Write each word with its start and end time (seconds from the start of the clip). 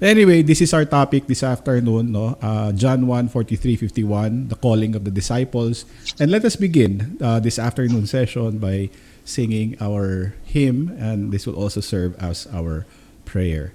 Anyway, 0.00 0.40
this 0.40 0.62
is 0.64 0.72
our 0.72 0.86
topic 0.88 1.26
this 1.26 1.42
afternoon, 1.42 2.12
no? 2.12 2.32
Uh, 2.40 2.72
John 2.72 3.06
1, 3.06 3.28
43, 3.28 3.76
51, 3.76 4.48
the 4.48 4.56
calling 4.56 4.96
of 4.96 5.04
the 5.04 5.10
disciples. 5.10 5.84
And 6.18 6.30
let 6.30 6.42
us 6.44 6.56
begin 6.56 7.18
uh, 7.20 7.38
this 7.38 7.58
afternoon 7.58 8.06
session 8.06 8.56
by 8.56 8.88
singing 9.24 9.76
our 9.78 10.34
hymn, 10.44 10.96
and 10.98 11.32
this 11.32 11.46
will 11.46 11.54
also 11.54 11.82
serve 11.82 12.16
as 12.16 12.48
our 12.48 12.86
prayer. 13.26 13.74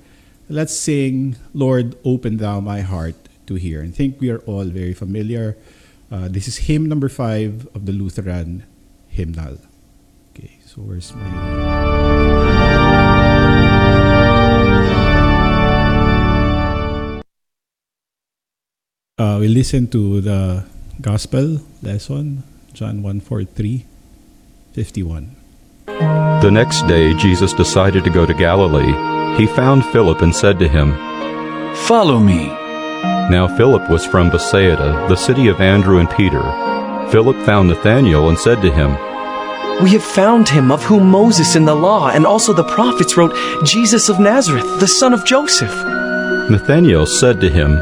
Let's 0.49 0.73
sing, 0.73 1.37
Lord, 1.53 1.95
open 2.03 2.37
thou 2.37 2.59
my 2.59 2.81
heart 2.81 3.15
to 3.45 3.53
hear. 3.53 3.81
And 3.81 3.93
I 3.93 3.95
think 3.95 4.19
we 4.19 4.31
are 4.31 4.39
all 4.49 4.65
very 4.65 4.93
familiar. 4.93 5.57
Uh, 6.09 6.27
this 6.27 6.47
is 6.47 6.65
hymn 6.65 6.89
number 6.89 7.09
five 7.09 7.67
of 7.75 7.85
the 7.85 7.93
Lutheran 7.93 8.65
hymnal. 9.09 9.59
Okay, 10.33 10.57
so 10.65 10.81
where's 10.81 11.13
my. 11.13 11.94
Uh, 19.17 19.37
we 19.39 19.47
listen 19.47 19.87
to 19.87 20.19
the 20.19 20.65
gospel 20.99 21.61
lesson, 21.81 22.43
John 22.73 23.01
1 23.01 23.21
4 23.21 23.45
3, 23.45 23.85
51. 24.73 25.35
The 25.85 26.49
next 26.51 26.85
day, 26.85 27.13
Jesus 27.13 27.53
decided 27.53 28.03
to 28.03 28.09
go 28.09 28.25
to 28.25 28.33
Galilee. 28.33 28.91
He 29.37 29.47
found 29.47 29.85
Philip 29.85 30.21
and 30.21 30.35
said 30.35 30.59
to 30.59 30.67
him, 30.67 30.91
Follow 31.87 32.19
me. 32.19 32.47
Now 33.31 33.47
Philip 33.55 33.89
was 33.89 34.05
from 34.05 34.31
Bethsaida, 34.31 35.07
the 35.07 35.15
city 35.15 35.47
of 35.47 35.61
Andrew 35.61 35.99
and 35.99 36.09
Peter. 36.09 36.43
Philip 37.09 37.37
found 37.45 37.69
Nathanael 37.69 38.27
and 38.27 38.37
said 38.37 38.61
to 38.63 38.69
him, 38.69 38.91
We 39.81 39.91
have 39.91 40.03
found 40.03 40.49
him 40.49 40.73
of 40.73 40.83
whom 40.83 41.09
Moses 41.09 41.55
in 41.55 41.63
the 41.63 41.73
law 41.73 42.09
and 42.09 42.25
also 42.25 42.51
the 42.51 42.65
prophets 42.65 43.15
wrote, 43.15 43.33
Jesus 43.63 44.09
of 44.09 44.19
Nazareth, 44.19 44.81
the 44.81 44.89
son 44.89 45.13
of 45.13 45.23
Joseph. 45.23 45.73
Nathanael 46.49 47.05
said 47.05 47.39
to 47.39 47.49
him, 47.49 47.81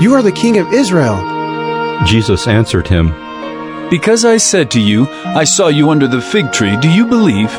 You 0.00 0.14
are 0.14 0.22
the 0.22 0.30
King 0.30 0.58
of 0.58 0.72
Israel. 0.72 1.16
Jesus 2.06 2.46
answered 2.46 2.86
him, 2.86 3.08
Because 3.90 4.24
I 4.24 4.36
said 4.36 4.70
to 4.70 4.80
you, 4.80 5.08
I 5.08 5.42
saw 5.42 5.66
you 5.66 5.90
under 5.90 6.06
the 6.06 6.22
fig 6.22 6.52
tree, 6.52 6.76
do 6.76 6.88
you 6.88 7.04
believe? 7.04 7.52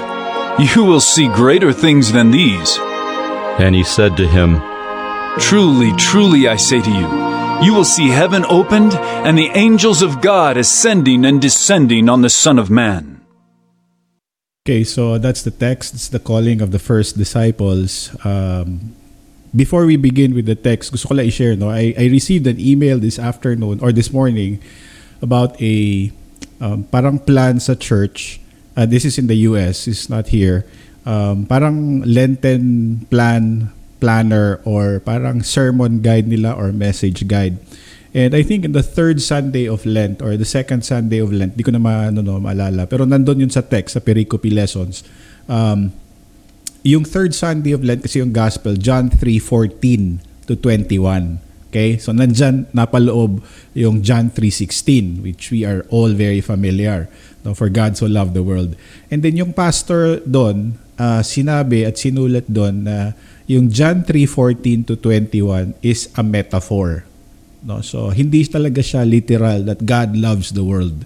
You 0.58 0.86
will 0.86 1.02
see 1.02 1.28
greater 1.28 1.74
things 1.74 2.14
than 2.14 2.32
these. 2.32 2.78
And 3.60 3.76
he 3.76 3.84
said 3.84 4.16
to 4.18 4.28
him, 4.28 4.62
Truly, 5.40 5.94
truly, 5.98 6.48
I 6.48 6.56
say 6.56 6.82
to 6.82 6.90
you, 6.90 7.66
you 7.66 7.74
will 7.74 7.84
see 7.84 8.08
heaven 8.08 8.46
opened 8.48 8.94
and 8.94 9.38
the 9.38 9.52
angels 9.54 10.02
of 10.02 10.22
God 10.22 10.56
ascending 10.56 11.26
and 11.26 11.42
descending 11.42 12.08
on 12.08 12.22
the 12.22 12.30
Son 12.30 12.58
of 12.58 12.70
Man. 12.70 13.20
Okay, 14.66 14.86
so 14.86 15.18
that's 15.18 15.42
the 15.44 15.52
text. 15.52 15.94
It's 15.94 16.08
the 16.08 16.20
calling 16.20 16.62
of 16.62 16.72
the 16.72 16.80
first 16.80 17.18
disciples. 17.18 18.16
Um, 18.26 18.96
before 19.56 19.86
we 19.86 19.98
begin 19.98 20.36
with 20.36 20.46
the 20.46 20.56
text, 20.56 20.92
gusto 20.92 21.10
ko 21.10 21.14
lang 21.16 21.28
i-share, 21.28 21.56
no? 21.56 21.70
I, 21.70 21.94
I 21.98 22.06
received 22.10 22.46
an 22.48 22.60
email 22.60 23.00
this 23.00 23.18
afternoon 23.18 23.80
or 23.82 23.92
this 23.92 24.14
morning 24.14 24.62
about 25.22 25.60
a 25.62 26.12
um, 26.62 26.84
parang 26.92 27.20
plan 27.20 27.60
sa 27.60 27.74
church. 27.74 28.40
Uh, 28.78 28.86
this 28.86 29.04
is 29.04 29.18
in 29.18 29.28
the 29.28 29.48
US, 29.50 29.88
it's 29.88 30.10
not 30.10 30.30
here. 30.30 30.66
Um, 31.06 31.46
parang 31.46 32.02
Lenten 32.06 33.06
plan 33.10 33.74
planner 34.00 34.62
or 34.64 35.00
parang 35.04 35.44
sermon 35.44 36.00
guide 36.00 36.28
nila 36.28 36.56
or 36.56 36.72
message 36.72 37.28
guide. 37.28 37.60
And 38.14 38.34
I 38.34 38.42
think 38.42 38.66
in 38.66 38.74
the 38.74 38.82
third 38.82 39.22
Sunday 39.22 39.70
of 39.70 39.86
Lent 39.86 40.22
or 40.22 40.34
the 40.34 40.48
second 40.48 40.82
Sunday 40.82 41.22
of 41.22 41.30
Lent, 41.30 41.58
di 41.58 41.62
ko 41.62 41.70
na 41.70 41.78
ma, 41.78 42.10
ano, 42.10 42.26
no, 42.26 42.42
maalala, 42.42 42.90
pero 42.90 43.06
nandun 43.06 43.46
yun 43.46 43.54
sa 43.54 43.62
text, 43.62 43.94
sa 43.94 44.02
pericope 44.02 44.50
lessons. 44.50 45.06
Um, 45.46 45.94
yung 46.90 47.06
third 47.06 47.38
Sunday 47.38 47.78
of 47.78 47.86
Lent 47.86 48.02
kasi 48.02 48.18
yung 48.18 48.34
gospel, 48.34 48.74
John 48.74 49.14
3:14 49.14 50.26
to 50.50 50.58
21. 50.58 51.38
Okay? 51.70 52.02
So 52.02 52.10
nandyan 52.10 52.66
napaloob 52.74 53.46
yung 53.78 54.02
John 54.02 54.34
3:16 54.34 55.22
which 55.22 55.54
we 55.54 55.62
are 55.62 55.86
all 55.94 56.10
very 56.18 56.42
familiar. 56.42 57.06
No, 57.46 57.54
for 57.54 57.70
God 57.70 57.96
so 57.96 58.10
loved 58.10 58.34
the 58.34 58.42
world. 58.42 58.74
And 59.14 59.22
then 59.22 59.38
yung 59.38 59.54
pastor 59.54 60.20
doon, 60.26 60.82
uh, 60.98 61.22
sinabi 61.22 61.86
at 61.86 61.96
sinulat 61.96 62.50
doon 62.50 62.90
na 62.90 63.14
yung 63.46 63.70
John 63.70 64.02
3:14 64.02 64.90
to 64.90 64.98
21 64.98 65.78
is 65.86 66.10
a 66.18 66.26
metaphor. 66.26 67.06
No, 67.62 67.86
so 67.86 68.10
hindi 68.10 68.44
talaga 68.50 68.82
siya 68.82 69.06
literal 69.06 69.64
that 69.70 69.86
God 69.86 70.18
loves 70.18 70.58
the 70.58 70.66
world. 70.66 71.06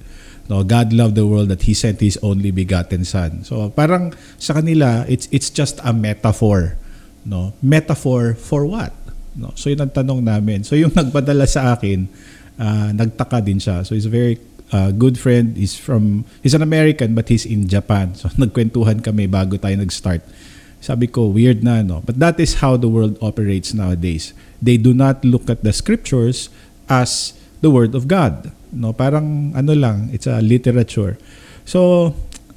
No, 0.53 0.62
God 0.62 0.94
loved 0.94 1.18
the 1.18 1.25
world 1.25 1.50
that 1.50 1.66
He 1.66 1.74
sent 1.74 1.97
His 1.97 2.22
only 2.22 2.53
begotten 2.53 3.09
Son. 3.09 3.41
So 3.41 3.74
parang 3.74 4.14
sa 4.38 4.53
kanila, 4.53 5.02
it's 5.09 5.25
it's 5.34 5.50
just 5.50 5.81
a 5.81 5.90
metaphor. 5.90 6.78
No, 7.25 7.58
metaphor 7.58 8.38
for 8.38 8.62
what? 8.69 8.94
No, 9.34 9.50
so 9.58 9.74
yun 9.74 9.81
ang 9.81 9.90
tanong 9.90 10.22
namin. 10.22 10.62
So 10.62 10.78
yung 10.78 10.94
nagpadala 11.00 11.50
sa 11.50 11.74
akin, 11.74 12.06
uh, 12.62 12.94
nagtaka 12.94 13.41
din 13.41 13.58
siya. 13.58 13.81
So 13.81 13.97
he's 13.97 14.06
a 14.06 14.14
very 14.14 14.38
uh, 14.69 14.94
good 14.94 15.18
friend. 15.18 15.58
He's 15.58 15.74
from 15.74 16.22
he's 16.46 16.53
an 16.53 16.62
American 16.62 17.18
but 17.18 17.34
he's 17.34 17.50
in 17.50 17.66
Japan. 17.66 18.14
So 18.22 18.30
nagkwentuhan 18.38 19.02
kami 19.02 19.25
bago 19.25 19.58
tayo 19.58 19.74
nag-start. 19.74 20.22
Sabi 20.85 21.09
ko, 21.09 21.34
weird 21.34 21.66
na, 21.66 21.81
no? 21.81 22.06
But 22.06 22.22
that 22.22 22.38
is 22.38 22.62
how 22.62 22.78
the 22.78 22.91
world 22.91 23.18
operates 23.25 23.74
nowadays. 23.74 24.38
They 24.62 24.78
do 24.78 24.94
not 24.94 25.25
look 25.25 25.50
at 25.50 25.66
the 25.66 25.74
scriptures 25.74 26.53
as 26.85 27.34
the 27.66 27.74
word 27.74 27.97
of 27.97 28.06
God. 28.06 28.53
No, 28.73 28.91
parang 28.91 29.53
ano 29.53 29.72
lang, 29.78 30.09
it's 30.11 30.25
a 30.28 30.41
literature. 30.41 31.16
So, 31.63 32.11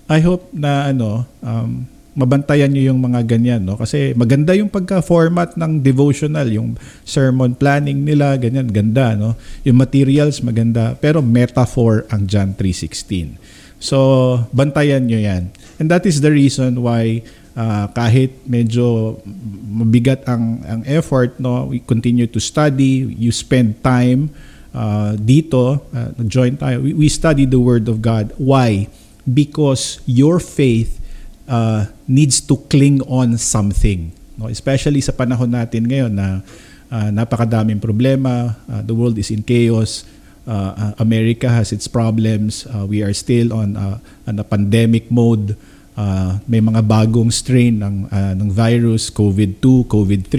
I 0.09 0.19
hope 0.25 0.50
na 0.50 0.91
ano, 0.91 1.28
um, 1.43 1.87
mabantayan 2.16 2.72
niyo 2.72 2.91
yung 2.91 3.04
mga 3.04 3.28
ganyan, 3.28 3.62
no? 3.69 3.77
Kasi 3.77 4.16
maganda 4.16 4.56
yung 4.56 4.72
pagka-format 4.72 5.60
ng 5.60 5.84
devotional, 5.84 6.49
yung 6.49 6.81
sermon 7.04 7.53
planning 7.53 8.03
nila, 8.03 8.41
ganyan, 8.41 8.72
ganda, 8.72 9.12
no? 9.12 9.37
Yung 9.69 9.77
materials 9.77 10.41
maganda, 10.41 10.97
pero 10.97 11.21
metaphor 11.21 12.09
ang 12.09 12.25
John 12.25 12.56
3:16. 12.56 13.37
So, 13.77 14.41
bantayan 14.56 15.04
niyo 15.04 15.21
'yan. 15.21 15.53
And 15.77 15.93
that 15.93 16.09
is 16.09 16.25
the 16.25 16.33
reason 16.33 16.81
why 16.81 17.21
uh, 17.53 17.93
kahit 17.93 18.48
medyo 18.48 19.21
mabigat 19.69 20.25
ang 20.25 20.65
ang 20.65 20.81
effort, 20.88 21.37
no, 21.37 21.69
we 21.69 21.84
continue 21.84 22.25
to 22.25 22.41
study, 22.41 23.04
you 23.12 23.28
spend 23.28 23.77
time 23.84 24.33
uh, 24.76 25.16
dito, 25.16 25.81
uh, 25.81 26.12
nag-join 26.20 26.60
tayo. 26.60 26.84
We, 26.84 26.92
we 26.92 27.09
study 27.09 27.48
the 27.48 27.59
Word 27.59 27.88
of 27.88 28.04
God. 28.04 28.37
Why? 28.37 28.92
Because 29.25 30.04
your 30.04 30.37
faith 30.38 31.00
uh, 31.48 31.88
needs 32.04 32.44
to 32.44 32.60
cling 32.69 33.00
on 33.09 33.41
something. 33.41 34.12
No? 34.36 34.53
Especially 34.53 35.00
sa 35.00 35.16
panahon 35.16 35.56
natin 35.56 35.88
ngayon 35.88 36.12
na 36.12 36.44
uh, 36.92 37.09
napakadaming 37.10 37.81
problema, 37.81 38.54
uh, 38.69 38.84
the 38.84 38.92
world 38.92 39.16
is 39.16 39.32
in 39.32 39.41
chaos, 39.41 40.04
uh, 40.47 40.94
America 41.00 41.48
has 41.48 41.72
its 41.72 41.88
problems, 41.88 42.69
uh, 42.70 42.84
we 42.86 43.03
are 43.03 43.16
still 43.16 43.56
on, 43.56 43.75
uh, 43.75 43.98
on 44.28 44.38
a 44.38 44.47
pandemic 44.47 45.10
mode, 45.10 45.56
uh, 45.97 46.39
may 46.45 46.61
mga 46.61 46.84
bagong 46.84 47.33
strain 47.33 47.81
ng, 47.81 48.07
uh, 48.12 48.33
ng 48.37 48.49
virus, 48.53 49.09
COVID-2, 49.09 49.89
COVID-3, 49.89 50.34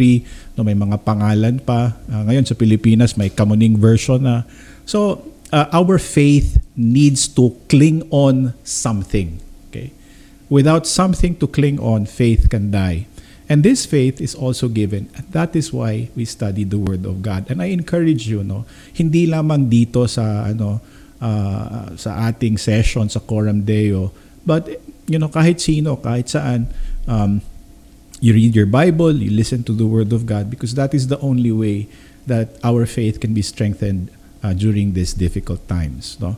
no, 0.55 0.63
may 0.63 0.77
mga 0.77 1.01
pangalan 1.01 1.57
pa. 1.59 1.97
Uh, 2.07 2.23
ngayon 2.29 2.45
sa 2.45 2.53
Pilipinas 2.53 3.17
may 3.17 3.33
kamuning 3.33 3.75
version 3.75 4.23
na. 4.23 4.45
So, 4.85 5.25
uh, 5.51 5.67
our 5.73 5.97
faith 5.97 6.61
needs 6.77 7.27
to 7.35 7.57
cling 7.67 8.05
on 8.13 8.53
something. 8.61 9.41
Okay? 9.67 9.91
Without 10.47 10.85
something 10.85 11.35
to 11.41 11.49
cling 11.49 11.81
on, 11.81 12.05
faith 12.05 12.47
can 12.47 12.71
die. 12.71 13.09
And 13.47 13.63
this 13.63 13.87
faith 13.87 14.19
is 14.19 14.35
also 14.35 14.67
given. 14.67 15.07
And 15.15 15.25
that 15.31 15.55
is 15.55 15.71
why 15.71 16.11
we 16.15 16.27
study 16.27 16.67
the 16.67 16.79
Word 16.79 17.07
of 17.07 17.23
God. 17.23 17.47
And 17.47 17.63
I 17.63 17.71
encourage 17.71 18.27
you, 18.27 18.43
no, 18.43 18.67
hindi 18.91 19.23
lamang 19.23 19.71
dito 19.71 20.03
sa 20.03 20.43
ano 20.43 20.83
uh, 21.23 21.95
sa 21.95 22.27
ating 22.27 22.59
session 22.59 23.07
sa 23.07 23.23
Coram 23.23 23.63
Deo, 23.63 24.11
but 24.43 24.67
you 25.07 25.17
know, 25.19 25.31
kahit 25.31 25.59
sino, 25.59 25.97
kahit 25.97 26.29
saan, 26.29 26.71
um, 27.07 27.41
you 28.19 28.33
read 28.33 28.55
your 28.55 28.67
Bible, 28.67 29.15
you 29.15 29.31
listen 29.31 29.63
to 29.63 29.73
the 29.73 29.87
Word 29.87 30.11
of 30.13 30.25
God, 30.25 30.49
because 30.49 30.75
that 30.75 30.93
is 30.93 31.07
the 31.07 31.19
only 31.19 31.51
way 31.51 31.87
that 32.27 32.59
our 32.63 32.85
faith 32.85 33.19
can 33.19 33.33
be 33.33 33.41
strengthened 33.41 34.11
uh, 34.43 34.53
during 34.53 34.93
these 34.93 35.13
difficult 35.13 35.63
times. 35.67 36.19
No? 36.19 36.37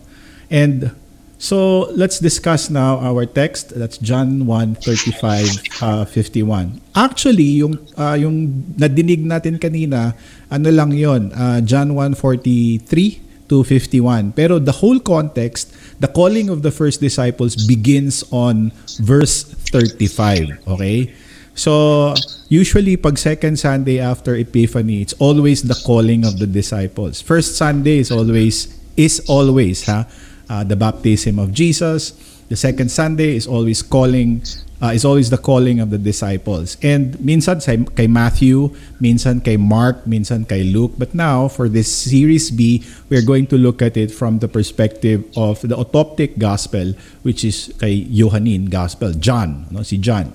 And 0.50 0.94
So 1.40 1.88
let's 1.96 2.20
discuss 2.20 2.68
now 2.68 3.00
our 3.00 3.24
text. 3.24 3.72
That's 3.72 3.96
John 3.98 4.44
1, 4.44 4.76
35, 4.84 5.80
uh, 5.80 6.04
51. 6.04 6.84
Actually, 6.92 7.64
yung, 7.64 7.80
uh, 7.96 8.20
yung 8.20 8.68
nadinig 8.76 9.24
natin 9.24 9.56
kanina, 9.56 10.20
ano 10.52 10.68
lang 10.68 10.92
yon 10.92 11.32
uh, 11.32 11.64
John 11.64 11.96
1, 11.96 12.20
43 12.20 13.29
to 13.50 13.64
51. 13.64 14.32
Pero 14.34 14.60
the 14.60 14.72
whole 14.72 15.00
context, 15.00 15.74
the 16.00 16.08
calling 16.08 16.50
of 16.50 16.62
the 16.62 16.72
first 16.72 17.02
disciples 17.02 17.56
begins 17.68 18.24
on 18.32 18.72
verse 19.02 19.44
35. 19.74 20.64
Okay? 20.68 21.14
So, 21.58 22.14
usually 22.48 22.96
pag 22.96 23.18
second 23.18 23.60
Sunday 23.60 24.00
after 24.00 24.36
Epiphany, 24.36 25.02
it's 25.02 25.18
always 25.20 25.64
the 25.68 25.76
calling 25.84 26.24
of 26.24 26.40
the 26.40 26.48
disciples. 26.48 27.20
First 27.20 27.58
Sunday 27.58 28.00
is 28.00 28.12
always, 28.16 28.72
is 28.96 29.20
always, 29.28 29.84
ha? 29.84 30.08
uh, 30.50 30.64
the 30.64 30.76
baptism 30.76 31.38
of 31.38 31.52
Jesus. 31.52 32.14
The 32.50 32.58
second 32.58 32.90
Sunday 32.90 33.38
is 33.38 33.46
always 33.46 33.86
calling 33.86 34.42
uh, 34.82 34.92
is 34.96 35.06
always 35.06 35.30
the 35.30 35.38
calling 35.38 35.80
of 35.80 35.92
the 35.92 35.98
disciples. 35.98 36.78
And 36.82 37.14
minsan 37.20 37.62
sa, 37.62 37.78
kay 37.94 38.08
Matthew, 38.08 38.74
minsan 38.98 39.44
kay 39.44 39.58
Mark, 39.58 40.08
minsan 40.10 40.48
kay 40.48 40.64
Luke. 40.64 40.98
But 40.98 41.14
now, 41.14 41.48
for 41.48 41.70
this 41.70 41.92
series 41.92 42.50
B, 42.50 42.84
we're 43.10 43.26
going 43.26 43.48
to 43.54 43.58
look 43.58 43.82
at 43.82 43.98
it 43.98 44.10
from 44.10 44.40
the 44.40 44.48
perspective 44.48 45.24
of 45.38 45.62
the 45.62 45.78
autoptic 45.78 46.40
gospel, 46.40 46.98
which 47.22 47.44
is 47.44 47.70
kay 47.78 48.08
Johannine 48.10 48.66
gospel, 48.66 49.14
John, 49.14 49.68
no? 49.70 49.84
si 49.84 49.98
John. 49.98 50.34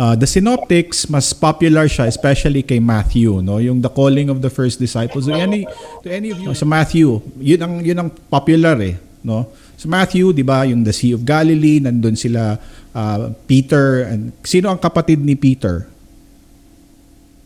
Uh, 0.00 0.16
the 0.16 0.26
synoptics, 0.26 1.10
mas 1.10 1.34
popular 1.36 1.84
siya, 1.84 2.08
especially 2.08 2.62
kay 2.62 2.80
Matthew, 2.80 3.42
no? 3.44 3.60
Yung 3.60 3.84
the 3.84 3.92
calling 3.92 4.32
of 4.32 4.40
the 4.40 4.48
first 4.48 4.80
disciples. 4.80 5.28
To 5.28 5.36
any, 5.36 5.68
to 6.00 6.08
any 6.08 6.32
of 6.32 6.40
you, 6.40 6.56
sa 6.56 6.64
Matthew, 6.64 7.20
yun 7.36 7.60
ang, 7.60 7.74
yun 7.84 7.98
ang 8.00 8.10
popular 8.32 8.80
eh 8.80 8.96
no? 9.24 9.48
Sa 9.80 9.88
Matthew, 9.88 10.36
'di 10.36 10.44
ba, 10.44 10.68
yung 10.68 10.84
the 10.84 10.92
Sea 10.92 11.16
of 11.16 11.24
Galilee, 11.24 11.80
nandun 11.80 12.12
sila 12.12 12.60
uh, 12.92 13.32
Peter 13.48 14.04
and 14.04 14.36
sino 14.44 14.68
ang 14.68 14.76
kapatid 14.76 15.24
ni 15.24 15.32
Peter? 15.32 15.88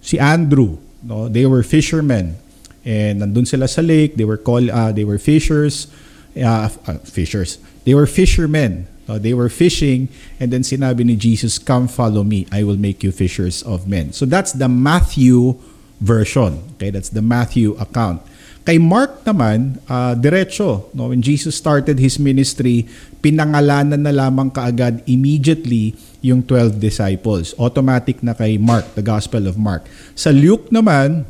Si 0.02 0.18
Andrew, 0.18 0.82
no? 1.06 1.30
They 1.30 1.46
were 1.46 1.62
fishermen. 1.62 2.34
And 2.82 3.22
nandun 3.22 3.46
sila 3.46 3.70
sa 3.70 3.86
lake, 3.86 4.18
they 4.18 4.26
were 4.26 4.36
call 4.36 4.66
uh, 4.66 4.90
they 4.90 5.06
were 5.06 5.22
fishers, 5.22 5.86
uh, 6.34 6.74
uh, 6.74 6.98
fishers. 7.06 7.62
They 7.86 7.94
were 7.94 8.10
fishermen. 8.10 8.90
No? 9.06 9.22
They 9.22 9.30
were 9.30 9.52
fishing 9.52 10.10
and 10.42 10.50
then 10.50 10.66
sinabi 10.66 11.06
ni 11.06 11.14
Jesus, 11.14 11.62
"Come 11.62 11.86
follow 11.86 12.26
me, 12.26 12.50
I 12.50 12.66
will 12.66 12.80
make 12.80 13.06
you 13.06 13.14
fishers 13.14 13.62
of 13.62 13.86
men." 13.86 14.10
So 14.10 14.26
that's 14.26 14.50
the 14.50 14.66
Matthew 14.66 15.54
version. 16.02 16.66
Okay, 16.76 16.90
that's 16.90 17.14
the 17.14 17.22
Matthew 17.22 17.78
account. 17.78 18.26
Kay 18.64 18.80
Mark 18.80 19.20
naman, 19.28 19.76
uh, 19.92 20.16
diretso. 20.16 20.88
No? 20.96 21.12
When 21.12 21.20
Jesus 21.20 21.52
started 21.52 22.00
his 22.00 22.16
ministry, 22.16 22.88
pinangalanan 23.20 24.00
na 24.00 24.08
lamang 24.08 24.48
kaagad 24.48 25.04
immediately 25.04 25.92
yung 26.24 26.40
12 26.40 26.80
disciples. 26.80 27.52
Automatic 27.60 28.24
na 28.24 28.32
kay 28.32 28.56
Mark, 28.56 28.96
the 28.96 29.04
Gospel 29.04 29.44
of 29.44 29.60
Mark. 29.60 29.84
Sa 30.16 30.32
Luke 30.32 30.72
naman, 30.72 31.28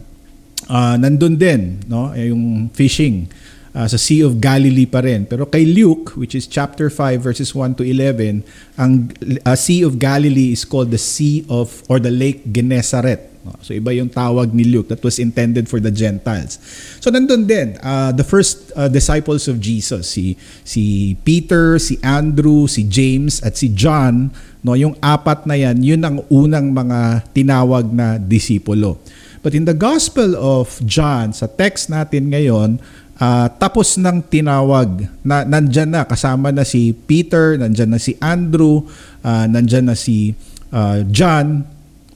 uh, 0.71 0.95
nandun 0.95 1.35
din 1.35 1.83
no? 1.91 2.15
yung 2.15 2.71
fishing 2.71 3.27
uh, 3.75 3.91
sa 3.91 3.99
Sea 3.99 4.23
of 4.23 4.39
Galilee 4.39 4.87
pa 4.87 5.03
rin. 5.03 5.27
Pero 5.27 5.51
kay 5.51 5.67
Luke, 5.67 6.15
which 6.15 6.39
is 6.39 6.47
chapter 6.47 6.87
5 6.87 7.19
verses 7.19 7.51
1 7.51 7.83
to 7.83 7.83
11, 7.83 8.47
ang 8.79 9.11
uh, 9.43 9.59
Sea 9.59 9.83
of 9.83 9.99
Galilee 9.99 10.55
is 10.55 10.63
called 10.63 10.95
the 10.95 11.03
Sea 11.03 11.43
of 11.51 11.83
or 11.91 11.99
the 11.99 12.15
Lake 12.15 12.47
Gennesaret. 12.47 13.34
So 13.61 13.77
iba 13.77 13.93
yung 13.93 14.09
tawag 14.09 14.57
ni 14.57 14.65
Luke 14.65 14.89
that 14.89 15.05
was 15.05 15.21
intended 15.21 15.69
for 15.69 15.77
the 15.77 15.93
Gentiles. 15.93 16.57
So 17.01 17.13
nandun 17.13 17.45
din, 17.45 17.77
uh, 17.85 18.13
the 18.17 18.25
first 18.25 18.73
uh, 18.73 18.89
disciples 18.89 19.45
of 19.49 19.61
Jesus, 19.61 20.09
si 20.09 20.41
si 20.65 21.15
Peter, 21.29 21.77
si 21.77 22.01
Andrew, 22.01 22.65
si 22.65 22.89
James 22.89 23.45
at 23.45 23.61
si 23.61 23.69
John, 23.73 24.33
no, 24.65 24.73
yung 24.73 24.97
apat 25.05 25.45
na 25.45 25.61
yan, 25.61 25.85
yun 25.85 26.01
ang 26.01 26.25
unang 26.33 26.73
mga 26.73 27.29
tinawag 27.37 27.93
na 27.93 28.17
disipulo. 28.17 28.97
But 29.45 29.53
in 29.53 29.69
the 29.69 29.77
Gospel 29.77 30.33
of 30.41 30.81
John, 30.89 31.37
sa 31.37 31.45
text 31.45 31.93
natin 31.93 32.33
ngayon, 32.33 32.81
uh, 33.21 33.53
tapos 33.61 34.01
ng 34.01 34.25
tinawag 34.25 35.05
na 35.21 35.45
nandyan 35.45 35.93
na 35.93 36.09
kasama 36.09 36.49
na 36.49 36.65
si 36.65 36.97
Peter, 36.97 37.61
nandyan 37.61 37.93
na 37.93 38.01
si 38.01 38.17
Andrew, 38.25 38.89
uh, 39.21 39.45
nandyan 39.45 39.93
na 39.93 39.97
si 40.01 40.33
uh, 40.73 41.05
John, 41.13 41.74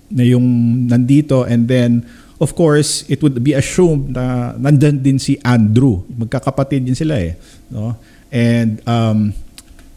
na 0.09 0.25
yung 0.25 0.45
nandito. 0.89 1.45
And 1.45 1.69
then 1.69 2.05
of 2.41 2.55
course 2.55 3.05
it 3.11 3.21
would 3.23 3.39
be 3.43 3.53
assumed 3.53 4.15
na 4.15 4.55
nandiyan 4.57 5.03
din 5.03 5.19
si 5.21 5.37
Andrew. 5.45 6.05
Magkakapatid 6.09 6.89
din 6.89 6.97
sila 6.97 7.21
eh 7.21 7.37
no? 7.69 7.95
And 8.29 8.81
um, 8.85 9.33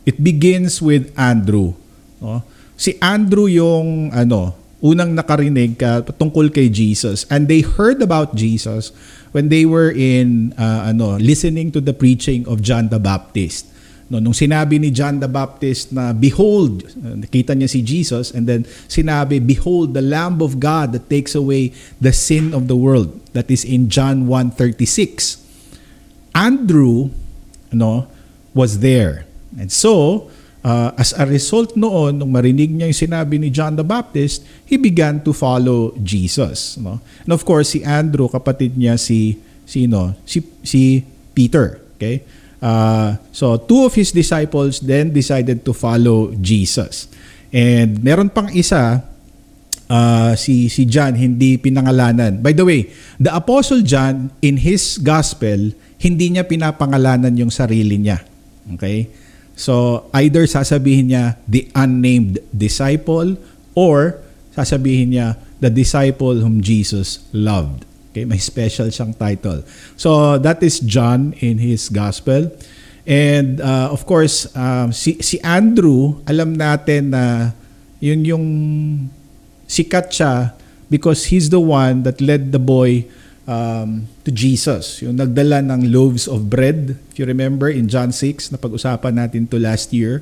it 0.03 0.19
begins 0.19 0.79
with 0.83 1.11
Andrew 1.15 1.73
no? 2.19 2.43
Si 2.75 2.97
Andrew 2.99 3.47
yung 3.47 4.11
ano 4.11 4.57
unang 4.81 5.13
nakarinig 5.13 5.77
ka 5.77 6.01
tungkol 6.17 6.49
kay 6.49 6.65
Jesus. 6.67 7.29
And 7.29 7.45
they 7.45 7.61
heard 7.61 8.01
about 8.01 8.33
Jesus 8.33 8.89
when 9.31 9.47
they 9.47 9.63
were 9.63 9.93
in 9.93 10.57
uh, 10.57 10.89
ano 10.91 11.15
listening 11.21 11.71
to 11.77 11.79
the 11.79 11.93
preaching 11.93 12.43
of 12.49 12.59
John 12.59 12.89
the 12.89 12.99
Baptist 12.99 13.70
No, 14.11 14.19
nung 14.19 14.35
sinabi 14.35 14.75
ni 14.75 14.91
John 14.91 15.23
the 15.23 15.31
Baptist 15.31 15.95
na 15.95 16.11
behold, 16.11 16.83
nakita 16.99 17.55
niya 17.55 17.71
si 17.71 17.79
Jesus 17.79 18.35
and 18.35 18.43
then 18.43 18.67
sinabi 18.91 19.39
behold 19.39 19.95
the 19.95 20.03
lamb 20.03 20.43
of 20.43 20.59
God 20.59 20.91
that 20.91 21.07
takes 21.07 21.31
away 21.31 21.71
the 22.03 22.11
sin 22.11 22.51
of 22.51 22.67
the 22.67 22.75
world. 22.75 23.15
That 23.31 23.47
is 23.47 23.63
in 23.63 23.87
John 23.87 24.27
1:36. 24.27 25.39
Andrew 26.35 27.15
no 27.71 28.11
was 28.51 28.83
there. 28.83 29.31
And 29.55 29.71
so, 29.71 30.27
uh, 30.63 30.91
as 30.99 31.15
a 31.15 31.23
result 31.23 31.79
noon, 31.79 32.19
nung 32.19 32.35
marinig 32.35 32.71
niya 32.71 32.91
yung 32.91 32.99
sinabi 33.07 33.39
ni 33.39 33.47
John 33.47 33.79
the 33.79 33.87
Baptist, 33.87 34.43
he 34.67 34.75
began 34.75 35.23
to 35.23 35.31
follow 35.31 35.95
Jesus. 36.03 36.75
No? 36.75 36.99
And 37.23 37.31
of 37.31 37.47
course, 37.47 37.75
si 37.75 37.83
Andrew, 37.83 38.27
kapatid 38.27 38.75
niya 38.75 38.99
si, 38.99 39.39
sino? 39.63 40.19
Si, 40.27 40.43
si 40.63 41.03
Peter. 41.31 41.79
Okay? 41.95 42.23
Uh, 42.61 43.17
so 43.33 43.57
two 43.57 43.89
of 43.89 43.97
his 43.97 44.13
disciples 44.13 44.79
then 44.79 45.09
decided 45.09 45.65
to 45.65 45.73
follow 45.73 46.29
Jesus. 46.37 47.09
And 47.49 47.99
meron 48.05 48.29
pang 48.29 48.53
isa, 48.53 49.01
uh, 49.91 50.31
si, 50.39 50.69
si 50.71 50.87
John, 50.87 51.17
hindi 51.17 51.57
pinangalanan. 51.57 52.39
By 52.39 52.53
the 52.53 52.63
way, 52.63 52.87
the 53.19 53.33
Apostle 53.33 53.81
John, 53.83 54.31
in 54.39 54.61
his 54.61 55.01
gospel, 55.01 55.75
hindi 55.99 56.31
niya 56.31 56.47
pinapangalanan 56.47 57.35
yung 57.35 57.51
sarili 57.51 57.99
niya. 57.99 58.23
Okay? 58.77 59.11
So, 59.57 60.07
either 60.15 60.47
sasabihin 60.47 61.11
niya, 61.11 61.35
the 61.45 61.67
unnamed 61.75 62.39
disciple, 62.55 63.35
or 63.75 64.23
sasabihin 64.55 65.11
niya, 65.11 65.35
the 65.59 65.69
disciple 65.69 66.39
whom 66.39 66.63
Jesus 66.63 67.21
loved. 67.35 67.85
Okay, 68.11 68.27
may 68.27 68.43
special 68.43 68.91
siyang 68.91 69.15
title. 69.15 69.63
So 69.95 70.35
that 70.35 70.59
is 70.59 70.83
John 70.83 71.31
in 71.39 71.63
his 71.63 71.87
gospel. 71.87 72.51
And 73.07 73.63
uh, 73.63 73.87
of 73.87 74.03
course, 74.05 74.51
um, 74.51 74.91
si, 74.91 75.23
si 75.23 75.39
Andrew, 75.41 76.19
alam 76.27 76.59
natin 76.59 77.15
na 77.15 77.55
yun 78.03 78.27
yung 78.27 78.45
sikat 79.63 80.11
siya 80.11 80.51
because 80.91 81.31
he's 81.31 81.47
the 81.49 81.63
one 81.63 82.03
that 82.03 82.19
led 82.19 82.51
the 82.51 82.59
boy 82.59 83.07
um, 83.47 84.11
to 84.27 84.29
Jesus. 84.29 84.99
Yung 85.01 85.15
nagdala 85.15 85.63
ng 85.63 85.87
loaves 85.87 86.27
of 86.27 86.51
bread, 86.51 86.99
if 87.09 87.15
you 87.15 87.25
remember 87.25 87.71
in 87.71 87.87
John 87.87 88.11
6, 88.11 88.51
na 88.51 88.57
pag-usapan 88.59 89.15
natin 89.15 89.47
to 89.49 89.57
last 89.57 89.95
year. 89.95 90.21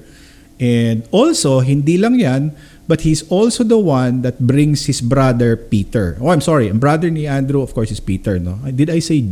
And 0.60 1.08
also, 1.10 1.64
hindi 1.64 1.96
lang 1.96 2.20
yan, 2.20 2.52
but 2.84 3.08
he's 3.08 3.24
also 3.32 3.64
the 3.64 3.80
one 3.80 4.28
that 4.28 4.44
brings 4.44 4.92
his 4.92 5.00
brother 5.00 5.56
Peter. 5.56 6.20
Oh, 6.20 6.36
I'm 6.36 6.44
sorry. 6.44 6.68
Ang 6.68 6.84
brother 6.84 7.08
ni 7.08 7.24
Andrew, 7.24 7.64
of 7.64 7.72
course, 7.72 7.96
is 7.96 8.04
Peter. 8.04 8.38
No? 8.38 8.60
Did 8.68 8.92
I 8.92 9.00
say 9.00 9.24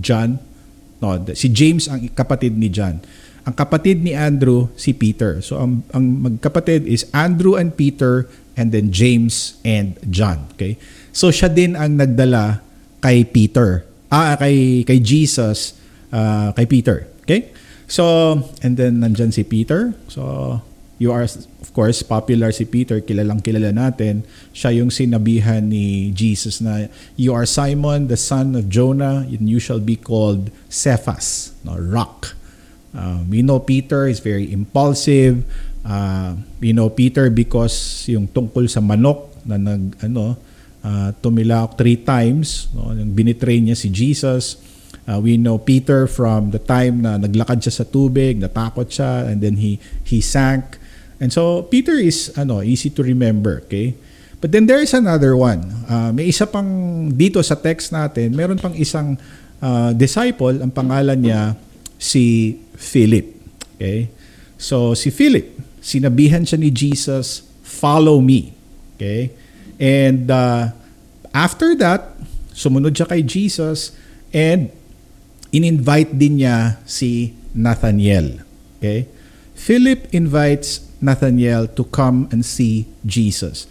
John? 0.00 0.40
No, 1.00 1.16
si 1.32 1.48
James 1.52 1.88
ang 1.88 2.08
kapatid 2.12 2.56
ni 2.56 2.68
John. 2.72 3.00
Ang 3.48 3.56
kapatid 3.56 4.04
ni 4.04 4.12
Andrew, 4.12 4.68
si 4.76 4.92
Peter. 4.92 5.40
So, 5.40 5.60
ang, 5.60 5.80
ang 5.96 6.04
magkapatid 6.28 6.84
is 6.84 7.08
Andrew 7.16 7.56
and 7.56 7.72
Peter 7.72 8.28
and 8.52 8.68
then 8.68 8.92
James 8.92 9.56
and 9.64 9.96
John. 10.12 10.44
Okay? 10.56 10.76
So, 11.16 11.32
siya 11.32 11.48
din 11.48 11.72
ang 11.72 11.96
nagdala 11.96 12.60
kay 13.00 13.24
Peter. 13.24 13.88
Ah, 14.12 14.36
kay, 14.36 14.84
kay 14.84 15.00
Jesus, 15.00 15.72
uh, 16.12 16.52
kay 16.52 16.68
Peter. 16.68 17.08
Okay? 17.24 17.48
So, 17.90 18.38
and 18.62 18.78
then 18.78 19.02
nandyan 19.02 19.34
si 19.34 19.42
Peter. 19.42 19.98
So, 20.06 20.62
you 21.02 21.10
are, 21.10 21.26
of 21.26 21.68
course, 21.74 22.06
popular 22.06 22.54
si 22.54 22.62
Peter. 22.62 23.02
Kilalang 23.02 23.42
kilala 23.42 23.74
natin. 23.74 24.22
Siya 24.54 24.78
yung 24.78 24.94
sinabihan 24.94 25.66
ni 25.66 26.14
Jesus 26.14 26.62
na, 26.62 26.86
You 27.18 27.34
are 27.34 27.42
Simon, 27.42 28.06
the 28.06 28.16
son 28.16 28.54
of 28.54 28.70
Jonah, 28.70 29.26
and 29.26 29.50
you 29.50 29.58
shall 29.58 29.82
be 29.82 29.98
called 29.98 30.54
Cephas, 30.70 31.50
no, 31.66 31.74
rock. 31.74 32.38
Uh, 32.94 33.26
we 33.26 33.42
know 33.42 33.58
Peter 33.58 34.06
is 34.06 34.22
very 34.22 34.46
impulsive. 34.54 35.42
Uh, 35.82 36.38
we 36.62 36.70
know 36.70 36.94
Peter 36.94 37.26
because 37.26 38.06
yung 38.06 38.30
tungkol 38.30 38.70
sa 38.70 38.78
manok 38.78 39.34
na 39.42 39.58
nag, 39.58 39.98
ano, 40.06 40.38
uh, 40.86 41.10
tumilak 41.18 41.74
three 41.74 41.98
times. 41.98 42.70
No, 42.70 42.94
binitray 42.94 43.58
niya 43.58 43.74
si 43.74 43.90
Jesus 43.90 44.69
Uh, 45.10 45.18
we 45.18 45.34
know 45.34 45.58
Peter 45.58 46.06
from 46.06 46.54
the 46.54 46.62
time 46.62 47.02
na 47.02 47.18
naglakad 47.18 47.58
siya 47.58 47.82
sa 47.82 47.84
tubig, 47.84 48.38
natakot 48.38 48.86
siya, 48.86 49.26
and 49.26 49.42
then 49.42 49.58
he 49.58 49.82
he 50.06 50.22
sank. 50.22 50.78
And 51.18 51.34
so 51.34 51.66
Peter 51.66 51.98
is 51.98 52.30
ano 52.38 52.62
easy 52.62 52.94
to 52.94 53.02
remember, 53.02 53.66
okay? 53.66 53.98
But 54.38 54.54
then 54.54 54.70
there 54.70 54.78
is 54.78 54.94
another 54.94 55.34
one. 55.34 55.66
Uh, 55.90 56.14
may 56.14 56.30
isa 56.30 56.46
pang 56.46 57.10
dito 57.10 57.42
sa 57.42 57.58
text 57.58 57.90
natin, 57.90 58.38
meron 58.38 58.56
pang 58.56 58.72
isang 58.72 59.18
uh, 59.58 59.90
disciple, 59.92 60.62
ang 60.62 60.70
pangalan 60.70 61.18
niya 61.18 61.58
si 61.98 62.56
Philip. 62.78 63.34
Okay? 63.76 64.08
So 64.56 64.94
si 64.94 65.10
Philip, 65.10 65.58
sinabihan 65.82 66.46
siya 66.46 66.56
ni 66.56 66.70
Jesus, 66.70 67.44
"Follow 67.66 68.22
me." 68.22 68.54
Okay? 68.94 69.34
And 69.76 70.30
uh, 70.30 70.70
after 71.34 71.74
that, 71.82 72.14
sumunod 72.54 72.94
siya 72.94 73.10
kay 73.10 73.26
Jesus 73.26 73.92
and 74.30 74.72
in-invite 75.50 76.14
din 76.14 76.42
niya 76.42 76.78
si 76.86 77.34
Nathaniel. 77.54 78.42
Okay? 78.78 79.06
Philip 79.54 80.08
invites 80.14 80.86
Nathaniel 81.02 81.68
to 81.76 81.84
come 81.84 82.28
and 82.32 82.44
see 82.46 82.88
Jesus. 83.04 83.66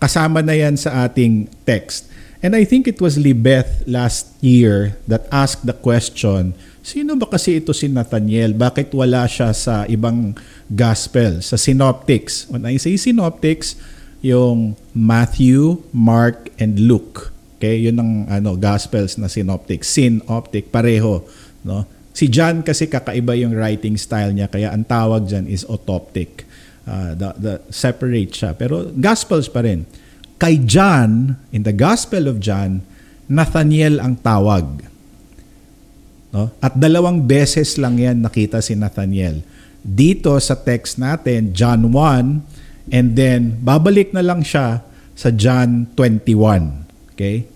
Kasama 0.00 0.42
na 0.42 0.54
yan 0.54 0.74
sa 0.76 1.06
ating 1.06 1.48
text. 1.64 2.10
And 2.44 2.52
I 2.52 2.68
think 2.68 2.84
it 2.84 3.00
was 3.00 3.16
Libeth 3.16 3.88
last 3.88 4.36
year 4.44 5.00
that 5.08 5.24
asked 5.32 5.64
the 5.64 5.72
question, 5.72 6.52
sino 6.84 7.16
ba 7.16 7.24
kasi 7.24 7.56
ito 7.56 7.72
si 7.72 7.88
Nathaniel? 7.88 8.52
Bakit 8.52 8.92
wala 8.92 9.24
siya 9.24 9.56
sa 9.56 9.88
ibang 9.88 10.36
gospel, 10.68 11.40
sa 11.40 11.56
synoptics? 11.56 12.44
When 12.52 12.68
I 12.68 12.76
say 12.76 13.00
synoptics, 13.00 13.80
yung 14.20 14.76
Matthew, 14.96 15.84
Mark, 15.92 16.52
and 16.56 16.80
Luke. 16.84 17.33
Okay, 17.56 17.86
yun 17.86 17.96
ang 17.98 18.12
ano 18.26 18.58
gospels 18.58 19.14
na 19.16 19.30
synoptic, 19.30 19.86
synoptic 19.86 20.68
pareho, 20.74 21.22
no? 21.62 21.86
Si 22.14 22.30
John 22.30 22.62
kasi 22.62 22.86
kakaiba 22.86 23.34
yung 23.34 23.58
writing 23.58 23.98
style 23.98 24.30
niya 24.30 24.46
kaya 24.46 24.70
ang 24.70 24.86
tawag 24.86 25.26
diyan 25.26 25.50
is 25.50 25.66
autoptic. 25.66 26.46
Uh, 26.84 27.16
the, 27.16 27.28
the 27.40 27.54
separate 27.72 28.30
siya 28.30 28.54
pero 28.54 28.86
gospels 28.94 29.50
pa 29.50 29.66
rin. 29.66 29.82
Kay 30.38 30.62
John, 30.66 31.38
in 31.54 31.62
the 31.62 31.72
Gospel 31.74 32.26
of 32.26 32.42
John, 32.42 32.82
Nathaniel 33.30 34.02
ang 34.02 34.18
tawag. 34.20 34.84
No? 36.34 36.50
At 36.58 36.74
dalawang 36.76 37.24
beses 37.24 37.78
lang 37.78 37.96
yan 37.96 38.20
nakita 38.20 38.58
si 38.60 38.74
Nathaniel. 38.74 39.40
Dito 39.80 40.34
sa 40.42 40.58
text 40.58 41.00
natin, 41.00 41.54
John 41.54 41.88
1, 41.88 42.92
and 42.92 43.16
then 43.16 43.56
babalik 43.64 44.12
na 44.12 44.20
lang 44.20 44.44
siya 44.44 44.84
sa 45.16 45.32
John 45.32 45.88
21. 45.96 46.83
Okay? 47.14 47.46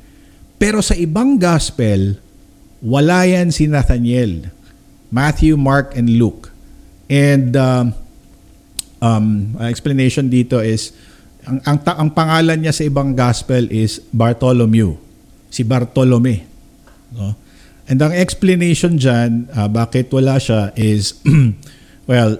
Pero 0.58 0.82
sa 0.82 0.94
ibang 0.94 1.38
gospel, 1.38 2.18
wala 2.82 3.26
yan 3.26 3.50
si 3.50 3.66
Nathaniel. 3.66 4.50
Matthew, 5.10 5.58
Mark, 5.58 5.94
and 5.98 6.18
Luke. 6.18 6.50
And 7.08 7.56
um, 7.56 7.96
um, 9.00 9.56
explanation 9.64 10.28
dito 10.28 10.60
is, 10.60 10.92
ang, 11.48 11.62
ang, 11.64 11.78
ang 11.80 12.10
pangalan 12.12 12.60
niya 12.60 12.74
sa 12.76 12.84
ibang 12.84 13.16
gospel 13.16 13.66
is 13.72 14.04
Bartholomew. 14.12 14.94
Si 15.48 15.64
Bartolome. 15.64 16.44
No? 17.16 17.32
And 17.88 17.96
ang 18.04 18.12
explanation 18.12 19.00
dyan, 19.00 19.48
uh, 19.56 19.64
bakit 19.64 20.12
wala 20.12 20.36
siya 20.36 20.76
is, 20.76 21.24
well, 22.10 22.36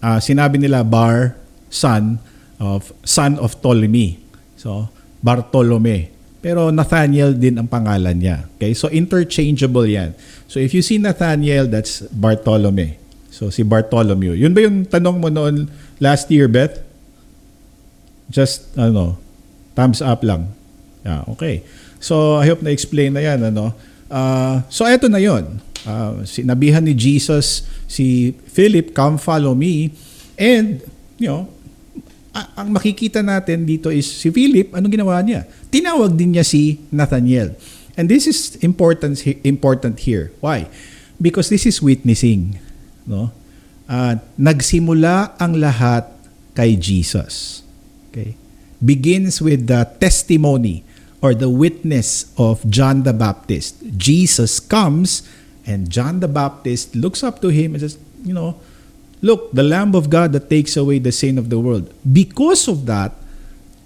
uh, 0.00 0.16
sinabi 0.16 0.56
nila 0.56 0.80
Bar, 0.80 1.36
son 1.68 2.16
of, 2.56 2.96
son 3.04 3.36
of 3.36 3.60
Ptolemy. 3.60 4.16
So, 4.56 4.88
Bartolome. 5.20 6.15
Pero 6.46 6.70
Nathaniel 6.70 7.34
din 7.34 7.58
ang 7.58 7.66
pangalan 7.66 8.14
niya. 8.14 8.46
Okay? 8.54 8.70
So 8.70 8.86
interchangeable 8.86 9.82
'yan. 9.82 10.14
So 10.46 10.62
if 10.62 10.70
you 10.70 10.78
see 10.78 10.94
Nathaniel, 10.94 11.66
that's 11.66 12.06
Bartolome. 12.14 13.02
So 13.34 13.50
si 13.50 13.66
Bartholomew. 13.66 14.38
Yun 14.38 14.54
ba 14.54 14.62
yung 14.62 14.86
tanong 14.86 15.18
mo 15.18 15.26
noon 15.26 15.66
last 15.98 16.30
year, 16.30 16.46
Beth? 16.46 16.86
Just 18.30 18.70
ano, 18.78 19.18
thumbs 19.74 19.98
up 19.98 20.22
lang. 20.22 20.54
Yeah, 21.02 21.26
okay. 21.34 21.66
So 21.98 22.38
I 22.38 22.46
hope 22.46 22.62
na 22.62 22.70
explain 22.70 23.18
na 23.18 23.26
'yan 23.26 23.50
ano. 23.50 23.74
Uh, 24.06 24.62
so 24.70 24.86
eto 24.86 25.10
na 25.10 25.18
'yon. 25.18 25.58
Uh, 25.82 26.22
sinabihan 26.22 26.86
ni 26.86 26.94
Jesus 26.94 27.66
si 27.90 28.38
Philip, 28.54 28.94
"Come 28.94 29.18
follow 29.18 29.58
me." 29.58 29.90
And 30.38 30.78
you 31.18 31.26
know, 31.26 31.50
ang 32.36 32.68
makikita 32.68 33.24
natin 33.24 33.64
dito 33.64 33.88
is 33.88 34.04
si 34.04 34.28
Philip, 34.28 34.76
anong 34.76 34.92
ginawa 34.92 35.16
niya? 35.24 35.48
Tinawag 35.72 36.12
din 36.12 36.36
niya 36.36 36.44
si 36.44 36.84
Nathaniel. 36.92 37.56
And 37.96 38.12
this 38.12 38.28
is 38.28 38.60
important 38.60 39.16
important 39.40 40.04
here. 40.04 40.28
Why? 40.44 40.68
Because 41.16 41.48
this 41.48 41.64
is 41.64 41.80
witnessing, 41.80 42.60
no? 43.08 43.32
Uh, 43.88 44.20
nagsimula 44.36 45.38
ang 45.40 45.56
lahat 45.56 46.04
kay 46.52 46.76
Jesus. 46.76 47.64
Okay? 48.12 48.36
Begins 48.84 49.40
with 49.40 49.70
the 49.70 49.88
testimony 49.96 50.84
or 51.24 51.32
the 51.32 51.48
witness 51.48 52.28
of 52.36 52.60
John 52.68 53.08
the 53.08 53.16
Baptist. 53.16 53.80
Jesus 53.96 54.60
comes 54.60 55.24
and 55.64 55.88
John 55.88 56.20
the 56.20 56.28
Baptist 56.28 56.92
looks 56.92 57.24
up 57.24 57.40
to 57.40 57.48
him 57.48 57.72
and 57.72 57.80
says, 57.80 57.96
you 58.20 58.36
know, 58.36 58.60
Look, 59.24 59.52
the 59.52 59.64
Lamb 59.64 59.96
of 59.96 60.12
God 60.12 60.32
that 60.36 60.52
takes 60.52 60.76
away 60.76 61.00
the 61.00 61.12
sin 61.12 61.40
of 61.40 61.48
the 61.48 61.56
world. 61.56 61.88
Because 62.04 62.68
of 62.68 62.84
that, 62.86 63.16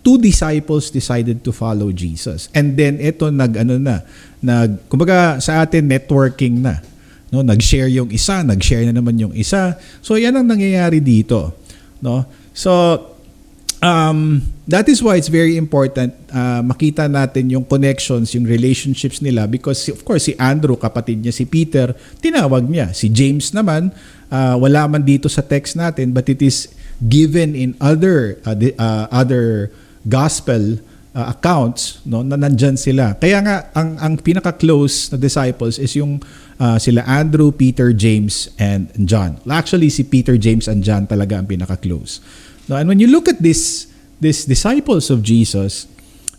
two 0.00 0.18
disciples 0.18 0.90
decided 0.90 1.44
to 1.44 1.52
follow 1.52 1.92
Jesus. 1.92 2.48
And 2.56 2.74
then 2.74 2.98
ito 2.98 3.28
nag 3.28 3.52
ano 3.60 3.76
na, 3.76 4.02
nag 4.40 4.88
kumbaga 4.88 5.38
sa 5.38 5.62
atin 5.62 5.86
networking 5.86 6.64
na. 6.64 6.80
No, 7.30 7.46
nag-share 7.46 7.86
yung 7.86 8.10
isa, 8.10 8.42
nag-share 8.42 8.90
na 8.90 8.94
naman 8.98 9.14
yung 9.14 9.30
isa. 9.38 9.78
So 10.02 10.18
yan 10.18 10.34
ang 10.34 10.50
nangyayari 10.50 10.98
dito, 10.98 11.54
no? 12.02 12.26
So 12.50 12.98
um, 13.78 14.42
that 14.66 14.90
is 14.90 14.98
why 14.98 15.14
it's 15.14 15.30
very 15.30 15.54
important 15.54 16.10
uh, 16.34 16.58
makita 16.62 17.06
natin 17.06 17.46
yung 17.54 17.62
connections, 17.62 18.34
yung 18.34 18.50
relationships 18.50 19.22
nila 19.22 19.46
because 19.46 19.86
of 19.94 20.02
course 20.02 20.26
si 20.26 20.34
Andrew, 20.42 20.74
kapatid 20.74 21.22
niya 21.22 21.30
si 21.30 21.46
Peter, 21.46 21.94
tinawag 22.18 22.66
niya. 22.66 22.90
Si 22.90 23.06
James 23.10 23.54
naman, 23.54 23.94
uh, 24.30 24.56
wala 24.56 24.86
man 24.86 25.02
dito 25.02 25.26
sa 25.26 25.42
text 25.42 25.76
natin 25.76 26.14
but 26.14 26.30
it 26.30 26.40
is 26.40 26.70
given 27.02 27.52
in 27.52 27.76
other 27.82 28.38
uh, 28.46 28.54
the, 28.54 28.72
uh, 28.78 29.10
other 29.12 29.74
gospel 30.08 30.80
uh, 31.14 31.34
accounts 31.34 32.00
no 32.06 32.22
na 32.22 32.38
nandyan 32.38 32.78
sila. 32.78 33.18
Kaya 33.18 33.42
nga 33.42 33.56
ang 33.74 33.98
ang 33.98 34.14
pinaka 34.16 34.54
close 34.54 35.10
na 35.12 35.18
disciples 35.18 35.76
is 35.76 35.92
yung 35.98 36.22
uh, 36.60 36.78
sila 36.78 37.02
Andrew, 37.04 37.50
Peter, 37.50 37.90
James 37.92 38.48
and 38.56 38.88
John. 39.04 39.40
Actually 39.50 39.90
si 39.90 40.06
Peter, 40.06 40.38
James 40.38 40.70
and 40.70 40.86
John 40.86 41.04
talaga 41.10 41.36
ang 41.36 41.46
pinaka 41.50 41.76
close 41.76 42.22
no 42.70 42.78
and 42.78 42.86
when 42.86 43.02
you 43.02 43.10
look 43.10 43.26
at 43.26 43.42
this 43.42 43.90
these 44.22 44.46
disciples 44.46 45.10
of 45.10 45.24
Jesus 45.26 45.90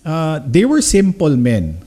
uh, 0.08 0.40
they 0.48 0.64
were 0.64 0.82
simple 0.82 1.36
men. 1.36 1.82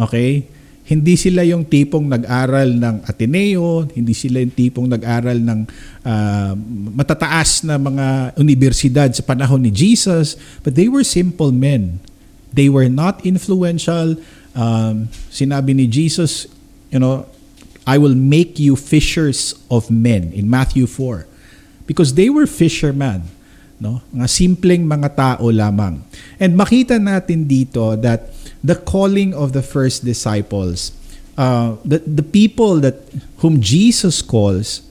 Okay 0.00 0.48
hindi 0.92 1.16
sila 1.16 1.40
yung 1.40 1.64
tipong 1.64 2.04
nag-aral 2.04 2.68
ng 2.76 2.96
Ateneo, 3.08 3.88
hindi 3.96 4.12
sila 4.12 4.44
yung 4.44 4.52
tipong 4.52 4.84
nag-aral 4.92 5.40
ng 5.40 5.60
uh, 6.04 6.52
matataas 6.92 7.64
na 7.64 7.80
mga 7.80 8.36
universidad 8.36 9.08
sa 9.08 9.24
panahon 9.24 9.64
ni 9.64 9.72
Jesus, 9.72 10.36
but 10.60 10.76
they 10.76 10.92
were 10.92 11.00
simple 11.00 11.48
men. 11.48 11.96
They 12.52 12.68
were 12.68 12.92
not 12.92 13.24
influential. 13.24 14.20
Um, 14.52 15.08
sinabi 15.32 15.72
ni 15.72 15.88
Jesus, 15.88 16.44
you 16.92 17.00
know, 17.00 17.24
I 17.88 17.96
will 17.96 18.14
make 18.14 18.60
you 18.60 18.76
fishers 18.76 19.56
of 19.72 19.88
men 19.88 20.36
in 20.36 20.52
Matthew 20.52 20.84
4. 20.84 21.24
Because 21.88 22.12
they 22.12 22.28
were 22.28 22.44
fishermen. 22.44 23.32
No? 23.80 24.04
Mga 24.14 24.28
simpleng 24.28 24.84
mga 24.84 25.08
tao 25.16 25.48
lamang. 25.48 26.04
And 26.38 26.54
makita 26.54 27.00
natin 27.00 27.48
dito 27.48 27.96
that 27.98 28.30
the 28.62 28.76
calling 28.76 29.34
of 29.34 29.52
the 29.52 29.62
first 29.62 30.04
disciples, 30.04 30.92
uh, 31.36 31.76
the, 31.84 31.98
the 31.98 32.22
people 32.22 32.78
that 32.80 33.02
whom 33.38 33.60
Jesus 33.60 34.22
calls 34.22 34.82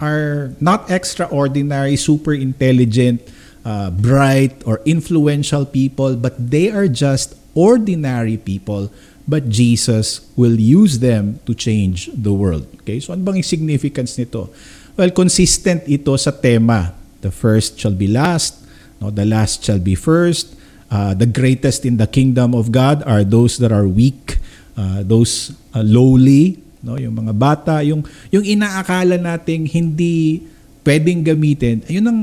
are 0.00 0.52
not 0.60 0.90
extraordinary, 0.90 1.96
super 1.96 2.34
intelligent, 2.34 3.20
uh, 3.64 3.90
bright, 3.90 4.62
or 4.66 4.80
influential 4.84 5.64
people, 5.64 6.16
but 6.16 6.36
they 6.36 6.70
are 6.70 6.88
just 6.88 7.34
ordinary 7.54 8.36
people. 8.36 8.92
But 9.26 9.48
Jesus 9.48 10.22
will 10.36 10.54
use 10.54 11.00
them 11.00 11.40
to 11.46 11.54
change 11.54 12.06
the 12.14 12.32
world. 12.32 12.68
Okay, 12.82 13.00
so 13.02 13.10
ano 13.10 13.26
bang 13.26 13.42
significance 13.42 14.14
nito? 14.14 14.54
Well, 14.94 15.10
consistent 15.10 15.82
ito 15.90 16.14
sa 16.14 16.30
tema. 16.30 16.94
The 17.26 17.34
first 17.34 17.74
shall 17.74 17.96
be 17.96 18.06
last, 18.06 18.62
no, 19.02 19.10
the 19.10 19.26
last 19.26 19.66
shall 19.66 19.82
be 19.82 19.98
first, 19.98 20.54
Uh, 20.86 21.12
the 21.14 21.26
greatest 21.26 21.82
in 21.82 21.98
the 21.98 22.06
kingdom 22.06 22.54
of 22.54 22.70
God 22.70 23.02
are 23.02 23.26
those 23.26 23.58
that 23.58 23.74
are 23.74 23.90
weak, 23.90 24.38
uh, 24.78 25.02
those 25.02 25.50
uh, 25.74 25.82
lowly, 25.82 26.62
no, 26.82 26.94
yung 26.94 27.18
mga 27.18 27.34
bata, 27.34 27.74
yung 27.82 28.06
yung 28.30 28.46
inaakala 28.46 29.18
nating 29.18 29.66
hindi 29.66 30.46
pwedeng 30.86 31.26
gamitin, 31.26 31.82
ayun 31.90 32.06
ang 32.06 32.20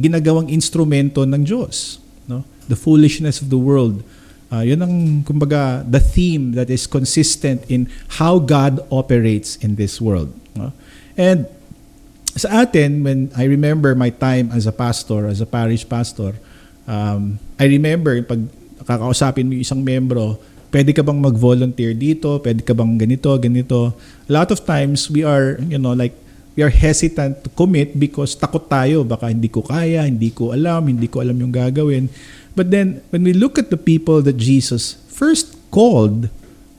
ginagawang 0.00 0.48
instrumento 0.48 1.28
ng 1.28 1.44
Diyos, 1.44 2.00
no? 2.24 2.40
The 2.72 2.78
foolishness 2.78 3.44
of 3.44 3.52
the 3.52 3.60
world 3.60 4.00
Uh, 4.46 4.62
yun 4.62 4.78
ang, 4.78 5.26
kumbaga, 5.26 5.82
the 5.82 5.98
theme 5.98 6.54
that 6.54 6.70
is 6.70 6.86
consistent 6.86 7.66
in 7.66 7.90
how 8.22 8.38
God 8.38 8.78
operates 8.94 9.58
in 9.58 9.74
this 9.74 9.98
world. 9.98 10.30
No? 10.54 10.70
And 11.18 11.50
sa 12.38 12.62
atin, 12.62 13.02
when 13.02 13.34
I 13.34 13.50
remember 13.50 13.94
my 13.98 14.10
time 14.14 14.54
as 14.54 14.70
a 14.70 14.72
pastor, 14.72 15.26
as 15.26 15.42
a 15.42 15.48
parish 15.48 15.82
pastor, 15.88 16.38
um, 16.86 17.38
I 17.60 17.66
remember 17.66 18.18
pag 18.22 18.40
kakausapin 18.86 19.50
mo 19.50 19.58
yung 19.58 19.66
isang 19.66 19.82
membro, 19.82 20.38
pwede 20.70 20.94
ka 20.94 21.02
bang 21.02 21.18
mag-volunteer 21.18 21.92
dito? 21.94 22.38
Pwede 22.38 22.62
ka 22.62 22.72
bang 22.72 22.94
ganito, 22.98 23.30
ganito? 23.38 23.94
A 24.26 24.32
lot 24.32 24.48
of 24.54 24.62
times, 24.62 25.10
we 25.10 25.26
are, 25.26 25.58
you 25.66 25.78
know, 25.78 25.92
like, 25.92 26.14
we 26.56 26.64
are 26.64 26.72
hesitant 26.72 27.44
to 27.44 27.48
commit 27.52 27.98
because 28.00 28.32
takot 28.34 28.66
tayo. 28.70 29.04
Baka 29.04 29.28
hindi 29.28 29.50
ko 29.50 29.60
kaya, 29.60 30.08
hindi 30.08 30.32
ko 30.32 30.56
alam, 30.56 30.88
hindi 30.88 31.06
ko 31.06 31.20
alam 31.20 31.36
yung 31.36 31.52
gagawin. 31.52 32.08
But 32.56 32.72
then, 32.72 33.04
when 33.12 33.22
we 33.22 33.36
look 33.36 33.60
at 33.60 33.68
the 33.68 33.76
people 33.76 34.24
that 34.24 34.40
Jesus 34.40 34.96
first 35.12 35.52
called, 35.68 36.32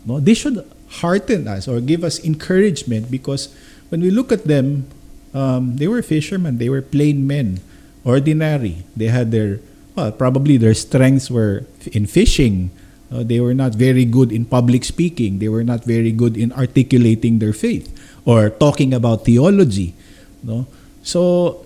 no, 0.08 0.18
they 0.18 0.34
should 0.34 0.66
hearten 1.04 1.46
us 1.46 1.68
or 1.68 1.78
give 1.84 2.02
us 2.02 2.18
encouragement 2.24 3.12
because 3.12 3.54
when 3.90 4.02
we 4.02 4.10
look 4.10 4.32
at 4.32 4.46
them, 4.50 4.90
um, 5.34 5.78
they 5.78 5.88
were 5.88 6.02
fishermen, 6.02 6.58
they 6.58 6.70
were 6.70 6.82
plain 6.82 7.28
men, 7.28 7.60
ordinary. 8.04 8.84
They 8.96 9.14
had 9.14 9.32
their, 9.32 9.60
well, 9.98 10.12
probably 10.14 10.56
their 10.56 10.78
strengths 10.78 11.34
were 11.34 11.66
in 11.92 12.06
fishing. 12.06 12.70
Uh, 13.12 13.24
they 13.24 13.42
were 13.42 13.58
not 13.58 13.74
very 13.74 14.06
good 14.06 14.32
in 14.32 14.46
public 14.46 14.86
speaking. 14.86 15.40
They 15.40 15.50
were 15.50 15.64
not 15.64 15.84
very 15.84 16.12
good 16.12 16.38
in 16.38 16.54
articulating 16.54 17.40
their 17.40 17.54
faith 17.54 17.90
or 18.24 18.52
talking 18.52 18.94
about 18.94 19.26
theology. 19.26 19.96
No? 20.44 20.68
So, 21.02 21.66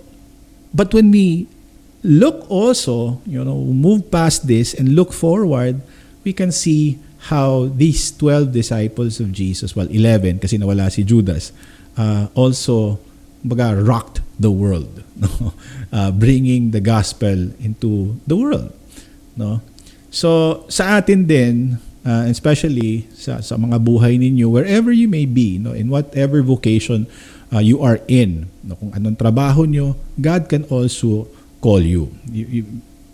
but 0.72 0.94
when 0.94 1.10
we 1.10 1.46
look 2.02 2.48
also, 2.48 3.20
you 3.26 3.44
know, 3.44 3.60
move 3.60 4.10
past 4.10 4.48
this 4.48 4.72
and 4.72 4.96
look 4.96 5.12
forward, 5.12 5.82
we 6.24 6.32
can 6.32 6.50
see 6.50 6.98
how 7.28 7.70
these 7.76 8.10
12 8.16 8.52
disciples 8.52 9.20
of 9.20 9.30
Jesus, 9.30 9.76
well, 9.76 9.86
11 9.86 10.40
kasi 10.40 10.56
nawala 10.58 10.90
si 10.90 11.04
Judas, 11.04 11.52
uh, 11.98 12.26
also 12.34 12.98
baga, 13.44 13.76
rocked 13.76 14.22
the 14.42 14.50
world, 14.50 15.06
no? 15.22 15.54
uh, 15.94 16.10
bringing 16.10 16.74
the 16.74 16.82
gospel 16.82 17.54
into 17.62 18.18
the 18.26 18.36
world. 18.36 18.74
No? 19.38 19.62
So, 20.10 20.62
sa 20.68 21.00
atin 21.00 21.24
din, 21.24 21.78
uh, 22.04 22.26
especially 22.28 23.06
sa, 23.14 23.40
sa 23.40 23.56
mga 23.56 23.80
buhay 23.80 24.18
ninyo, 24.18 24.50
wherever 24.50 24.92
you 24.92 25.08
may 25.08 25.24
be, 25.24 25.56
no, 25.56 25.72
in 25.72 25.88
whatever 25.88 26.42
vocation 26.42 27.08
uh, 27.54 27.62
you 27.62 27.80
are 27.80 28.02
in, 28.10 28.50
no, 28.60 28.76
kung 28.76 28.92
anong 28.92 29.16
trabaho 29.16 29.64
nyo, 29.64 29.96
God 30.20 30.50
can 30.50 30.66
also 30.68 31.30
call 31.62 31.80
you. 31.80 32.12
You, 32.28 32.46
you. 32.50 32.64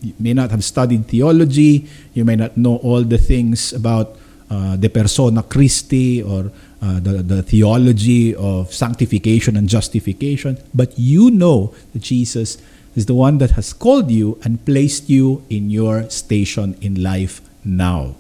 you 0.01 0.15
may 0.19 0.35
not 0.35 0.51
have 0.51 0.63
studied 0.63 1.07
theology, 1.07 1.87
you 2.15 2.25
may 2.25 2.37
not 2.37 2.57
know 2.57 2.77
all 2.83 3.03
the 3.03 3.19
things 3.19 3.73
about 3.73 4.17
uh, 4.51 4.77
the 4.77 4.89
persona 4.89 5.43
Christi 5.43 6.23
or 6.23 6.53
uh, 6.81 7.01
the, 7.01 7.23
the 7.23 7.43
theology 7.43 8.35
of 8.35 8.73
sanctification 8.73 9.57
and 9.57 9.69
justification, 9.69 10.59
but 10.75 10.99
you 10.99 11.31
know 11.31 11.75
that 11.93 12.03
Jesus 12.03 12.59
is 12.95 13.07
the 13.07 13.15
one 13.15 13.39
that 13.39 13.53
has 13.53 13.73
called 13.73 14.11
you 14.11 14.39
and 14.43 14.65
placed 14.65 15.11
you 15.11 15.43
in 15.51 15.71
your 15.71 16.09
station 16.11 16.77
in 16.81 17.03
life 17.03 17.41
now. 17.65 18.15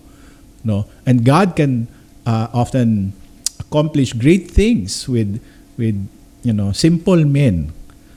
No? 0.65 0.87
And 1.07 1.25
God 1.25 1.57
can 1.57 1.89
uh, 2.27 2.49
often 2.53 3.13
accomplish 3.59 4.13
great 4.13 4.51
things 4.51 5.09
with 5.09 5.43
with 5.77 5.97
you 6.43 6.53
know 6.53 6.73
simple 6.73 7.25
men. 7.25 7.73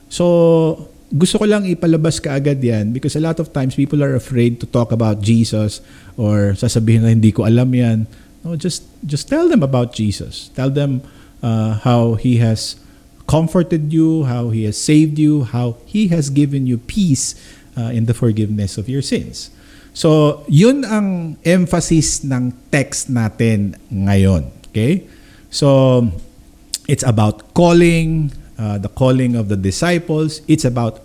So 0.08 0.88
gusto 1.12 1.42
ko 1.42 1.44
lang 1.44 1.68
ipalabas 1.68 2.22
kaagad 2.22 2.62
yan 2.64 2.92
because 2.96 3.18
a 3.18 3.22
lot 3.22 3.36
of 3.36 3.52
times 3.52 3.76
people 3.76 4.00
are 4.00 4.16
afraid 4.16 4.56
to 4.62 4.66
talk 4.66 4.92
about 4.92 5.20
Jesus 5.20 5.84
or 6.16 6.56
sasabihin 6.56 7.04
na 7.04 7.12
hindi 7.12 7.32
ko 7.32 7.44
alam 7.44 7.68
yan. 7.74 8.06
No, 8.42 8.56
just 8.56 8.82
just 9.06 9.28
tell 9.28 9.48
them 9.48 9.62
about 9.62 9.94
Jesus. 9.94 10.50
Tell 10.54 10.70
them 10.70 11.02
uh, 11.42 11.78
how 11.86 12.14
he 12.14 12.38
has 12.38 12.76
comforted 13.26 13.92
you, 13.92 14.24
how 14.24 14.50
he 14.50 14.64
has 14.64 14.76
saved 14.76 15.18
you, 15.18 15.44
how 15.44 15.76
he 15.86 16.08
has 16.08 16.30
given 16.30 16.66
you 16.66 16.78
peace 16.78 17.38
uh, 17.76 17.94
in 17.94 18.06
the 18.06 18.14
forgiveness 18.14 18.78
of 18.78 18.88
your 18.88 19.02
sins. 19.02 19.50
So, 19.92 20.42
yun 20.48 20.84
ang 20.88 21.36
emphasis 21.44 22.24
ng 22.24 22.56
text 22.72 23.12
natin 23.12 23.76
ngayon. 23.92 24.48
Okay? 24.72 25.04
So, 25.52 26.08
it's 26.88 27.04
about 27.04 27.52
calling, 27.52 28.32
uh, 28.56 28.80
the 28.80 28.88
calling 28.88 29.36
of 29.36 29.52
the 29.52 29.56
disciples. 29.56 30.40
It's 30.48 30.64
about 30.64 31.04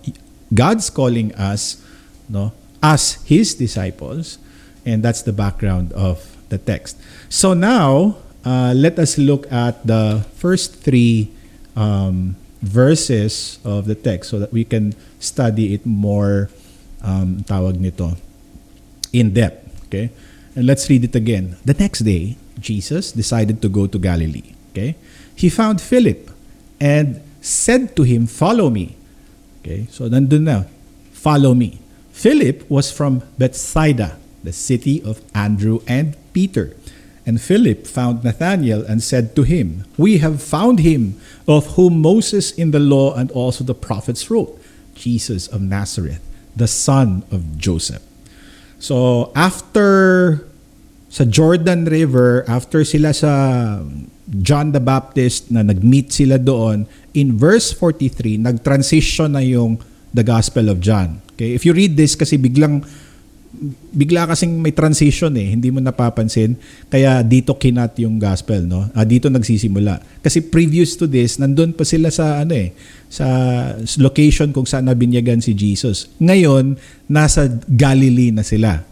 God's 0.56 0.88
calling 0.89 1.36
us, 1.36 1.84
no, 2.32 2.56
as 2.80 3.19
His 3.28 3.56
disciples, 3.56 4.39
and 4.88 5.04
that's 5.04 5.21
the 5.21 5.36
background 5.36 5.91
of 5.91 6.39
the 6.47 6.58
text. 6.58 6.95
So 7.29 7.53
now, 7.53 8.17
uh, 8.45 8.73
let 8.75 8.99
us 8.99 9.17
look 9.17 9.51
at 9.51 9.85
the 9.85 10.25
first 10.35 10.79
three 10.79 11.31
um, 11.75 12.35
verses 12.61 13.59
of 13.63 13.85
the 13.85 13.95
text 13.95 14.29
so 14.29 14.39
that 14.39 14.51
we 14.51 14.63
can 14.63 14.95
study 15.19 15.73
it 15.73 15.85
more. 15.85 16.49
Um, 16.97 17.45
tawag 17.45 17.77
nito 17.77 18.17
in 19.13 19.33
depth. 19.33 19.85
Okay, 19.87 20.09
and 20.55 20.65
let's 20.65 20.89
read 20.89 21.05
it 21.05 21.15
again. 21.15 21.55
The 21.63 21.75
next 21.77 22.01
day, 22.01 22.35
Jesus 22.59 23.11
decided 23.11 23.61
to 23.61 23.69
go 23.69 23.85
to 23.85 23.99
Galilee. 23.99 24.55
Okay, 24.73 24.95
he 25.35 25.49
found 25.49 25.79
Philip 25.79 26.31
and 26.81 27.21
said 27.41 27.95
to 27.95 28.03
him, 28.03 28.25
Follow 28.25 28.69
me. 28.69 28.95
Okay, 29.61 29.87
so 29.91 30.09
nandun 30.09 30.49
na, 30.49 30.63
follow 31.13 31.53
me. 31.53 31.79
Philip 32.11 32.65
was 32.69 32.89
from 32.89 33.21
Bethsaida, 33.37 34.17
the 34.43 34.53
city 34.53 35.03
of 35.05 35.21
Andrew 35.35 35.85
and 35.85 36.17
Peter. 36.33 36.76
And 37.27 37.43
Philip 37.43 37.83
found 37.83 38.23
Nathanael 38.23 38.87
and 38.87 39.03
said 39.03 39.35
to 39.35 39.43
him, 39.43 39.83
We 39.99 40.23
have 40.23 40.39
found 40.39 40.79
him 40.79 41.19
of 41.43 41.75
whom 41.75 41.99
Moses 41.99 42.55
in 42.55 42.71
the 42.71 42.79
law 42.79 43.19
and 43.19 43.27
also 43.35 43.67
the 43.67 43.75
prophets 43.75 44.31
wrote, 44.31 44.55
Jesus 44.95 45.51
of 45.51 45.59
Nazareth, 45.59 46.23
the 46.55 46.71
son 46.71 47.27
of 47.27 47.59
Joseph. 47.59 48.01
So 48.79 49.29
after 49.35 50.47
sa 51.11 51.27
Jordan 51.27 51.83
River, 51.83 52.47
after 52.47 52.87
sila 52.87 53.11
sa 53.11 53.83
John 54.39 54.71
the 54.71 54.79
Baptist 54.79 55.51
na 55.51 55.67
nag-meet 55.67 56.15
sila 56.15 56.39
doon, 56.39 56.87
in 57.11 57.35
verse 57.35 57.75
43, 57.75 58.39
nag-transition 58.39 59.35
na 59.35 59.43
yung 59.43 59.83
the 60.15 60.23
Gospel 60.23 60.71
of 60.71 60.79
John. 60.79 61.19
Okay? 61.35 61.51
If 61.51 61.67
you 61.67 61.75
read 61.75 61.99
this 61.99 62.15
kasi 62.15 62.39
biglang 62.39 62.87
bigla 63.91 64.30
kasing 64.30 64.62
may 64.62 64.72
transition 64.72 65.34
eh, 65.34 65.58
hindi 65.58 65.74
mo 65.74 65.82
napapansin. 65.82 66.56
Kaya 66.88 67.26
dito 67.26 67.58
kinat 67.58 67.98
yung 68.00 68.22
gospel, 68.22 68.63
no? 68.63 68.88
Ah, 68.93 69.04
dito 69.04 69.28
nagsisimula. 69.28 70.22
Kasi 70.22 70.46
previous 70.46 70.93
to 70.96 71.10
this, 71.10 71.41
nandun 71.41 71.74
pa 71.74 71.84
sila 71.84 72.13
sa 72.13 72.46
ano 72.46 72.54
eh, 72.54 72.72
sa 73.10 73.26
location 73.98 74.54
kung 74.54 74.70
saan 74.70 74.86
nabinyagan 74.86 75.41
si 75.41 75.58
Jesus. 75.58 76.08
Ngayon, 76.22 76.78
nasa 77.10 77.50
Galilee 77.65 78.32
na 78.32 78.46
sila. 78.46 78.86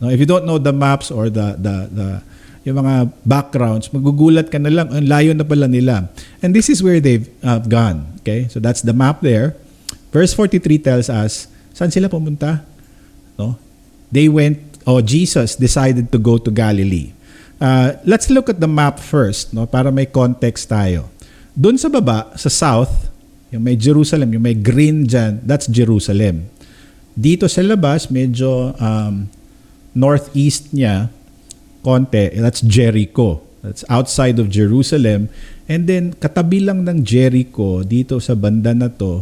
No, 0.00 0.08
if 0.08 0.20
you 0.20 0.28
don't 0.28 0.44
know 0.44 0.56
the 0.56 0.72
maps 0.72 1.12
or 1.12 1.28
the 1.28 1.56
the 1.60 1.74
the 1.92 2.08
yung 2.64 2.76
mga 2.76 3.08
backgrounds, 3.24 3.88
magugulat 3.88 4.52
ka 4.52 4.60
na 4.60 4.68
lang, 4.68 4.92
ang 4.92 5.08
layo 5.08 5.32
na 5.32 5.48
pala 5.48 5.64
nila. 5.64 6.12
And 6.44 6.52
this 6.52 6.68
is 6.68 6.84
where 6.84 7.00
they've 7.00 7.24
uh, 7.40 7.60
gone. 7.64 8.20
Okay? 8.20 8.52
So 8.52 8.60
that's 8.60 8.84
the 8.84 8.92
map 8.92 9.24
there. 9.24 9.56
Verse 10.12 10.36
43 10.36 10.76
tells 10.76 11.08
us, 11.08 11.48
saan 11.72 11.88
sila 11.88 12.12
pumunta? 12.12 12.60
No? 13.40 13.56
They 14.10 14.26
went, 14.26 14.82
or 14.86 14.98
oh, 14.98 15.02
Jesus 15.02 15.54
decided 15.54 16.10
to 16.10 16.18
go 16.18 16.38
to 16.38 16.50
Galilee. 16.50 17.14
Uh, 17.60 17.94
let's 18.04 18.30
look 18.30 18.48
at 18.48 18.58
the 18.58 18.66
map 18.66 18.98
first, 18.98 19.54
no? 19.54 19.66
Para 19.66 19.92
may 19.92 20.06
context 20.06 20.68
tayo. 20.68 21.12
Doon 21.54 21.78
sa 21.78 21.92
baba, 21.92 22.32
sa 22.34 22.48
south, 22.48 23.10
yung 23.50 23.66
may 23.66 23.74
Jerusalem, 23.74 24.32
yung 24.32 24.46
may 24.46 24.56
green 24.56 25.04
dyan, 25.04 25.42
that's 25.42 25.66
Jerusalem. 25.68 26.46
Dito 27.14 27.50
sa 27.50 27.60
labas, 27.60 28.08
medyo 28.08 28.72
um, 28.78 29.28
northeast 29.92 30.70
niya, 30.70 31.10
konti, 31.82 32.32
that's 32.38 32.62
Jericho. 32.62 33.42
That's 33.60 33.84
outside 33.92 34.40
of 34.40 34.48
Jerusalem. 34.48 35.28
And 35.68 35.84
then, 35.84 36.16
katabi 36.16 36.64
lang 36.64 36.88
ng 36.88 37.04
Jericho, 37.04 37.84
dito 37.84 38.16
sa 38.24 38.32
banda 38.32 38.72
na 38.72 38.88
to, 38.88 39.20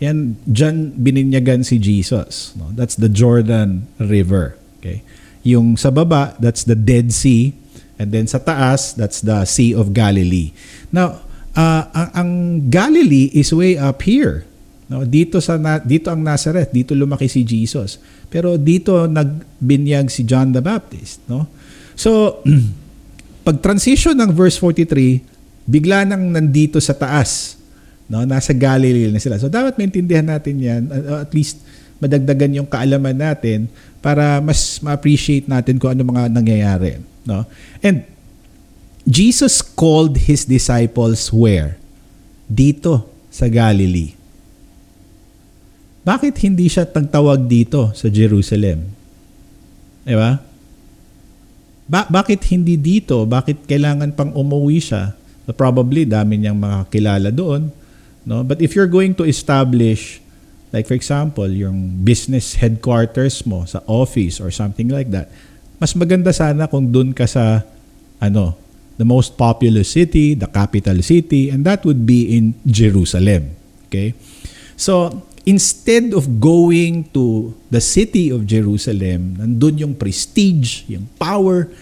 yan, 0.00 0.40
dyan 0.48 0.96
bininyagan 0.96 1.60
si 1.60 1.76
Jesus. 1.76 2.56
No? 2.56 2.72
That's 2.72 2.96
the 2.96 3.12
Jordan 3.12 3.84
River. 4.00 4.56
Okay? 4.80 5.04
Yung 5.44 5.76
sa 5.76 5.92
baba, 5.92 6.34
that's 6.40 6.64
the 6.64 6.74
Dead 6.74 7.12
Sea. 7.12 7.52
And 8.00 8.08
then 8.08 8.24
sa 8.24 8.40
taas, 8.40 8.96
that's 8.96 9.20
the 9.20 9.44
Sea 9.44 9.76
of 9.76 9.92
Galilee. 9.92 10.56
Now, 10.88 11.20
uh, 11.52 11.84
ang, 11.92 12.10
ang 12.16 12.30
Galilee 12.72 13.28
is 13.36 13.52
way 13.52 13.76
up 13.76 14.00
here. 14.08 14.48
No, 14.90 15.06
dito 15.06 15.38
sa 15.38 15.54
dito 15.84 16.10
ang 16.10 16.18
Nazareth, 16.24 16.74
dito 16.74 16.96
lumaki 16.98 17.30
si 17.30 17.46
Jesus. 17.46 18.02
Pero 18.26 18.58
dito 18.58 19.06
nagbinyag 19.06 20.10
si 20.10 20.26
John 20.26 20.50
the 20.50 20.58
Baptist, 20.58 21.22
no? 21.30 21.46
So, 21.94 22.40
pag 23.46 23.62
transition 23.62 24.18
ng 24.18 24.32
verse 24.32 24.58
43, 24.58 25.22
bigla 25.68 26.08
nang 26.08 26.34
nandito 26.34 26.82
sa 26.82 26.96
taas. 26.96 27.59
No, 28.10 28.26
nasa 28.26 28.50
Galilee 28.50 29.14
na 29.14 29.22
sila. 29.22 29.38
So 29.38 29.46
dapat 29.46 29.78
maintindihan 29.78 30.26
natin 30.26 30.58
'yan 30.58 30.90
at 31.22 31.30
least 31.30 31.62
madagdagan 32.02 32.58
yung 32.58 32.66
kaalaman 32.66 33.14
natin 33.14 33.70
para 34.02 34.42
mas 34.42 34.82
ma-appreciate 34.82 35.46
natin 35.46 35.78
kung 35.78 35.94
ano 35.94 36.02
mga 36.02 36.26
nangyayari. 36.32 36.98
No? 37.22 37.46
And 37.78 38.02
Jesus 39.06 39.62
called 39.62 40.16
His 40.26 40.42
disciples 40.42 41.30
where? 41.30 41.78
Dito 42.50 43.06
sa 43.30 43.46
Galilee. 43.46 44.18
Bakit 46.02 46.34
hindi 46.42 46.66
siya 46.66 46.88
tagtawag 46.88 47.46
dito 47.46 47.92
sa 47.94 48.10
Jerusalem? 48.10 48.88
Di 50.02 50.16
ba? 50.16 50.40
Ba- 51.86 52.08
bakit 52.10 52.42
hindi 52.50 52.74
dito? 52.80 53.22
Bakit 53.28 53.68
kailangan 53.68 54.10
pang 54.16 54.32
umuwi 54.32 54.80
siya? 54.80 55.12
So 55.44 55.52
probably 55.52 56.08
dami 56.08 56.40
niyang 56.40 56.56
mga 56.56 56.88
kilala 56.88 57.28
doon. 57.28 57.68
No? 58.24 58.44
But 58.44 58.60
if 58.60 58.76
you're 58.76 58.90
going 58.90 59.14
to 59.16 59.24
establish 59.24 60.20
like 60.70 60.86
for 60.86 60.94
example, 60.94 61.50
yung 61.50 62.02
business 62.02 62.54
headquarters 62.54 63.42
mo 63.46 63.66
sa 63.66 63.82
office 63.90 64.38
or 64.38 64.54
something 64.54 64.86
like 64.86 65.10
that, 65.10 65.30
mas 65.82 65.94
maganda 65.98 66.30
sana 66.30 66.70
kung 66.70 66.90
doon 66.90 67.10
ka 67.10 67.26
sa 67.26 67.66
ano, 68.22 68.54
the 69.00 69.06
most 69.06 69.34
populous 69.34 69.96
city, 69.96 70.36
the 70.36 70.46
capital 70.46 71.00
city, 71.02 71.50
and 71.50 71.66
that 71.66 71.82
would 71.82 72.06
be 72.06 72.36
in 72.36 72.54
Jerusalem. 72.68 73.56
Okay? 73.88 74.14
So, 74.76 75.24
instead 75.48 76.12
of 76.12 76.38
going 76.38 77.08
to 77.16 77.56
the 77.72 77.80
city 77.80 78.28
of 78.28 78.44
Jerusalem, 78.44 79.40
nandun 79.40 79.80
yung 79.80 79.94
prestige, 79.96 80.84
yung 80.86 81.08
power, 81.16 81.72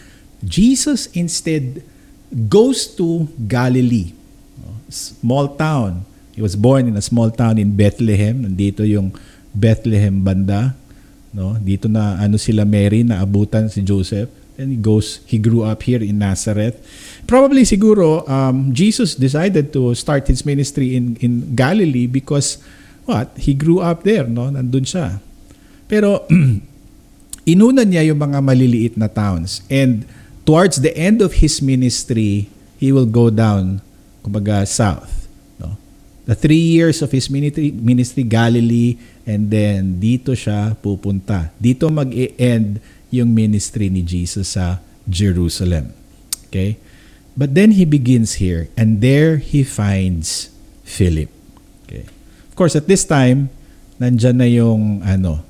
Jesus 0.41 1.11
instead 1.13 1.83
goes 2.31 2.87
to 2.95 3.27
Galilee, 3.35 4.15
small 4.89 5.59
town. 5.59 6.07
He 6.39 6.43
was 6.47 6.55
born 6.55 6.87
in 6.87 6.95
a 6.95 7.03
small 7.03 7.35
town 7.35 7.59
in 7.59 7.75
Bethlehem. 7.75 8.47
Nandito 8.47 8.87
yung 8.87 9.11
Bethlehem 9.51 10.23
banda. 10.23 10.79
No? 11.35 11.59
Dito 11.59 11.91
na 11.91 12.15
ano 12.15 12.39
sila 12.39 12.63
Mary 12.63 13.03
na 13.03 13.19
abutan 13.19 13.67
si 13.67 13.83
Joseph. 13.83 14.31
And 14.55 14.71
he 14.71 14.79
goes, 14.79 15.19
he 15.27 15.43
grew 15.43 15.67
up 15.67 15.83
here 15.83 15.99
in 15.99 16.23
Nazareth. 16.23 16.79
Probably 17.27 17.67
siguro 17.67 18.23
um, 18.31 18.71
Jesus 18.71 19.19
decided 19.19 19.75
to 19.75 19.99
start 19.99 20.31
his 20.31 20.47
ministry 20.47 20.95
in 20.95 21.19
in 21.19 21.59
Galilee 21.59 22.07
because 22.07 22.63
what? 23.03 23.35
He 23.35 23.51
grew 23.51 23.83
up 23.83 24.07
there, 24.07 24.31
no? 24.31 24.47
Nandun 24.47 24.87
siya. 24.87 25.19
Pero 25.91 26.23
inuna 27.51 27.83
niya 27.83 28.15
yung 28.15 28.23
mga 28.23 28.39
maliliit 28.39 28.95
na 28.95 29.11
towns. 29.11 29.67
And 29.67 30.07
towards 30.47 30.87
the 30.87 30.95
end 30.95 31.19
of 31.19 31.43
his 31.43 31.59
ministry, 31.59 32.47
he 32.79 32.95
will 32.95 33.11
go 33.11 33.27
down 33.27 33.83
kumbaga 34.23 34.63
south 34.63 35.18
the 36.29 36.37
three 36.37 36.61
years 36.61 37.01
of 37.01 37.09
his 37.09 37.33
ministry, 37.33 37.73
ministry 37.73 38.23
Galilee, 38.23 39.01
and 39.25 39.49
then 39.49 39.97
dito 39.97 40.37
siya 40.37 40.77
pupunta. 40.77 41.49
Dito 41.57 41.89
mag-end 41.89 42.85
yung 43.09 43.33
ministry 43.33 43.89
ni 43.89 44.05
Jesus 44.05 44.53
sa 44.53 44.85
Jerusalem. 45.09 45.97
Okay? 46.53 46.77
But 47.33 47.57
then 47.57 47.81
he 47.81 47.89
begins 47.89 48.45
here, 48.45 48.69
and 48.77 49.01
there 49.01 49.41
he 49.41 49.65
finds 49.65 50.53
Philip. 50.85 51.33
Okay? 51.89 52.05
Of 52.53 52.55
course, 52.61 52.77
at 52.77 52.85
this 52.85 53.09
time, 53.09 53.49
nandyan 53.97 54.37
na 54.37 54.49
yung 54.53 55.01
ano, 55.01 55.41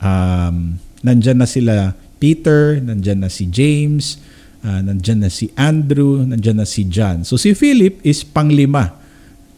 um, 0.00 0.80
nandyan 1.04 1.44
na 1.44 1.48
sila 1.50 1.92
Peter, 2.16 2.80
nandyan 2.80 3.20
na 3.20 3.28
si 3.28 3.44
James, 3.52 4.16
uh, 4.64 4.80
nandyan 4.80 5.28
na 5.28 5.28
si 5.28 5.52
Andrew, 5.60 6.24
nandyan 6.24 6.62
na 6.62 6.64
si 6.64 6.88
John. 6.88 7.26
So 7.28 7.36
si 7.36 7.52
Philip 7.52 8.00
is 8.00 8.24
panglima 8.24 9.01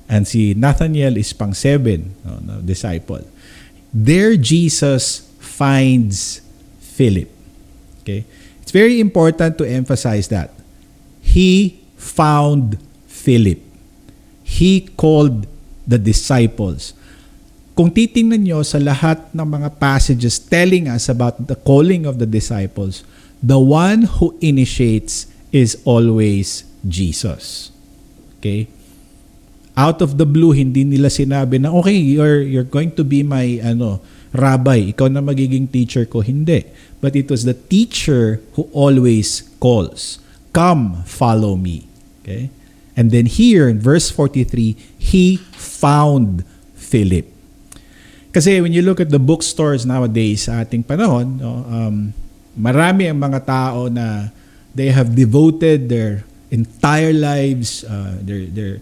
And 0.08 0.28
si 0.28 0.52
Nathaniel 0.52 1.16
is 1.16 1.32
pang 1.32 1.54
seven 1.54 2.12
no, 2.24 2.38
no, 2.44 2.54
disciple. 2.60 3.24
There 3.92 4.36
Jesus 4.36 5.24
finds 5.40 6.42
Philip. 6.80 7.30
Okay? 8.02 8.24
It's 8.60 8.72
very 8.72 9.00
important 9.00 9.56
to 9.58 9.64
emphasize 9.64 10.28
that. 10.28 10.52
He 11.22 11.80
found 11.96 12.76
Philip. 13.06 13.60
He 14.42 14.92
called 14.98 15.46
the 15.86 15.96
disciples. 15.96 16.92
Kung 17.74 17.90
titingnan 17.90 18.46
nyo 18.46 18.60
sa 18.62 18.78
lahat 18.78 19.34
ng 19.34 19.42
mga 19.42 19.80
passages 19.82 20.38
telling 20.38 20.86
us 20.86 21.10
about 21.10 21.50
the 21.50 21.58
calling 21.58 22.06
of 22.06 22.22
the 22.22 22.28
disciples, 22.28 23.02
the 23.42 23.58
one 23.58 24.06
who 24.20 24.36
initiates 24.38 25.26
is 25.50 25.80
always 25.82 26.68
Jesus. 26.86 27.74
Okay? 28.38 28.70
Out 29.74 29.98
of 29.98 30.16
the 30.18 30.26
blue 30.26 30.54
hindi 30.54 30.86
nila 30.86 31.10
sinabi 31.10 31.58
na 31.58 31.74
okay 31.74 31.98
you're 31.98 32.42
you're 32.42 32.66
going 32.66 32.94
to 32.94 33.02
be 33.02 33.26
my 33.26 33.58
ano 33.62 33.98
rabbi. 34.34 34.90
Ikaw 34.90 35.06
na 35.14 35.22
magiging 35.22 35.70
teacher 35.70 36.04
ko. 36.04 36.20
Hindi. 36.20 36.66
But 36.98 37.14
it 37.14 37.30
was 37.30 37.46
the 37.46 37.54
teacher 37.54 38.42
who 38.58 38.66
always 38.74 39.46
calls 39.62 40.18
come 40.54 41.02
follow 41.06 41.54
me. 41.54 41.86
Okay? 42.22 42.50
And 42.94 43.10
then 43.10 43.26
here 43.26 43.70
in 43.70 43.82
verse 43.82 44.10
43 44.10 44.74
he 44.98 45.38
found 45.54 46.46
Philip. 46.78 47.26
Kasi 48.34 48.62
when 48.62 48.74
you 48.74 48.82
look 48.82 48.98
at 48.98 49.10
the 49.10 49.22
bookstores 49.22 49.86
nowadays 49.86 50.50
sa 50.50 50.62
ating 50.62 50.82
panahon 50.86 51.38
no, 51.38 51.62
um, 51.70 52.14
marami 52.54 53.10
ang 53.10 53.18
mga 53.18 53.46
tao 53.46 53.86
na 53.86 54.30
they 54.74 54.90
have 54.90 55.14
devoted 55.14 55.86
their 55.90 56.26
entire 56.50 57.14
lives 57.14 57.82
uh, 57.86 58.18
their 58.22 58.46
their 58.50 58.74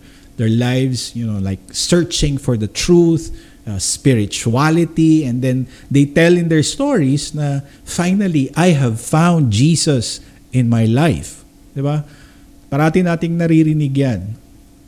their 0.42 0.50
lives, 0.50 1.14
you 1.14 1.22
know, 1.22 1.38
like 1.38 1.62
searching 1.70 2.34
for 2.34 2.58
the 2.58 2.66
truth, 2.66 3.30
uh, 3.62 3.78
spirituality, 3.78 5.22
and 5.22 5.38
then 5.38 5.70
they 5.86 6.02
tell 6.02 6.34
in 6.34 6.50
their 6.50 6.66
stories 6.66 7.30
na 7.30 7.62
finally, 7.86 8.50
I 8.58 8.74
have 8.74 8.98
found 8.98 9.54
Jesus 9.54 10.18
in 10.50 10.66
my 10.66 10.90
life. 10.90 11.46
Di 11.70 11.78
ba? 11.78 12.02
Parati 12.66 13.06
nating 13.06 13.38
naririnig 13.38 13.94
yan. 13.94 14.20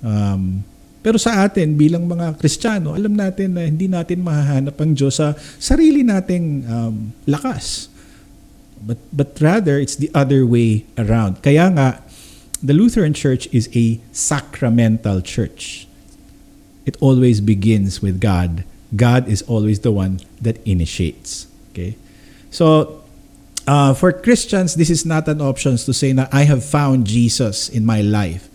Um, 0.02 0.66
pero 1.04 1.22
sa 1.22 1.46
atin, 1.46 1.78
bilang 1.78 2.10
mga 2.10 2.34
Kristiyano, 2.34 2.98
alam 2.98 3.14
natin 3.14 3.54
na 3.54 3.62
hindi 3.62 3.86
natin 3.86 4.24
mahahanap 4.24 4.74
ang 4.80 4.90
Diyos 4.96 5.22
sa 5.22 5.38
sarili 5.60 6.02
nating 6.02 6.64
um, 6.66 7.14
lakas. 7.30 7.92
But, 8.84 9.00
but 9.12 9.32
rather, 9.40 9.80
it's 9.80 9.96
the 9.96 10.12
other 10.12 10.44
way 10.44 10.84
around. 11.00 11.40
Kaya 11.40 11.72
nga, 11.72 12.03
the 12.64 12.72
Lutheran 12.72 13.12
Church 13.12 13.46
is 13.52 13.68
a 13.76 14.00
sacramental 14.10 15.20
church. 15.20 15.86
It 16.86 16.96
always 16.98 17.42
begins 17.42 18.00
with 18.00 18.20
God. 18.20 18.64
God 18.96 19.28
is 19.28 19.42
always 19.42 19.80
the 19.80 19.92
one 19.92 20.20
that 20.40 20.66
initiates. 20.66 21.46
Okay? 21.70 21.96
So, 22.50 23.04
uh, 23.66 23.92
for 23.92 24.12
Christians, 24.12 24.76
this 24.76 24.88
is 24.88 25.04
not 25.04 25.28
an 25.28 25.42
option 25.42 25.76
to 25.76 25.92
say 25.92 26.12
that 26.12 26.32
I 26.32 26.44
have 26.44 26.64
found 26.64 27.06
Jesus 27.06 27.68
in 27.68 27.84
my 27.84 28.00
life. 28.00 28.48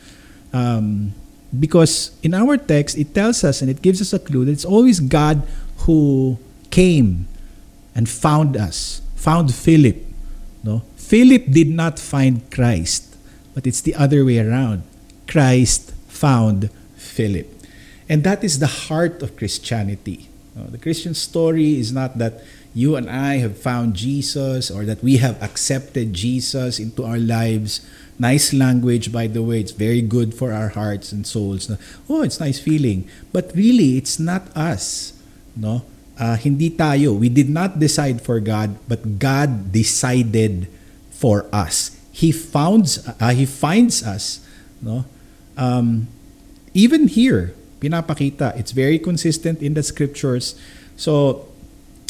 Um, 0.53 1.13
because 1.57 2.17
in 2.23 2.33
our 2.33 2.57
text, 2.57 2.97
it 2.97 3.13
tells 3.13 3.43
us 3.43 3.61
and 3.61 3.69
it 3.69 3.81
gives 3.81 4.01
us 4.01 4.13
a 4.13 4.19
clue 4.19 4.45
that 4.45 4.51
it's 4.51 4.65
always 4.65 4.99
God 4.99 5.47
who 5.85 6.39
came 6.71 7.27
and 7.93 8.09
found 8.09 8.57
us, 8.57 9.01
found 9.15 9.53
Philip. 9.53 9.97
No? 10.63 10.81
Philip 10.95 11.45
did 11.51 11.69
not 11.69 11.99
find 11.99 12.49
Christ. 12.51 13.08
But 13.59 13.67
it's 13.67 13.81
the 13.81 13.91
other 13.95 14.23
way 14.23 14.39
around. 14.39 14.87
Christ 15.27 15.91
found 16.07 16.71
Philip. 16.95 17.51
And 18.07 18.23
that 18.23 18.41
is 18.41 18.63
the 18.63 18.87
heart 18.87 19.19
of 19.19 19.35
Christianity. 19.35 20.29
The 20.55 20.77
Christian 20.77 21.11
story 21.13 21.75
is 21.75 21.91
not 21.91 22.19
that 22.19 22.39
you 22.73 22.95
and 22.95 23.11
I 23.11 23.43
have 23.43 23.59
found 23.59 23.99
Jesus 23.99 24.71
or 24.71 24.85
that 24.85 25.03
we 25.03 25.17
have 25.17 25.43
accepted 25.43 26.13
Jesus 26.13 26.79
into 26.79 27.03
our 27.03 27.19
lives. 27.19 27.83
Nice 28.17 28.53
language, 28.55 29.11
by 29.11 29.27
the 29.27 29.43
way. 29.43 29.59
It's 29.59 29.75
very 29.75 30.01
good 30.01 30.33
for 30.33 30.53
our 30.55 30.69
hearts 30.69 31.11
and 31.11 31.27
souls. 31.27 31.67
Oh, 32.07 32.23
it's 32.23 32.39
nice 32.39 32.63
feeling. 32.63 33.11
But 33.33 33.51
really, 33.53 33.97
it's 33.97 34.19
not 34.19 34.55
us. 34.55 35.11
No? 35.57 35.83
Uh, 36.15 36.37
hindi 36.37 36.69
tayo. 36.69 37.11
We 37.11 37.27
did 37.27 37.49
not 37.49 37.77
decide 37.77 38.21
for 38.21 38.39
God, 38.39 38.79
but 38.87 39.19
God 39.19 39.73
decided 39.73 40.71
for 41.11 41.43
us 41.51 41.98
he 42.19 42.35
founds 42.35 42.99
uh, 43.07 43.31
he 43.31 43.47
finds 43.47 44.03
us 44.03 44.43
no? 44.83 45.07
Um, 45.55 46.07
even 46.75 47.07
here 47.07 47.55
pinapakita 47.79 48.55
it's 48.59 48.75
very 48.75 48.99
consistent 48.99 49.63
in 49.63 49.73
the 49.73 49.83
scriptures. 49.83 50.59
So 50.99 51.47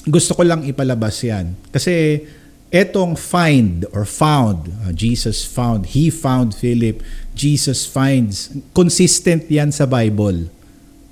gusto 0.09 0.33
ko 0.33 0.41
lang 0.41 0.65
ipalabas 0.65 1.21
yan. 1.21 1.53
Kasi 1.69 2.25
etong 2.73 3.17
find 3.17 3.85
or 3.93 4.05
found 4.05 4.73
uh, 4.85 4.93
Jesus 4.93 5.45
found 5.45 5.93
he 5.93 6.09
found 6.09 6.53
Philip 6.57 7.01
Jesus 7.37 7.85
finds 7.85 8.49
consistent 8.73 9.45
yan 9.45 9.69
sa 9.69 9.85
Bible. 9.85 10.49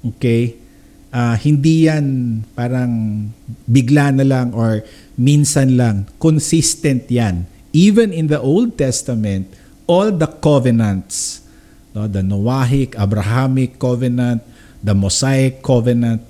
Okay? 0.02 0.58
Uh, 1.14 1.38
hindi 1.38 1.86
yan 1.86 2.42
parang 2.58 3.30
bigla 3.70 4.10
na 4.14 4.26
lang 4.26 4.54
or 4.58 4.82
minsan 5.18 5.78
lang. 5.78 6.10
Consistent 6.18 7.06
yan 7.14 7.46
even 7.78 8.10
in 8.10 8.26
the 8.26 8.42
Old 8.42 8.74
Testament, 8.74 9.54
all 9.86 10.10
the 10.10 10.26
covenants, 10.26 11.46
no, 11.94 12.10
the 12.10 12.26
Noahic, 12.26 12.98
Abrahamic 12.98 13.78
covenant, 13.78 14.42
the 14.82 14.98
Mosaic 14.98 15.62
covenant, 15.62 16.26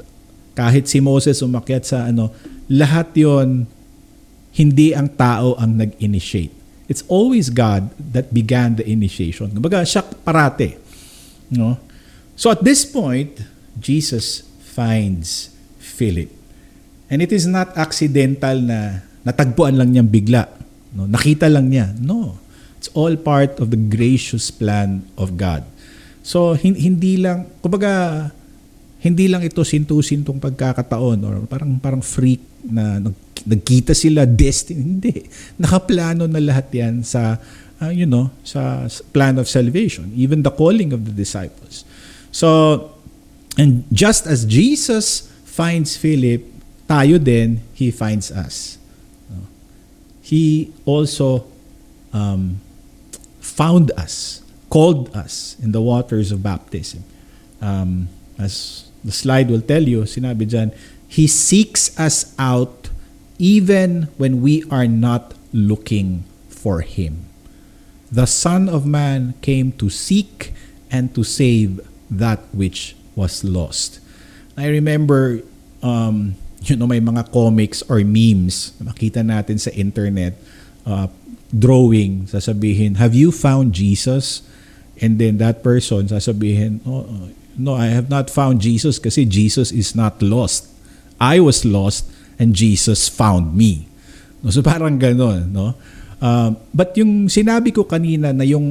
kahit 0.51 0.91
si 0.91 0.99
Moses 0.99 1.39
umakyat 1.39 1.87
sa 1.87 2.11
ano, 2.11 2.35
lahat 2.67 3.15
yon 3.15 3.63
hindi 4.59 4.91
ang 4.91 5.07
tao 5.15 5.55
ang 5.55 5.79
nag-initiate. 5.79 6.51
It's 6.91 7.07
always 7.07 7.47
God 7.47 7.95
that 7.95 8.35
began 8.35 8.75
the 8.75 8.83
initiation. 8.83 9.55
Kumbaga, 9.55 9.87
siya 9.87 10.03
parate. 10.03 10.75
No? 11.47 11.79
So 12.35 12.51
at 12.51 12.65
this 12.65 12.83
point, 12.83 13.39
Jesus 13.79 14.43
finds 14.59 15.53
Philip. 15.79 16.33
And 17.07 17.23
it 17.23 17.31
is 17.31 17.47
not 17.47 17.71
accidental 17.79 18.59
na 18.59 19.05
natagpuan 19.23 19.79
lang 19.79 19.95
niyang 19.95 20.11
bigla. 20.11 20.56
No? 20.97 21.05
Nakita 21.05 21.45
lang 21.45 21.69
niya. 21.69 21.93
No. 22.01 22.41
It's 22.81 22.89
all 22.97 23.13
part 23.13 23.61
of 23.61 23.69
the 23.69 23.77
gracious 23.77 24.49
plan 24.49 25.05
of 25.13 25.37
God. 25.37 25.61
So 26.25 26.57
hindi 26.57 27.21
lang, 27.21 27.45
kumbaga, 27.61 28.27
hindi 29.01 29.29
lang 29.29 29.45
ito 29.45 29.61
sintu-sintong 29.61 30.41
pagkakataon 30.41 31.19
or 31.21 31.35
parang 31.45 31.77
parang 31.77 32.01
freak 32.01 32.41
na 32.65 32.97
nag, 32.97 33.15
nagkita 33.45 33.93
sila 33.93 34.25
destiny 34.25 34.81
hindi 34.81 35.13
nakaplano 35.61 36.25
na 36.25 36.41
lahat 36.41 36.67
yan 36.73 37.05
sa 37.05 37.37
uh, 37.79 37.93
you 37.93 38.09
know 38.09 38.33
sa 38.41 38.89
plan 39.13 39.37
of 39.37 39.45
salvation 39.45 40.09
even 40.17 40.41
the 40.41 40.51
calling 40.51 40.91
of 40.91 41.05
the 41.05 41.13
disciples 41.13 41.85
so 42.33 42.91
and 43.55 43.85
just 43.93 44.25
as 44.25 44.43
Jesus 44.43 45.29
finds 45.45 45.93
Philip 45.95 46.43
tayo 46.89 47.21
din 47.21 47.61
he 47.77 47.93
finds 47.93 48.33
us 48.33 48.81
he 50.27 50.73
also 50.85 51.45
um, 52.11 52.59
found 53.39 53.91
us 53.95 54.41
called 54.69 55.15
us 55.15 55.55
in 55.63 55.71
the 55.71 55.81
waters 55.81 56.31
of 56.31 56.43
baptism 56.43 57.03
um, 57.61 58.09
as 58.37 58.87
the 59.03 59.11
slide 59.11 59.49
will 59.49 59.61
tell 59.61 59.83
you, 59.83 60.01
sinabi 60.03 60.47
dyan, 60.47 60.73
He 61.07 61.27
seeks 61.27 61.97
us 61.99 62.35
out 62.37 62.89
even 63.39 64.09
when 64.17 64.41
we 64.41 64.63
are 64.69 64.87
not 64.87 65.33
looking 65.53 66.25
for 66.49 66.81
Him. 66.81 67.25
The 68.11 68.25
Son 68.25 68.69
of 68.69 68.85
Man 68.85 69.33
came 69.41 69.71
to 69.79 69.89
seek 69.89 70.53
and 70.89 71.13
to 71.15 71.23
save 71.23 71.81
that 72.09 72.39
which 72.53 72.95
was 73.15 73.43
lost. 73.43 73.99
I 74.55 74.67
remember, 74.67 75.41
um, 75.83 76.35
you 76.69 76.75
know, 76.75 76.87
may 76.87 76.99
mga 76.99 77.31
comics 77.31 77.81
or 77.87 78.03
memes 78.03 78.75
makita 78.83 79.23
natin 79.23 79.59
sa 79.59 79.71
internet, 79.71 80.35
uh, 80.85 81.07
drawing, 81.51 82.27
sasabihin, 82.27 82.99
have 82.99 83.15
you 83.15 83.31
found 83.31 83.71
Jesus? 83.71 84.43
And 84.99 85.21
then 85.21 85.37
that 85.37 85.63
person 85.63 86.09
sasabihin, 86.11 86.83
oh, 86.83 87.31
no, 87.57 87.73
I 87.73 87.87
have 87.93 88.09
not 88.09 88.29
found 88.29 88.61
Jesus 88.61 88.99
kasi 88.99 89.25
Jesus 89.25 89.71
is 89.71 89.95
not 89.95 90.21
lost. 90.21 90.69
I 91.17 91.39
was 91.39 91.65
lost 91.65 92.05
and 92.37 92.53
Jesus 92.53 93.09
found 93.09 93.57
me. 93.57 93.89
No, 94.41 94.53
so 94.53 94.61
parang 94.61 95.01
gano'n, 95.01 95.49
no? 95.49 95.73
Uh, 96.17 96.53
but 96.73 96.97
yung 96.97 97.29
sinabi 97.29 97.73
ko 97.73 97.85
kanina 97.85 98.33
na 98.33 98.45
yung 98.45 98.65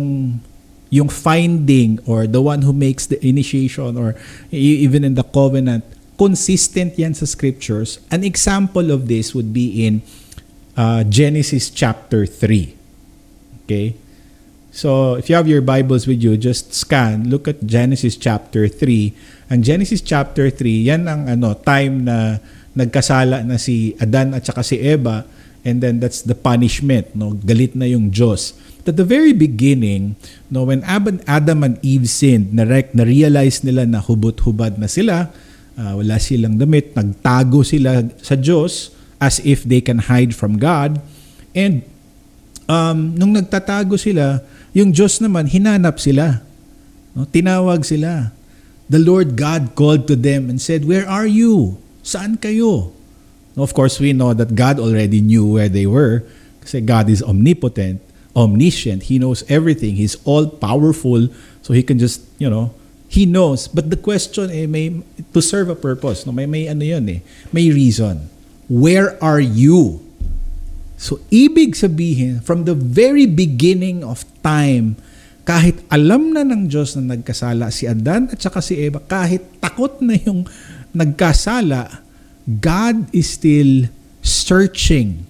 yung 0.91 1.11
finding 1.11 1.99
or 2.07 2.27
the 2.27 2.39
one 2.39 2.63
who 2.63 2.71
makes 2.71 3.11
the 3.11 3.19
initiation 3.23 3.99
or 3.99 4.15
even 4.55 5.03
in 5.03 5.19
the 5.19 5.27
covenant, 5.27 5.83
consistent 6.17 6.97
yan 6.97 7.13
sa 7.13 7.29
scriptures. 7.29 8.01
An 8.09 8.25
example 8.25 8.91
of 8.91 9.09
this 9.09 9.37
would 9.37 9.53
be 9.53 9.85
in 9.85 10.01
uh, 10.77 11.05
Genesis 11.05 11.69
chapter 11.69 12.25
3. 12.25 13.65
Okay? 13.65 13.97
So, 14.77 15.17
if 15.17 15.33
you 15.33 15.37
have 15.37 15.49
your 15.49 15.65
Bibles 15.65 16.05
with 16.05 16.21
you, 16.21 16.37
just 16.37 16.77
scan, 16.77 17.33
look 17.33 17.49
at 17.49 17.65
Genesis 17.65 18.17
chapter 18.17 18.69
3. 18.69 19.49
Ang 19.49 19.65
Genesis 19.65 20.05
chapter 20.05 20.53
3, 20.53 20.93
yan 20.93 21.09
ang 21.09 21.33
ano, 21.33 21.57
time 21.57 22.05
na 22.05 22.37
nagkasala 22.77 23.41
na 23.41 23.57
si 23.57 23.97
Adan 23.97 24.37
at 24.37 24.45
saka 24.45 24.61
si 24.61 24.77
Eva 24.77 25.25
and 25.65 25.81
then 25.81 25.99
that's 25.99 26.23
the 26.23 26.37
punishment, 26.37 27.11
no? 27.17 27.35
Galit 27.35 27.73
na 27.75 27.89
yung 27.89 28.13
Diyos. 28.13 28.55
At 28.87 28.95
the 28.95 29.03
very 29.03 29.35
beginning, 29.35 30.15
no, 30.47 30.63
when 30.63 30.87
Adam 30.87 31.67
and 31.67 31.75
Eve 31.83 32.07
sinned, 32.07 32.55
na-realize 32.55 33.67
nila 33.67 33.83
na 33.83 33.99
hubot-hubad 33.99 34.79
na 34.79 34.87
sila, 34.87 35.35
uh, 35.77 35.95
wala 36.01 36.17
silang 36.19 36.57
damit, 36.57 36.97
nagtago 36.97 37.62
sila 37.62 38.05
sa 38.21 38.35
Diyos 38.35 38.91
as 39.21 39.41
if 39.45 39.65
they 39.65 39.81
can 39.81 40.09
hide 40.09 40.35
from 40.35 40.57
God. 40.57 41.01
And 41.57 41.85
um, 42.69 43.15
nung 43.17 43.33
nagtatago 43.37 43.97
sila, 43.97 44.45
yung 44.77 44.93
Diyos 44.93 45.21
naman, 45.21 45.49
hinanap 45.49 45.97
sila. 46.01 46.45
No? 47.17 47.25
Tinawag 47.25 47.85
sila. 47.85 48.33
The 48.87 49.01
Lord 49.01 49.35
God 49.35 49.73
called 49.75 50.07
to 50.12 50.15
them 50.15 50.53
and 50.53 50.61
said, 50.61 50.85
Where 50.85 51.09
are 51.09 51.27
you? 51.27 51.81
Saan 52.07 52.39
kayo? 52.39 52.93
Of 53.57 53.73
course, 53.73 53.97
we 53.99 54.12
know 54.12 54.37
that 54.37 54.53
God 54.53 54.77
already 54.77 55.25
knew 55.25 55.49
where 55.49 55.73
they 55.73 55.89
were 55.89 56.29
kasi 56.61 56.85
God 56.85 57.09
is 57.09 57.25
omnipotent, 57.25 58.05
omniscient. 58.37 59.09
He 59.09 59.17
knows 59.19 59.43
everything. 59.49 59.97
He's 59.97 60.21
all-powerful. 60.29 61.33
So 61.65 61.73
He 61.73 61.83
can 61.83 61.97
just, 61.99 62.21
you 62.37 62.51
know, 62.53 62.77
He 63.07 63.25
knows. 63.25 63.71
But 63.71 63.90
the 63.90 63.99
question, 63.99 64.51
eh, 64.51 64.66
may, 64.66 65.03
to 65.33 65.40
serve 65.40 65.71
a 65.71 65.79
purpose, 65.79 66.27
no? 66.27 66.33
may, 66.35 66.47
may 66.47 66.66
ano 66.66 66.83
yun 66.83 67.07
eh, 67.09 67.21
may 67.55 67.71
reason. 67.71 68.29
Where 68.66 69.14
are 69.23 69.40
you? 69.40 70.03
So, 70.97 71.21
ibig 71.31 71.77
sabihin, 71.77 72.42
from 72.42 72.64
the 72.64 72.75
very 72.75 73.29
beginning 73.29 74.03
of 74.03 74.25
time, 74.42 74.99
kahit 75.47 75.79
alam 75.92 76.35
na 76.35 76.42
ng 76.42 76.66
Diyos 76.66 76.99
na 76.99 77.14
nagkasala 77.14 77.71
si 77.71 77.87
Adan 77.87 78.27
at 78.33 78.42
saka 78.42 78.59
si 78.59 78.75
Eva, 78.75 78.99
kahit 78.99 79.62
takot 79.62 80.03
na 80.03 80.19
yung 80.19 80.42
nagkasala, 80.90 82.03
God 82.42 83.07
is 83.14 83.31
still 83.31 83.87
searching, 84.25 85.23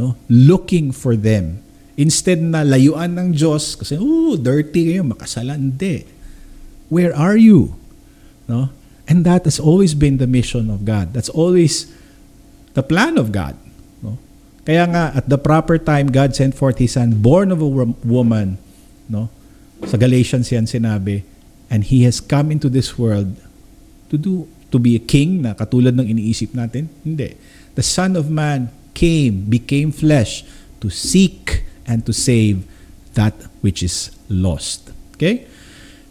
no? 0.00 0.16
looking 0.32 0.88
for 0.94 1.12
them. 1.12 1.60
Instead 1.98 2.40
na 2.40 2.64
layuan 2.64 3.12
ng 3.18 3.28
Diyos, 3.36 3.76
kasi, 3.76 3.98
oh, 4.00 4.38
dirty 4.38 4.94
kayo, 4.94 5.04
makasala. 5.04 5.58
Hindi. 5.58 6.06
Where 6.88 7.14
are 7.14 7.36
you? 7.36 7.76
No? 8.48 8.70
And 9.08 9.24
that 9.24 9.44
has 9.44 9.60
always 9.60 9.94
been 9.94 10.18
the 10.18 10.26
mission 10.26 10.68
of 10.68 10.84
God. 10.84 11.12
That's 11.12 11.28
always 11.28 11.92
the 12.74 12.82
plan 12.82 13.16
of 13.16 13.32
God. 13.32 13.56
Kaya 14.68 14.84
nga, 14.84 15.16
at 15.16 15.32
the 15.32 15.40
proper 15.40 15.80
time, 15.80 16.12
God 16.12 16.36
sent 16.36 16.52
forth 16.52 16.76
His 16.76 16.92
Son, 16.92 17.24
born 17.24 17.48
of 17.48 17.64
a 17.64 17.70
woman. 18.04 18.60
No? 19.08 19.32
Sa 19.88 19.96
Galatians 19.96 20.52
yan 20.52 20.68
sinabi, 20.68 21.24
and 21.72 21.88
He 21.88 22.04
has 22.04 22.20
come 22.20 22.52
into 22.52 22.68
this 22.68 23.00
world 23.00 23.32
to 24.12 24.20
do 24.20 24.44
to 24.68 24.76
be 24.76 24.92
a 24.92 25.00
king 25.00 25.40
na 25.40 25.56
katulad 25.56 25.96
ng 25.96 26.12
iniisip 26.12 26.52
natin? 26.52 26.92
Hindi. 27.00 27.32
The 27.80 27.80
Son 27.80 28.12
of 28.12 28.28
Man 28.28 28.68
came, 28.92 29.48
became 29.48 29.88
flesh 29.88 30.44
to 30.84 30.92
seek 30.92 31.64
and 31.88 32.04
to 32.04 32.12
save 32.12 32.68
that 33.16 33.32
which 33.64 33.80
is 33.80 34.12
lost. 34.28 34.92
Okay? 35.16 35.48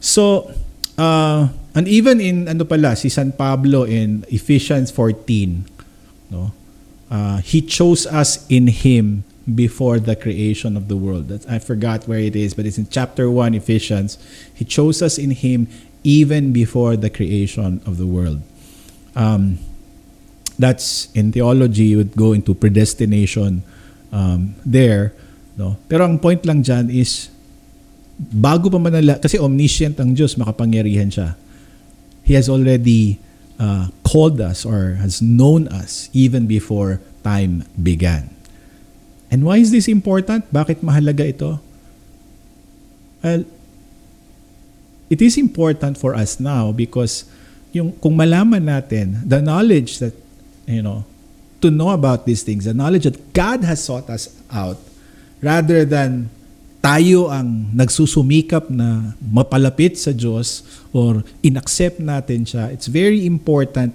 So, 0.01 0.49
uh, 0.97 1.49
and 1.75 1.87
even 1.87 2.19
in 2.19 2.47
ano 2.47 2.65
pala 2.65 2.95
si 2.95 3.09
San 3.09 3.31
Pablo 3.31 3.83
in 3.83 4.25
Ephesians 4.29 4.91
14, 4.91 5.65
no? 6.31 6.51
uh, 7.11 7.37
He 7.39 7.61
chose 7.61 8.05
us 8.05 8.45
in 8.49 8.67
Him 8.67 9.23
before 9.47 9.99
the 9.99 10.15
creation 10.15 10.75
of 10.75 10.87
the 10.87 10.97
world. 10.97 11.29
That's, 11.29 11.45
I 11.47 11.59
forgot 11.59 12.07
where 12.07 12.19
it 12.19 12.35
is, 12.35 12.53
but 12.53 12.65
it's 12.65 12.77
in 12.77 12.87
chapter 12.89 13.31
1, 13.31 13.53
Ephesians. 13.53 14.17
He 14.53 14.65
chose 14.65 15.01
us 15.01 15.17
in 15.17 15.31
Him 15.31 15.67
even 16.03 16.51
before 16.51 16.95
the 16.97 17.09
creation 17.09 17.81
of 17.85 17.97
the 17.97 18.05
world. 18.05 18.41
Um, 19.15 19.59
that's 20.59 21.11
in 21.13 21.31
theology, 21.31 21.95
you 21.95 21.97
would 21.97 22.15
go 22.15 22.33
into 22.33 22.53
predestination 22.53 23.63
um, 24.11 24.55
there. 24.65 25.13
No? 25.55 25.77
Pero 25.87 26.05
ang 26.05 26.19
point 26.19 26.45
lang 26.45 26.63
dyan 26.63 26.89
is, 26.89 27.29
bago 28.17 28.73
pa 28.73 28.81
manala, 28.81 29.21
kasi 29.21 29.37
omniscient 29.37 30.01
ang 30.01 30.17
Diyos, 30.17 30.35
makapangyarihan 30.35 31.13
siya. 31.13 31.37
He 32.25 32.33
has 32.33 32.49
already 32.49 33.21
uh, 33.61 33.93
called 34.03 34.41
us 34.41 34.65
or 34.65 34.97
has 34.99 35.21
known 35.21 35.69
us 35.69 36.09
even 36.11 36.49
before 36.49 36.99
time 37.23 37.63
began. 37.77 38.33
And 39.29 39.45
why 39.45 39.61
is 39.61 39.71
this 39.71 39.87
important? 39.87 40.49
Bakit 40.51 40.81
mahalaga 40.81 41.23
ito? 41.27 41.59
Well, 43.23 43.43
it 45.09 45.19
is 45.21 45.37
important 45.37 45.97
for 45.97 46.15
us 46.15 46.39
now 46.39 46.71
because 46.71 47.27
yung 47.71 47.91
kung 47.99 48.15
malaman 48.15 48.67
natin 48.67 49.23
the 49.27 49.43
knowledge 49.43 49.99
that 49.99 50.15
you 50.67 50.83
know 50.83 51.03
to 51.59 51.71
know 51.71 51.89
about 51.89 52.25
these 52.25 52.43
things, 52.43 52.65
the 52.65 52.75
knowledge 52.75 53.03
that 53.03 53.17
God 53.33 53.63
has 53.63 53.83
sought 53.83 54.07
us 54.09 54.29
out 54.51 54.77
rather 55.41 55.83
than 55.83 56.29
tayo 56.87 57.27
ang 57.27 57.75
nagsusumikap 57.75 58.71
na 58.71 59.11
mapalapit 59.19 59.99
sa 59.99 60.15
Diyos 60.15 60.63
or 60.95 61.19
inaccept 61.43 61.99
natin 61.99 62.47
siya, 62.47 62.71
it's 62.71 62.87
very 62.87 63.27
important 63.27 63.91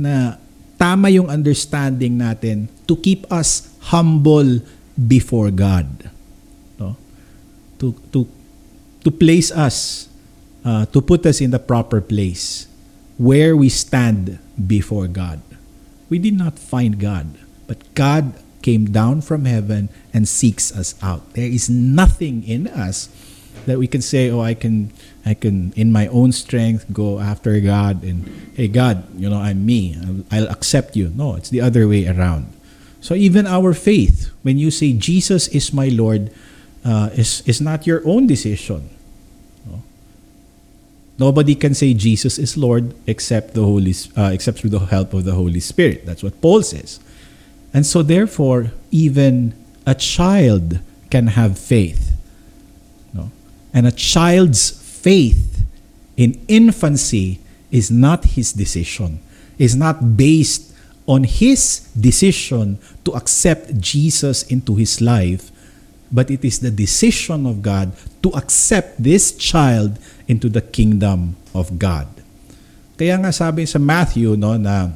na 0.00 0.40
tama 0.80 1.12
yung 1.12 1.28
understanding 1.28 2.16
natin 2.16 2.72
to 2.88 2.96
keep 2.96 3.28
us 3.28 3.68
humble 3.92 4.64
before 4.96 5.52
God. 5.52 6.08
No? 6.80 6.96
To, 7.84 7.92
to, 8.16 8.24
to 9.04 9.10
place 9.12 9.52
us, 9.52 10.08
uh, 10.64 10.88
to 10.96 11.04
put 11.04 11.28
us 11.28 11.44
in 11.44 11.52
the 11.52 11.60
proper 11.60 12.00
place 12.00 12.64
where 13.20 13.52
we 13.52 13.68
stand 13.68 14.40
before 14.56 15.12
God. 15.12 15.44
We 16.08 16.16
did 16.16 16.40
not 16.40 16.56
find 16.56 16.96
God. 16.96 17.36
but 17.70 17.78
God 17.94 18.34
came 18.62 18.90
down 18.90 19.20
from 19.20 19.44
heaven 19.44 19.88
and 20.12 20.28
seeks 20.28 20.70
us 20.74 20.94
out. 21.02 21.34
There 21.34 21.48
is 21.48 21.68
nothing 21.70 22.44
in 22.44 22.68
us 22.68 23.08
that 23.66 23.78
we 23.78 23.86
can 23.86 24.00
say, 24.00 24.30
"Oh, 24.30 24.40
I 24.40 24.54
can, 24.54 24.92
I 25.24 25.34
can, 25.34 25.72
in 25.76 25.92
my 25.92 26.06
own 26.08 26.32
strength, 26.32 26.86
go 26.92 27.20
after 27.20 27.58
God 27.60 28.04
and 28.04 28.24
hey, 28.54 28.68
God, 28.68 29.04
you 29.16 29.28
know, 29.28 29.38
I'm 29.38 29.64
me. 29.66 29.96
I'll, 30.30 30.48
accept 30.48 30.96
you." 30.96 31.12
No, 31.14 31.36
it's 31.36 31.50
the 31.50 31.60
other 31.60 31.88
way 31.88 32.06
around. 32.06 32.52
So 33.00 33.14
even 33.14 33.46
our 33.46 33.72
faith, 33.72 34.30
when 34.42 34.58
you 34.58 34.70
say 34.70 34.92
Jesus 34.92 35.48
is 35.48 35.72
my 35.72 35.88
Lord, 35.88 36.30
uh, 36.84 37.10
is 37.16 37.42
is 37.46 37.60
not 37.60 37.86
your 37.86 38.00
own 38.04 38.26
decision. 38.26 38.88
No? 39.64 39.82
Nobody 41.18 41.54
can 41.54 41.72
say 41.72 41.92
Jesus 41.92 42.38
is 42.38 42.56
Lord 42.56 42.92
except 43.06 43.52
the 43.54 43.64
Holy, 43.64 43.94
uh, 44.16 44.30
except 44.32 44.60
through 44.60 44.70
the 44.72 44.84
help 44.88 45.12
of 45.12 45.24
the 45.24 45.32
Holy 45.36 45.60
Spirit. 45.60 46.04
That's 46.04 46.22
what 46.22 46.40
Paul 46.40 46.62
says. 46.62 47.00
And 47.72 47.86
so, 47.86 48.02
therefore, 48.02 48.72
even 48.90 49.54
a 49.86 49.94
child 49.94 50.80
can 51.10 51.28
have 51.28 51.58
faith. 51.58 52.12
No? 53.14 53.30
And 53.72 53.86
a 53.86 53.92
child's 53.92 54.70
faith 54.70 55.62
in 56.16 56.40
infancy 56.48 57.40
is 57.70 57.90
not 57.90 58.36
his 58.36 58.52
decision, 58.52 59.20
is 59.58 59.76
not 59.76 60.16
based 60.16 60.74
on 61.06 61.24
his 61.24 61.88
decision 61.98 62.78
to 63.04 63.12
accept 63.12 63.78
Jesus 63.78 64.42
into 64.44 64.74
his 64.76 65.00
life, 65.00 65.50
but 66.10 66.30
it 66.30 66.44
is 66.44 66.58
the 66.58 66.70
decision 66.70 67.46
of 67.46 67.62
God 67.62 67.92
to 68.22 68.30
accept 68.30 69.02
this 69.02 69.32
child 69.32 69.98
into 70.28 70.48
the 70.48 70.60
kingdom 70.60 71.36
of 71.54 71.78
God. 71.78 72.06
Kaya 72.98 73.16
nga 73.16 73.32
sabi 73.32 73.64
sa 73.64 73.80
Matthew 73.80 74.36
no 74.36 74.60
na 74.60 74.92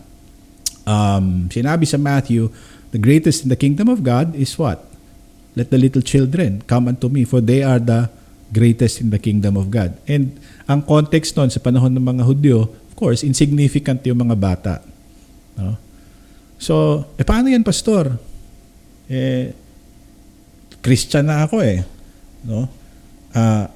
um, 0.88 1.48
sinabi 1.50 1.84
sa 1.84 2.00
Matthew, 2.00 2.48
the 2.94 3.00
greatest 3.00 3.44
in 3.44 3.48
the 3.50 3.58
kingdom 3.58 3.90
of 3.90 4.04
God 4.04 4.32
is 4.36 4.56
what? 4.56 4.84
Let 5.54 5.70
the 5.70 5.78
little 5.78 6.02
children 6.02 6.62
come 6.66 6.88
unto 6.90 7.08
me, 7.08 7.22
for 7.22 7.40
they 7.40 7.62
are 7.62 7.78
the 7.78 8.10
greatest 8.54 9.02
in 9.02 9.10
the 9.10 9.18
kingdom 9.18 9.58
of 9.58 9.70
God. 9.70 9.98
And 10.06 10.38
ang 10.70 10.86
context 10.86 11.34
noon 11.34 11.50
sa 11.50 11.58
panahon 11.58 11.94
ng 11.94 12.04
mga 12.04 12.22
Hudyo, 12.26 12.70
of 12.70 12.94
course, 12.94 13.26
insignificant 13.26 14.02
yung 14.06 14.22
mga 14.22 14.36
bata. 14.38 14.74
No? 15.58 15.78
So, 16.58 17.04
eh 17.18 17.26
paano 17.26 17.50
yan, 17.50 17.66
pastor? 17.66 18.14
Eh, 19.10 19.52
Christian 20.84 21.26
na 21.26 21.46
ako 21.46 21.64
eh. 21.64 21.82
No? 22.46 22.70
Ah, 23.34 23.70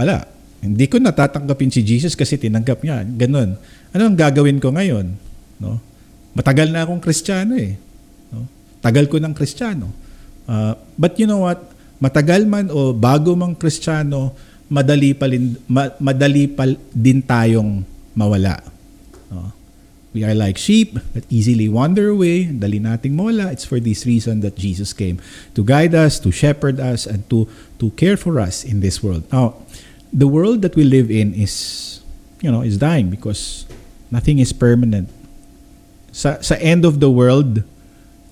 wala. 0.00 0.24
Hindi 0.64 0.88
ko 0.88 0.96
natatanggapin 0.98 1.70
si 1.70 1.84
Jesus 1.84 2.16
kasi 2.16 2.40
tinanggap 2.40 2.80
niya. 2.80 3.04
Ganun. 3.04 3.60
Ano 3.92 4.02
ang 4.02 4.16
gagawin 4.16 4.58
ko 4.58 4.72
ngayon? 4.72 5.06
No? 5.60 5.78
Matagal 6.36 6.68
na 6.68 6.84
akong 6.84 7.00
Kristiyano 7.00 7.56
eh. 7.56 7.80
No? 8.28 8.44
Tagal 8.84 9.08
ko 9.08 9.16
ng 9.16 9.32
Kristiyano. 9.32 9.88
Uh, 10.44 10.76
but 11.00 11.16
you 11.16 11.24
know 11.24 11.48
what? 11.48 11.64
Matagal 11.96 12.44
man 12.44 12.68
o 12.68 12.92
bago 12.92 13.32
mang 13.32 13.56
Kristiyano, 13.56 14.36
madali 14.68 15.16
pa, 15.16 15.24
lin, 15.24 15.56
ma, 15.64 15.88
madali 15.96 16.44
pa 16.44 16.68
din 16.92 17.24
tayong 17.24 17.80
mawala. 18.12 18.60
No? 19.32 19.48
We 20.12 20.28
are 20.28 20.36
like 20.36 20.60
sheep 20.60 21.00
that 21.16 21.24
easily 21.32 21.72
wander 21.72 22.12
away. 22.12 22.52
Dali 22.52 22.84
nating 22.84 23.16
mawala. 23.16 23.48
It's 23.48 23.64
for 23.64 23.80
this 23.80 24.04
reason 24.04 24.44
that 24.44 24.60
Jesus 24.60 24.92
came 24.92 25.16
to 25.56 25.64
guide 25.64 25.96
us, 25.96 26.20
to 26.20 26.28
shepherd 26.28 26.76
us, 26.80 27.08
and 27.08 27.24
to 27.32 27.48
to 27.80 27.88
care 27.96 28.20
for 28.20 28.36
us 28.40 28.60
in 28.60 28.84
this 28.84 29.00
world. 29.00 29.24
Now, 29.32 29.56
the 30.12 30.28
world 30.28 30.60
that 30.68 30.76
we 30.76 30.84
live 30.84 31.08
in 31.08 31.32
is, 31.32 32.00
you 32.44 32.52
know, 32.52 32.60
is 32.60 32.76
dying 32.76 33.08
because 33.08 33.64
nothing 34.12 34.40
is 34.40 34.52
permanent 34.52 35.08
sa 36.16 36.40
sa 36.40 36.56
end 36.56 36.88
of 36.88 36.96
the 36.96 37.12
world, 37.12 37.60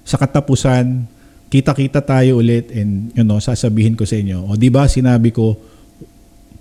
sa 0.08 0.16
katapusan, 0.16 1.04
kita-kita 1.52 2.00
tayo 2.00 2.40
ulit 2.40 2.72
and 2.72 3.12
you 3.12 3.20
know, 3.20 3.36
sasabihin 3.36 3.92
ko 3.92 4.08
sa 4.08 4.16
inyo, 4.16 4.48
o 4.48 4.56
di 4.56 4.72
ba 4.72 4.88
sinabi 4.88 5.28
ko 5.28 5.52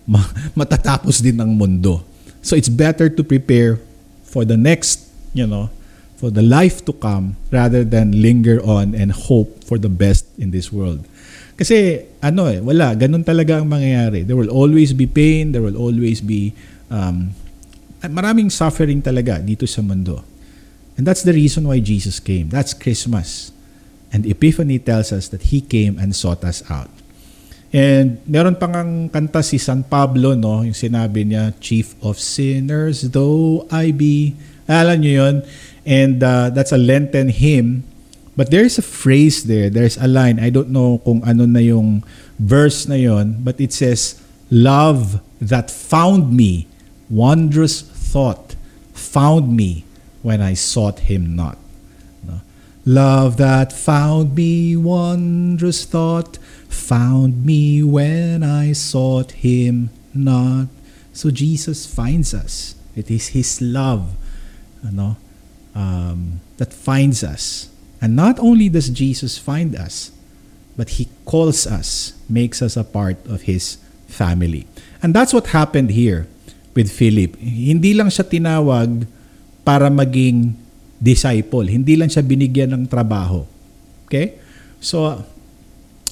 matatapos 0.60 1.24
din 1.24 1.40
ang 1.40 1.56
mundo. 1.56 2.04
So 2.44 2.60
it's 2.60 2.68
better 2.68 3.08
to 3.08 3.24
prepare 3.24 3.80
for 4.28 4.44
the 4.44 4.60
next, 4.60 5.08
you 5.32 5.48
know, 5.48 5.72
for 6.20 6.28
the 6.28 6.44
life 6.44 6.84
to 6.84 6.92
come 6.92 7.40
rather 7.56 7.88
than 7.88 8.20
linger 8.20 8.60
on 8.60 8.92
and 8.92 9.16
hope 9.16 9.64
for 9.64 9.80
the 9.80 9.88
best 9.88 10.28
in 10.36 10.52
this 10.52 10.76
world. 10.76 11.08
Kasi 11.56 12.04
ano 12.20 12.52
eh, 12.52 12.60
wala, 12.60 12.92
ganun 13.00 13.24
talaga 13.24 13.64
ang 13.64 13.72
mangyayari. 13.72 14.28
There 14.28 14.36
will 14.36 14.52
always 14.52 14.92
be 14.92 15.08
pain, 15.08 15.56
there 15.56 15.64
will 15.64 15.80
always 15.80 16.20
be 16.20 16.52
um, 16.92 17.32
maraming 18.04 18.52
suffering 18.52 19.00
talaga 19.00 19.40
dito 19.40 19.64
sa 19.64 19.80
mundo. 19.80 20.33
And 20.98 21.08
that's 21.08 21.24
the 21.24 21.34
reason 21.34 21.68
why 21.68 21.80
Jesus 21.80 22.20
came. 22.20 22.50
That's 22.50 22.74
Christmas. 22.74 23.52
And 24.14 24.26
Epiphany 24.26 24.78
tells 24.78 25.12
us 25.12 25.28
that 25.30 25.50
He 25.50 25.62
came 25.62 25.98
and 25.98 26.16
sought 26.16 26.44
us 26.46 26.62
out. 26.70 26.90
And 27.74 28.22
meron 28.30 28.54
pang 28.62 28.78
ang 28.78 29.10
kanta 29.10 29.42
si 29.42 29.58
San 29.58 29.82
Pablo, 29.82 30.38
no? 30.38 30.62
Yung 30.62 30.78
sinabi 30.78 31.26
niya, 31.26 31.58
Chief 31.58 31.98
of 32.06 32.22
sinners 32.22 33.10
though 33.10 33.66
I 33.74 33.90
be. 33.90 34.38
Alam 34.70 35.02
niyo 35.02 35.14
yun? 35.26 35.36
And 35.82 36.22
uh, 36.22 36.54
that's 36.54 36.70
a 36.70 36.78
Lenten 36.78 37.34
hymn. 37.34 37.82
But 38.38 38.54
there's 38.54 38.78
a 38.78 38.86
phrase 38.86 39.50
there. 39.50 39.74
There's 39.74 39.98
a 39.98 40.06
line. 40.06 40.38
I 40.38 40.54
don't 40.54 40.70
know 40.70 41.02
kung 41.02 41.26
ano 41.26 41.50
na 41.50 41.62
yung 41.62 42.06
verse 42.38 42.86
na 42.86 42.98
yon, 42.98 43.42
but 43.42 43.62
it 43.62 43.74
says, 43.74 44.22
Love 44.54 45.22
that 45.42 45.70
found 45.70 46.34
me, 46.34 46.70
wondrous 47.10 47.82
thought, 47.82 48.54
found 48.94 49.58
me 49.58 49.86
when 50.24 50.42
I 50.42 50.56
sought 50.56 51.12
him 51.12 51.36
not. 51.36 51.58
No? 52.26 52.42
Love 52.86 53.38
that 53.38 53.72
found 53.72 54.34
me, 54.34 54.76
wondrous 54.76 55.86
thought, 55.86 56.38
found 56.68 57.46
me 57.46 57.84
when 57.84 58.42
I 58.42 58.74
sought 58.74 59.46
him 59.46 59.92
not. 60.14 60.68
So 61.14 61.30
Jesus 61.30 61.86
finds 61.86 62.34
us. 62.34 62.74
It 62.96 63.12
is 63.12 63.38
his 63.38 63.62
love 63.62 64.16
um, 65.76 66.40
that 66.58 66.74
finds 66.74 67.24
us. 67.24 67.70
And 68.02 68.16
not 68.16 68.40
only 68.40 68.70
does 68.70 68.90
Jesus 68.90 69.38
find 69.38 69.76
us, 69.76 70.12
but 70.76 70.98
he 70.98 71.08
calls 71.26 71.68
us, 71.68 72.14
makes 72.28 72.62
us 72.62 72.76
a 72.76 72.84
part 72.84 73.24
of 73.28 73.44
his 73.44 73.78
family. 74.08 74.68
And 75.02 75.14
that's 75.14 75.34
what 75.34 75.48
happened 75.48 75.92
here 75.92 76.28
with 76.76 76.92
Philip. 76.92 77.38
Hindi 77.38 77.94
lang 77.94 78.08
siya 78.08 78.26
tinawag 78.26 79.06
para 79.64 79.88
maging 79.88 80.56
disciple. 81.00 81.68
Hindi 81.68 82.00
lang 82.00 82.08
siya 82.08 82.24
binigyan 82.24 82.72
ng 82.76 82.84
trabaho. 82.88 83.44
Okay? 84.08 84.40
So, 84.84 85.24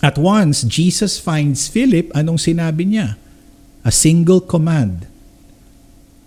at 0.02 0.18
once, 0.18 0.66
Jesus 0.66 1.22
finds 1.22 1.70
Philip, 1.70 2.10
anong 2.18 2.42
sinabi 2.42 2.90
niya? 2.90 3.16
A 3.86 3.92
single 3.94 4.42
command. 4.42 5.06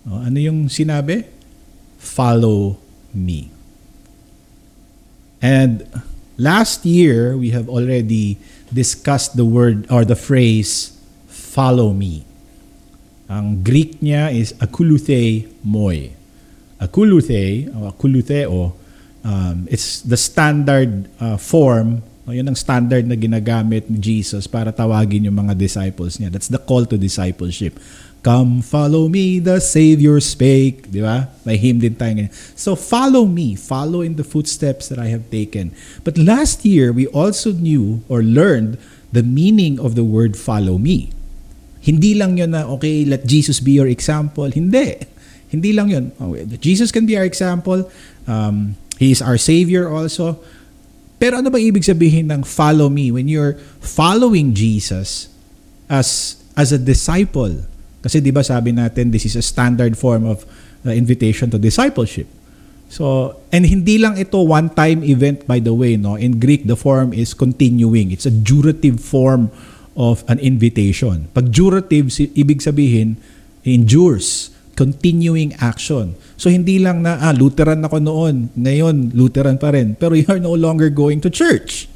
O, 0.06 0.20
ano 0.20 0.38
yung 0.38 0.70
sinabi? 0.70 1.26
Follow 1.98 2.78
me. 3.10 3.50
And 5.44 5.84
last 6.40 6.84
year, 6.88 7.36
we 7.36 7.50
have 7.52 7.68
already 7.68 8.40
discussed 8.72 9.36
the 9.36 9.44
word 9.44 9.84
or 9.90 10.04
the 10.04 10.16
phrase, 10.16 10.96
follow 11.28 11.92
me. 11.92 12.24
Ang 13.28 13.64
Greek 13.64 14.00
niya 14.00 14.32
is 14.32 14.52
akuluthe 14.60 15.48
moi. 15.64 16.12
Akuluthe, 16.84 17.72
o 17.72 17.88
akulutheo, 17.88 18.76
um, 19.24 19.64
it's 19.72 20.04
the 20.04 20.20
standard 20.20 21.08
uh, 21.16 21.40
form, 21.40 22.04
no, 22.28 22.32
yun 22.36 22.44
ang 22.44 22.56
standard 22.56 23.08
na 23.08 23.16
ginagamit 23.16 23.88
ni 23.88 23.96
Jesus 23.96 24.44
para 24.44 24.68
tawagin 24.68 25.24
yung 25.24 25.40
mga 25.40 25.56
disciples 25.56 26.20
niya. 26.20 26.28
That's 26.28 26.52
the 26.52 26.60
call 26.60 26.84
to 26.92 27.00
discipleship. 27.00 27.80
Come 28.24 28.64
follow 28.64 29.12
me, 29.12 29.36
the 29.36 29.60
Savior 29.60 30.16
spake. 30.16 30.88
Di 30.88 31.04
ba? 31.04 31.28
May 31.44 31.60
hymn 31.60 31.84
din 31.84 31.92
tayo 31.92 32.16
ngayon. 32.16 32.32
So 32.56 32.72
follow 32.72 33.28
me. 33.28 33.52
Follow 33.52 34.00
in 34.00 34.16
the 34.16 34.24
footsteps 34.24 34.88
that 34.88 34.96
I 34.96 35.12
have 35.12 35.28
taken. 35.28 35.76
But 36.08 36.16
last 36.16 36.64
year, 36.64 36.88
we 36.88 37.04
also 37.12 37.52
knew 37.52 38.00
or 38.08 38.24
learned 38.24 38.80
the 39.12 39.20
meaning 39.20 39.76
of 39.76 39.92
the 39.92 40.08
word 40.08 40.40
follow 40.40 40.80
me. 40.80 41.12
Hindi 41.84 42.16
lang 42.16 42.40
yun 42.40 42.56
na, 42.56 42.64
okay, 42.64 43.04
let 43.04 43.28
Jesus 43.28 43.60
be 43.60 43.76
your 43.76 43.92
example. 43.92 44.48
Hindi. 44.48 45.04
Hindi 45.54 45.70
lang 45.70 45.88
yun. 45.88 46.10
Oh, 46.18 46.34
Jesus 46.58 46.90
can 46.90 47.06
be 47.06 47.14
our 47.14 47.24
example. 47.24 47.86
Um, 48.26 48.74
he 48.98 49.14
is 49.14 49.22
our 49.22 49.38
Savior 49.38 49.86
also. 49.86 50.42
Pero 51.22 51.38
ano 51.38 51.48
ba 51.48 51.62
ibig 51.62 51.86
sabihin 51.86 52.28
ng 52.28 52.42
follow 52.42 52.90
me? 52.90 53.14
When 53.14 53.30
you're 53.30 53.56
following 53.78 54.52
Jesus 54.52 55.30
as 55.86 56.38
as 56.58 56.74
a 56.74 56.80
disciple, 56.80 57.64
kasi 58.02 58.18
'di 58.20 58.34
ba 58.34 58.42
sabi 58.42 58.74
natin 58.74 59.14
this 59.14 59.24
is 59.24 59.38
a 59.38 59.44
standard 59.44 59.94
form 59.94 60.26
of 60.26 60.42
uh, 60.84 60.92
invitation 60.92 61.48
to 61.54 61.58
discipleship. 61.58 62.26
So, 62.92 63.34
and 63.50 63.66
hindi 63.66 63.98
lang 63.98 64.20
ito 64.20 64.38
one-time 64.44 65.02
event 65.02 65.48
by 65.50 65.58
the 65.58 65.74
way, 65.74 65.96
no? 65.98 66.14
In 66.14 66.38
Greek 66.38 66.68
the 66.68 66.78
form 66.78 67.10
is 67.10 67.34
continuing. 67.34 68.14
It's 68.14 68.28
a 68.28 68.34
durative 68.34 69.00
form 69.02 69.50
of 69.98 70.22
an 70.30 70.38
invitation. 70.38 71.26
Pag 71.34 71.50
durative 71.50 72.10
ibig 72.38 72.62
sabihin 72.62 73.18
endures 73.66 74.53
continuing 74.74 75.54
action. 75.62 76.18
So 76.36 76.50
hindi 76.50 76.82
lang 76.82 77.06
na, 77.06 77.18
ah, 77.18 77.34
Lutheran 77.34 77.82
ako 77.82 78.02
noon, 78.02 78.50
ngayon 78.58 79.14
Lutheran 79.14 79.58
pa 79.58 79.70
rin, 79.70 79.94
pero 79.94 80.18
you 80.18 80.26
are 80.28 80.42
no 80.42 80.54
longer 80.54 80.90
going 80.90 81.22
to 81.22 81.30
church. 81.30 81.86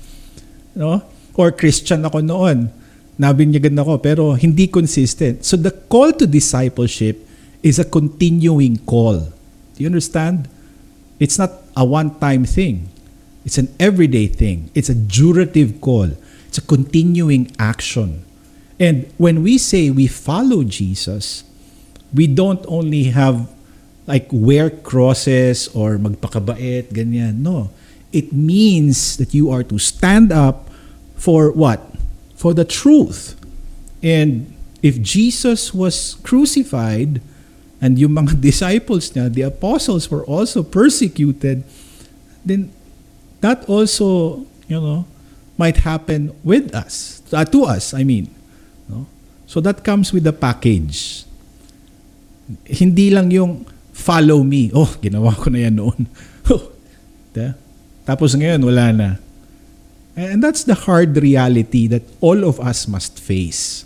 No? 0.79 1.03
Or 1.35 1.51
Christian 1.51 2.07
ako 2.07 2.23
noon, 2.23 2.71
nabinyagan 3.19 3.75
ako, 3.79 3.99
pero 3.99 4.39
hindi 4.39 4.71
consistent. 4.71 5.43
So 5.43 5.59
the 5.59 5.75
call 5.75 6.15
to 6.23 6.27
discipleship 6.27 7.19
is 7.63 7.83
a 7.83 7.87
continuing 7.87 8.79
call. 8.87 9.35
Do 9.75 9.79
you 9.79 9.91
understand? 9.91 10.47
It's 11.19 11.39
not 11.39 11.67
a 11.75 11.83
one-time 11.83 12.47
thing. 12.47 12.91
It's 13.43 13.59
an 13.59 13.75
everyday 13.83 14.27
thing. 14.27 14.71
It's 14.75 14.89
a 14.89 14.95
durative 14.95 15.81
call. 15.83 16.15
It's 16.47 16.59
a 16.59 16.67
continuing 16.67 17.51
action. 17.59 18.25
And 18.79 19.11
when 19.19 19.43
we 19.43 19.59
say 19.59 19.91
we 19.91 20.07
follow 20.07 20.63
Jesus, 20.63 21.43
we 22.15 22.27
don't 22.27 22.65
only 22.69 23.05
have 23.05 23.49
like 24.09 24.27
wear 24.33 24.71
crosses 24.71 25.69
or 25.77 26.01
magpakabait, 26.01 26.89
ganyan. 26.97 27.45
No. 27.45 27.71
It 28.11 28.33
means 28.33 29.19
that 29.19 29.35
you 29.35 29.53
are 29.53 29.63
to 29.65 29.79
stand 29.79 30.33
up 30.33 30.73
for 31.17 31.53
what? 31.53 31.85
For 32.35 32.55
the 32.55 32.65
truth. 32.65 33.37
And 34.03 34.57
if 34.81 35.03
Jesus 35.03 35.75
was 35.75 36.17
crucified 36.25 37.21
and 37.81 37.99
yung 37.99 38.17
mga 38.17 38.41
disciples 38.49 39.13
niya, 39.13 39.29
the 39.29 39.43
apostles 39.43 40.11
were 40.11 40.25
also 40.25 40.65
persecuted, 40.65 41.65
then 42.49 42.73
that 43.45 43.69
also, 43.69 44.49
you 44.73 44.81
know, 44.81 45.05
might 45.61 45.85
happen 45.85 46.33
with 46.41 46.73
us, 46.75 47.21
uh, 47.33 47.45
to 47.45 47.65
us, 47.65 47.93
I 47.93 48.05
mean. 48.05 48.33
No? 48.89 49.05
So 49.45 49.61
that 49.61 49.85
comes 49.85 50.17
with 50.17 50.25
the 50.25 50.33
package 50.33 51.28
hindi 52.65 53.13
lang 53.13 53.31
yung 53.31 53.67
follow 53.93 54.41
me. 54.47 54.71
Oh, 54.73 54.89
ginawa 55.03 55.35
ko 55.37 55.51
na 55.53 55.69
yan 55.69 55.77
noon. 55.77 56.09
Tapos 58.09 58.33
ngayon, 58.33 58.65
wala 58.65 58.87
na. 58.95 59.09
And 60.17 60.43
that's 60.43 60.65
the 60.65 60.75
hard 60.75 61.15
reality 61.21 61.87
that 61.93 62.03
all 62.25 62.43
of 62.43 62.59
us 62.59 62.89
must 62.89 63.21
face. 63.21 63.85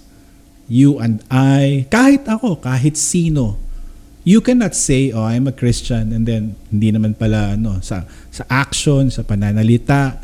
You 0.70 1.02
and 1.02 1.20
I, 1.28 1.90
kahit 1.90 2.24
ako, 2.30 2.62
kahit 2.62 2.96
sino, 2.96 3.58
you 4.22 4.40
cannot 4.40 4.78
say, 4.78 5.10
oh, 5.10 5.26
I'm 5.26 5.50
a 5.50 5.52
Christian, 5.52 6.14
and 6.14 6.24
then 6.24 6.54
hindi 6.70 6.94
naman 6.94 7.18
pala, 7.18 7.58
ano, 7.58 7.82
sa, 7.82 8.06
sa 8.30 8.46
action, 8.48 9.10
sa 9.10 9.26
pananalita, 9.26 10.22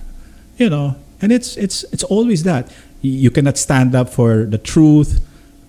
you 0.57 0.71
know, 0.71 0.95
and 1.21 1.35
it's, 1.35 1.59
it's, 1.59 1.85
it's 1.91 2.07
always 2.07 2.47
that. 2.47 2.71
You 3.03 3.31
cannot 3.35 3.59
stand 3.59 3.95
up 3.99 4.09
for 4.09 4.47
the 4.47 4.59
truth. 4.59 5.21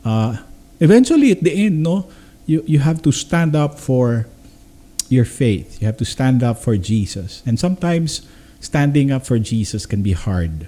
Uh, 0.05 0.37
eventually, 0.79 1.33
at 1.33 1.41
the 1.41 1.51
end, 1.51 1.83
no, 1.83 2.07
you, 2.49 2.63
you 2.65 2.79
have 2.81 3.05
to 3.05 3.11
stand 3.13 3.55
up 3.55 3.77
for 3.77 4.25
your 5.07 5.23
faith. 5.23 5.77
You 5.79 5.85
have 5.85 5.97
to 6.01 6.05
stand 6.05 6.41
up 6.41 6.57
for 6.57 6.77
Jesus. 6.77 7.45
And 7.45 7.61
sometimes 7.61 8.25
standing 8.59 9.11
up 9.13 9.25
for 9.25 9.37
Jesus 9.37 9.85
can 9.85 10.01
be 10.01 10.13
hard. 10.13 10.65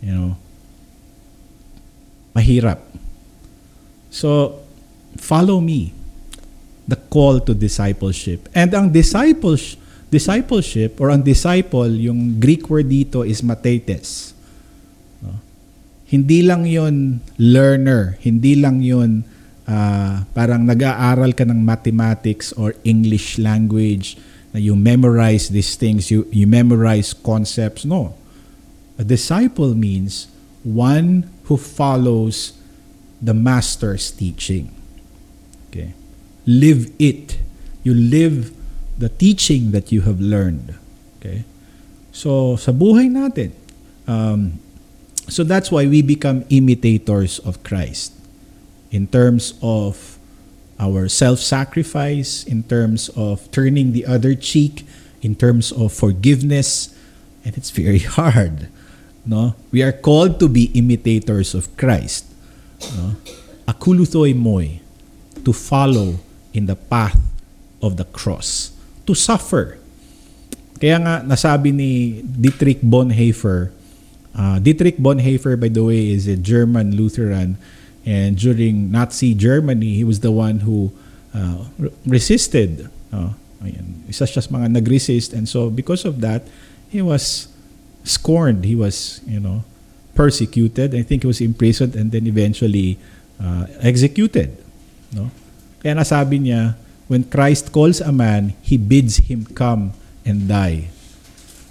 You 0.00 0.12
know, 0.12 0.36
mahirap. 2.34 2.80
So, 4.08 4.64
follow 5.20 5.60
me. 5.60 5.92
The 6.88 6.96
call 6.96 7.38
to 7.46 7.54
discipleship. 7.54 8.48
And 8.56 8.72
ang 8.74 8.90
disciples, 8.90 9.76
discipleship 10.10 10.98
or 10.98 11.12
ang 11.12 11.22
disciple, 11.22 11.92
yung 11.92 12.40
Greek 12.40 12.68
word 12.72 12.88
dito 12.88 13.28
is 13.28 13.44
matetes. 13.44 14.32
Hindi 16.12 16.44
lang 16.44 16.68
yon 16.68 17.24
learner. 17.40 18.20
Hindi 18.20 18.60
lang 18.60 18.84
yon 18.84 19.24
uh, 19.72 20.28
parang 20.36 20.68
nag-aaral 20.68 21.32
ka 21.32 21.48
ng 21.48 21.64
mathematics 21.64 22.52
or 22.60 22.76
English 22.84 23.40
language 23.40 24.20
na 24.52 24.60
you 24.60 24.76
memorize 24.76 25.48
these 25.48 25.80
things, 25.80 26.12
you, 26.12 26.28
you 26.28 26.44
memorize 26.44 27.16
concepts. 27.16 27.88
No. 27.88 28.12
A 29.00 29.04
disciple 29.04 29.72
means 29.72 30.28
one 30.60 31.32
who 31.48 31.56
follows 31.56 32.52
the 33.16 33.32
master's 33.32 34.12
teaching. 34.12 34.68
Okay. 35.70 35.96
Live 36.44 36.92
it. 37.00 37.40
You 37.80 37.96
live 37.96 38.52
the 39.00 39.08
teaching 39.08 39.72
that 39.72 39.88
you 39.88 40.04
have 40.04 40.20
learned. 40.20 40.76
Okay. 41.18 41.48
So, 42.12 42.60
sa 42.60 42.76
buhay 42.76 43.08
natin, 43.08 43.56
um, 44.04 44.60
so 45.32 45.48
that's 45.48 45.72
why 45.72 45.88
we 45.88 46.04
become 46.04 46.44
imitators 46.52 47.40
of 47.40 47.64
Christ 47.64 48.21
in 48.92 49.08
terms 49.08 49.56
of 49.64 50.20
our 50.78 51.08
self-sacrifice, 51.08 52.44
in 52.44 52.62
terms 52.62 53.08
of 53.16 53.50
turning 53.50 53.96
the 53.96 54.04
other 54.04 54.36
cheek, 54.36 54.84
in 55.24 55.34
terms 55.34 55.72
of 55.72 55.90
forgiveness, 55.92 56.94
and 57.42 57.56
it's 57.56 57.72
very 57.72 58.04
hard. 58.20 58.68
No, 59.24 59.56
we 59.72 59.82
are 59.82 59.92
called 59.92 60.38
to 60.40 60.48
be 60.48 60.70
imitators 60.76 61.56
of 61.56 61.72
Christ. 61.80 62.28
No, 62.94 63.16
akuluthoi 63.66 64.36
moi, 64.36 64.82
to 65.42 65.52
follow 65.52 66.20
in 66.52 66.66
the 66.66 66.76
path 66.76 67.18
of 67.80 67.96
the 67.96 68.04
cross, 68.04 68.76
to 69.06 69.14
suffer. 69.14 69.78
Kaya 70.82 70.98
nga 70.98 71.14
nasabi 71.22 71.70
ni 71.70 72.20
Dietrich 72.26 72.82
Bonhoeffer, 72.82 73.70
uh, 74.34 74.58
Dietrich 74.58 74.98
Bonhoeffer 74.98 75.54
by 75.54 75.70
the 75.70 75.86
way 75.86 76.10
is 76.10 76.26
a 76.26 76.34
German 76.34 76.98
Lutheran 76.98 77.54
And 78.04 78.36
during 78.36 78.90
Nazi 78.90 79.34
Germany, 79.34 79.94
he 79.94 80.04
was 80.04 80.20
the 80.20 80.32
one 80.32 80.60
who 80.60 80.90
uh, 81.34 81.64
resisted. 82.06 82.90
Uh, 83.12 83.38
ayan, 83.62 84.02
isa 84.10 84.24
siya 84.24 84.42
sa 84.42 84.50
mga 84.50 84.74
nag-resist. 84.80 85.32
And 85.32 85.48
so 85.48 85.70
because 85.70 86.04
of 86.04 86.20
that, 86.20 86.42
he 86.90 87.00
was 87.00 87.48
scorned. 88.02 88.64
He 88.66 88.74
was, 88.74 89.20
you 89.26 89.38
know, 89.38 89.64
persecuted. 90.14 90.94
I 90.94 91.02
think 91.02 91.22
he 91.22 91.28
was 91.30 91.40
imprisoned 91.40 91.94
and 91.94 92.10
then 92.10 92.26
eventually 92.26 92.98
uh, 93.40 93.66
executed. 93.80 94.56
No? 95.14 95.30
Kaya 95.82 95.94
nasabi 95.94 96.42
niya, 96.42 96.74
when 97.06 97.24
Christ 97.24 97.70
calls 97.72 98.00
a 98.00 98.12
man, 98.12 98.54
he 98.62 98.76
bids 98.76 99.18
him 99.28 99.46
come 99.54 99.92
and 100.24 100.48
die. 100.48 100.88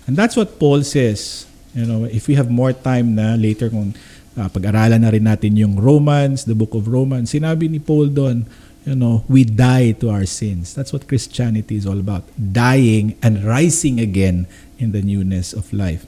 And 0.08 0.16
that's 0.16 0.36
what 0.36 0.60
Paul 0.60 0.84
says. 0.84 1.46
You 1.74 1.88
know, 1.88 2.04
if 2.04 2.28
we 2.28 2.36
have 2.36 2.52
more 2.52 2.74
time 2.76 3.16
na 3.16 3.40
later 3.40 3.72
kung 3.72 3.96
uh, 4.38 4.50
pag-aralan 4.52 5.02
na 5.02 5.12
rin 5.12 5.26
natin 5.28 5.58
yung 5.58 5.80
Romans, 5.80 6.46
the 6.46 6.56
book 6.56 6.76
of 6.76 6.88
Romans. 6.88 7.32
Sinabi 7.32 7.68
ni 7.68 7.80
Paul 7.80 8.12
doon, 8.12 8.48
you 8.86 8.96
know, 8.96 9.24
we 9.28 9.44
die 9.44 9.94
to 10.02 10.10
our 10.10 10.26
sins. 10.26 10.74
That's 10.74 10.94
what 10.94 11.08
Christianity 11.08 11.78
is 11.78 11.86
all 11.86 12.00
about. 12.00 12.26
Dying 12.38 13.18
and 13.22 13.44
rising 13.44 14.00
again 14.00 14.48
in 14.82 14.92
the 14.92 15.02
newness 15.02 15.54
of 15.54 15.70
life. 15.74 16.06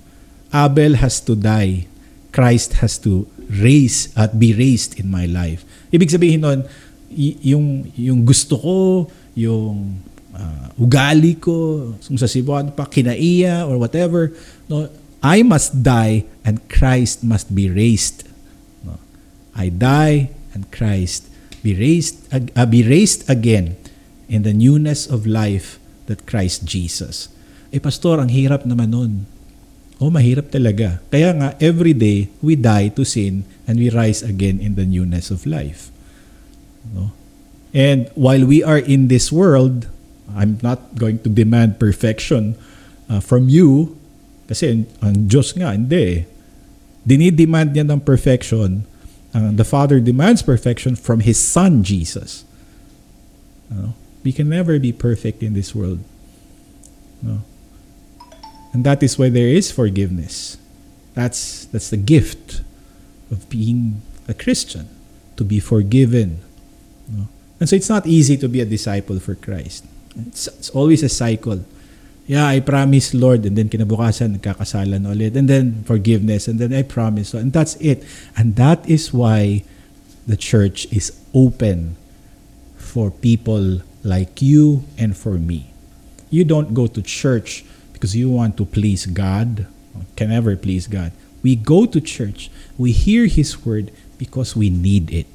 Abel 0.54 1.02
has 1.02 1.22
to 1.26 1.36
die. 1.36 1.90
Christ 2.34 2.82
has 2.82 2.98
to 3.06 3.30
raise 3.50 4.10
at 4.18 4.34
uh, 4.34 4.38
be 4.38 4.54
raised 4.58 4.98
in 4.98 5.10
my 5.10 5.30
life. 5.30 5.62
Ibig 5.94 6.10
sabihin 6.10 6.42
nun, 6.42 6.66
yung, 7.14 7.94
yung 7.94 8.26
gusto 8.26 8.58
ko, 8.58 8.76
yung 9.38 10.02
uh, 10.34 10.74
ugali 10.82 11.38
ko, 11.38 11.94
kung 12.02 12.18
sa 12.18 12.26
Cebuano 12.26 12.74
pa, 12.74 12.90
kinaiya 12.90 13.70
or 13.70 13.78
whatever, 13.78 14.34
no, 14.66 14.90
I 15.24 15.40
must 15.42 15.88
die 15.88 16.28
and 16.44 16.60
Christ 16.68 17.24
must 17.24 17.56
be 17.56 17.72
raised. 17.72 18.28
I 19.56 19.72
die 19.72 20.36
and 20.52 20.68
Christ 20.68 21.32
be 21.64 21.72
raised, 21.80 22.28
uh, 22.34 22.68
be 22.68 22.84
raised 22.84 23.24
again 23.32 23.80
in 24.28 24.44
the 24.44 24.52
newness 24.52 25.08
of 25.08 25.24
life 25.24 25.80
that 26.12 26.28
Christ 26.28 26.68
Jesus. 26.68 27.32
Eh 27.72 27.80
pastor, 27.80 28.20
ang 28.20 28.30
hirap 28.30 28.68
naman 28.68 28.92
nun. 28.92 29.14
Oh, 30.04 30.12
mahirap 30.12 30.52
talaga. 30.52 31.00
Kaya 31.08 31.32
nga, 31.32 31.50
every 31.64 31.96
day, 31.96 32.28
we 32.44 32.60
die 32.60 32.92
to 32.92 33.08
sin 33.08 33.48
and 33.64 33.80
we 33.80 33.88
rise 33.88 34.20
again 34.20 34.60
in 34.60 34.76
the 34.76 34.84
newness 34.84 35.32
of 35.32 35.48
life. 35.48 35.88
No? 36.92 37.16
And 37.72 38.12
while 38.20 38.44
we 38.44 38.60
are 38.60 38.78
in 38.78 39.08
this 39.08 39.32
world, 39.32 39.88
I'm 40.36 40.60
not 40.60 41.00
going 41.00 41.24
to 41.24 41.30
demand 41.32 41.80
perfection 41.80 42.60
uh, 43.08 43.24
from 43.24 43.48
you 43.48 43.96
kasi 44.48 44.86
ang 45.02 45.28
Diyos 45.28 45.56
nga, 45.56 45.72
hindi. 45.72 46.26
Dinidemand 47.08 47.76
niya 47.76 47.88
ng 47.88 48.02
perfection. 48.02 48.86
Uh, 49.34 49.52
the 49.52 49.66
Father 49.66 50.00
demands 50.00 50.42
perfection 50.42 50.96
from 50.96 51.22
His 51.22 51.40
Son, 51.40 51.84
Jesus. 51.84 52.46
Uh, 53.72 53.92
we 54.24 54.32
can 54.32 54.48
never 54.48 54.80
be 54.80 54.92
perfect 54.92 55.42
in 55.42 55.54
this 55.54 55.74
world. 55.74 56.00
No. 57.22 57.42
And 58.74 58.84
that 58.84 59.02
is 59.04 59.18
why 59.18 59.30
there 59.30 59.48
is 59.48 59.72
forgiveness. 59.72 60.58
That's 61.14 61.66
that's 61.66 61.90
the 61.90 61.98
gift 61.98 62.62
of 63.30 63.50
being 63.50 64.02
a 64.28 64.34
Christian, 64.34 64.90
to 65.38 65.44
be 65.44 65.60
forgiven. 65.60 66.42
No? 67.10 67.28
And 67.60 67.70
so 67.70 67.76
it's 67.76 67.90
not 67.90 68.06
easy 68.08 68.38
to 68.38 68.48
be 68.48 68.62
a 68.62 68.66
disciple 68.66 69.20
for 69.20 69.36
Christ. 69.36 69.86
It's, 70.16 70.48
it's 70.48 70.70
always 70.72 71.04
a 71.04 71.10
cycle 71.10 71.66
yeah, 72.26 72.48
I 72.48 72.60
promise 72.60 73.14
Lord, 73.14 73.46
and 73.46 73.58
then 73.58 73.68
kinabukasan, 73.68 74.40
nagkakasalan 74.40 75.04
ulit, 75.04 75.36
and 75.36 75.50
then 75.50 75.84
forgiveness, 75.84 76.48
and 76.48 76.60
then 76.60 76.74
I 76.74 76.84
promise, 76.84 77.34
and 77.34 77.52
that's 77.52 77.76
it. 77.84 78.04
And 78.38 78.56
that 78.56 78.88
is 78.90 79.12
why 79.12 79.64
the 80.26 80.38
church 80.38 80.88
is 80.92 81.12
open 81.34 81.98
for 82.78 83.12
people 83.12 83.82
like 84.04 84.42
you 84.42 84.84
and 84.98 85.18
for 85.18 85.36
me. 85.36 85.74
You 86.30 86.44
don't 86.44 86.74
go 86.74 86.88
to 86.88 87.02
church 87.02 87.66
because 87.92 88.16
you 88.16 88.30
want 88.30 88.58
to 88.58 88.66
please 88.66 89.06
God, 89.06 89.68
can 90.16 90.30
never 90.30 90.56
please 90.56 90.88
God. 90.88 91.12
We 91.44 91.56
go 91.56 91.86
to 91.86 92.00
church, 92.00 92.50
we 92.78 92.92
hear 92.92 93.28
His 93.28 93.66
word 93.66 93.92
because 94.18 94.56
we 94.56 94.70
need 94.70 95.12
it. 95.12 95.28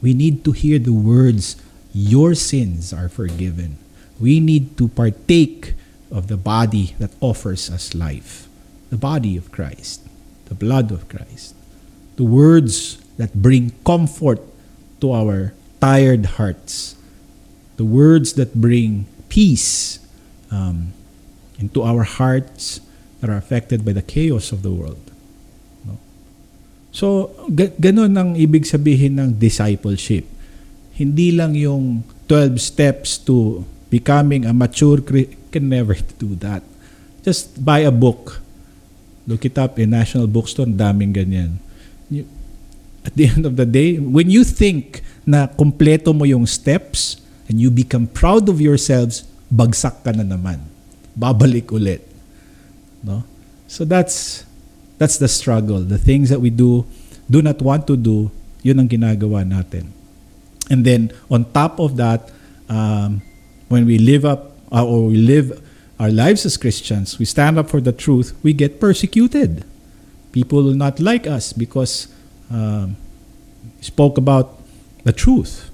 We 0.00 0.14
need 0.14 0.44
to 0.44 0.52
hear 0.52 0.78
the 0.78 0.94
words, 0.94 1.56
Your 1.92 2.34
sins 2.34 2.92
are 2.92 3.08
forgiven. 3.08 3.78
We 4.20 4.38
need 4.38 4.76
to 4.78 4.88
partake 4.88 5.74
of 6.10 6.28
the 6.28 6.36
body 6.36 6.94
that 6.98 7.10
offers 7.20 7.70
us 7.70 7.94
life, 7.94 8.48
the 8.90 8.96
body 8.96 9.36
of 9.36 9.50
Christ, 9.50 10.06
the 10.46 10.54
blood 10.54 10.90
of 10.90 11.08
Christ, 11.08 11.54
the 12.16 12.24
words 12.24 12.98
that 13.16 13.34
bring 13.34 13.72
comfort 13.84 14.40
to 15.00 15.12
our 15.12 15.52
tired 15.80 16.38
hearts, 16.40 16.96
the 17.76 17.84
words 17.84 18.34
that 18.34 18.54
bring 18.54 19.06
peace 19.28 19.98
um, 20.50 20.92
into 21.58 21.82
our 21.82 22.04
hearts 22.04 22.80
that 23.20 23.30
are 23.30 23.36
affected 23.36 23.84
by 23.84 23.92
the 23.92 24.02
chaos 24.02 24.52
of 24.52 24.62
the 24.62 24.70
world. 24.70 25.10
No? 25.84 25.98
So, 26.92 27.32
ga- 27.52 27.74
ganun 27.80 28.16
ang 28.16 28.30
ibig 28.36 28.64
sabihin 28.64 29.18
ng 29.18 29.36
discipleship. 29.36 30.24
Hindi 30.96 31.32
lang 31.32 31.52
yung 31.52 32.04
12 32.28 32.60
steps 32.60 33.20
to 33.28 33.64
becoming 33.90 34.44
a 34.44 34.52
mature 34.52 35.00
Christian. 35.00 35.38
Can 35.50 35.72
never 35.72 35.96
do 36.20 36.36
that. 36.44 36.60
Just 37.24 37.64
buy 37.64 37.80
a 37.80 37.94
book. 37.94 38.44
Look 39.26 39.48
it 39.48 39.56
up 39.56 39.78
in 39.80 39.90
National 39.90 40.28
Bookstore. 40.28 40.68
Daming 40.68 41.16
ganyan. 41.16 41.58
You, 42.12 42.28
at 43.06 43.16
the 43.16 43.26
end 43.32 43.46
of 43.46 43.56
the 43.56 43.64
day, 43.64 43.96
when 43.96 44.28
you 44.28 44.44
think 44.44 45.00
na 45.24 45.48
kompleto 45.48 46.12
mo 46.12 46.28
yung 46.28 46.44
steps 46.44 47.18
and 47.48 47.58
you 47.58 47.70
become 47.70 48.06
proud 48.06 48.50
of 48.52 48.60
yourselves, 48.60 49.24
bagsak 49.48 50.04
ka 50.04 50.12
na 50.12 50.26
naman. 50.26 50.60
Babalik 51.16 51.72
ulit. 51.72 52.04
No? 53.00 53.24
So 53.66 53.86
that's 53.86 54.46
that's 54.98 55.18
the 55.18 55.30
struggle. 55.30 55.82
The 55.82 55.98
things 55.98 56.28
that 56.30 56.42
we 56.42 56.50
do 56.50 56.84
do 57.26 57.42
not 57.42 57.58
want 57.62 57.86
to 57.90 57.96
do, 57.96 58.30
yun 58.62 58.78
ang 58.78 58.88
ginagawa 58.90 59.42
natin. 59.42 59.90
And 60.70 60.82
then 60.82 61.14
on 61.30 61.46
top 61.50 61.78
of 61.78 61.94
that, 61.98 62.30
um, 62.66 63.22
when 63.68 63.86
we 63.86 63.98
live 63.98 64.24
up 64.24 64.56
uh, 64.72 64.84
or 64.84 65.08
we 65.08 65.16
live 65.16 65.62
our 65.98 66.10
lives 66.10 66.44
as 66.44 66.56
Christians, 66.56 67.18
we 67.18 67.24
stand 67.24 67.58
up 67.58 67.70
for 67.70 67.80
the 67.80 67.92
truth, 67.92 68.36
we 68.42 68.52
get 68.52 68.80
persecuted. 68.80 69.64
People 70.32 70.62
will 70.62 70.76
not 70.76 71.00
like 71.00 71.26
us 71.26 71.52
because 71.52 72.08
um, 72.50 72.96
spoke 73.80 74.18
about 74.18 74.60
the 75.04 75.12
truth. 75.12 75.70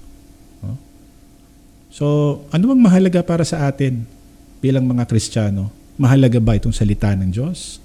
So, 1.93 2.41
ano 2.49 2.73
bang 2.73 2.81
mahalaga 2.81 3.21
para 3.21 3.45
sa 3.45 3.69
atin 3.69 4.09
bilang 4.57 4.89
mga 4.89 5.05
Kristiyano? 5.05 5.69
Mahalaga 5.93 6.41
ba 6.41 6.57
itong 6.57 6.73
salita 6.73 7.13
ng 7.13 7.29
Diyos? 7.29 7.77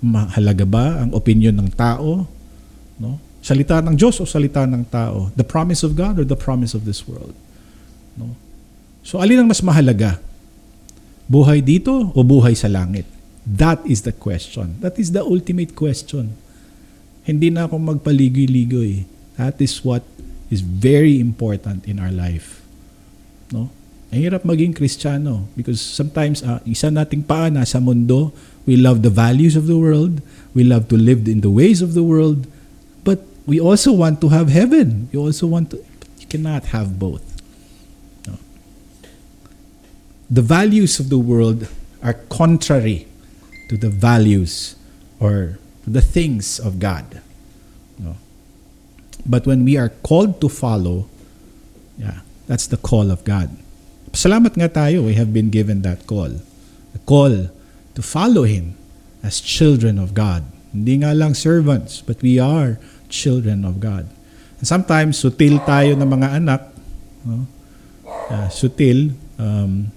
Mahalaga 0.00 0.64
ba 0.64 1.04
ang 1.04 1.12
opinion 1.12 1.52
ng 1.60 1.68
tao? 1.76 2.24
No? 2.96 3.20
Salita 3.44 3.84
ng 3.84 4.00
Diyos 4.00 4.16
o 4.16 4.24
salita 4.24 4.64
ng 4.64 4.88
tao? 4.88 5.28
The 5.36 5.44
promise 5.44 5.84
of 5.84 5.92
God 5.92 6.16
or 6.16 6.24
the 6.24 6.40
promise 6.40 6.72
of 6.72 6.88
this 6.88 7.04
world? 7.04 7.36
No? 8.16 8.32
So, 9.00 9.18
alin 9.18 9.42
ang 9.42 9.48
mas 9.48 9.64
mahalaga? 9.64 10.20
Buhay 11.30 11.62
dito 11.62 12.10
o 12.12 12.18
buhay 12.20 12.58
sa 12.58 12.66
langit? 12.66 13.06
That 13.46 13.82
is 13.88 14.04
the 14.04 14.12
question. 14.12 14.78
That 14.84 15.00
is 15.00 15.16
the 15.16 15.24
ultimate 15.24 15.72
question. 15.72 16.36
Hindi 17.24 17.48
na 17.48 17.70
ako 17.70 17.78
magpaligoy-ligoy. 17.78 19.08
That 19.40 19.62
is 19.62 19.80
what 19.80 20.04
is 20.50 20.60
very 20.60 21.22
important 21.22 21.86
in 21.86 22.02
our 22.02 22.12
life. 22.12 22.60
No? 23.54 23.70
Ang 24.10 24.26
hirap 24.26 24.42
maging 24.42 24.74
Kristiyano 24.74 25.46
because 25.54 25.78
sometimes 25.78 26.42
uh, 26.42 26.58
isa 26.66 26.90
nating 26.90 27.22
paa 27.22 27.46
nasa 27.46 27.78
mundo. 27.78 28.34
We 28.66 28.74
love 28.74 29.06
the 29.06 29.10
values 29.10 29.54
of 29.54 29.70
the 29.70 29.78
world. 29.78 30.18
We 30.50 30.66
love 30.66 30.90
to 30.90 30.98
live 30.98 31.30
in 31.30 31.46
the 31.46 31.50
ways 31.50 31.78
of 31.78 31.94
the 31.94 32.02
world. 32.02 32.50
But 33.06 33.22
we 33.46 33.62
also 33.62 33.94
want 33.94 34.18
to 34.26 34.28
have 34.34 34.50
heaven. 34.50 35.08
You 35.14 35.22
also 35.22 35.46
want 35.46 35.70
to, 35.72 35.78
you 36.18 36.26
cannot 36.26 36.74
have 36.74 36.98
both. 36.98 37.22
No? 38.26 38.34
The 40.30 40.42
values 40.42 41.02
of 41.02 41.10
the 41.10 41.18
world 41.18 41.66
are 42.02 42.14
contrary 42.30 43.10
to 43.68 43.76
the 43.76 43.90
values 43.90 44.76
or 45.18 45.58
the 45.86 46.00
things 46.00 46.58
of 46.58 46.78
God. 46.78 47.20
No? 47.98 48.14
But 49.26 49.46
when 49.46 49.64
we 49.64 49.76
are 49.76 49.90
called 50.06 50.40
to 50.40 50.48
follow, 50.48 51.10
yeah, 51.98 52.22
that's 52.46 52.66
the 52.66 52.78
call 52.78 53.10
of 53.10 53.26
God. 53.26 53.50
Salamat 54.14 54.54
nga 54.54 54.70
tayo, 54.70 55.06
we 55.06 55.14
have 55.14 55.34
been 55.34 55.50
given 55.50 55.82
that 55.82 56.06
call. 56.06 56.30
The 56.94 57.02
call 57.06 57.50
to 57.94 58.02
follow 58.02 58.42
Him 58.46 58.74
as 59.22 59.42
children 59.42 59.98
of 59.98 60.14
God. 60.14 60.46
Hindi 60.70 61.02
nga 61.02 61.14
lang 61.14 61.34
servants, 61.34 62.02
but 62.02 62.22
we 62.22 62.38
are 62.38 62.78
children 63.10 63.66
of 63.66 63.82
God. 63.82 64.06
And 64.58 64.66
sometimes, 64.66 65.18
sutil 65.18 65.58
tayo 65.66 65.98
ng 65.98 66.06
mga 66.06 66.28
anak. 66.38 66.62
No? 67.26 67.46
Uh, 68.06 68.46
sutil. 68.50 69.14
Um, 69.38 69.90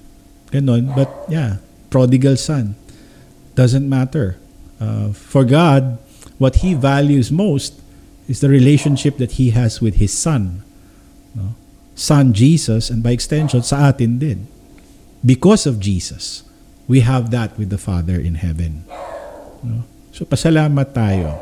ganon. 0.53 0.93
But 0.93 1.09
yeah, 1.27 1.57
prodigal 1.89 2.37
son. 2.37 2.77
Doesn't 3.57 3.89
matter. 3.89 4.37
Uh, 4.77 5.13
for 5.13 5.41
God, 5.41 5.97
what 6.37 6.61
He 6.61 6.73
values 6.73 7.33
most 7.33 7.81
is 8.29 8.41
the 8.41 8.49
relationship 8.49 9.17
that 9.17 9.41
He 9.41 9.51
has 9.51 9.81
with 9.81 9.97
His 9.97 10.13
Son. 10.13 10.63
No? 11.35 11.55
Son 11.95 12.33
Jesus, 12.33 12.89
and 12.89 13.01
by 13.01 13.11
extension, 13.11 13.61
sa 13.61 13.89
atin 13.89 14.17
din. 14.17 14.47
Because 15.25 15.65
of 15.65 15.79
Jesus, 15.79 16.43
we 16.87 17.01
have 17.01 17.31
that 17.31 17.57
with 17.57 17.69
the 17.69 17.77
Father 17.77 18.19
in 18.19 18.35
heaven. 18.35 18.85
No? 19.63 19.85
So, 20.13 20.25
pasalamat 20.25 20.93
tayo. 20.93 21.41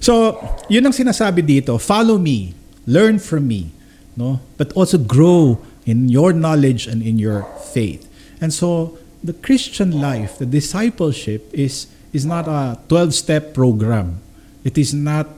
So, 0.00 0.38
yun 0.72 0.88
ang 0.88 0.96
sinasabi 0.96 1.44
dito, 1.44 1.76
follow 1.76 2.16
me, 2.16 2.56
learn 2.88 3.20
from 3.20 3.46
me, 3.46 3.70
no? 4.16 4.40
but 4.56 4.72
also 4.72 4.96
grow 4.96 5.60
in 5.84 6.08
your 6.08 6.32
knowledge 6.32 6.88
and 6.88 7.04
in 7.04 7.20
your 7.20 7.44
faith. 7.74 8.09
And 8.40 8.52
so, 8.52 8.98
the 9.22 9.34
Christian 9.34 10.00
life, 10.00 10.38
the 10.38 10.46
discipleship 10.46 11.48
is 11.52 11.86
is 12.12 12.26
not 12.26 12.48
a 12.48 12.78
12-step 12.88 13.54
program. 13.54 14.18
It 14.64 14.76
is 14.76 14.92
not 14.92 15.28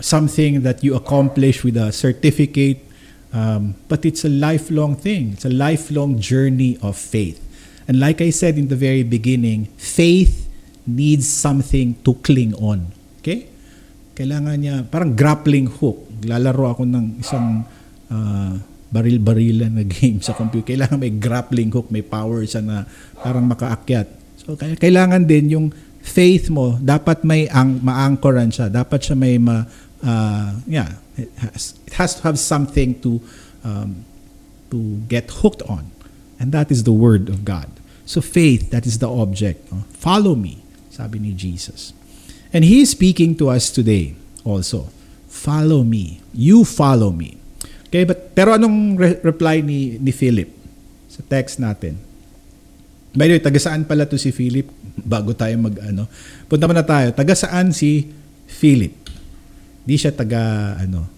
something 0.00 0.62
that 0.62 0.84
you 0.84 0.94
accomplish 0.94 1.64
with 1.64 1.76
a 1.76 1.90
certificate, 1.90 2.78
um, 3.32 3.74
but 3.88 4.04
it's 4.04 4.24
a 4.24 4.28
lifelong 4.28 4.96
thing. 4.96 5.32
It's 5.34 5.44
a 5.44 5.52
lifelong 5.52 6.20
journey 6.20 6.78
of 6.82 6.96
faith. 6.96 7.42
And 7.88 8.00
like 8.00 8.20
I 8.20 8.30
said 8.30 8.58
in 8.58 8.68
the 8.68 8.76
very 8.76 9.02
beginning, 9.02 9.66
faith 9.78 10.48
needs 10.86 11.28
something 11.28 11.96
to 12.04 12.14
cling 12.22 12.54
on. 12.54 12.92
Okay? 13.18 13.46
Kailangan 14.14 14.56
niya, 14.58 14.76
parang 14.86 15.14
grappling 15.14 15.66
hook. 15.66 16.06
Lalaro 16.22 16.72
ako 16.72 16.82
ng 16.86 17.20
isang 17.20 17.66
uh, 18.10 18.54
baril-barilan 18.90 19.72
na 19.76 19.84
game 19.84 20.22
sa 20.22 20.32
computer. 20.32 20.74
Kailangan 20.74 20.98
may 20.98 21.12
grappling 21.14 21.70
hook, 21.74 21.90
may 21.90 22.02
power 22.06 22.46
siya 22.46 22.62
na 22.62 22.86
parang 23.18 23.46
makaakyat. 23.50 24.06
So 24.38 24.54
kailangan 24.56 25.26
din 25.26 25.50
yung 25.50 25.66
faith 26.06 26.48
mo, 26.54 26.78
dapat 26.78 27.26
may 27.26 27.50
ang 27.50 27.82
ma-anchoran 27.82 28.54
siya. 28.54 28.70
Dapat 28.70 29.10
siya 29.10 29.16
may 29.18 29.42
ma 29.42 29.66
uh, 30.06 30.50
yeah, 30.70 31.02
it 31.18 31.32
has, 31.42 31.74
it 31.86 31.94
has 31.98 32.14
to 32.18 32.22
have 32.22 32.38
something 32.38 32.94
to 33.02 33.18
um, 33.66 34.06
to 34.70 35.02
get 35.10 35.42
hooked 35.42 35.66
on. 35.66 35.90
And 36.38 36.52
that 36.52 36.70
is 36.70 36.84
the 36.84 36.92
word 36.92 37.28
of 37.28 37.44
God. 37.44 37.66
So 38.06 38.20
faith, 38.20 38.70
that 38.70 38.86
is 38.86 39.02
the 39.02 39.10
object. 39.10 39.72
No? 39.72 39.82
Follow 39.98 40.38
me, 40.38 40.62
sabi 40.94 41.18
ni 41.18 41.32
Jesus. 41.34 41.90
And 42.52 42.62
he 42.62 42.86
is 42.86 42.94
speaking 42.94 43.34
to 43.42 43.50
us 43.50 43.70
today 43.70 44.14
also. 44.46 44.94
Follow 45.26 45.82
me. 45.82 46.22
You 46.32 46.64
follow 46.64 47.10
me. 47.10 47.36
Okay, 47.96 48.04
but 48.04 48.36
pero 48.36 48.52
anong 48.52 49.00
re- 49.00 49.20
reply 49.24 49.64
ni 49.64 49.96
ni 49.96 50.12
Philip 50.12 50.52
sa 51.08 51.24
text 51.24 51.56
natin? 51.56 51.96
By 53.16 53.24
the 53.24 53.40
way, 53.40 53.40
taga 53.40 53.56
saan 53.56 53.88
pala 53.88 54.04
to 54.04 54.20
si 54.20 54.36
Philip? 54.36 54.68
Bago 55.00 55.32
tayo 55.32 55.56
mag 55.56 55.80
ano. 55.80 56.04
Punta 56.44 56.68
muna 56.68 56.84
tayo. 56.84 57.16
Taga 57.16 57.32
saan 57.32 57.72
si 57.72 58.12
Philip? 58.44 58.92
Di 59.88 59.96
siya 59.96 60.12
taga 60.12 60.76
ano. 60.76 61.08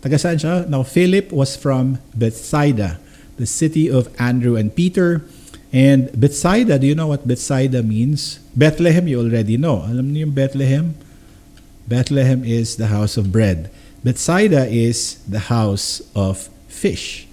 Taga 0.00 0.16
saan 0.16 0.40
siya? 0.40 0.64
Now 0.64 0.88
Philip 0.88 1.36
was 1.36 1.52
from 1.52 2.00
Bethsaida, 2.16 2.96
the 3.36 3.44
city 3.44 3.92
of 3.92 4.08
Andrew 4.16 4.56
and 4.56 4.72
Peter. 4.72 5.20
And 5.68 6.08
Bethsaida, 6.16 6.80
do 6.80 6.88
you 6.88 6.96
know 6.96 7.12
what 7.12 7.28
Bethsaida 7.28 7.84
means? 7.84 8.40
Bethlehem, 8.56 9.04
you 9.04 9.20
already 9.20 9.60
know. 9.60 9.84
Alam 9.84 10.16
niyo 10.16 10.32
yung 10.32 10.32
Bethlehem? 10.32 10.96
Bethlehem 11.84 12.40
is 12.40 12.80
the 12.80 12.88
house 12.88 13.20
of 13.20 13.28
bread. 13.28 13.68
Bethsaida 14.06 14.70
is 14.70 15.18
the 15.26 15.50
house 15.50 15.98
of 16.14 16.46
fish. 16.70 17.26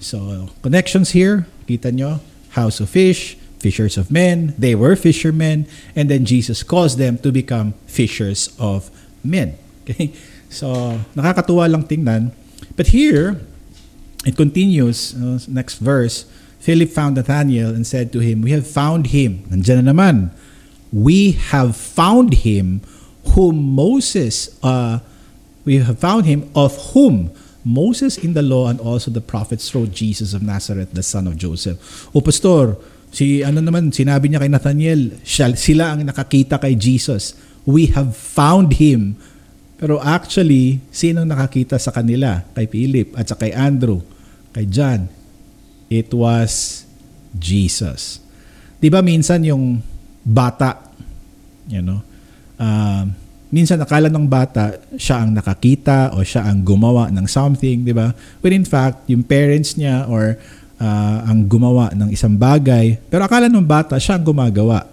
So, 0.00 0.48
connections 0.64 1.12
here. 1.12 1.44
Kita 1.68 1.92
nyo? 1.92 2.24
House 2.56 2.80
of 2.80 2.88
fish, 2.88 3.36
fishers 3.60 4.00
of 4.00 4.08
men. 4.08 4.56
They 4.56 4.72
were 4.72 4.96
fishermen. 4.96 5.68
And 5.92 6.08
then 6.08 6.24
Jesus 6.24 6.64
caused 6.64 6.96
them 6.96 7.20
to 7.20 7.28
become 7.28 7.76
fishers 7.84 8.56
of 8.56 8.88
men. 9.20 9.60
Okay? 9.86 10.10
So, 10.48 10.98
nakakatuwa 11.14 11.68
lang 11.68 11.84
tingnan. 11.84 12.32
But 12.80 12.96
here, 12.96 13.38
it 14.24 14.40
continues, 14.40 15.14
uh, 15.14 15.38
next 15.46 15.78
verse, 15.84 16.24
Philip 16.58 16.90
found 16.90 17.14
Nathanael 17.20 17.70
and 17.76 17.86
said 17.86 18.10
to 18.16 18.24
him, 18.24 18.40
We 18.40 18.56
have 18.56 18.66
found 18.66 19.12
him. 19.12 19.44
Nandiyan 19.52 19.84
na 19.84 19.92
naman. 19.92 20.34
We 20.90 21.38
have 21.52 21.76
found 21.76 22.42
him 22.42 22.80
whom 23.36 23.76
Moses, 23.76 24.56
uh, 24.64 25.04
we 25.66 25.82
have 25.82 25.98
found 25.98 26.24
him 26.24 26.46
of 26.54 26.94
whom 26.94 27.34
Moses 27.66 28.14
in 28.14 28.38
the 28.38 28.46
law 28.46 28.70
and 28.70 28.78
also 28.78 29.10
the 29.10 29.20
prophets 29.20 29.74
wrote 29.74 29.90
Jesus 29.90 30.30
of 30.30 30.40
Nazareth, 30.40 30.94
the 30.94 31.02
son 31.02 31.26
of 31.26 31.34
Joseph. 31.34 32.06
O 32.14 32.22
pastor, 32.22 32.78
si 33.10 33.42
ano 33.42 33.58
naman, 33.58 33.90
sinabi 33.90 34.30
niya 34.30 34.46
kay 34.46 34.48
Nathaniel, 34.54 35.18
siya, 35.26 35.50
sila 35.58 35.90
ang 35.90 36.06
nakakita 36.06 36.62
kay 36.62 36.78
Jesus. 36.78 37.34
We 37.66 37.90
have 37.90 38.14
found 38.14 38.78
him. 38.78 39.18
Pero 39.82 39.98
actually, 39.98 40.78
sino 40.94 41.26
nakakita 41.26 41.76
sa 41.82 41.90
kanila? 41.90 42.46
Kay 42.54 42.70
Philip 42.70 43.08
at 43.18 43.26
sa 43.28 43.36
kay 43.36 43.50
Andrew, 43.50 44.06
kay 44.54 44.64
John. 44.70 45.10
It 45.90 46.14
was 46.14 46.86
Jesus. 47.34 48.22
'Di 48.78 48.88
ba 48.88 49.02
minsan 49.02 49.42
yung 49.42 49.82
bata, 50.22 50.78
you 51.66 51.82
know, 51.82 52.00
uh, 52.62 53.04
minsan 53.50 53.78
akala 53.78 54.10
ng 54.10 54.26
bata 54.26 54.74
siya 54.98 55.22
ang 55.22 55.30
nakakita 55.30 56.14
o 56.18 56.22
siya 56.26 56.46
ang 56.46 56.62
gumawa 56.66 57.10
ng 57.14 57.26
something, 57.30 57.86
di 57.86 57.94
ba? 57.94 58.10
When 58.42 58.52
in 58.52 58.66
fact, 58.66 59.06
yung 59.06 59.22
parents 59.22 59.78
niya 59.78 60.06
or 60.10 60.34
uh, 60.82 61.18
ang 61.26 61.46
gumawa 61.46 61.94
ng 61.94 62.10
isang 62.10 62.34
bagay, 62.34 62.98
pero 63.06 63.24
akala 63.24 63.46
ng 63.46 63.64
bata 63.64 63.96
siya 63.96 64.18
ang 64.18 64.24
gumagawa. 64.26 64.84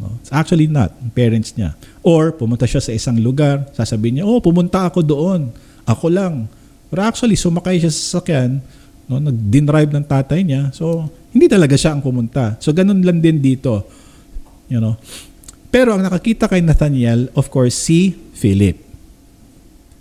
No? 0.00 0.16
It's 0.22 0.32
actually 0.32 0.70
not, 0.70 0.94
parents 1.12 1.52
niya. 1.52 1.76
Or 2.00 2.32
pumunta 2.32 2.64
siya 2.64 2.80
sa 2.80 2.94
isang 2.94 3.20
lugar, 3.20 3.68
sasabihin 3.76 4.22
niya, 4.22 4.26
oh, 4.26 4.40
pumunta 4.40 4.88
ako 4.88 5.04
doon. 5.04 5.52
Ako 5.84 6.08
lang. 6.08 6.48
Pero 6.88 7.00
actually, 7.04 7.36
sumakay 7.36 7.78
siya 7.78 7.92
sa 7.92 8.18
sasakyan, 8.18 8.64
no, 9.10 9.20
nag-drive 9.20 9.92
ng 9.92 10.04
tatay 10.06 10.40
niya. 10.46 10.70
So, 10.72 11.10
hindi 11.30 11.46
talaga 11.46 11.76
siya 11.76 11.94
ang 11.94 12.02
pumunta. 12.02 12.56
So, 12.58 12.72
ganun 12.72 13.04
lang 13.04 13.20
din 13.20 13.38
dito. 13.38 13.84
You 14.70 14.80
know? 14.80 14.96
Pero 15.70 15.94
ang 15.94 16.02
nakakita 16.02 16.50
kay 16.50 16.66
Nathaniel, 16.66 17.30
of 17.38 17.46
course, 17.46 17.78
si 17.78 18.18
Philip. 18.34 18.74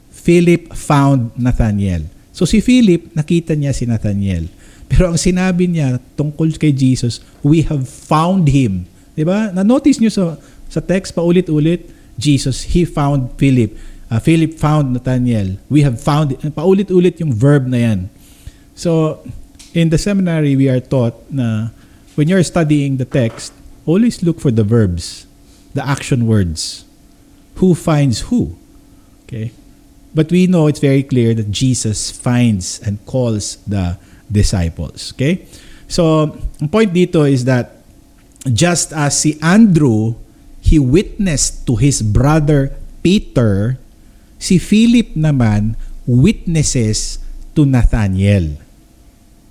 Philip 0.09 0.73
found 0.73 1.29
Nathaniel. 1.37 2.09
So 2.33 2.49
si 2.49 2.57
Philip, 2.59 3.13
nakita 3.13 3.53
niya 3.53 3.69
si 3.71 3.85
Nathaniel. 3.85 4.49
Pero 4.89 5.13
ang 5.13 5.17
sinabi 5.21 5.69
niya 5.69 6.01
tungkol 6.17 6.57
kay 6.57 6.73
Jesus, 6.73 7.21
we 7.45 7.61
have 7.69 7.85
found 7.85 8.49
him. 8.49 8.89
'Di 9.13 9.21
ba? 9.21 9.53
Na-notice 9.53 10.01
niyo 10.01 10.09
sa 10.09 10.41
sa 10.65 10.81
text 10.81 11.13
paulit-ulit, 11.13 11.85
Jesus, 12.17 12.65
he 12.73 12.89
found 12.89 13.37
Philip. 13.37 13.77
Uh, 14.09 14.17
Philip 14.17 14.57
found 14.57 14.97
Nathaniel. 14.97 15.61
We 15.69 15.85
have 15.85 16.01
found 16.01 16.33
paulit-ulit 16.57 17.21
yung 17.21 17.29
verb 17.29 17.69
na 17.69 17.77
'yan. 17.77 17.99
So 18.73 19.21
in 19.77 19.93
the 19.93 20.01
seminary 20.01 20.57
we 20.57 20.65
are 20.65 20.81
taught 20.81 21.13
na 21.29 21.69
when 22.17 22.25
you're 22.25 22.41
studying 22.41 22.97
the 22.97 23.05
text, 23.05 23.53
always 23.85 24.25
look 24.25 24.41
for 24.41 24.49
the 24.49 24.65
verbs 24.65 25.28
the 25.73 25.85
action 25.85 26.27
words. 26.27 26.85
Who 27.55 27.75
finds 27.75 28.31
who? 28.31 28.55
Okay? 29.25 29.51
But 30.15 30.31
we 30.31 30.47
know 30.47 30.67
it's 30.67 30.79
very 30.79 31.03
clear 31.03 31.33
that 31.35 31.51
Jesus 31.51 32.09
finds 32.09 32.79
and 32.79 33.03
calls 33.05 33.57
the 33.67 33.97
disciples. 34.31 35.13
Okay? 35.13 35.45
So, 35.87 36.37
ang 36.61 36.69
point 36.69 36.93
dito 36.93 37.29
is 37.29 37.45
that 37.45 37.81
just 38.47 38.93
as 38.93 39.19
si 39.19 39.37
Andrew, 39.41 40.15
he 40.61 40.79
witnessed 40.79 41.65
to 41.67 41.75
his 41.75 42.01
brother 42.01 42.73
Peter, 43.01 43.77
si 44.37 44.57
Philip 44.57 45.13
naman 45.13 45.75
witnesses 46.09 47.19
to 47.53 47.65
Nathaniel. 47.65 48.57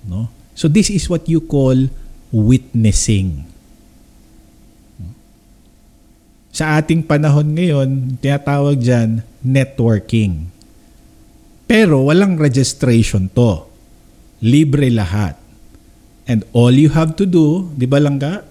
No? 0.07 0.27
So 0.55 0.67
this 0.67 0.89
is 0.89 1.07
what 1.07 1.29
you 1.29 1.39
call 1.39 1.87
witnessing. 2.31 3.47
Sa 6.49 6.77
ating 6.77 7.05
panahon 7.05 7.53
ngayon, 7.53 8.17
tinatawag 8.17 8.81
dyan 8.81 9.21
networking. 9.45 10.49
Pero 11.69 12.09
walang 12.09 12.41
registration 12.41 13.29
to. 13.29 13.69
Libre 14.41 14.89
lahat. 14.89 15.37
And 16.25 16.45
all 16.53 16.73
you 16.73 16.93
have 16.93 17.13
to 17.21 17.25
do, 17.25 17.69
di 17.77 17.85
ba 17.85 18.01
lang 18.01 18.17
ka? 18.17 18.45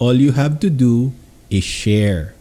All 0.00 0.16
you 0.16 0.32
have 0.32 0.60
to 0.64 0.68
do 0.72 1.12
is 1.52 1.64
share. 1.64 2.32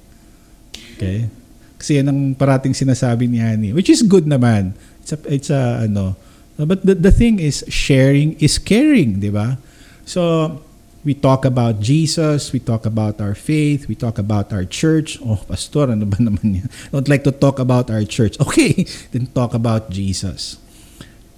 Okay? 0.95 1.28
Kasi 1.76 1.99
yan 1.99 2.07
ang 2.07 2.20
parating 2.38 2.72
sinasabi 2.78 3.28
ni 3.28 3.41
Hani, 3.41 3.74
which 3.76 3.89
is 3.89 4.05
good 4.05 4.30
naman. 4.30 4.78
It's 5.03 5.12
a, 5.12 5.18
it's 5.28 5.49
a 5.49 5.89
ano, 5.89 6.16
but 6.55 6.86
the, 6.86 6.93
the 6.93 7.09
thing 7.09 7.41
is 7.41 7.66
sharing 7.68 8.38
is 8.38 8.62
caring, 8.62 9.18
di 9.18 9.34
ba? 9.34 9.57
So, 10.05 10.62
we 11.04 11.14
talk 11.14 11.45
about 11.45 11.80
Jesus, 11.80 12.54
we 12.54 12.60
talk 12.60 12.86
about 12.86 13.22
our 13.22 13.34
faith, 13.34 13.88
we 13.88 13.95
talk 13.95 14.18
about 14.18 14.54
our 14.54 14.66
church. 14.66 15.18
Oh, 15.26 15.41
pastor, 15.47 15.89
ano 15.89 16.06
ba 16.06 16.18
naman 16.22 16.62
yan? 16.62 16.70
Don't 16.93 17.10
like 17.10 17.24
to 17.26 17.34
talk 17.34 17.58
about 17.58 17.89
our 17.89 18.06
church. 18.06 18.38
Okay, 18.52 18.86
then 19.16 19.26
talk 19.32 19.54
about 19.54 19.89
Jesus. 19.89 20.60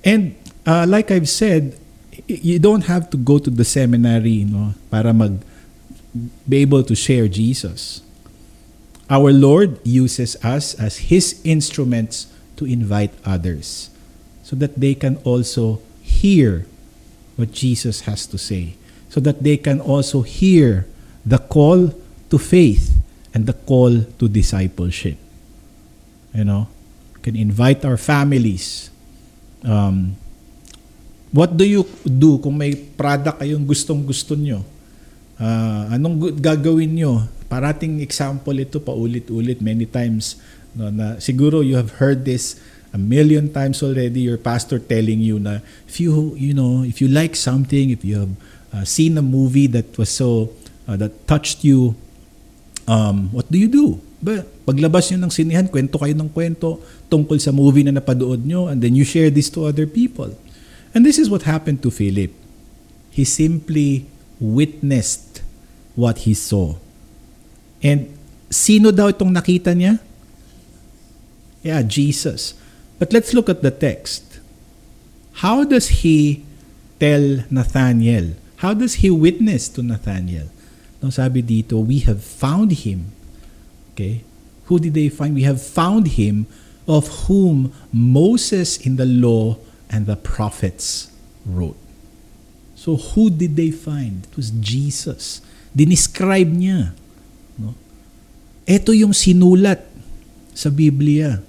And 0.03 0.35
uh, 0.65 0.85
like 0.87 1.11
I've 1.11 1.29
said, 1.29 1.77
you 2.27 2.59
don't 2.59 2.89
have 2.91 3.09
to 3.11 3.17
go 3.17 3.39
to 3.39 3.49
the 3.49 3.63
seminary, 3.63 4.43
you 4.43 4.49
know, 4.49 4.73
para 4.91 5.13
mag 5.13 5.39
be 6.47 6.57
able 6.61 6.83
to 6.83 6.95
share 6.95 7.27
Jesus. 7.27 8.01
Our 9.09 9.31
Lord 9.31 9.79
uses 9.85 10.37
us 10.43 10.73
as 10.75 11.09
His 11.09 11.41
instruments 11.43 12.27
to 12.57 12.65
invite 12.65 13.11
others 13.25 13.89
so 14.43 14.55
that 14.57 14.79
they 14.79 14.93
can 14.93 15.17
also 15.23 15.81
hear 16.01 16.65
what 17.35 17.51
Jesus 17.51 18.05
has 18.05 18.25
to 18.29 18.37
say 18.37 18.77
so 19.13 19.21
that 19.21 19.45
they 19.45 19.61
can 19.61 19.77
also 19.77 20.25
hear 20.25 20.89
the 21.21 21.37
call 21.37 21.93
to 22.33 22.37
faith 22.41 22.97
and 23.29 23.45
the 23.45 23.53
call 23.53 23.93
to 24.17 24.25
discipleship. 24.25 25.21
You 26.33 26.49
know, 26.49 26.65
can 27.21 27.37
invite 27.37 27.85
our 27.85 28.01
families. 28.01 28.89
Um, 29.61 30.17
what 31.29 31.53
do 31.53 31.61
you 31.61 31.85
do 32.01 32.41
kung 32.41 32.57
may 32.57 32.73
product 32.73 33.37
kayong 33.37 33.69
gustong 33.69 34.01
gusto 34.01 34.33
nyo? 34.33 34.65
Uh, 35.37 35.93
anong 35.93 36.41
gagawin 36.41 36.97
nyo? 36.97 37.29
Parating 37.45 38.01
example 38.01 38.57
ito 38.57 38.81
paulit-ulit 38.81 39.61
many 39.61 39.85
times. 39.85 40.41
No, 40.73 40.89
na 40.89 41.21
siguro 41.21 41.61
you 41.61 41.77
have 41.77 42.01
heard 42.01 42.25
this 42.25 42.57
a 42.89 42.97
million 42.97 43.53
times 43.53 43.85
already 43.85 44.25
your 44.25 44.41
pastor 44.41 44.81
telling 44.81 45.21
you 45.21 45.37
na 45.37 45.61
if 45.85 46.01
you 46.01 46.33
you 46.33 46.53
know 46.53 46.81
if 46.81 46.97
you 46.97 47.05
like 47.05 47.37
something 47.37 47.93
if 47.93 48.01
you 48.01 48.25
have 48.25 48.33
uh, 48.73 48.83
seen 48.83 49.15
a 49.17 49.21
movie 49.21 49.69
that 49.69 49.93
was 49.95 50.09
so 50.09 50.49
uh, 50.89 50.97
that 50.97 51.27
touched 51.29 51.63
you, 51.63 51.95
um, 52.89 53.29
what 53.31 53.47
do 53.47 53.57
you 53.61 53.69
do? 53.69 54.01
Ba, 54.23 54.43
paglabas 54.65 55.11
nyo 55.11 55.27
ng 55.27 55.33
sinihan, 55.33 55.67
kwento 55.69 56.01
kayo 56.01 56.15
ng 56.17 56.31
kwento 56.31 56.81
tungkol 57.07 57.37
sa 57.37 57.53
movie 57.53 57.85
na 57.85 57.93
napadood 57.93 58.41
nyo 58.43 58.67
and 58.67 58.81
then 58.81 58.95
you 58.97 59.05
share 59.05 59.29
this 59.29 59.51
to 59.51 59.69
other 59.69 59.85
people. 59.85 60.33
And 60.95 61.05
this 61.05 61.21
is 61.21 61.29
what 61.29 61.43
happened 61.45 61.85
to 61.85 61.89
Philip. 61.91 62.31
He 63.13 63.23
simply 63.23 64.09
witnessed 64.41 65.45
what 65.93 66.25
he 66.25 66.33
saw. 66.33 66.81
And 67.83 68.09
sino 68.49 68.89
daw 68.89 69.11
itong 69.11 69.33
nakita 69.35 69.75
niya? 69.75 69.99
Yeah, 71.61 71.83
Jesus. 71.83 72.55
But 72.97 73.11
let's 73.11 73.33
look 73.35 73.49
at 73.51 73.61
the 73.61 73.71
text. 73.71 74.39
How 75.43 75.65
does 75.65 76.05
he 76.05 76.45
tell 77.01 77.43
Nathaniel 77.49 78.39
How 78.57 78.73
does 78.73 79.05
he 79.05 79.09
witness 79.09 79.67
to 79.69 79.83
Nathaniel? 79.83 80.47
No, 81.01 81.09
sabi 81.09 81.43
dito, 81.43 81.83
we 81.83 81.99
have 82.07 82.23
found 82.23 82.87
him. 82.87 83.11
Okay? 83.91 84.23
Who 84.71 84.79
did 84.79 84.93
they 84.95 85.09
find? 85.09 85.35
We 85.35 85.43
have 85.43 85.59
found 85.59 86.15
him 86.15 86.47
of 86.87 87.27
whom 87.27 87.75
Moses 87.91 88.79
in 88.79 88.95
the 88.95 89.05
law 89.05 89.59
and 89.89 90.07
the 90.07 90.15
prophets 90.15 91.11
wrote. 91.45 91.75
So 92.75 92.95
who 92.95 93.29
did 93.29 93.55
they 93.55 93.71
find? 93.71 94.23
It 94.31 94.35
was 94.35 94.51
Jesus. 94.51 95.43
Dinescribe 95.75 96.55
niya. 96.55 96.95
No? 97.59 97.75
Ito 98.63 98.95
yung 98.95 99.11
sinulat 99.11 99.83
sa 100.55 100.71
Biblia. 100.71 101.43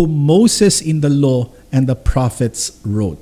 Whom 0.00 0.12
Moses 0.12 0.80
in 0.80 1.00
the 1.04 1.12
law 1.12 1.52
and 1.68 1.84
the 1.84 1.96
prophets 1.96 2.80
wrote. 2.84 3.20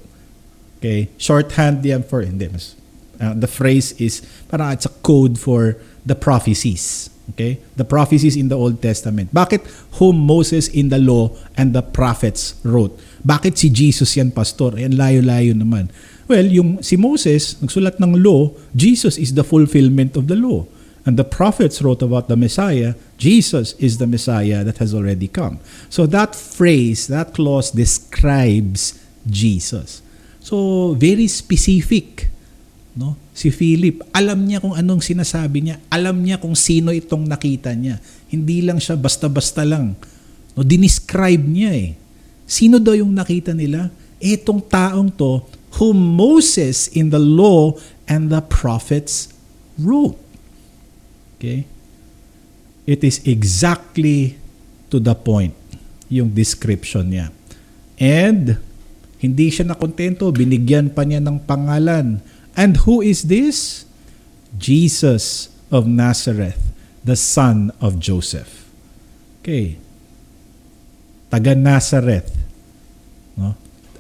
Okay? 0.79 1.11
Shorthand 1.19 1.83
yan 1.83 2.07
for, 2.07 2.23
hindi, 2.23 2.47
mas 2.47 2.76
Uh, 3.21 3.35
the 3.35 3.49
phrase 3.49 3.93
is 4.01 4.23
parang 4.49 4.73
it's 4.73 4.87
a 4.87 4.95
code 5.03 5.39
for 5.39 5.77
the 6.05 6.15
prophecies. 6.15 7.11
Okay? 7.35 7.59
The 7.75 7.85
prophecies 7.85 8.37
in 8.37 8.49
the 8.49 8.57
Old 8.57 8.81
Testament. 8.81 9.35
Bakit 9.35 9.67
whom 9.99 10.23
Moses 10.27 10.69
in 10.69 10.89
the 10.89 10.99
law 10.99 11.35
and 11.57 11.75
the 11.75 11.83
prophets 11.83 12.55
wrote? 12.63 12.95
Bakit 13.27 13.59
si 13.59 13.71
Jesus 13.71 14.15
yan, 14.15 14.31
pastor? 14.31 14.79
Yan 14.79 14.95
layo-layo 14.95 15.59
naman. 15.59 15.91
Well, 16.31 16.47
yung 16.47 16.83
si 16.83 16.95
Moses, 16.95 17.59
nagsulat 17.59 17.99
ng 17.99 18.23
law, 18.23 18.55
Jesus 18.75 19.19
is 19.19 19.35
the 19.35 19.43
fulfillment 19.43 20.15
of 20.15 20.27
the 20.31 20.39
law. 20.39 20.67
And 21.07 21.15
the 21.15 21.27
prophets 21.27 21.83
wrote 21.83 22.03
about 22.03 22.27
the 22.27 22.35
Messiah. 22.35 22.99
Jesus 23.15 23.79
is 23.79 23.99
the 23.99 24.11
Messiah 24.11 24.67
that 24.67 24.79
has 24.79 24.91
already 24.91 25.31
come. 25.31 25.63
So 25.87 26.07
that 26.11 26.35
phrase, 26.35 27.07
that 27.07 27.35
clause 27.35 27.71
describes 27.71 28.99
Jesus. 29.27 30.03
So, 30.47 30.95
very 30.95 31.27
specific. 31.27 32.31
No? 32.97 33.13
Si 33.37 33.53
Philip, 33.53 34.01
alam 34.17 34.49
niya 34.49 34.65
kung 34.65 34.73
anong 34.73 35.05
sinasabi 35.05 35.61
niya. 35.61 35.77
Alam 35.93 36.25
niya 36.25 36.41
kung 36.41 36.57
sino 36.57 36.89
itong 36.91 37.29
nakita 37.29 37.77
niya. 37.77 38.01
Hindi 38.33 38.65
lang 38.65 38.81
siya 38.81 38.97
basta-basta 38.97 39.69
lang. 39.69 39.93
No, 40.57 40.65
dinescribe 40.65 41.45
niya 41.45 41.77
eh. 41.77 41.91
Sino 42.49 42.81
daw 42.81 42.97
yung 42.97 43.13
nakita 43.13 43.53
nila? 43.53 43.93
Itong 44.17 44.65
taong 44.65 45.13
to 45.13 45.45
whom 45.77 46.17
Moses 46.17 46.89
in 46.97 47.13
the 47.13 47.21
law 47.21 47.77
and 48.09 48.33
the 48.33 48.41
prophets 48.41 49.29
wrote. 49.77 50.17
Okay? 51.37 51.69
It 52.89 53.05
is 53.05 53.21
exactly 53.29 54.41
to 54.89 54.97
the 54.97 55.13
point 55.13 55.53
yung 56.09 56.33
description 56.33 57.13
niya. 57.13 57.29
And 58.01 58.57
hindi 59.21 59.51
siya 59.51 59.69
nakontento, 59.69 60.31
binigyan 60.33 60.93
pa 60.95 61.03
niya 61.03 61.21
ng 61.21 61.45
pangalan. 61.45 62.23
And 62.57 62.89
who 62.89 63.05
is 63.05 63.29
this? 63.29 63.85
Jesus 64.57 65.53
of 65.69 65.85
Nazareth, 65.87 66.73
the 67.05 67.15
son 67.15 67.71
of 67.81 68.01
Joseph. 68.01 68.65
Okay. 69.45 69.77
Taga 71.29 71.53
Nazareth. 71.53 72.33
No? 73.37 73.53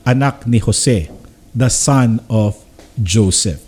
Anak 0.08 0.48
ni 0.48 0.56
Jose, 0.58 1.12
the 1.52 1.68
son 1.68 2.24
of 2.32 2.56
Joseph. 2.96 3.60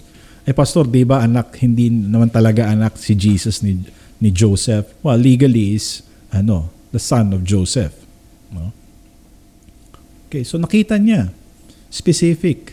Eh 0.49 0.57
pastor, 0.57 0.89
'di 0.89 1.05
ba 1.05 1.21
anak 1.21 1.61
hindi 1.61 1.93
naman 1.93 2.33
talaga 2.33 2.73
anak 2.73 2.97
si 2.97 3.13
Jesus 3.13 3.61
ni 3.61 3.85
ni 4.17 4.33
Joseph? 4.33 4.89
Well, 5.05 5.21
legally 5.21 5.77
is 5.77 6.01
ano, 6.33 6.73
the 6.89 7.03
son 7.03 7.37
of 7.37 7.45
Joseph. 7.45 7.93
No? 8.49 8.73
Okay, 10.29 10.49
so 10.49 10.57
nakita 10.57 10.97
niya 10.97 11.29
specific. 11.93 12.73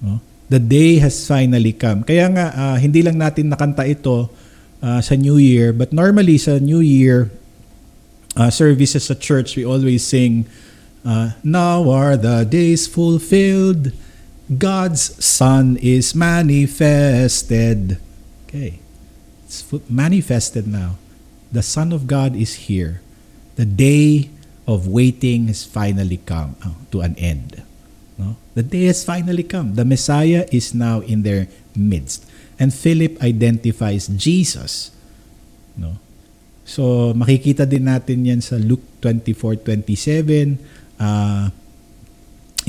No? 0.00 0.31
The 0.52 0.60
day 0.60 1.00
has 1.00 1.24
finally 1.24 1.72
come. 1.72 2.04
Kaya 2.04 2.28
nga 2.28 2.52
uh, 2.52 2.76
hindi 2.76 3.00
lang 3.00 3.16
natin 3.16 3.48
nakanta 3.48 3.88
ito 3.88 4.28
uh, 4.84 5.00
sa 5.00 5.16
New 5.16 5.40
Year, 5.40 5.72
but 5.72 5.96
normally 5.96 6.36
sa 6.36 6.60
New 6.60 6.84
Year 6.84 7.32
uh, 8.36 8.52
services 8.52 9.08
sa 9.08 9.16
church, 9.16 9.56
we 9.56 9.64
always 9.64 10.04
sing, 10.04 10.44
uh, 11.08 11.32
Now 11.40 11.88
are 11.88 12.20
the 12.20 12.44
days 12.44 12.84
fulfilled, 12.84 13.96
God's 14.52 15.16
Son 15.24 15.80
is 15.80 16.12
manifested. 16.12 17.96
Okay, 18.44 18.84
it's 19.48 19.64
manifested 19.88 20.68
now. 20.68 21.00
The 21.48 21.64
Son 21.64 21.96
of 21.96 22.04
God 22.04 22.36
is 22.36 22.68
here. 22.68 23.00
The 23.56 23.64
day 23.64 24.28
of 24.68 24.84
waiting 24.84 25.48
has 25.48 25.64
finally 25.64 26.20
come 26.28 26.56
uh, 26.60 26.76
to 26.92 27.00
an 27.00 27.16
end. 27.16 27.64
The 28.54 28.62
day 28.62 28.84
has 28.92 29.04
finally 29.04 29.44
come. 29.44 29.74
The 29.80 29.84
Messiah 29.84 30.44
is 30.52 30.76
now 30.76 31.00
in 31.00 31.24
their 31.24 31.48
midst. 31.72 32.28
And 32.60 32.72
Philip 32.72 33.16
identifies 33.24 34.08
Jesus. 34.12 34.92
No? 35.76 35.96
So 36.62 37.10
makikita 37.16 37.66
din 37.66 37.88
natin 37.88 38.22
yan 38.22 38.40
sa 38.44 38.60
Luke 38.60 38.84
24:27 39.02 40.56
uh, 41.00 41.50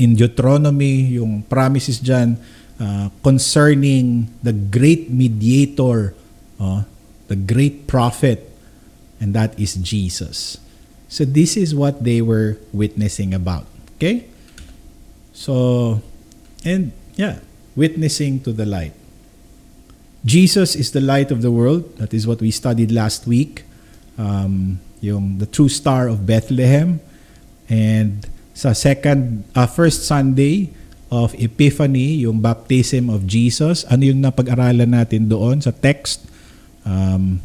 in 0.00 0.18
Deuteronomy 0.18 1.14
yung 1.14 1.46
promises 1.46 2.02
diyan 2.02 2.34
uh, 2.82 3.06
concerning 3.22 4.26
the 4.42 4.50
great 4.50 5.12
mediator 5.14 6.16
uh, 6.58 6.82
the 7.30 7.38
great 7.38 7.86
prophet 7.86 8.50
and 9.22 9.30
that 9.32 9.54
is 9.54 9.78
Jesus. 9.78 10.58
So 11.06 11.22
this 11.22 11.54
is 11.54 11.70
what 11.70 12.02
they 12.02 12.18
were 12.18 12.58
witnessing 12.74 13.30
about. 13.30 13.70
Okay? 13.96 14.26
So, 15.34 15.98
and 16.64 16.94
yeah, 17.18 17.42
witnessing 17.74 18.40
to 18.46 18.54
the 18.54 18.64
light. 18.64 18.94
Jesus 20.24 20.72
is 20.78 20.94
the 20.94 21.02
light 21.02 21.28
of 21.34 21.42
the 21.42 21.50
world. 21.50 21.98
That 21.98 22.14
is 22.14 22.24
what 22.24 22.40
we 22.40 22.54
studied 22.54 22.94
last 22.94 23.26
week. 23.26 23.66
Um, 24.16 24.80
yung 25.04 25.36
the 25.36 25.44
true 25.44 25.68
star 25.68 26.08
of 26.08 26.24
Bethlehem. 26.24 27.02
And 27.68 28.24
sa 28.56 28.72
second, 28.72 29.44
uh, 29.52 29.68
first 29.68 30.08
Sunday 30.08 30.72
of 31.12 31.36
Epiphany, 31.36 32.24
yung 32.24 32.40
baptism 32.40 33.12
of 33.12 33.28
Jesus, 33.28 33.84
ano 33.92 34.08
yung 34.08 34.24
napag-aralan 34.24 34.96
natin 34.96 35.28
doon 35.28 35.60
sa 35.60 35.74
text? 35.74 36.24
Um, 36.88 37.44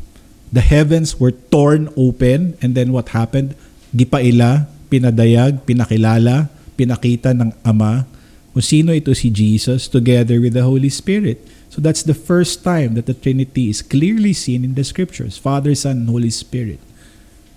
the 0.53 0.63
heavens 0.63 1.19
were 1.19 1.35
torn 1.35 1.91
open 1.99 2.55
and 2.63 2.77
then 2.79 2.95
what 2.95 3.11
happened? 3.11 3.59
Gipaila, 3.91 4.71
pinadayag, 4.87 5.67
pinakilala, 5.67 6.47
pinakita 6.79 7.35
ng 7.35 7.51
Ama 7.67 8.07
kung 8.55 8.63
sino 8.63 8.95
ito 8.95 9.11
si 9.11 9.27
Jesus 9.27 9.91
together 9.91 10.39
with 10.39 10.55
the 10.55 10.63
Holy 10.63 10.87
Spirit. 10.87 11.43
So 11.67 11.83
that's 11.83 12.01
the 12.01 12.15
first 12.15 12.63
time 12.63 12.95
that 12.95 13.05
the 13.05 13.13
Trinity 13.13 13.67
is 13.67 13.83
clearly 13.83 14.31
seen 14.31 14.63
in 14.63 14.73
the 14.73 14.87
scriptures, 14.87 15.35
Father, 15.35 15.75
Son, 15.75 16.07
and 16.07 16.09
Holy 16.09 16.31
Spirit. 16.31 16.79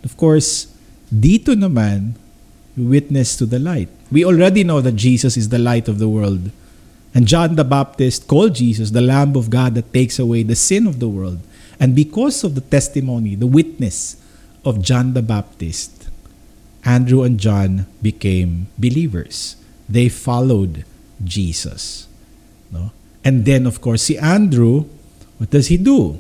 Of 0.02 0.18
course, 0.18 0.68
dito 1.08 1.54
naman, 1.54 2.18
witness 2.76 3.36
to 3.36 3.46
the 3.46 3.58
light. 3.58 3.88
We 4.10 4.24
already 4.24 4.64
know 4.64 4.80
that 4.80 4.96
Jesus 4.96 5.36
is 5.36 5.48
the 5.48 5.60
light 5.60 5.88
of 5.88 5.98
the 5.98 6.08
world. 6.08 6.50
And 7.14 7.28
John 7.28 7.56
the 7.56 7.64
Baptist 7.64 8.28
called 8.28 8.56
Jesus 8.56 8.92
the 8.92 9.04
Lamb 9.04 9.36
of 9.36 9.52
God 9.52 9.74
that 9.76 9.92
takes 9.92 10.18
away 10.18 10.42
the 10.42 10.56
sin 10.56 10.86
of 10.86 11.00
the 11.00 11.08
world. 11.08 11.40
And 11.80 11.96
because 11.96 12.44
of 12.44 12.54
the 12.54 12.64
testimony, 12.64 13.34
the 13.34 13.46
witness 13.46 14.16
of 14.64 14.80
John 14.80 15.12
the 15.12 15.20
Baptist, 15.20 15.91
Andrew 16.84 17.22
and 17.22 17.38
John 17.38 17.86
became 18.00 18.66
believers. 18.78 19.56
They 19.88 20.08
followed 20.08 20.84
Jesus. 21.22 22.08
No? 22.70 22.90
And 23.24 23.44
then, 23.44 23.66
of 23.66 23.80
course, 23.80 24.02
si 24.02 24.18
Andrew, 24.18 24.86
what 25.38 25.50
does 25.50 25.68
he 25.68 25.76
do? 25.76 26.18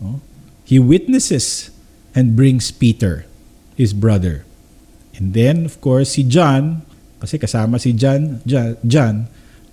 No? 0.00 0.20
He 0.64 0.78
witnesses 0.78 1.70
and 2.14 2.34
brings 2.34 2.70
Peter, 2.70 3.26
his 3.76 3.92
brother. 3.92 4.44
And 5.14 5.34
then, 5.34 5.64
of 5.64 5.80
course, 5.80 6.18
si 6.18 6.24
John, 6.24 6.82
kasi 7.20 7.38
kasama 7.38 7.78
si 7.78 7.92
John, 7.92 8.42
John, 8.42 8.76
John 8.82 9.14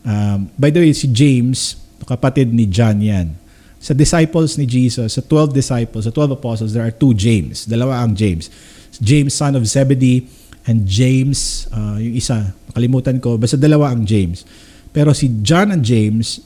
um, 0.05 0.51
by 0.57 0.69
the 0.69 0.79
way, 0.79 0.93
si 0.93 1.07
James, 1.09 1.75
kapatid 2.05 2.51
ni 2.53 2.65
John 2.65 3.01
yan. 3.01 3.35
Sa 3.79 3.95
disciples 3.95 4.59
ni 4.59 4.67
Jesus, 4.67 5.15
sa 5.15 5.21
12 5.23 5.55
disciples, 5.55 6.03
sa 6.03 6.11
12 6.11 6.35
apostles, 6.35 6.75
there 6.75 6.83
are 6.83 6.91
two 6.93 7.15
James. 7.15 7.63
Dalawa 7.63 8.03
ang 8.03 8.11
James. 8.11 8.51
James 8.99 9.31
son 9.31 9.55
of 9.55 9.63
Zebedee 9.63 10.27
and 10.67 10.85
James, 10.85 11.65
uh, 11.71 11.97
yung 11.97 12.15
isa, 12.19 12.51
nakalimutan 12.69 13.17
ko, 13.17 13.39
basta 13.39 13.55
dalawa 13.55 13.95
ang 13.95 14.03
James. 14.03 14.43
Pero 14.91 15.15
si 15.15 15.31
John 15.41 15.71
and 15.73 15.81
James, 15.81 16.43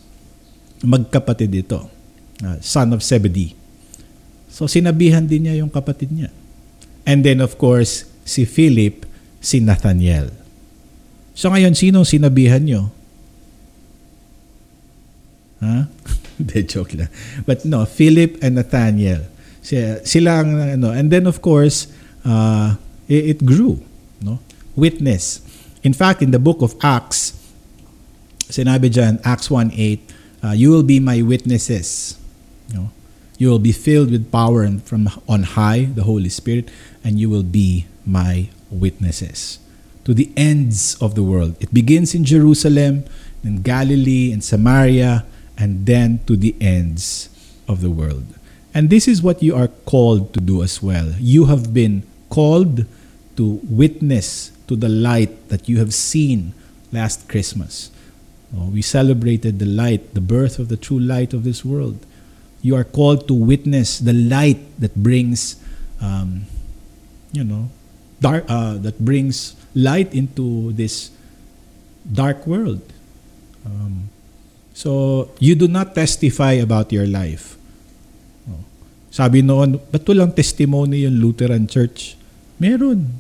magkapatid 0.86 1.50
ito, 1.50 1.82
uh, 2.46 2.58
son 2.62 2.94
of 2.94 3.02
Zebedee. 3.02 3.58
So 4.54 4.70
sinabihan 4.70 5.26
din 5.26 5.50
niya 5.50 5.66
yung 5.66 5.74
kapatid 5.74 6.14
niya. 6.14 6.30
And 7.04 7.26
then 7.26 7.42
of 7.42 7.58
course, 7.58 8.06
si 8.22 8.46
Philip, 8.46 9.04
si 9.42 9.60
Nathaniel. 9.60 10.30
So 11.34 11.50
ngayon, 11.50 11.74
sino 11.74 12.06
sinabihan 12.06 12.62
nyo? 12.64 12.94
Ha? 15.64 15.90
Huh? 16.34 16.66
joke 16.66 16.98
lang. 16.98 17.14
But 17.46 17.62
no, 17.62 17.86
Philip 17.86 18.42
and 18.42 18.58
Nathaniel. 18.58 19.22
Sila 20.02 20.42
ang 20.42 20.58
ano. 20.58 20.90
And 20.90 21.14
then 21.14 21.30
of 21.30 21.46
course, 21.46 21.88
uh, 22.26 22.76
it, 23.08 23.26
it 23.26 23.46
grew. 23.46 23.84
No? 24.22 24.40
Witness. 24.76 25.42
In 25.84 25.94
fact, 25.94 26.22
in 26.22 26.32
the 26.32 26.40
book 26.40 26.62
of 26.62 26.76
Acts, 26.82 27.34
sinabi 28.48 28.90
dyan, 28.90 29.22
Acts 29.26 29.50
1.8, 29.50 30.00
uh, 30.44 30.52
you 30.52 30.72
will 30.72 30.84
be 30.84 31.00
my 31.00 31.22
witnesses. 31.22 32.20
You, 32.70 32.90
you 33.38 33.50
will 33.50 33.60
be 33.60 33.72
filled 33.72 34.12
with 34.12 34.32
power 34.32 34.64
and 34.64 34.82
from 34.84 35.10
on 35.28 35.44
high, 35.44 35.86
the 35.86 36.04
Holy 36.04 36.30
Spirit, 36.30 36.70
and 37.04 37.20
you 37.20 37.30
will 37.30 37.44
be 37.44 37.86
my 38.06 38.50
witnesses 38.70 39.60
to 40.06 40.14
the 40.14 40.32
ends 40.36 40.96
of 41.02 41.16
the 41.16 41.24
world. 41.24 41.56
It 41.60 41.74
begins 41.74 42.14
in 42.14 42.24
Jerusalem, 42.24 43.06
in 43.44 43.62
Galilee, 43.62 44.32
in 44.32 44.42
Samaria, 44.42 45.26
and 45.58 45.86
then 45.86 46.20
to 46.28 46.36
the 46.36 46.56
ends 46.60 47.30
of 47.68 47.82
the 47.82 47.90
world. 47.90 48.26
And 48.74 48.90
this 48.90 49.08
is 49.08 49.22
what 49.22 49.44
you 49.44 49.56
are 49.56 49.68
called 49.86 50.34
to 50.34 50.42
do 50.42 50.64
as 50.64 50.82
well. 50.82 51.14
You 51.20 51.46
have 51.46 51.74
been 51.74 52.04
called 52.34 52.90
to 53.38 53.62
witness 53.70 54.50
to 54.66 54.74
the 54.74 54.90
light 54.90 55.50
that 55.54 55.70
you 55.70 55.78
have 55.78 55.94
seen 55.94 56.58
last 56.90 57.30
Christmas. 57.30 57.94
Oh, 58.58 58.74
we 58.74 58.82
celebrated 58.82 59.62
the 59.62 59.70
light, 59.70 60.18
the 60.18 60.22
birth 60.22 60.58
of 60.58 60.70
the 60.70 60.78
true 60.78 60.98
light 60.98 61.34
of 61.34 61.46
this 61.46 61.62
world. 61.62 62.02
You 62.66 62.74
are 62.74 62.84
called 62.84 63.28
to 63.30 63.38
witness 63.38 64.02
the 64.02 64.14
light 64.14 64.62
that 64.82 64.98
brings, 64.98 65.62
um, 66.02 66.50
you 67.34 67.44
know, 67.44 67.70
dark, 68.22 68.46
uh, 68.50 68.82
that 68.82 68.98
brings 68.98 69.54
light 69.76 70.14
into 70.14 70.74
this 70.74 71.14
dark 72.02 72.46
world. 72.50 72.82
Um, 73.66 74.10
so 74.74 75.30
you 75.38 75.54
do 75.54 75.68
not 75.68 75.94
testify 75.94 76.54
about 76.62 76.90
your 76.90 77.06
life. 77.06 77.58
Oh. 78.50 78.66
Sabi 79.10 79.42
noon, 79.42 79.78
ba't 79.92 80.06
walang 80.06 80.34
testimony 80.34 81.06
yung 81.06 81.22
Lutheran 81.22 81.70
Church? 81.70 82.18
Meron. 82.64 83.20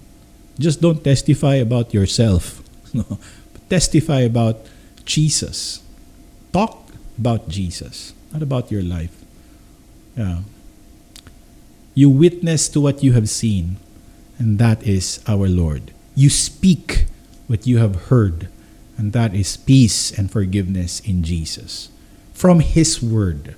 Just 0.55 0.79
don't 0.79 1.03
testify 1.03 1.59
about 1.59 1.93
yourself. 1.93 2.63
No. 2.93 3.17
Testify 3.73 4.21
about 4.21 4.69
Jesus. 5.01 5.81
Talk 6.53 6.93
about 7.17 7.49
Jesus, 7.49 8.13
not 8.29 8.45
about 8.45 8.69
your 8.69 8.85
life. 8.85 9.25
Yeah. 10.13 10.45
You 11.97 12.13
witness 12.13 12.69
to 12.69 12.77
what 12.77 13.01
you 13.01 13.17
have 13.17 13.33
seen, 13.33 13.81
and 14.37 14.61
that 14.61 14.85
is 14.85 15.25
our 15.25 15.49
Lord. 15.49 15.89
You 16.13 16.29
speak 16.29 17.09
what 17.49 17.65
you 17.65 17.81
have 17.81 18.13
heard, 18.13 18.45
and 18.93 19.09
that 19.17 19.33
is 19.33 19.57
peace 19.57 20.13
and 20.13 20.29
forgiveness 20.29 21.01
in 21.01 21.25
Jesus. 21.25 21.89
From 22.37 22.61
His 22.61 23.01
Word. 23.01 23.57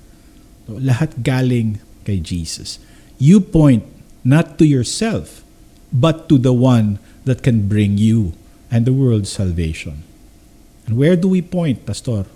Lahat 0.64 1.20
galing 1.20 1.84
kay 2.08 2.24
Jesus. 2.24 2.80
You 3.20 3.36
point 3.44 3.84
not 4.24 4.56
to 4.56 4.64
yourself, 4.64 5.45
but 5.96 6.28
to 6.28 6.36
the 6.36 6.52
one 6.52 7.00
that 7.24 7.40
can 7.40 7.64
bring 7.64 7.96
you 7.96 8.36
and 8.68 8.84
the 8.84 8.92
world 8.92 9.24
salvation. 9.26 10.04
And 10.84 11.00
where 11.00 11.16
do 11.16 11.32
we 11.32 11.40
point, 11.40 11.88
Pastor? 11.88 12.28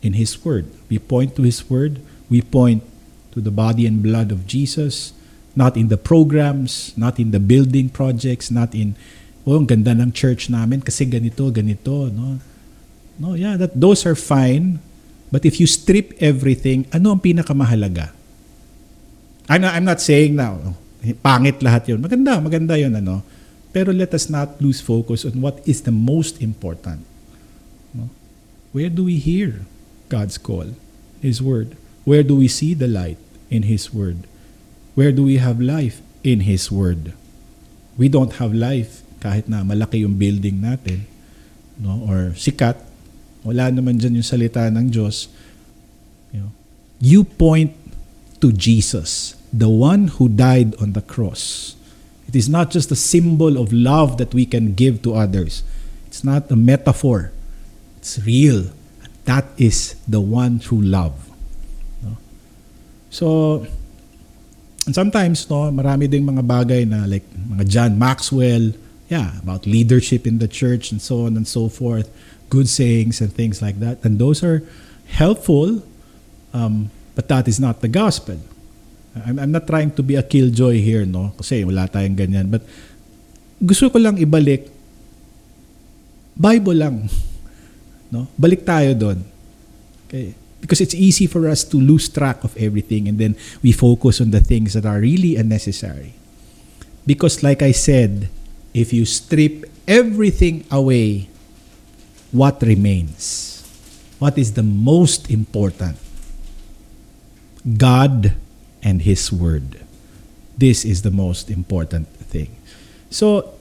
In 0.00 0.14
His 0.14 0.38
Word. 0.46 0.70
We 0.86 1.02
point 1.02 1.34
to 1.36 1.42
His 1.42 1.66
Word. 1.66 1.98
We 2.30 2.40
point 2.40 2.86
to 3.34 3.42
the 3.42 3.50
body 3.50 3.84
and 3.90 4.02
blood 4.02 4.30
of 4.30 4.46
Jesus, 4.46 5.12
not 5.58 5.76
in 5.76 5.90
the 5.90 5.98
programs, 5.98 6.94
not 6.96 7.18
in 7.18 7.34
the 7.34 7.42
building 7.42 7.90
projects, 7.90 8.50
not 8.50 8.72
in, 8.74 8.94
oh, 9.42 9.58
ang 9.58 9.66
ganda 9.66 9.90
ng 9.90 10.14
church 10.14 10.46
namin 10.48 10.80
kasi 10.80 11.04
ganito, 11.04 11.50
ganito, 11.50 12.08
no? 12.14 12.38
No, 13.18 13.34
yeah, 13.34 13.58
that 13.58 13.74
those 13.74 14.06
are 14.06 14.14
fine. 14.14 14.78
But 15.34 15.42
if 15.44 15.58
you 15.58 15.66
strip 15.66 16.14
everything, 16.22 16.86
ano 16.94 17.18
ang 17.18 17.20
pinakamahalaga? 17.20 18.14
I'm 19.50 19.60
not, 19.60 19.74
I'm 19.74 19.84
not 19.84 20.00
saying 20.00 20.38
now, 20.38 20.78
pangit 21.22 21.62
lahat 21.62 21.88
yun. 21.90 22.02
Maganda, 22.02 22.42
maganda 22.42 22.74
yun, 22.78 22.94
ano? 22.98 23.22
Pero 23.70 23.92
let 23.92 24.14
us 24.16 24.26
not 24.32 24.58
lose 24.58 24.80
focus 24.80 25.24
on 25.24 25.38
what 25.38 25.60
is 25.68 25.84
the 25.84 25.94
most 25.94 26.40
important. 26.40 27.04
No? 27.94 28.08
Where 28.72 28.88
do 28.88 29.04
we 29.04 29.20
hear 29.20 29.68
God's 30.08 30.40
call? 30.40 30.74
His 31.20 31.42
word. 31.42 31.76
Where 32.08 32.24
do 32.24 32.36
we 32.36 32.48
see 32.48 32.72
the 32.72 32.88
light? 32.88 33.20
In 33.52 33.68
His 33.68 33.92
word. 33.92 34.24
Where 34.96 35.12
do 35.12 35.24
we 35.24 35.38
have 35.38 35.60
life? 35.60 36.00
In 36.24 36.48
His 36.48 36.72
word. 36.72 37.12
We 38.00 38.08
don't 38.08 38.38
have 38.40 38.54
life 38.54 39.06
kahit 39.18 39.50
na 39.50 39.66
malaki 39.66 40.06
yung 40.06 40.14
building 40.14 40.62
natin 40.62 41.06
no 41.78 42.02
or 42.06 42.34
sikat 42.34 42.78
wala 43.46 43.70
naman 43.70 43.98
dyan 43.98 44.18
yung 44.18 44.26
salita 44.26 44.66
ng 44.66 44.90
Diyos 44.90 45.30
you 46.34 46.42
know 46.42 46.52
you 46.98 47.22
point 47.22 47.70
to 48.42 48.50
Jesus 48.50 49.37
the 49.52 49.68
one 49.68 50.08
who 50.18 50.28
died 50.28 50.74
on 50.80 50.92
the 50.92 51.02
cross 51.02 51.76
it 52.28 52.36
is 52.36 52.48
not 52.48 52.70
just 52.70 52.90
a 52.90 52.96
symbol 52.96 53.56
of 53.56 53.72
love 53.72 54.18
that 54.18 54.34
we 54.34 54.44
can 54.44 54.74
give 54.74 55.02
to 55.02 55.14
others 55.14 55.62
it's 56.06 56.24
not 56.24 56.50
a 56.50 56.56
metaphor 56.56 57.32
it's 57.98 58.18
real 58.24 58.70
that 59.24 59.44
is 59.56 59.96
the 60.06 60.20
one 60.20 60.58
true 60.58 60.80
love 60.80 61.28
no? 62.02 62.16
so 63.10 63.66
and 64.86 64.94
sometimes 64.94 65.48
no 65.48 65.72
marami 65.72 66.08
ding 66.08 66.24
mga 66.24 66.44
bagay 66.44 66.82
na 66.88 67.04
like 67.04 67.24
mga 67.32 67.64
John 67.68 67.98
Maxwell 67.98 68.72
yeah, 69.08 69.38
about 69.38 69.66
leadership 69.66 70.26
in 70.26 70.38
the 70.38 70.48
church 70.48 70.92
and 70.92 71.00
so 71.00 71.24
on 71.24 71.36
and 71.36 71.48
so 71.48 71.68
forth, 71.68 72.12
good 72.50 72.68
sayings 72.68 73.20
and 73.20 73.32
things 73.32 73.60
like 73.60 73.80
that. 73.80 74.04
And 74.04 74.18
those 74.18 74.44
are 74.44 74.62
helpful, 75.08 75.82
um, 76.52 76.90
but 77.14 77.28
that 77.28 77.48
is 77.48 77.58
not 77.58 77.80
the 77.80 77.88
gospel. 77.88 78.38
I'm, 79.24 79.38
I'm 79.38 79.52
not 79.52 79.66
trying 79.66 79.90
to 79.94 80.02
be 80.02 80.14
a 80.14 80.22
killjoy 80.22 80.78
here, 80.82 81.06
no? 81.06 81.34
Kasi 81.38 81.64
wala 81.64 81.88
tayong 81.88 82.18
ganyan. 82.18 82.46
But 82.50 82.62
gusto 83.58 83.90
ko 83.90 83.98
lang 83.98 84.18
ibalik, 84.18 84.70
Bible 86.38 86.78
lang. 86.78 86.96
No? 88.08 88.24
Balik 88.40 88.64
tayo 88.64 88.96
doon. 88.96 89.20
Okay? 90.08 90.32
Because 90.64 90.80
it's 90.80 90.96
easy 90.96 91.28
for 91.28 91.44
us 91.44 91.60
to 91.60 91.76
lose 91.76 92.08
track 92.08 92.40
of 92.40 92.56
everything 92.56 93.04
and 93.04 93.20
then 93.20 93.36
we 93.60 93.68
focus 93.68 94.16
on 94.16 94.32
the 94.32 94.40
things 94.40 94.72
that 94.72 94.88
are 94.88 94.96
really 94.96 95.36
unnecessary. 95.36 96.16
Because 97.04 97.44
like 97.44 97.60
I 97.60 97.76
said, 97.76 98.32
if 98.72 98.96
you 98.96 99.04
strip 99.04 99.68
everything 99.84 100.64
away, 100.72 101.28
what 102.32 102.64
remains? 102.64 103.60
What 104.18 104.40
is 104.40 104.56
the 104.56 104.64
most 104.64 105.28
important? 105.28 106.00
God 107.60 108.32
and 108.82 109.02
His 109.02 109.32
Word. 109.32 109.80
This 110.56 110.84
is 110.84 111.02
the 111.02 111.10
most 111.10 111.50
important 111.50 112.08
thing. 112.28 112.56
So, 113.10 113.54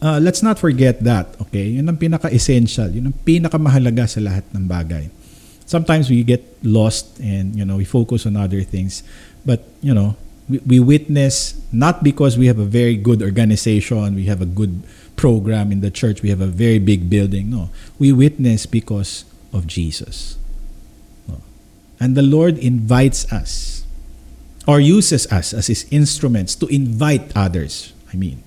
uh, 0.00 0.20
let's 0.20 0.42
not 0.42 0.58
forget 0.58 1.04
that, 1.04 1.36
okay? 1.40 1.76
Yun 1.76 1.88
ang 1.88 1.96
pinaka-essential. 1.96 2.92
Yun 2.92 3.12
ang 3.12 3.16
pinaka-mahalaga 3.24 4.08
sa 4.08 4.20
lahat 4.20 4.44
ng 4.52 4.64
bagay. 4.68 5.08
Sometimes 5.64 6.08
we 6.08 6.24
get 6.24 6.44
lost 6.60 7.20
and, 7.20 7.56
you 7.56 7.64
know, 7.64 7.76
we 7.76 7.84
focus 7.84 8.26
on 8.26 8.36
other 8.36 8.60
things. 8.64 9.04
But, 9.44 9.64
you 9.80 9.92
know, 9.92 10.16
we, 10.48 10.60
we 10.64 10.78
witness 10.80 11.56
not 11.72 12.04
because 12.04 12.36
we 12.36 12.48
have 12.48 12.58
a 12.58 12.68
very 12.68 12.96
good 12.96 13.22
organization, 13.22 14.14
we 14.14 14.24
have 14.26 14.40
a 14.40 14.48
good 14.48 14.84
program 15.16 15.72
in 15.72 15.80
the 15.80 15.90
church, 15.90 16.20
we 16.20 16.28
have 16.28 16.40
a 16.40 16.52
very 16.52 16.78
big 16.78 17.08
building. 17.08 17.50
No, 17.50 17.70
we 17.98 18.12
witness 18.12 18.66
because 18.66 19.24
of 19.52 19.66
Jesus. 19.66 20.36
And 22.00 22.16
the 22.16 22.22
Lord 22.22 22.58
invites 22.58 23.24
us 23.32 23.83
or 24.66 24.80
uses 24.80 25.30
us 25.32 25.52
as 25.52 25.66
His 25.66 25.86
instruments 25.90 26.54
to 26.56 26.66
invite 26.66 27.32
others, 27.36 27.92
I 28.12 28.16
mean, 28.16 28.42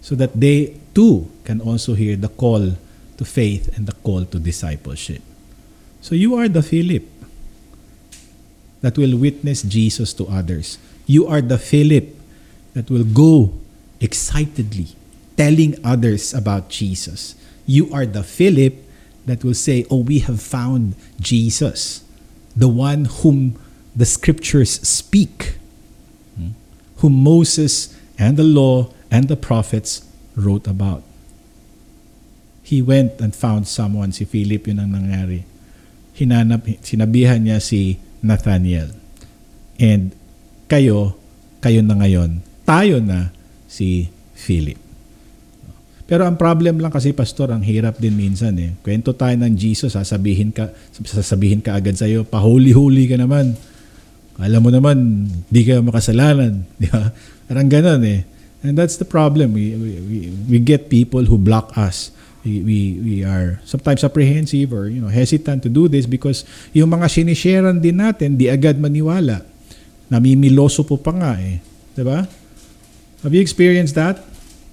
so 0.00 0.14
that 0.16 0.38
they 0.38 0.76
too 0.94 1.30
can 1.44 1.60
also 1.60 1.94
hear 1.94 2.16
the 2.16 2.28
call 2.28 2.74
to 3.16 3.24
faith 3.24 3.76
and 3.76 3.86
the 3.86 3.94
call 4.02 4.24
to 4.24 4.38
discipleship. 4.38 5.22
So 6.00 6.14
you 6.14 6.34
are 6.34 6.48
the 6.48 6.62
Philip 6.62 7.04
that 8.80 8.98
will 8.98 9.16
witness 9.16 9.62
Jesus 9.62 10.12
to 10.14 10.26
others. 10.26 10.78
You 11.06 11.26
are 11.28 11.40
the 11.40 11.58
Philip 11.58 12.16
that 12.74 12.90
will 12.90 13.04
go 13.04 13.54
excitedly 14.00 14.88
telling 15.36 15.78
others 15.84 16.34
about 16.34 16.68
Jesus. 16.68 17.36
You 17.66 17.92
are 17.94 18.06
the 18.06 18.24
Philip 18.24 18.74
that 19.26 19.44
will 19.44 19.54
say, 19.54 19.86
Oh, 19.90 20.02
we 20.02 20.18
have 20.20 20.42
found 20.42 20.94
Jesus, 21.20 22.02
the 22.56 22.68
one 22.68 23.06
whom 23.06 23.58
the 23.92 24.08
scriptures 24.08 24.80
speak, 24.82 25.56
whom 27.02 27.18
Moses 27.22 27.92
and 28.16 28.36
the 28.36 28.46
law 28.46 28.88
and 29.10 29.28
the 29.28 29.36
prophets 29.36 30.06
wrote 30.36 30.66
about. 30.66 31.04
He 32.62 32.80
went 32.80 33.20
and 33.20 33.36
found 33.36 33.68
someone, 33.68 34.16
si 34.16 34.24
Philip 34.24 34.64
yun 34.64 34.80
ang 34.80 34.96
nangyari. 34.96 35.44
Hinanap, 36.16 36.64
sinabihan 36.80 37.42
niya 37.44 37.60
si 37.60 38.00
Nathaniel. 38.24 38.94
And 39.76 40.14
kayo, 40.70 41.18
kayo 41.60 41.84
na 41.84 41.98
ngayon, 42.00 42.40
tayo 42.64 43.02
na 43.02 43.34
si 43.68 44.08
Philip. 44.32 44.78
Pero 46.06 46.28
ang 46.28 46.36
problem 46.36 46.76
lang 46.80 46.92
kasi 46.92 47.16
pastor, 47.16 47.50
ang 47.52 47.64
hirap 47.64 47.96
din 47.96 48.12
minsan 48.12 48.52
eh. 48.60 48.76
Kwento 48.84 49.16
tayo 49.16 49.32
ng 49.32 49.52
Jesus, 49.56 49.96
sasabihin 49.96 50.52
ka, 50.52 50.68
sasabihin 50.92 51.64
ka 51.64 51.76
agad 51.76 51.96
sa 51.96 52.04
iyo, 52.04 52.24
pahuli-huli 52.28 53.08
ka 53.08 53.16
naman. 53.16 53.56
Alam 54.40 54.60
mo 54.64 54.70
naman, 54.72 55.28
di 55.52 55.66
ka 55.66 55.84
makasalanan. 55.84 56.64
Di 56.80 56.88
ba? 56.88 57.12
Parang 57.50 57.68
ganun 57.68 58.00
eh. 58.06 58.24
And 58.62 58.78
that's 58.78 58.96
the 58.96 59.04
problem. 59.04 59.52
We, 59.52 59.74
we, 59.74 59.90
we 60.48 60.58
get 60.62 60.88
people 60.88 61.26
who 61.26 61.36
block 61.36 61.74
us 61.76 62.14
we, 62.42 62.62
we, 62.62 62.78
we 62.98 63.16
are 63.24 63.62
sometimes 63.62 64.02
apprehensive 64.02 64.74
or 64.74 64.90
you 64.90 65.00
know 65.00 65.10
hesitant 65.10 65.62
to 65.62 65.70
do 65.70 65.86
this 65.86 66.06
because 66.06 66.42
yung 66.74 66.90
mga 66.90 67.06
sinisharean 67.06 67.78
din 67.78 68.02
natin, 68.02 68.34
di 68.34 68.50
agad 68.50 68.78
maniwala. 68.78 69.46
Namimiloso 70.10 70.84
po 70.84 71.00
pa 71.00 71.14
nga 71.14 71.32
eh. 71.40 71.62
Di 71.94 72.02
ba? 72.04 72.26
Have 73.22 73.32
you 73.32 73.40
experienced 73.40 73.96
that? 73.96 74.20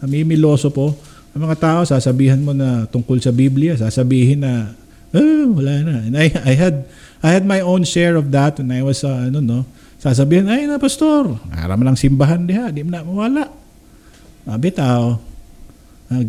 Namimiloso 0.01 0.74
po. 0.74 0.97
Ang 1.38 1.45
mga 1.45 1.57
tao, 1.62 1.80
sasabihan 1.86 2.41
mo 2.41 2.51
na 2.51 2.89
tungkol 2.89 3.22
sa 3.22 3.30
Biblia, 3.30 3.78
sasabihin 3.78 4.41
na, 4.41 4.74
oh, 5.14 5.53
wala 5.55 5.86
na. 5.86 5.95
And 6.10 6.18
I, 6.18 6.34
I 6.43 6.53
had 6.57 6.89
I 7.20 7.36
had 7.36 7.43
my 7.43 7.59
own 7.59 7.84
share 7.84 8.15
of 8.15 8.32
that 8.32 8.59
when 8.59 8.72
I 8.72 8.82
was, 8.84 9.03
uh, 9.03 9.28
ano, 9.28 9.43
no? 9.43 9.59
Sasabihin, 9.99 10.47
ay 10.47 10.63
na, 10.63 10.80
pastor, 10.80 11.36
aram 11.51 11.84
lang 11.84 11.99
simbahan 11.99 12.47
diha, 12.47 12.72
di 12.72 12.88
na 12.88 13.03
mawala. 13.03 13.51
Sabi 14.47 14.72
tao, 14.72 15.20
uh, 16.07 16.24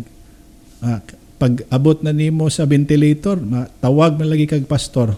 uh, 0.83 0.99
pag 1.41 1.53
abot 1.73 1.97
na 2.05 2.13
nimo 2.13 2.51
sa 2.51 2.67
ventilator, 2.67 3.39
tawag 3.81 4.19
na 4.19 4.29
lagi 4.29 4.45
kag 4.45 4.69
pastor. 4.69 5.17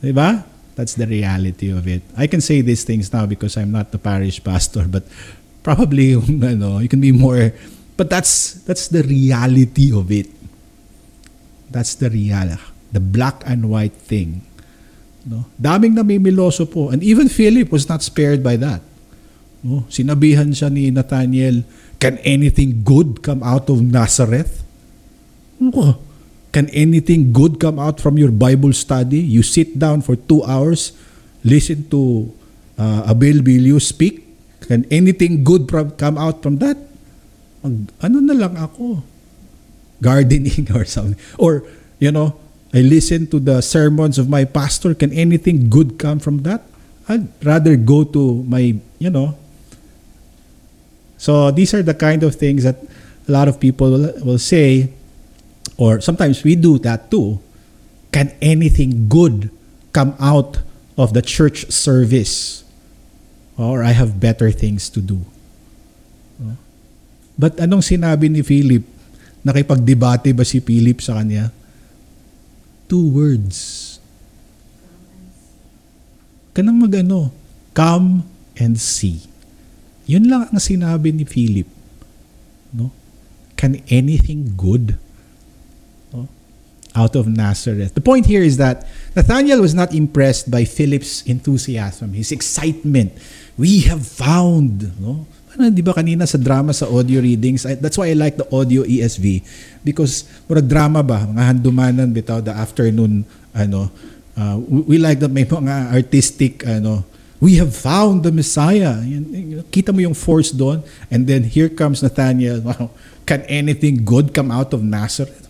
'Di 0.00 0.14
ba? 0.16 0.48
That's 0.72 0.96
the 0.96 1.04
reality 1.04 1.68
of 1.68 1.84
it. 1.84 2.00
I 2.16 2.26
can 2.26 2.40
say 2.40 2.64
these 2.64 2.82
things 2.82 3.12
now 3.12 3.28
because 3.28 3.60
I'm 3.60 3.70
not 3.70 3.92
the 3.92 4.00
parish 4.00 4.40
pastor, 4.40 4.88
but 4.88 5.04
probably 5.60 6.16
ano, 6.54 6.80
you 6.80 6.88
can 6.88 7.04
be 7.04 7.12
more 7.12 7.52
but 8.00 8.08
that's 8.08 8.62
that's 8.64 8.88
the 8.88 9.04
reality 9.04 9.92
of 9.92 10.08
it. 10.10 10.32
That's 11.68 11.94
the 11.98 12.08
real 12.08 12.56
the 12.94 13.02
black 13.02 13.42
and 13.44 13.66
white 13.66 13.98
thing. 13.98 14.46
No? 15.26 15.50
Daming 15.58 15.98
namimiloso 15.98 16.62
po. 16.70 16.94
And 16.94 17.02
even 17.02 17.26
Philip 17.26 17.74
was 17.74 17.90
not 17.90 18.06
spared 18.06 18.40
by 18.46 18.54
that. 18.62 18.80
No? 19.66 19.82
Sinabihan 19.90 20.54
siya 20.54 20.70
ni 20.70 20.94
Nathaniel, 20.94 21.66
Can 22.04 22.20
anything 22.20 22.84
good 22.84 23.24
come 23.24 23.40
out 23.40 23.72
of 23.72 23.80
Nazareth? 23.80 24.60
can 26.52 26.68
anything 26.76 27.32
good 27.32 27.56
come 27.56 27.80
out 27.80 27.96
from 27.96 28.20
your 28.20 28.28
Bible 28.28 28.76
study? 28.76 29.18
You 29.24 29.40
sit 29.40 29.80
down 29.80 30.04
for 30.04 30.12
two 30.12 30.44
hours, 30.44 30.92
listen 31.40 31.88
to 31.88 32.28
uh, 32.76 33.08
Abel 33.08 33.40
Bilio 33.40 33.80
speak. 33.80 34.20
Can 34.68 34.84
anything 34.92 35.42
good 35.42 35.64
come 35.96 36.20
out 36.20 36.44
from 36.44 36.60
that? 36.60 36.76
Ano 37.64 38.20
na 38.20 38.36
lang 38.36 38.60
ako? 38.60 39.00
Gardening 40.04 40.68
or 40.76 40.84
something. 40.84 41.16
Or, 41.40 41.64
you 41.96 42.12
know, 42.12 42.36
I 42.74 42.82
listen 42.82 43.30
to 43.30 43.38
the 43.38 43.62
sermons 43.62 44.18
of 44.18 44.28
my 44.28 44.42
pastor. 44.42 44.98
Can 44.98 45.14
anything 45.14 45.70
good 45.70 45.94
come 45.96 46.18
from 46.18 46.42
that? 46.42 46.66
I'd 47.06 47.30
rather 47.44 47.76
go 47.76 48.02
to 48.02 48.42
my, 48.42 48.74
you 48.98 49.10
know. 49.10 49.38
So 51.16 51.54
these 51.54 51.72
are 51.72 51.86
the 51.86 51.94
kind 51.94 52.26
of 52.26 52.34
things 52.34 52.66
that 52.66 52.82
a 53.28 53.30
lot 53.30 53.46
of 53.46 53.60
people 53.60 53.90
will, 53.94 54.12
will 54.26 54.42
say, 54.42 54.90
or 55.78 56.00
sometimes 56.00 56.42
we 56.42 56.56
do 56.56 56.78
that 56.82 57.10
too. 57.10 57.38
Can 58.10 58.34
anything 58.42 59.08
good 59.08 59.50
come 59.92 60.18
out 60.18 60.58
of 60.98 61.14
the 61.14 61.22
church 61.22 61.70
service? 61.70 62.64
Or 63.56 63.86
I 63.86 63.94
have 63.94 64.18
better 64.18 64.50
things 64.50 64.90
to 64.90 65.00
do. 65.00 65.22
But 67.38 67.58
anong 67.62 67.86
sinabi 67.86 68.30
ni 68.30 68.42
Philip? 68.42 68.82
Nakipagdebate 69.46 70.34
ba 70.34 70.42
si 70.42 70.58
Philip 70.58 70.98
sa 70.98 71.22
kanya? 71.22 71.54
Two 72.88 73.08
words. 73.08 73.98
Kanang 76.54 76.78
magano, 76.78 77.34
come 77.74 78.22
and 78.54 78.78
see. 78.78 79.26
Yun 80.06 80.30
lang 80.30 80.46
ang 80.52 80.62
sinabi 80.62 81.10
ni 81.10 81.26
Philip. 81.26 81.66
No? 82.70 82.94
Can 83.58 83.82
anything 83.90 84.54
good 84.54 84.94
no? 86.14 86.28
out 86.94 87.16
of 87.18 87.26
Nazareth? 87.26 87.98
The 87.98 88.04
point 88.04 88.30
here 88.30 88.42
is 88.42 88.60
that 88.62 88.86
Nathaniel 89.16 89.58
was 89.58 89.74
not 89.74 89.90
impressed 89.90 90.50
by 90.50 90.62
Philip's 90.62 91.26
enthusiasm, 91.26 92.14
his 92.14 92.30
excitement. 92.30 93.16
We 93.58 93.88
have 93.90 94.06
found, 94.06 94.94
no? 95.00 95.26
Ano, 95.54 95.70
di 95.70 95.86
ba 95.86 95.94
kanina 95.94 96.26
sa 96.26 96.34
drama 96.34 96.74
sa 96.74 96.90
audio 96.90 97.22
readings, 97.22 97.62
I, 97.62 97.78
that's 97.78 97.94
why 97.94 98.10
I 98.10 98.18
like 98.18 98.34
the 98.34 98.46
audio 98.50 98.82
ESV 98.82 99.46
because 99.86 100.26
murag 100.50 100.66
drama 100.66 100.98
ba, 101.06 101.22
mga 101.30 101.42
handumanan 101.46 102.10
bitaw 102.10 102.42
the 102.42 102.50
afternoon 102.50 103.22
ano, 103.54 103.86
uh, 104.34 104.58
we, 104.58 104.94
we 104.94 104.96
like 104.98 105.22
that 105.22 105.30
may 105.30 105.46
mga 105.46 105.94
artistic 105.94 106.66
ano, 106.66 107.06
we 107.38 107.54
have 107.62 107.70
found 107.70 108.26
the 108.26 108.34
Messiah. 108.34 108.98
Kita 109.70 109.94
mo 109.94 110.02
yung 110.02 110.18
force 110.18 110.50
doon 110.50 110.82
and 111.06 111.30
then 111.30 111.46
here 111.46 111.70
comes 111.70 112.02
Nathaniel. 112.02 112.58
Wow, 112.58 112.90
can 113.22 113.46
anything 113.46 114.02
good 114.02 114.34
come 114.34 114.50
out 114.50 114.74
of 114.74 114.82
Nazareth? 114.82 115.46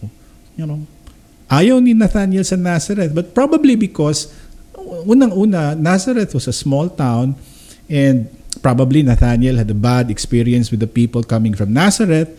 You 0.53 0.69
know, 0.69 0.85
ayaw 1.49 1.81
ni 1.81 1.97
Nathaniel 1.97 2.45
sa 2.45 2.61
Nazareth 2.61 3.17
but 3.17 3.33
probably 3.33 3.73
because 3.73 4.29
unang-una 5.09 5.73
Nazareth 5.81 6.37
was 6.37 6.45
a 6.45 6.53
small 6.53 6.93
town 6.93 7.41
and 7.89 8.29
probably 8.55 9.03
Nathaniel 9.03 9.57
had 9.57 9.71
a 9.71 9.77
bad 9.77 10.11
experience 10.11 10.71
with 10.71 10.81
the 10.81 10.87
people 10.87 11.23
coming 11.23 11.55
from 11.55 11.73
Nazareth. 11.73 12.31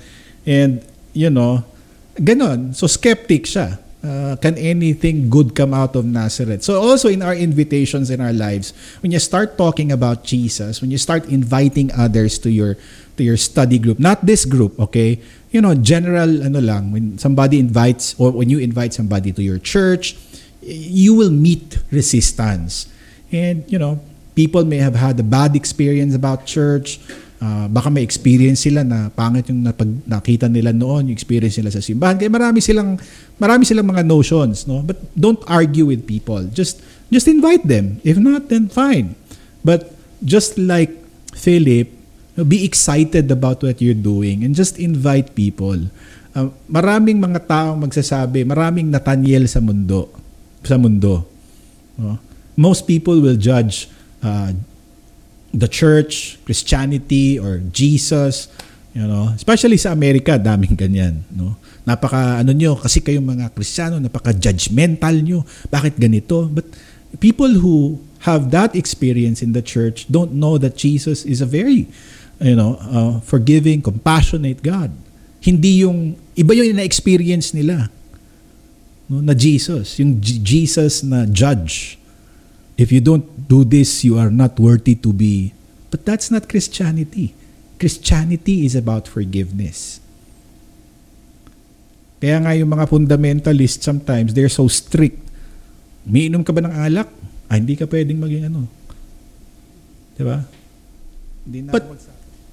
And 0.46 0.86
you 1.16 1.32
know 1.32 1.64
ganon. 2.20 2.76
So 2.76 2.86
skeptic 2.88 3.48
siya. 3.48 3.80
Uh, 4.06 4.38
can 4.38 4.54
anything 4.62 5.34
good 5.34 5.58
come 5.58 5.74
out 5.74 5.98
of 5.98 6.06
Nazareth? 6.06 6.62
So 6.62 6.78
also 6.78 7.10
in 7.10 7.26
our 7.26 7.34
invitations 7.34 8.14
in 8.14 8.22
our 8.22 8.34
lives 8.34 8.70
when 9.02 9.10
you 9.10 9.18
start 9.18 9.58
talking 9.58 9.90
about 9.90 10.22
Jesus 10.22 10.78
when 10.78 10.94
you 10.94 11.02
start 11.02 11.26
inviting 11.26 11.90
others 11.90 12.38
to 12.46 12.54
your 12.54 12.78
to 13.18 13.26
your 13.26 13.34
study 13.34 13.82
group 13.82 13.98
not 13.98 14.22
this 14.22 14.46
group 14.46 14.78
okay? 14.78 15.18
You 15.50 15.66
know 15.66 15.74
general 15.74 16.46
ano 16.46 16.62
lang 16.62 16.94
when 16.94 17.18
somebody 17.18 17.58
invites 17.58 18.14
or 18.22 18.30
when 18.30 18.46
you 18.46 18.62
invite 18.62 18.94
somebody 18.94 19.34
to 19.34 19.42
your 19.42 19.58
church 19.58 20.14
you 20.62 21.18
will 21.18 21.34
meet 21.34 21.82
resistance. 21.90 22.86
And 23.34 23.66
you 23.66 23.82
know 23.82 24.06
people 24.36 24.68
may 24.68 24.84
have 24.84 24.94
had 24.94 25.16
a 25.18 25.26
bad 25.26 25.56
experience 25.56 26.14
about 26.14 26.44
church. 26.46 27.00
Uh, 27.40 27.68
baka 27.68 27.92
may 27.92 28.04
experience 28.04 28.64
sila 28.64 28.84
na 28.84 29.12
pangit 29.12 29.48
yung 29.52 29.64
napag, 29.64 29.92
nakita 30.08 30.48
nila 30.48 30.72
noon, 30.72 31.12
yung 31.12 31.16
experience 31.16 31.56
nila 31.60 31.72
sa 31.72 31.84
simbahan. 31.84 32.20
Kaya 32.20 32.32
marami 32.32 32.60
silang 32.60 33.00
marami 33.40 33.64
silang 33.68 33.88
mga 33.88 34.04
notions, 34.08 34.68
no? 34.68 34.84
But 34.84 35.00
don't 35.16 35.40
argue 35.48 35.88
with 35.88 36.08
people. 36.08 36.44
Just 36.52 36.84
just 37.12 37.28
invite 37.28 37.64
them. 37.68 38.00
If 38.04 38.20
not, 38.20 38.48
then 38.52 38.72
fine. 38.72 39.16
But 39.64 39.92
just 40.24 40.56
like 40.60 40.96
Philip, 41.36 41.92
be 42.44 42.68
excited 42.68 43.32
about 43.32 43.64
what 43.64 43.80
you're 43.80 43.98
doing 43.98 44.44
and 44.44 44.52
just 44.56 44.76
invite 44.80 45.36
people. 45.36 45.92
Uh, 46.36 46.52
maraming 46.68 47.20
mga 47.24 47.48
taong 47.48 47.80
magsasabi, 47.88 48.44
maraming 48.44 48.92
Nathaniel 48.92 49.48
sa 49.48 49.64
mundo, 49.64 50.12
sa 50.64 50.76
mundo. 50.76 51.24
No? 51.96 52.20
Most 52.56 52.88
people 52.88 53.20
will 53.24 53.40
judge 53.40 53.88
uh, 54.24 54.52
the 55.56 55.68
church, 55.68 56.38
Christianity, 56.44 57.40
or 57.40 57.64
Jesus, 57.72 58.52
you 58.96 59.08
know, 59.08 59.32
especially 59.36 59.80
sa 59.80 59.92
Amerika, 59.92 60.36
daming 60.40 60.76
ganyan, 60.76 61.24
no? 61.32 61.56
Napaka 61.86 62.42
ano 62.42 62.52
nyo, 62.52 62.76
kasi 62.76 63.00
kayong 63.00 63.28
mga 63.28 63.54
Kristiyano, 63.54 64.02
napaka 64.02 64.34
judgmental 64.34 65.16
nyo. 65.22 65.46
Bakit 65.70 65.96
ganito? 66.02 66.50
But 66.50 66.66
people 67.20 67.62
who 67.62 68.02
have 68.26 68.50
that 68.50 68.74
experience 68.74 69.46
in 69.46 69.54
the 69.54 69.62
church 69.62 70.10
don't 70.10 70.34
know 70.34 70.58
that 70.58 70.76
Jesus 70.76 71.24
is 71.24 71.40
a 71.40 71.48
very, 71.48 71.86
you 72.42 72.58
know, 72.58 72.82
uh, 72.82 73.22
forgiving, 73.22 73.86
compassionate 73.86 74.66
God. 74.66 74.92
Hindi 75.40 75.86
yung 75.86 76.18
iba 76.34 76.58
yung 76.58 76.74
na-experience 76.76 77.54
nila. 77.54 77.94
No, 79.06 79.22
na 79.22 79.38
Jesus, 79.38 80.02
yung 80.02 80.18
G- 80.18 80.42
Jesus 80.42 81.06
na 81.06 81.30
judge. 81.30 82.02
If 82.76 82.92
you 82.92 83.00
don't 83.00 83.48
do 83.48 83.64
this, 83.64 84.04
you 84.04 84.20
are 84.20 84.32
not 84.32 84.60
worthy 84.60 84.96
to 85.00 85.16
be. 85.16 85.56
But 85.92 86.04
that's 86.04 86.28
not 86.28 86.52
Christianity. 86.52 87.32
Christianity 87.80 88.68
is 88.68 88.76
about 88.76 89.08
forgiveness. 89.08 90.04
Kaya 92.20 92.40
nga 92.44 92.52
yung 92.56 92.72
mga 92.72 92.88
fundamentalists 92.92 93.84
sometimes, 93.84 94.36
they're 94.36 94.52
so 94.52 94.68
strict. 94.68 95.20
Miinom 96.04 96.44
ka 96.44 96.52
ba 96.52 96.64
ng 96.64 96.74
alak? 96.74 97.08
Ah, 97.48 97.56
hindi 97.56 97.80
ka 97.80 97.88
pwedeng 97.88 98.20
maging 98.20 98.52
ano. 98.52 98.68
Di 100.16 100.24
ba? 100.24 100.44
But, 101.70 101.86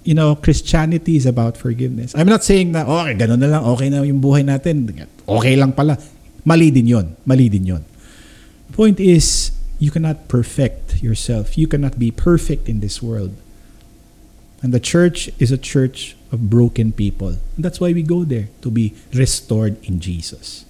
you 0.05 0.13
know, 0.13 0.37
Christianity 0.37 1.17
is 1.17 1.25
about 1.25 1.57
forgiveness. 1.57 2.13
I'm 2.13 2.29
not 2.29 2.45
saying 2.45 2.77
na, 2.77 2.85
okay, 2.85 3.17
ganun 3.17 3.41
na 3.41 3.49
lang, 3.59 3.63
okay 3.65 3.89
na 3.89 4.05
yung 4.05 4.21
buhay 4.21 4.45
natin. 4.45 4.87
Okay 5.25 5.55
lang 5.57 5.73
pala. 5.73 5.97
Mali 6.45 6.69
din 6.69 6.91
yon. 6.93 7.07
Mali 7.25 7.47
din 7.49 7.65
yon. 7.73 7.83
Point 8.75 8.99
is, 9.01 9.55
you 9.83 9.91
cannot 9.91 10.29
perfect 10.29 11.03
yourself. 11.03 11.59
You 11.59 11.67
cannot 11.67 11.99
be 11.99 12.13
perfect 12.13 12.69
in 12.69 12.79
this 12.79 13.03
world. 13.03 13.35
And 14.63 14.73
the 14.73 14.79
church 14.79 15.29
is 15.41 15.51
a 15.51 15.59
church 15.59 16.15
of 16.31 16.49
broken 16.49 16.93
people. 16.93 17.35
And 17.57 17.65
that's 17.65 17.81
why 17.81 17.93
we 17.93 18.05
go 18.05 18.23
there, 18.23 18.47
to 18.63 18.71
be 18.71 18.95
restored 19.13 19.83
in 19.83 19.99
Jesus. 19.99 20.67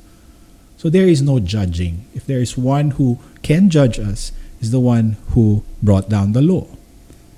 So 0.79 0.89
there 0.89 1.07
is 1.07 1.21
no 1.21 1.41
judging. 1.41 2.07
If 2.15 2.25
there 2.25 2.41
is 2.41 2.57
one 2.57 2.93
who 2.93 3.19
can 3.43 3.69
judge 3.69 3.99
us, 3.99 4.33
is 4.63 4.71
the 4.71 4.81
one 4.81 5.19
who 5.37 5.63
brought 5.83 6.09
down 6.09 6.33
the 6.33 6.41
law. 6.41 6.67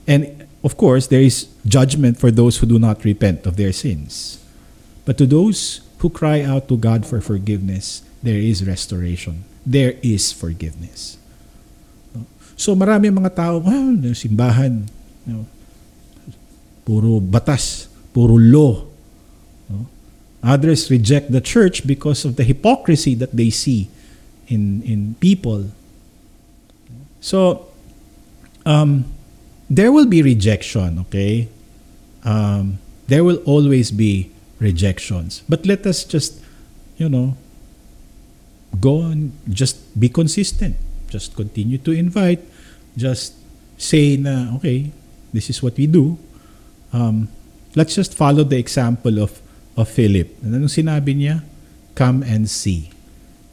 And 0.07 0.47
of 0.62 0.77
course, 0.77 1.09
there 1.09 1.22
is 1.22 1.49
judgment 1.66 2.20
for 2.20 2.31
those 2.31 2.59
who 2.59 2.66
do 2.66 2.79
not 2.79 3.03
repent 3.03 3.47
of 3.47 3.57
their 3.57 3.72
sins. 3.72 4.39
But 5.05 5.18
to 5.18 5.27
those 5.27 5.81
who 5.99 6.09
cry 6.09 6.41
out 6.41 6.68
to 6.68 6.77
God 6.77 7.05
for 7.05 7.20
forgiveness, 7.20 8.03
there 8.22 8.39
is 8.39 8.64
restoration. 8.64 9.43
There 9.66 9.99
is 10.05 10.31
forgiveness. 10.31 11.18
So 12.57 12.74
marami 12.74 13.11
mga 13.11 13.34
tao, 13.34 13.59
well, 13.59 13.94
simbahan, 14.14 14.86
you 15.26 15.32
know, 15.32 15.44
puro 16.86 17.18
batas, 17.18 17.88
puro 18.14 18.38
law. 18.38 18.86
No? 19.68 19.86
Others 20.44 20.90
reject 20.90 21.32
the 21.32 21.40
church 21.40 21.86
because 21.86 22.24
of 22.24 22.36
the 22.36 22.44
hypocrisy 22.44 23.14
that 23.18 23.32
they 23.34 23.50
see 23.50 23.90
in 24.46 24.84
in 24.84 25.16
people. 25.18 25.72
So 27.24 27.72
um, 28.66 29.09
there 29.70 29.90
will 29.92 30.07
be 30.07 30.22
rejection, 30.22 30.98
okay? 31.09 31.48
Um, 32.24 32.78
there 33.09 33.24
will 33.24 33.40
always 33.44 33.90
be 33.90 34.30
rejections. 34.59 35.42
But 35.48 35.66
let 35.66 35.86
us 35.86 36.05
just, 36.05 36.40
you 36.96 37.09
know, 37.09 37.36
go 38.80 39.02
and 39.02 39.32
just 39.48 39.80
be 39.98 40.09
consistent. 40.09 40.76
Just 41.14 41.38
continue 41.38 41.78
to 41.78 41.94
invite. 41.94 42.42
Just 42.98 43.38
say 43.78 44.18
na, 44.18 44.50
okay, 44.58 44.90
this 45.30 45.46
is 45.46 45.62
what 45.62 45.78
we 45.78 45.86
do. 45.86 46.18
Um, 46.90 47.30
let's 47.78 47.94
just 47.94 48.18
follow 48.18 48.42
the 48.42 48.58
example 48.58 49.22
of 49.22 49.38
of 49.78 49.86
Philip. 49.90 50.42
Anong 50.42 50.70
sinabi 50.70 51.14
niya? 51.14 51.42
Come 51.94 52.26
and 52.26 52.50
see. 52.50 52.90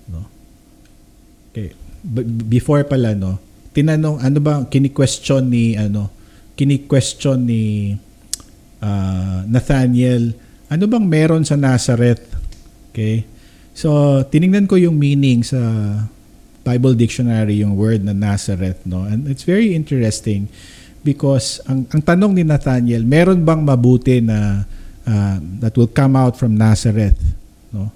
No? 0.09 0.26
Okay. 1.53 1.78
B- 2.01 2.26
before 2.57 2.82
pala, 2.86 3.14
no, 3.14 3.38
tinanong, 3.74 4.22
ano 4.22 4.38
ba, 4.41 4.66
kini-question 4.66 5.49
ni, 5.49 5.78
ano, 5.78 6.09
kini-question 6.57 7.45
ni 7.45 7.93
uh, 8.82 9.45
Nathaniel, 9.45 10.34
ano 10.70 10.84
bang 10.89 11.05
meron 11.05 11.45
sa 11.45 11.53
Nazareth? 11.57 12.26
Okay? 12.89 13.26
So, 13.78 14.22
tiningnan 14.28 14.66
ko 14.66 14.76
yung 14.82 14.97
meaning 14.97 15.45
sa 15.45 15.57
Bible 16.62 16.93
Dictionary 16.93 17.66
yung 17.66 17.74
word 17.74 18.05
na 18.05 18.14
Nazareth, 18.14 18.86
no? 18.86 19.05
And 19.05 19.26
it's 19.26 19.43
very 19.43 19.74
interesting 19.74 20.49
because 21.01 21.57
ang, 21.66 21.89
ang 21.89 22.01
tanong 22.05 22.38
ni 22.38 22.43
Nathaniel, 22.45 23.01
meron 23.01 23.41
bang 23.41 23.62
mabuti 23.66 24.22
na 24.22 24.66
uh, 25.05 25.38
that 25.62 25.74
will 25.74 25.89
come 25.89 26.14
out 26.14 26.38
from 26.38 26.53
Nazareth, 26.53 27.18
no? 27.74 27.89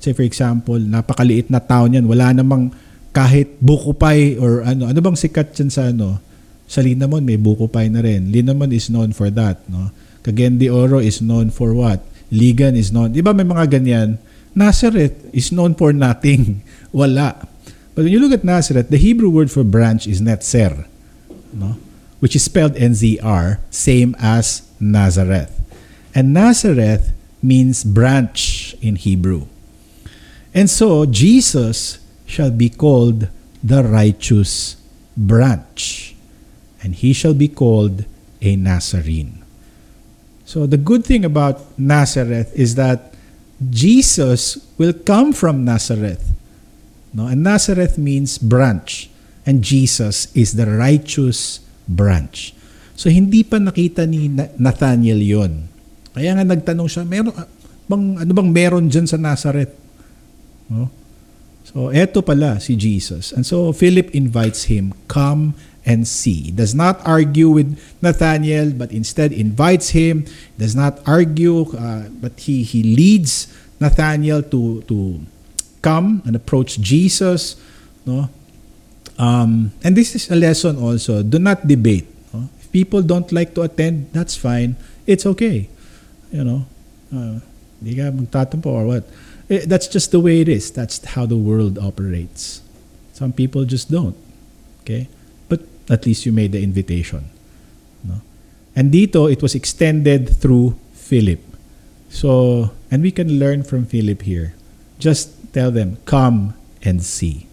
Say 0.00 0.16
for 0.16 0.24
example, 0.24 0.80
napakaliit 0.80 1.52
na 1.52 1.60
town 1.60 1.96
yan, 1.96 2.08
wala 2.08 2.32
namang 2.32 2.72
kahit 3.16 3.56
buko 3.60 3.96
pie 3.96 4.36
or 4.36 4.60
ano, 4.64 4.88
ano 4.88 4.98
bang 5.00 5.16
sikat 5.16 5.56
dyan 5.56 5.70
sa 5.72 5.88
ano? 5.88 6.20
Sa 6.68 6.84
Linamon 6.84 7.24
may 7.24 7.40
buko 7.40 7.70
pie 7.70 7.88
na 7.88 8.04
rin. 8.04 8.28
Linamon 8.28 8.72
is 8.74 8.92
known 8.92 9.16
for 9.16 9.32
that, 9.32 9.60
no? 9.72 9.92
Cagayan 10.26 10.58
Oro 10.68 10.98
is 10.98 11.22
known 11.22 11.54
for 11.54 11.70
what? 11.70 12.02
Ligan 12.34 12.74
is 12.74 12.90
known. 12.90 13.14
Di 13.14 13.22
ba 13.22 13.30
may 13.30 13.46
mga 13.46 13.78
ganyan? 13.78 14.18
Nazareth 14.58 15.14
is 15.30 15.54
known 15.54 15.78
for 15.78 15.94
nothing. 15.94 16.64
Wala. 16.96 17.55
But 17.96 18.04
when 18.04 18.12
you 18.12 18.20
look 18.20 18.32
at 18.32 18.44
Nazareth, 18.44 18.90
the 18.90 18.98
Hebrew 18.98 19.30
word 19.30 19.50
for 19.50 19.64
branch 19.64 20.06
is 20.06 20.20
netzer, 20.20 20.86
no? 21.50 21.78
which 22.20 22.36
is 22.36 22.44
spelled 22.44 22.76
N-Z-R, 22.76 23.58
same 23.70 24.14
as 24.20 24.68
Nazareth. 24.78 25.50
And 26.14 26.34
Nazareth 26.34 27.10
means 27.42 27.84
branch 27.84 28.76
in 28.82 28.96
Hebrew. 28.96 29.46
And 30.52 30.68
so, 30.68 31.06
Jesus 31.06 31.98
shall 32.26 32.50
be 32.50 32.68
called 32.68 33.28
the 33.64 33.82
righteous 33.82 34.76
branch, 35.16 36.14
and 36.82 36.94
he 36.94 37.14
shall 37.14 37.32
be 37.34 37.48
called 37.48 38.04
a 38.42 38.56
Nazarene. 38.56 39.42
So, 40.44 40.66
the 40.66 40.76
good 40.76 41.06
thing 41.06 41.24
about 41.24 41.78
Nazareth 41.78 42.52
is 42.54 42.74
that 42.74 43.14
Jesus 43.70 44.60
will 44.76 44.92
come 44.92 45.32
from 45.32 45.64
Nazareth. 45.64 46.35
No? 47.16 47.32
And 47.32 47.40
Nazareth 47.40 47.96
means 47.96 48.36
branch. 48.36 49.08
And 49.48 49.64
Jesus 49.64 50.28
is 50.36 50.60
the 50.60 50.68
righteous 50.68 51.64
branch. 51.88 52.52
So 52.92 53.08
hindi 53.08 53.40
pa 53.40 53.56
nakita 53.56 54.04
ni 54.04 54.28
Nathaniel 54.60 55.20
yon. 55.24 55.72
Kaya 56.12 56.36
nga 56.36 56.44
nagtanong 56.44 56.88
siya, 56.92 57.08
meron, 57.08 57.32
bang, 57.88 58.04
ano 58.20 58.32
bang 58.36 58.50
meron 58.52 58.84
dyan 58.92 59.08
sa 59.08 59.16
Nazareth? 59.16 59.72
No? 60.68 60.92
So 61.64 61.88
eto 61.88 62.20
pala 62.20 62.60
si 62.60 62.76
Jesus. 62.76 63.32
And 63.32 63.48
so 63.48 63.72
Philip 63.72 64.12
invites 64.12 64.68
him, 64.68 64.92
come 65.08 65.56
and 65.86 66.04
see. 66.04 66.50
Does 66.50 66.74
not 66.74 66.98
argue 67.06 67.48
with 67.48 67.78
Nathaniel, 68.02 68.74
but 68.74 68.90
instead 68.90 69.30
invites 69.30 69.94
him, 69.94 70.26
does 70.58 70.74
not 70.74 70.98
argue, 71.06 71.70
uh, 71.78 72.10
but 72.10 72.34
he, 72.44 72.66
he 72.66 72.82
leads 72.82 73.46
Nathaniel 73.78 74.42
to, 74.50 74.82
to 74.90 75.22
come 75.86 76.20
and 76.26 76.34
approach 76.34 76.82
Jesus, 76.82 77.54
no? 78.02 78.26
Um, 79.18 79.70
and 79.86 79.94
this 79.94 80.18
is 80.18 80.28
a 80.30 80.34
lesson 80.34 80.82
also. 80.82 81.22
Do 81.22 81.38
not 81.38 81.62
debate. 81.70 82.10
No? 82.34 82.50
If 82.58 82.72
people 82.72 83.02
don't 83.02 83.30
like 83.30 83.54
to 83.54 83.62
attend, 83.62 84.10
that's 84.12 84.34
fine. 84.34 84.74
It's 85.06 85.24
okay. 85.24 85.70
You 86.34 86.42
know, 86.42 86.66
uh, 87.14 87.38
di 87.78 87.94
ka 87.94 88.10
magtatampo 88.10 88.66
or 88.66 88.84
what. 88.86 89.04
Eh, 89.48 89.62
that's 89.64 89.86
just 89.86 90.10
the 90.10 90.18
way 90.18 90.42
it 90.42 90.50
is. 90.50 90.74
That's 90.74 90.98
how 91.14 91.24
the 91.24 91.38
world 91.38 91.78
operates. 91.78 92.60
Some 93.14 93.32
people 93.32 93.64
just 93.64 93.88
don't. 93.88 94.18
Okay? 94.82 95.06
But 95.48 95.62
at 95.88 96.04
least 96.04 96.26
you 96.26 96.32
made 96.34 96.50
the 96.50 96.60
invitation. 96.60 97.30
No? 98.02 98.20
And 98.74 98.92
dito, 98.92 99.30
it 99.30 99.40
was 99.40 99.54
extended 99.54 100.34
through 100.34 100.74
Philip. 100.92 101.40
So, 102.10 102.74
and 102.90 103.02
we 103.02 103.14
can 103.14 103.38
learn 103.38 103.62
from 103.62 103.86
Philip 103.86 104.22
here. 104.22 104.54
Just 104.98 105.35
Tell 105.56 105.72
them, 105.72 105.96
come 106.04 106.52
and 106.84 107.00
see. 107.00 107.48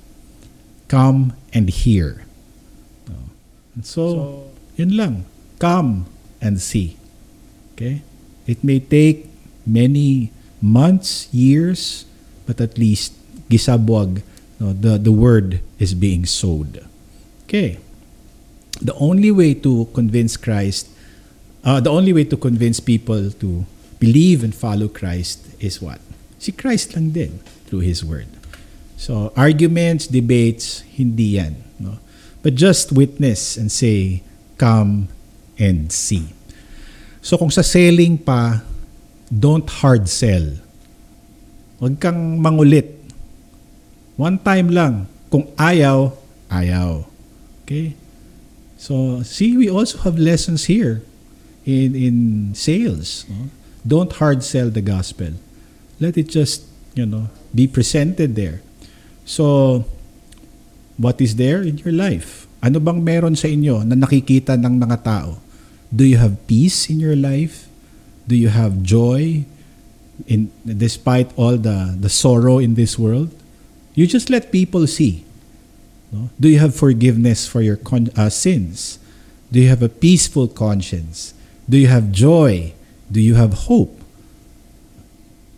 Come 0.92 1.40
and 1.56 1.72
hear. 1.72 2.28
And 3.08 3.86
so, 3.88 4.04
so, 4.12 4.52
yun 4.76 4.98
lang. 5.00 5.24
Come 5.56 6.12
and 6.44 6.60
see. 6.60 7.00
Okay? 7.72 8.04
It 8.44 8.60
may 8.60 8.84
take 8.84 9.32
many 9.66 10.36
months, 10.60 11.32
years, 11.32 12.04
but 12.44 12.60
at 12.60 12.78
least 12.78 13.16
gisabwag, 13.48 14.20
no, 14.60 14.74
the, 14.74 15.00
the 15.00 15.16
word 15.16 15.64
is 15.80 15.96
being 15.96 16.26
sowed. 16.26 16.84
Okay. 17.48 17.80
The 18.82 18.94
only 18.96 19.32
way 19.32 19.54
to 19.64 19.88
convince 19.96 20.36
Christ, 20.36 20.92
uh, 21.64 21.80
the 21.80 21.90
only 21.90 22.12
way 22.12 22.26
to 22.26 22.36
convince 22.36 22.82
people 22.82 23.32
to 23.32 23.66
believe 23.98 24.44
and 24.44 24.54
follow 24.54 24.90
Christ 24.90 25.48
is 25.64 25.82
what? 25.82 26.03
Si 26.44 26.52
Christ 26.52 26.92
lang 26.92 27.16
din 27.16 27.40
through 27.72 27.88
His 27.88 28.04
Word. 28.04 28.28
So, 29.00 29.32
arguments, 29.40 30.12
debates, 30.12 30.84
hindi 31.00 31.40
yan. 31.40 31.56
No? 31.80 32.04
But 32.44 32.60
just 32.60 32.92
witness 32.92 33.56
and 33.56 33.72
say, 33.72 34.28
come 34.60 35.08
and 35.56 35.88
see. 35.88 36.36
So, 37.24 37.40
kung 37.40 37.48
sa 37.48 37.64
selling 37.64 38.20
pa, 38.20 38.60
don't 39.32 39.64
hard 39.80 40.12
sell. 40.12 40.60
Huwag 41.80 42.04
kang 42.04 42.36
mangulit. 42.44 42.92
One 44.20 44.36
time 44.36 44.68
lang. 44.68 45.08
Kung 45.32 45.48
ayaw, 45.56 46.12
ayaw. 46.52 47.08
Okay? 47.64 47.96
So, 48.76 49.24
see, 49.24 49.56
we 49.56 49.72
also 49.72 50.04
have 50.04 50.20
lessons 50.20 50.68
here 50.68 51.08
in, 51.64 51.96
in 51.96 52.16
sales. 52.52 53.24
No? 53.32 53.48
Don't 53.88 54.12
hard 54.20 54.44
sell 54.44 54.68
the 54.68 54.84
gospel. 54.84 55.40
Let 56.04 56.20
it 56.20 56.28
just, 56.28 56.68
you 57.00 57.08
know, 57.08 57.32
be 57.56 57.64
presented 57.64 58.36
there. 58.36 58.60
So, 59.24 59.88
what 61.00 61.24
is 61.24 61.40
there 61.40 61.64
in 61.64 61.80
your 61.80 61.96
life? 61.96 62.44
Ano 62.60 62.84
bang 62.84 63.00
meron 63.00 63.40
sa 63.40 63.48
inyo 63.48 63.88
na 63.88 63.96
nakikita 63.96 64.60
ng 64.60 64.84
mga 64.84 65.08
tao? 65.08 65.40
Do 65.96 66.04
you 66.04 66.20
have 66.20 66.44
peace 66.44 66.92
in 66.92 67.00
your 67.00 67.16
life? 67.16 67.72
Do 68.28 68.36
you 68.36 68.52
have 68.52 68.84
joy 68.84 69.48
in 70.28 70.52
despite 70.68 71.32
all 71.40 71.56
the 71.56 71.96
the 71.96 72.12
sorrow 72.12 72.60
in 72.60 72.76
this 72.76 73.00
world? 73.00 73.32
You 73.96 74.04
just 74.04 74.28
let 74.28 74.52
people 74.52 74.84
see. 74.92 75.24
No? 76.12 76.36
Do 76.36 76.52
you 76.52 76.60
have 76.60 76.76
forgiveness 76.76 77.48
for 77.48 77.64
your 77.64 77.80
con- 77.80 78.12
uh, 78.20 78.28
sins? 78.28 79.00
Do 79.56 79.64
you 79.64 79.72
have 79.72 79.80
a 79.80 79.88
peaceful 79.88 80.52
conscience? 80.52 81.32
Do 81.64 81.80
you 81.80 81.88
have 81.88 82.12
joy? 82.12 82.76
Do 83.08 83.24
you 83.24 83.40
have 83.40 83.72
hope? 83.72 84.03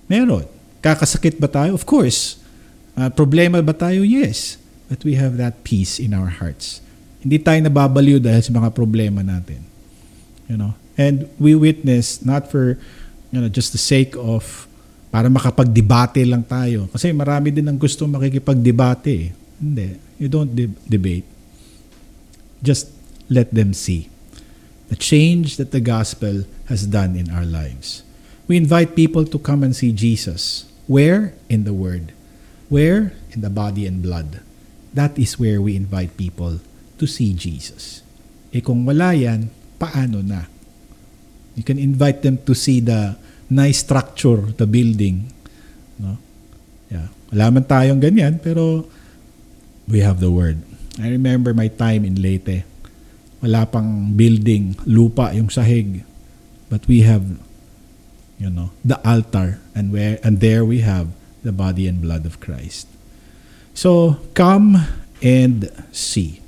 Meron. 0.06 0.46
Kakasakit 0.82 1.42
ba 1.42 1.50
tayo? 1.50 1.74
Of 1.74 1.84
course. 1.84 2.38
Uh, 2.94 3.10
problema 3.10 3.60
ba 3.60 3.74
tayo? 3.74 4.06
Yes. 4.06 4.62
But 4.86 5.02
we 5.02 5.18
have 5.18 5.42
that 5.42 5.66
peace 5.66 5.98
in 5.98 6.14
our 6.14 6.30
hearts. 6.30 6.80
Hindi 7.26 7.42
tayo 7.42 7.58
nababaliw 7.58 8.22
dahil 8.22 8.42
sa 8.46 8.54
mga 8.54 8.70
problema 8.70 9.26
natin. 9.26 9.66
You 10.46 10.62
know? 10.62 10.78
And 10.96 11.26
we 11.42 11.58
witness 11.58 12.22
not 12.22 12.48
for 12.54 12.78
you 13.34 13.42
know, 13.42 13.50
just 13.50 13.74
the 13.74 13.82
sake 13.82 14.14
of 14.16 14.70
para 15.10 15.26
makapagdebate 15.28 16.22
lang 16.30 16.46
tayo. 16.46 16.86
Kasi 16.94 17.10
marami 17.12 17.50
din 17.50 17.66
ang 17.66 17.82
gusto 17.82 18.06
makikipagdebate. 18.06 19.34
Hindi. 19.58 19.98
You 20.22 20.30
don't 20.30 20.54
de- 20.54 20.78
debate. 20.86 21.26
Just 22.62 22.94
let 23.26 23.50
them 23.50 23.74
see 23.74 24.14
the 24.90 24.96
change 24.96 25.58
that 25.58 25.74
the 25.74 25.82
gospel 25.82 26.46
has 26.70 26.86
done 26.86 27.18
in 27.18 27.34
our 27.34 27.46
lives. 27.46 28.05
We 28.46 28.58
invite 28.58 28.94
people 28.94 29.26
to 29.26 29.38
come 29.42 29.66
and 29.66 29.74
see 29.74 29.90
Jesus. 29.90 30.70
Where? 30.86 31.34
In 31.50 31.66
the 31.66 31.74
Word. 31.74 32.14
Where? 32.70 33.18
In 33.34 33.42
the 33.42 33.50
body 33.50 33.90
and 33.90 34.06
blood. 34.06 34.42
That 34.94 35.18
is 35.18 35.42
where 35.42 35.60
we 35.62 35.76
invite 35.76 36.16
people 36.16 36.62
to 37.02 37.06
see 37.10 37.34
Jesus. 37.34 38.06
Eh 38.54 38.62
kung 38.62 38.86
wala 38.86 39.12
yan, 39.18 39.50
paano 39.82 40.22
na? 40.22 40.48
You 41.58 41.66
can 41.66 41.82
invite 41.82 42.22
them 42.22 42.40
to 42.46 42.54
see 42.54 42.80
the 42.80 43.18
nice 43.50 43.82
structure, 43.82 44.54
the 44.56 44.70
building. 44.70 45.34
No? 45.98 46.22
Yeah. 46.88 47.10
Wala 47.34 47.52
man 47.52 47.66
tayong 47.66 48.00
ganyan, 48.00 48.40
pero 48.40 48.86
we 49.90 50.06
have 50.06 50.22
the 50.22 50.30
Word. 50.30 50.62
I 51.02 51.10
remember 51.12 51.52
my 51.52 51.68
time 51.68 52.06
in 52.06 52.22
Leyte. 52.22 52.64
Wala 53.42 53.68
pang 53.68 54.14
building, 54.16 54.78
lupa 54.88 55.34
yung 55.34 55.52
sahig. 55.52 56.06
But 56.72 56.88
we 56.88 57.04
have 57.04 57.26
you 58.38 58.50
know, 58.50 58.72
the 58.84 59.00
altar 59.08 59.60
and 59.74 59.92
where 59.92 60.20
and 60.24 60.40
there 60.40 60.66
we 60.66 60.82
have 60.82 61.10
the 61.44 61.52
body 61.52 61.88
and 61.88 62.02
blood 62.02 62.26
of 62.26 62.40
Christ. 62.40 62.88
So, 63.74 64.20
come 64.34 64.88
and 65.22 65.72
see. 65.92 66.42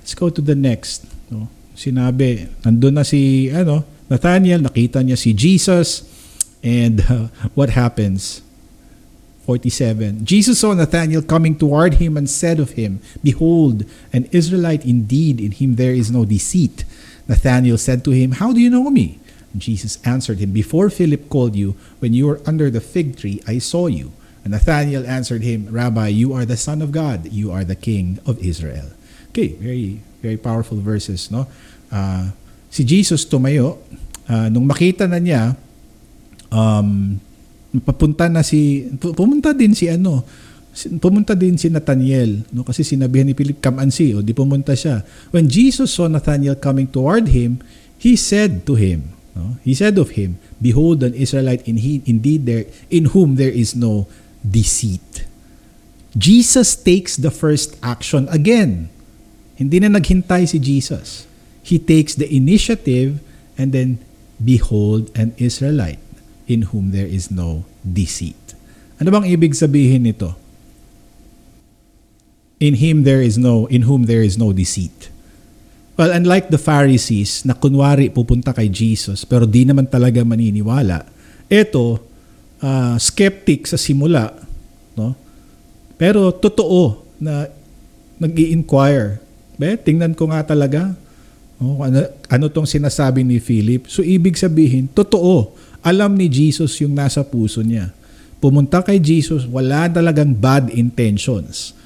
Let's 0.00 0.14
go 0.14 0.30
to 0.30 0.40
the 0.40 0.54
next. 0.54 1.06
No? 1.30 1.48
Sinabi, 1.74 2.50
nandun 2.62 2.94
na 2.94 3.02
si 3.02 3.50
ano, 3.50 3.84
Nathaniel, 4.10 4.60
nakita 4.60 5.00
niya 5.00 5.16
si 5.16 5.32
Jesus, 5.32 6.04
and 6.62 7.00
uh, 7.08 7.26
what 7.54 7.70
happens? 7.70 8.42
47. 9.46 10.24
Jesus 10.24 10.60
saw 10.60 10.74
Nathanael 10.74 11.22
coming 11.22 11.56
toward 11.58 11.94
him 11.94 12.16
and 12.16 12.30
said 12.30 12.60
of 12.60 12.78
him, 12.78 13.00
Behold, 13.22 13.84
an 14.12 14.28
Israelite 14.30 14.86
indeed, 14.86 15.40
in 15.40 15.50
him 15.50 15.74
there 15.74 15.92
is 15.92 16.10
no 16.10 16.24
deceit. 16.24 16.84
Nathanael 17.26 17.78
said 17.78 18.04
to 18.04 18.10
him, 18.10 18.32
How 18.32 18.52
do 18.52 18.60
you 18.60 18.70
know 18.70 18.90
me? 18.90 19.18
Jesus 19.56 19.98
answered 20.04 20.38
him, 20.38 20.52
Before 20.52 20.88
Philip 20.88 21.28
called 21.28 21.56
you, 21.56 21.76
when 22.00 22.14
you 22.14 22.26
were 22.26 22.40
under 22.46 22.70
the 22.70 22.80
fig 22.80 23.16
tree, 23.16 23.42
I 23.46 23.58
saw 23.58 23.86
you. 23.86 24.12
And 24.44 24.52
Nathanael 24.52 25.06
answered 25.06 25.42
him, 25.42 25.68
Rabbi, 25.70 26.08
you 26.08 26.32
are 26.32 26.44
the 26.44 26.56
Son 26.56 26.82
of 26.82 26.90
God. 26.90 27.30
You 27.30 27.52
are 27.52 27.62
the 27.62 27.76
King 27.76 28.18
of 28.26 28.42
Israel. 28.42 28.90
Okay, 29.30 29.54
very, 29.60 30.00
very 30.20 30.36
powerful 30.36 30.80
verses, 30.82 31.30
no? 31.30 31.46
Uh, 31.92 32.32
si 32.72 32.82
Jesus 32.82 33.28
tumayo, 33.28 33.78
uh, 34.28 34.48
nung 34.48 34.66
makita 34.66 35.06
na 35.06 35.20
niya, 35.20 35.54
um, 36.48 37.20
papunta 37.84 38.28
na 38.28 38.44
si, 38.44 38.88
pumunta 38.98 39.56
din 39.56 39.72
si 39.72 39.88
ano, 39.88 40.24
pumunta 41.00 41.36
din 41.36 41.56
si 41.60 41.68
Nathaniel, 41.68 42.44
no? 42.52 42.64
kasi 42.64 42.84
sinabihan 42.84 43.28
ni 43.28 43.36
Philip, 43.36 43.60
come 43.60 43.84
and 43.84 43.92
see, 43.92 44.16
o 44.16 44.24
di 44.24 44.32
pumunta 44.32 44.72
siya. 44.72 45.04
When 45.32 45.48
Jesus 45.48 45.92
saw 45.92 46.08
Nathaniel 46.08 46.56
coming 46.56 46.88
toward 46.88 47.32
him, 47.32 47.60
he 48.00 48.16
said 48.16 48.64
to 48.66 48.74
him, 48.74 49.12
no? 49.34 49.56
he 49.64 49.74
said 49.74 49.96
of 49.98 50.10
him, 50.18 50.38
Behold 50.60 51.02
an 51.02 51.14
Israelite 51.14 51.66
in 51.66 51.78
he, 51.78 52.02
indeed 52.06 52.46
there, 52.46 52.66
in 52.90 53.16
whom 53.16 53.36
there 53.36 53.50
is 53.52 53.74
no 53.74 54.06
deceit. 54.44 55.24
Jesus 56.16 56.76
takes 56.76 57.16
the 57.16 57.30
first 57.30 57.76
action 57.82 58.28
again. 58.28 58.90
Hindi 59.56 59.80
na 59.80 59.88
naghintay 59.88 60.48
si 60.48 60.58
Jesus. 60.58 61.24
He 61.62 61.78
takes 61.78 62.14
the 62.14 62.28
initiative 62.28 63.20
and 63.56 63.72
then, 63.72 63.98
Behold 64.42 65.14
an 65.14 65.32
Israelite 65.38 66.02
in 66.50 66.74
whom 66.74 66.90
there 66.90 67.06
is 67.06 67.30
no 67.30 67.62
deceit. 67.86 68.58
Ano 68.98 69.14
bang 69.14 69.30
ibig 69.30 69.54
sabihin 69.54 70.02
nito? 70.02 70.34
In 72.58 72.74
him 72.82 73.06
there 73.06 73.22
is 73.22 73.38
no, 73.38 73.70
in 73.70 73.86
whom 73.86 74.10
there 74.10 74.22
is 74.22 74.34
no 74.34 74.50
deceit. 74.50 75.11
Well, 75.92 76.12
unlike 76.12 76.48
the 76.48 76.56
Pharisees 76.56 77.44
na 77.44 77.52
kunwari 77.52 78.08
pupunta 78.08 78.56
kay 78.56 78.72
Jesus 78.72 79.28
pero 79.28 79.44
di 79.44 79.68
naman 79.68 79.84
talaga 79.84 80.24
maniniwala, 80.24 81.04
ito, 81.52 82.00
uh, 82.64 82.96
skeptic 82.96 83.68
sa 83.68 83.76
simula, 83.76 84.32
no? 84.96 85.12
pero 86.00 86.32
totoo 86.32 87.04
na 87.20 87.44
nag 88.16 88.32
inquire 88.38 89.22
Be, 89.62 89.76
tingnan 89.78 90.16
ko 90.16 90.26
nga 90.32 90.42
talaga. 90.42 90.90
Oh, 91.62 91.84
ano, 91.84 92.02
ano 92.26 92.44
tong 92.50 92.66
sinasabi 92.66 93.22
ni 93.22 93.38
Philip? 93.38 93.86
So, 93.86 94.02
ibig 94.02 94.34
sabihin, 94.34 94.90
totoo. 94.90 95.54
Alam 95.86 96.18
ni 96.18 96.26
Jesus 96.26 96.74
yung 96.82 96.98
nasa 96.98 97.22
puso 97.22 97.62
niya. 97.62 97.94
Pumunta 98.42 98.82
kay 98.82 98.98
Jesus, 98.98 99.46
wala 99.46 99.86
talagang 99.86 100.34
bad 100.34 100.66
intentions. 100.74 101.78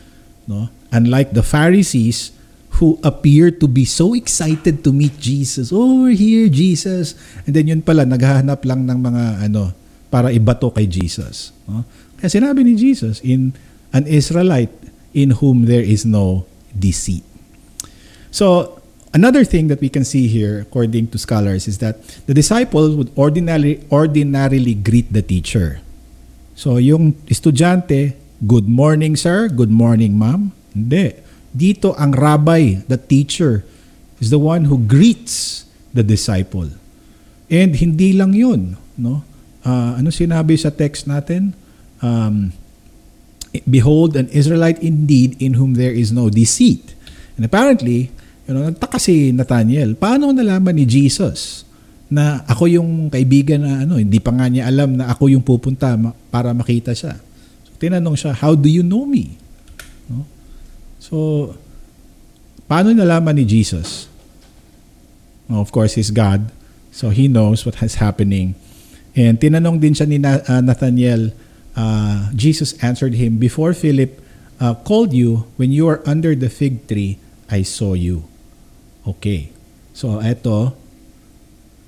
No? 0.49 0.73
Unlike 0.89 1.37
the 1.37 1.45
Pharisees 1.45 2.33
who 2.77 3.01
appear 3.01 3.48
to 3.48 3.65
be 3.65 3.89
so 3.89 4.12
excited 4.12 4.85
to 4.85 4.93
meet 4.93 5.16
Jesus. 5.16 5.73
Oh, 5.73 6.05
we're 6.05 6.19
here, 6.19 6.48
Jesus. 6.53 7.16
And 7.48 7.57
then 7.57 7.73
yun 7.73 7.81
pala, 7.81 8.05
naghahanap 8.05 8.65
lang 8.69 8.85
ng 8.85 8.98
mga 9.01 9.48
ano, 9.48 9.73
para 10.12 10.28
ibato 10.28 10.69
kay 10.69 10.85
Jesus. 10.85 11.57
No? 11.65 11.89
Kaya 12.20 12.28
sinabi 12.28 12.65
ni 12.65 12.77
Jesus, 12.77 13.20
in 13.24 13.57
an 13.97 14.05
Israelite 14.05 14.73
in 15.16 15.40
whom 15.40 15.65
there 15.65 15.85
is 15.85 16.05
no 16.05 16.44
deceit. 16.77 17.24
So, 18.28 18.77
another 19.16 19.44
thing 19.44 19.73
that 19.73 19.81
we 19.81 19.89
can 19.89 20.05
see 20.05 20.28
here, 20.28 20.69
according 20.69 21.09
to 21.12 21.19
scholars, 21.19 21.65
is 21.65 21.81
that 21.81 22.05
the 22.28 22.36
disciples 22.36 22.93
would 22.93 23.09
ordinarily, 23.16 23.81
ordinarily 23.89 24.77
greet 24.77 25.09
the 25.12 25.24
teacher. 25.24 25.81
So, 26.53 26.77
yung 26.77 27.16
estudyante, 27.24 28.16
good 28.44 28.69
morning 28.69 29.16
sir, 29.16 29.48
good 29.48 29.73
morning 29.73 30.20
ma'am. 30.20 30.53
Hindi. 30.77 31.26
Dito 31.57 31.97
ang 31.97 32.12
rabbi, 32.12 32.85
the 32.85 33.01
teacher, 33.01 33.65
is 34.20 34.28
the 34.28 34.41
one 34.41 34.69
who 34.69 34.77
greets 34.77 35.65
the 35.97 36.05
disciple. 36.05 36.69
And 37.49 37.73
hindi 37.73 38.12
lang 38.12 38.37
yun. 38.37 38.77
No? 39.01 39.24
Uh, 39.65 39.97
ano 39.97 40.12
sinabi 40.12 40.61
sa 40.61 40.69
text 40.69 41.09
natin? 41.09 41.57
Um, 42.05 42.53
Behold, 43.65 44.20
an 44.20 44.28
Israelite 44.37 44.83
indeed 44.85 45.41
in 45.41 45.57
whom 45.57 45.81
there 45.81 45.95
is 45.95 46.12
no 46.12 46.28
deceit. 46.28 46.93
And 47.41 47.49
apparently, 47.49 48.12
you 48.45 48.53
know, 48.53 48.69
nagtaka 48.69 49.01
si 49.01 49.33
Nathaniel, 49.33 49.97
paano 49.97 50.28
nalaman 50.28 50.77
ni 50.77 50.85
Jesus 50.85 51.65
na 52.12 52.45
ako 52.45 52.69
yung 52.69 53.09
kaibigan 53.09 53.65
na 53.65 53.89
ano, 53.89 53.97
hindi 53.97 54.20
pa 54.20 54.31
nga 54.35 54.47
niya 54.47 54.69
alam 54.69 55.01
na 55.01 55.09
ako 55.09 55.33
yung 55.33 55.41
pupunta 55.41 55.97
para 56.28 56.53
makita 56.53 56.93
siya. 56.93 57.16
So, 57.65 57.73
tinanong 57.81 58.16
siya, 58.20 58.37
how 58.37 58.53
do 58.53 58.69
you 58.69 58.85
know 58.85 59.09
me? 59.09 59.41
So, 61.07 61.55
paano 62.66 62.91
nalaman 62.91 63.39
ni 63.39 63.47
Jesus? 63.47 64.11
Well, 65.47 65.62
of 65.62 65.70
course, 65.70 65.95
he's 65.95 66.11
God. 66.11 66.51
So, 66.91 67.15
he 67.15 67.31
knows 67.31 67.62
what 67.62 67.78
is 67.78 68.03
happening. 68.03 68.59
And 69.15 69.39
tinanong 69.39 69.78
din 69.78 69.95
siya 69.95 70.11
ni 70.11 70.19
uh, 70.19 70.43
Nathaniel, 70.59 71.31
uh, 71.78 72.35
Jesus 72.35 72.74
answered 72.83 73.15
him, 73.15 73.39
Before 73.39 73.70
Philip 73.70 74.19
uh, 74.59 74.74
called 74.83 75.15
you, 75.15 75.47
when 75.55 75.70
you 75.70 75.87
are 75.87 76.03
under 76.03 76.35
the 76.35 76.51
fig 76.51 76.91
tree, 76.91 77.23
I 77.47 77.62
saw 77.62 77.95
you. 77.95 78.27
Okay. 79.07 79.55
So, 79.95 80.19
eto, 80.19 80.74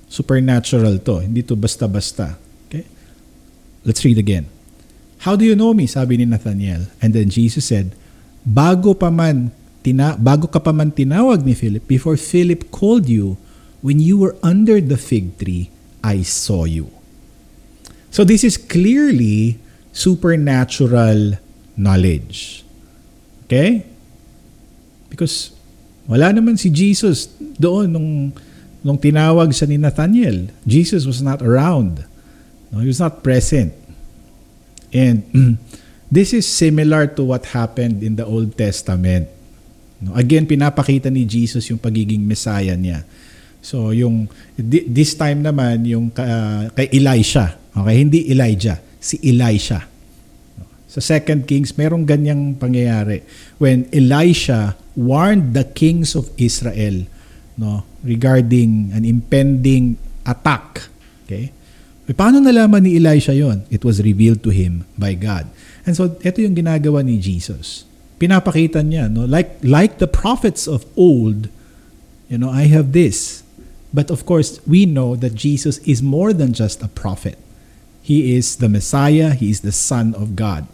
supernatural 0.07 1.03
to. 1.03 1.27
Hindi 1.27 1.43
to 1.43 1.59
basta-basta. 1.59 2.39
Okay? 2.71 2.87
Let's 3.83 4.07
read 4.07 4.23
again. 4.23 4.47
How 5.27 5.35
do 5.35 5.43
you 5.43 5.59
know 5.59 5.75
me? 5.75 5.91
Sabi 5.91 6.23
ni 6.23 6.25
Nathaniel. 6.31 6.87
And 7.03 7.11
then 7.11 7.35
Jesus 7.35 7.67
said, 7.67 7.99
bago 8.49 8.97
pa 8.97 9.13
man 9.13 9.53
tina 9.85 10.17
bago 10.17 10.49
ka 10.49 10.57
pa 10.57 10.73
man 10.73 10.89
tinawag 10.89 11.45
ni 11.45 11.53
Philip, 11.53 11.85
before 11.85 12.17
Philip 12.17 12.73
called 12.73 13.05
you, 13.05 13.37
when 13.85 14.01
you 14.01 14.17
were 14.17 14.35
under 14.41 14.81
the 14.81 14.97
fig 14.97 15.37
tree, 15.37 15.69
I 16.01 16.25
saw 16.25 16.65
you. 16.65 16.89
So 18.09 18.25
this 18.25 18.43
is 18.43 18.57
clearly 18.57 19.61
supernatural 19.93 21.37
knowledge. 21.77 22.65
Okay? 23.45 23.85
Because 25.13 25.53
wala 26.09 26.33
naman 26.33 26.57
si 26.57 26.73
Jesus 26.73 27.29
doon 27.61 27.93
nung, 27.93 28.11
nung 28.81 28.99
tinawag 28.99 29.53
sa 29.53 29.69
ni 29.69 29.77
Nathaniel. 29.77 30.49
Jesus 30.65 31.05
was 31.05 31.21
not 31.21 31.45
around. 31.45 32.09
No, 32.73 32.81
he 32.81 32.89
was 32.89 33.01
not 33.01 33.21
present. 33.21 33.77
And 34.93 35.25
this 36.09 36.33
is 36.33 36.45
similar 36.49 37.07
to 37.17 37.25
what 37.25 37.53
happened 37.53 38.03
in 38.03 38.17
the 38.17 38.25
Old 38.25 38.57
Testament. 38.57 39.29
No, 39.99 40.15
again, 40.15 40.47
pinapakita 40.47 41.11
ni 41.11 41.27
Jesus 41.29 41.69
yung 41.69 41.79
pagiging 41.81 42.23
Messiah 42.23 42.77
niya. 42.79 43.05
So 43.59 43.91
yung 43.91 44.31
this 44.57 45.19
time 45.19 45.43
naman 45.43 45.85
yung 45.85 46.15
uh, 46.15 46.71
kay 46.73 46.89
Elisha. 46.95 47.59
Okay, 47.75 47.97
hindi 47.99 48.31
Elijah, 48.31 48.79
si 48.99 49.19
Elisha. 49.23 49.87
Sa 50.89 51.05
Second 51.05 51.45
Kings, 51.45 51.77
merong 51.77 52.09
ganyang 52.09 52.57
pangyayari. 52.57 53.23
When 53.61 53.87
Elisha 53.93 54.75
warned 54.99 55.55
the 55.55 55.63
kings 55.63 56.19
of 56.19 56.33
Israel 56.41 57.07
no, 57.55 57.85
regarding 58.03 58.91
an 58.97 59.05
impending 59.05 59.95
attack. 60.25 60.91
Okay? 61.27 61.53
E 62.09 62.11
paano 62.17 62.41
nalaman 62.41 62.83
ni 62.83 62.97
Elisha 62.97 63.37
yon? 63.37 63.69
It 63.69 63.85
was 63.85 64.01
revealed 64.01 64.41
to 64.43 64.51
him 64.51 64.89
by 64.97 65.13
God. 65.13 65.45
And 65.89 65.97
so, 65.97 66.21
ito 66.21 66.45
yung 66.45 66.53
ginagawa 66.53 67.01
ni 67.01 67.17
Jesus. 67.17 67.89
Pinapakita 68.21 68.85
niya, 68.85 69.09
no? 69.09 69.25
like, 69.25 69.57
like 69.65 69.97
the 69.97 70.07
prophets 70.07 70.69
of 70.69 70.85
old, 71.01 71.49
you 72.29 72.37
know, 72.37 72.53
I 72.53 72.69
have 72.69 72.93
this. 72.93 73.41
But 73.89 74.13
of 74.13 74.29
course, 74.29 74.61
we 74.69 74.85
know 74.85 75.17
that 75.17 75.33
Jesus 75.33 75.81
is 75.89 76.05
more 76.05 76.37
than 76.37 76.53
just 76.53 76.85
a 76.85 76.93
prophet. 76.93 77.41
He 78.05 78.37
is 78.37 78.61
the 78.61 78.69
Messiah. 78.69 79.33
He 79.33 79.49
is 79.49 79.65
the 79.65 79.73
Son 79.73 80.13
of 80.13 80.37
God. 80.37 80.69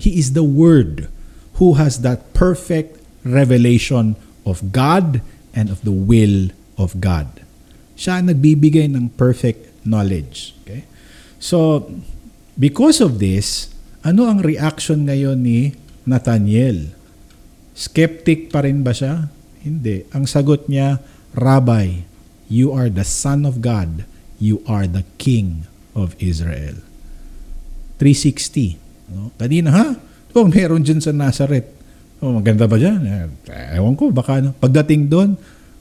He 0.00 0.16
is 0.16 0.32
the 0.32 0.44
Word 0.44 1.12
who 1.60 1.74
has 1.76 2.00
that 2.00 2.32
perfect 2.32 2.96
revelation 3.28 4.16
of 4.48 4.72
God 4.72 5.20
and 5.52 5.68
of 5.68 5.84
the 5.84 5.92
will 5.92 6.48
of 6.80 6.96
God. 7.04 7.44
Siya 7.92 8.24
ang 8.24 8.32
nagbibigay 8.32 8.88
ng 8.88 9.12
perfect 9.20 9.68
knowledge. 9.84 10.56
Okay? 10.64 10.88
So, 11.36 11.92
because 12.56 13.04
of 13.04 13.20
this, 13.20 13.75
ano 14.06 14.30
ang 14.30 14.38
reaction 14.38 15.02
ngayon 15.10 15.42
ni 15.42 15.74
Nathaniel? 16.06 16.94
Skeptic 17.74 18.54
pa 18.54 18.62
rin 18.62 18.86
ba 18.86 18.94
siya? 18.94 19.34
Hindi. 19.66 20.06
Ang 20.14 20.30
sagot 20.30 20.70
niya, 20.70 21.02
Rabbi, 21.34 22.06
you 22.46 22.70
are 22.70 22.86
the 22.86 23.02
Son 23.02 23.42
of 23.42 23.58
God. 23.58 24.06
You 24.38 24.62
are 24.70 24.86
the 24.86 25.02
King 25.18 25.66
of 25.98 26.14
Israel. 26.22 26.78
360. 27.98 28.78
No? 29.10 29.34
Kanina, 29.34 29.74
ha? 29.74 29.86
Oh, 30.38 30.46
meron 30.46 30.86
dyan 30.86 31.02
sa 31.02 31.10
Nazareth. 31.10 31.66
Oh, 32.22 32.30
maganda 32.30 32.70
ba 32.70 32.78
dyan? 32.78 33.02
Eh, 33.02 33.26
ewan 33.74 33.98
ko, 33.98 34.14
baka 34.14 34.38
ano. 34.38 34.54
Pagdating 34.54 35.10
doon, 35.10 35.34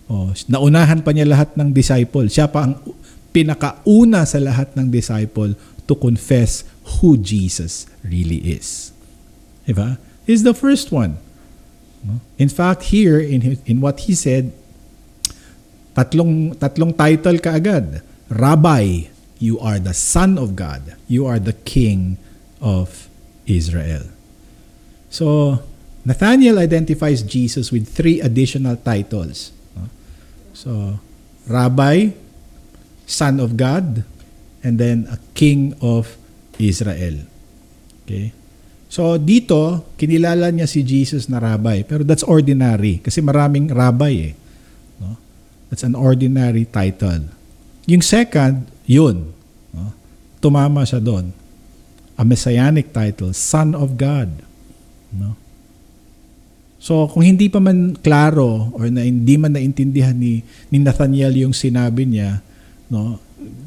oh, 0.10 0.34
naunahan 0.49 1.06
pa 1.06 1.14
niya 1.14 1.30
lahat 1.30 1.53
ng 1.53 1.69
disciple. 1.69 2.26
Siya 2.26 2.49
pa 2.49 2.65
ang 2.65 2.81
pinakauna 3.30 4.26
sa 4.26 4.41
lahat 4.41 4.73
ng 4.73 4.89
disciple 4.89 5.53
to 5.85 5.93
confess 5.93 6.65
who 6.86 7.18
Jesus 7.18 7.88
really 8.03 8.38
is. 8.53 8.91
Diba? 9.68 9.98
He's 10.26 10.44
the 10.44 10.53
first 10.53 10.91
one. 10.91 11.18
In 12.38 12.49
fact, 12.49 12.94
here, 12.94 13.20
in, 13.20 13.57
in 13.66 13.82
what 13.82 14.02
he 14.02 14.14
said, 14.14 14.53
tatlong, 15.95 16.53
tatlong 16.56 16.94
title 16.94 17.41
kaagad. 17.41 18.02
Rabbi, 18.30 19.10
you 19.40 19.60
are 19.60 19.80
the 19.80 19.94
Son 19.94 20.38
of 20.38 20.56
God. 20.56 20.95
You 21.07 21.26
are 21.26 21.40
the 21.40 21.53
King 21.53 22.18
of 22.62 23.10
Israel. 23.45 24.03
So, 25.10 25.62
Nathaniel 26.06 26.60
identifies 26.60 27.24
Jesus 27.24 27.72
with 27.72 27.90
three 27.90 28.22
additional 28.22 28.78
titles. 28.78 29.52
So, 30.53 30.99
Rabbi, 31.48 32.12
Son 33.06 33.40
of 33.40 33.57
God, 33.57 34.03
and 34.64 34.78
then 34.78 35.07
a 35.10 35.18
King 35.34 35.74
of 35.82 36.18
Israel. 36.60 37.26
Okay? 38.03 38.32
So, 38.86 39.19
dito, 39.19 39.91
kinilala 39.99 40.53
niya 40.53 40.69
si 40.69 40.86
Jesus 40.86 41.27
na 41.27 41.41
Rabbi. 41.41 41.84
Pero 41.84 42.06
that's 42.06 42.23
ordinary 42.23 43.03
kasi 43.03 43.19
maraming 43.19 43.73
Rabbi 43.73 44.14
eh. 44.32 44.34
No? 45.02 45.19
That's 45.68 45.84
an 45.84 45.98
ordinary 45.98 46.69
title. 46.69 47.27
Yung 47.90 48.06
second, 48.06 48.69
yun. 48.88 49.36
No? 49.76 49.91
Tumama 50.40 50.86
siya 50.88 51.02
doon. 51.02 51.34
A 52.15 52.23
messianic 52.23 52.95
title, 52.95 53.36
Son 53.36 53.76
of 53.76 53.99
God. 53.99 54.32
No? 55.11 55.36
So, 56.86 57.10
kung 57.10 57.26
hindi 57.26 57.49
pa 57.49 57.57
man 57.57 57.98
klaro 57.98 58.69
or 58.77 58.86
na 58.94 59.02
hindi 59.02 59.41
man 59.41 59.57
naintindihan 59.57 60.14
ni, 60.14 60.45
ni 60.69 60.77
Nathaniel 60.77 61.34
yung 61.34 61.49
sinabi 61.49 62.06
niya, 62.06 62.45
no, 62.94 63.18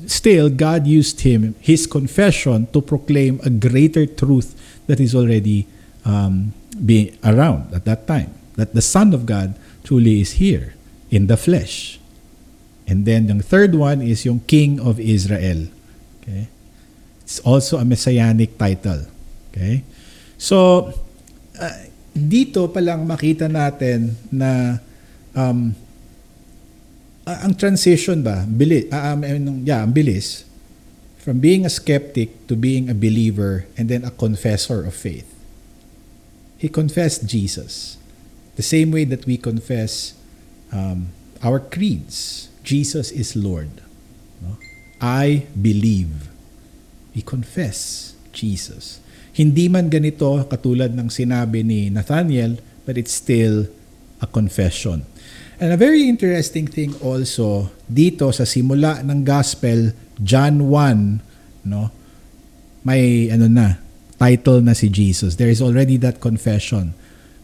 still, 0.06 0.50
God 0.50 0.86
used 0.86 1.20
him, 1.20 1.54
his 1.60 1.86
confession, 1.86 2.66
to 2.72 2.80
proclaim 2.80 3.40
a 3.44 3.50
greater 3.50 4.06
truth 4.06 4.56
that 4.86 5.00
is 5.00 5.14
already 5.14 5.66
um, 6.04 6.52
being 6.84 7.16
around 7.24 7.74
at 7.74 7.84
that 7.84 8.06
time. 8.06 8.32
That 8.56 8.74
the 8.74 8.82
Son 8.82 9.14
of 9.14 9.26
God 9.26 9.54
truly 9.84 10.20
is 10.20 10.42
here 10.42 10.74
in 11.10 11.26
the 11.26 11.36
flesh. 11.36 12.00
And 12.88 13.04
then 13.04 13.28
yung 13.28 13.40
third 13.40 13.74
one 13.74 14.00
is 14.00 14.24
yung 14.24 14.40
King 14.48 14.80
of 14.80 14.98
Israel. 14.98 15.68
Okay? 16.22 16.48
It's 17.22 17.38
also 17.40 17.76
a 17.76 17.84
messianic 17.84 18.56
title. 18.56 19.04
Okay? 19.52 19.84
So, 20.40 20.88
uh, 21.60 21.78
dito 22.16 22.72
pa 22.72 22.80
lang 22.80 23.04
makita 23.04 23.46
natin 23.46 24.16
na 24.32 24.80
um, 25.36 25.76
uh, 27.28 27.44
ang 27.44 27.52
transition 27.52 28.24
ba, 28.24 28.48
bilis, 28.48 28.88
uh, 28.88 29.12
um, 29.12 29.20
ano, 29.20 29.60
yeah, 29.60 29.84
ang 29.84 29.92
bilis, 29.92 30.48
from 31.20 31.44
being 31.44 31.68
a 31.68 31.72
skeptic 31.72 32.32
to 32.48 32.56
being 32.56 32.88
a 32.88 32.96
believer 32.96 33.68
and 33.76 33.92
then 33.92 34.00
a 34.00 34.12
confessor 34.16 34.80
of 34.88 34.96
faith. 34.96 35.28
He 36.56 36.72
confessed 36.72 37.28
Jesus. 37.28 38.00
The 38.56 38.64
same 38.64 38.90
way 38.90 39.04
that 39.04 39.28
we 39.28 39.36
confess 39.36 40.16
um, 40.72 41.12
our 41.44 41.60
creeds. 41.60 42.48
Jesus 42.64 43.12
is 43.12 43.36
Lord. 43.36 43.70
No? 44.40 44.56
I 44.98 45.46
believe. 45.54 46.32
We 47.14 47.22
confess 47.22 48.12
Jesus. 48.32 48.98
Hindi 49.36 49.70
man 49.70 49.86
ganito 49.86 50.42
katulad 50.50 50.96
ng 50.98 51.12
sinabi 51.12 51.62
ni 51.62 51.92
Nathaniel, 51.92 52.58
but 52.82 52.98
it's 52.98 53.14
still 53.14 53.70
a 54.18 54.26
confession. 54.26 55.06
And 55.58 55.74
a 55.74 55.78
very 55.78 56.06
interesting 56.06 56.70
thing 56.70 56.94
also 57.02 57.74
dito 57.90 58.30
sa 58.30 58.46
simula 58.46 59.02
ng 59.02 59.26
gospel 59.26 59.90
John 60.22 60.70
1, 60.70 61.66
no? 61.66 61.90
May 62.86 63.26
ano 63.34 63.50
na, 63.50 63.82
title 64.22 64.62
na 64.62 64.78
si 64.78 64.86
Jesus. 64.86 65.34
There 65.34 65.50
is 65.50 65.58
already 65.58 65.98
that 65.98 66.22
confession. 66.22 66.94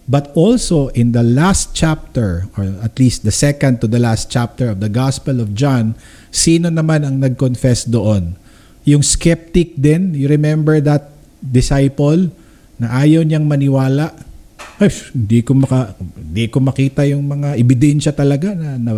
But 0.06 0.30
also 0.38 0.94
in 0.94 1.10
the 1.10 1.26
last 1.26 1.74
chapter 1.74 2.46
or 2.54 2.70
at 2.86 2.94
least 3.02 3.26
the 3.26 3.34
second 3.34 3.82
to 3.82 3.90
the 3.90 3.98
last 3.98 4.30
chapter 4.30 4.70
of 4.70 4.78
the 4.78 4.92
Gospel 4.92 5.42
of 5.42 5.50
John, 5.58 5.98
sino 6.30 6.70
naman 6.70 7.02
ang 7.02 7.18
nag-confess 7.18 7.82
doon? 7.82 8.38
Yung 8.86 9.02
skeptic 9.02 9.74
din, 9.74 10.14
you 10.14 10.30
remember 10.30 10.78
that 10.78 11.10
disciple 11.42 12.30
na 12.78 12.94
ayaw 12.94 13.26
niyang 13.26 13.50
maniwala? 13.50 14.14
Ay, 14.82 14.90
hindi 15.14 15.38
ko 15.46 15.54
maka 15.54 15.94
hindi 15.98 16.50
ko 16.50 16.58
makita 16.58 17.06
yung 17.06 17.22
mga 17.22 17.54
ebidensya 17.54 18.10
talaga 18.10 18.58
na 18.58 18.74
na, 18.74 18.92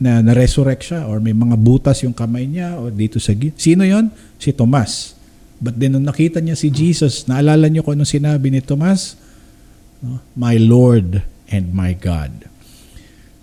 na, 0.00 0.12
na 0.24 0.32
resurrect 0.32 0.88
siya 0.88 1.04
or 1.04 1.20
may 1.20 1.36
mga 1.36 1.60
butas 1.60 2.00
yung 2.00 2.16
kamay 2.16 2.48
niya 2.48 2.80
o 2.80 2.88
dito 2.88 3.20
sa. 3.20 3.36
Sino 3.36 3.84
'yon? 3.84 4.08
Si 4.40 4.48
Tomas. 4.56 5.12
But 5.60 5.76
then 5.76 5.92
nung 5.92 6.08
nakita 6.08 6.40
niya 6.40 6.56
si 6.56 6.72
Jesus, 6.72 7.28
naalala 7.28 7.68
niyo 7.68 7.84
kung 7.84 8.00
anong 8.00 8.08
sinabi 8.08 8.48
ni 8.48 8.64
Tomas? 8.64 9.20
No? 10.00 10.24
My 10.32 10.56
Lord 10.56 11.20
and 11.52 11.76
my 11.76 11.92
God. 11.92 12.48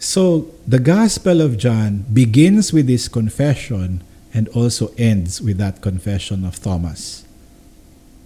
So, 0.02 0.54
the 0.66 0.78
Gospel 0.78 1.42
of 1.42 1.58
John 1.58 2.06
begins 2.14 2.70
with 2.70 2.86
this 2.86 3.10
confession 3.10 4.06
and 4.34 4.46
also 4.54 4.94
ends 4.98 5.42
with 5.42 5.58
that 5.58 5.82
confession 5.82 6.46
of 6.46 6.62
Thomas. 6.62 7.26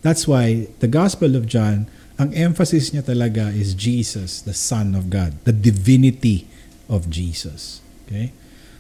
That's 0.04 0.28
why 0.28 0.68
the 0.84 0.92
Gospel 0.92 1.36
of 1.40 1.48
John, 1.48 1.88
ang 2.22 2.30
emphasis 2.38 2.94
niya 2.94 3.02
talaga 3.02 3.50
is 3.50 3.74
Jesus, 3.74 4.46
the 4.46 4.54
Son 4.54 4.94
of 4.94 5.10
God, 5.10 5.34
the 5.42 5.56
divinity 5.56 6.46
of 6.86 7.10
Jesus. 7.10 7.82
Okay? 8.06 8.30